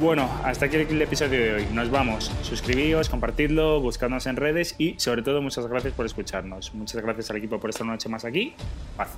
Bueno, 0.00 0.28
hasta 0.42 0.66
aquí 0.66 0.76
el 0.76 1.02
episodio 1.02 1.38
de 1.38 1.54
hoy. 1.54 1.66
Nos 1.72 1.90
vamos. 1.90 2.32
Suscribíos, 2.42 3.08
compartidlo, 3.08 3.80
buscadnos 3.80 4.26
en 4.26 4.36
redes 4.36 4.74
y 4.78 4.98
sobre 4.98 5.22
todo 5.22 5.42
muchas 5.42 5.66
gracias 5.66 5.92
por 5.94 6.06
escucharnos. 6.06 6.74
Muchas 6.74 7.02
gracias 7.02 7.30
al 7.30 7.36
equipo 7.36 7.60
por 7.60 7.70
esta 7.70 7.84
noche 7.84 8.08
más 8.08 8.24
aquí. 8.24 8.54
Paz. 8.96 9.10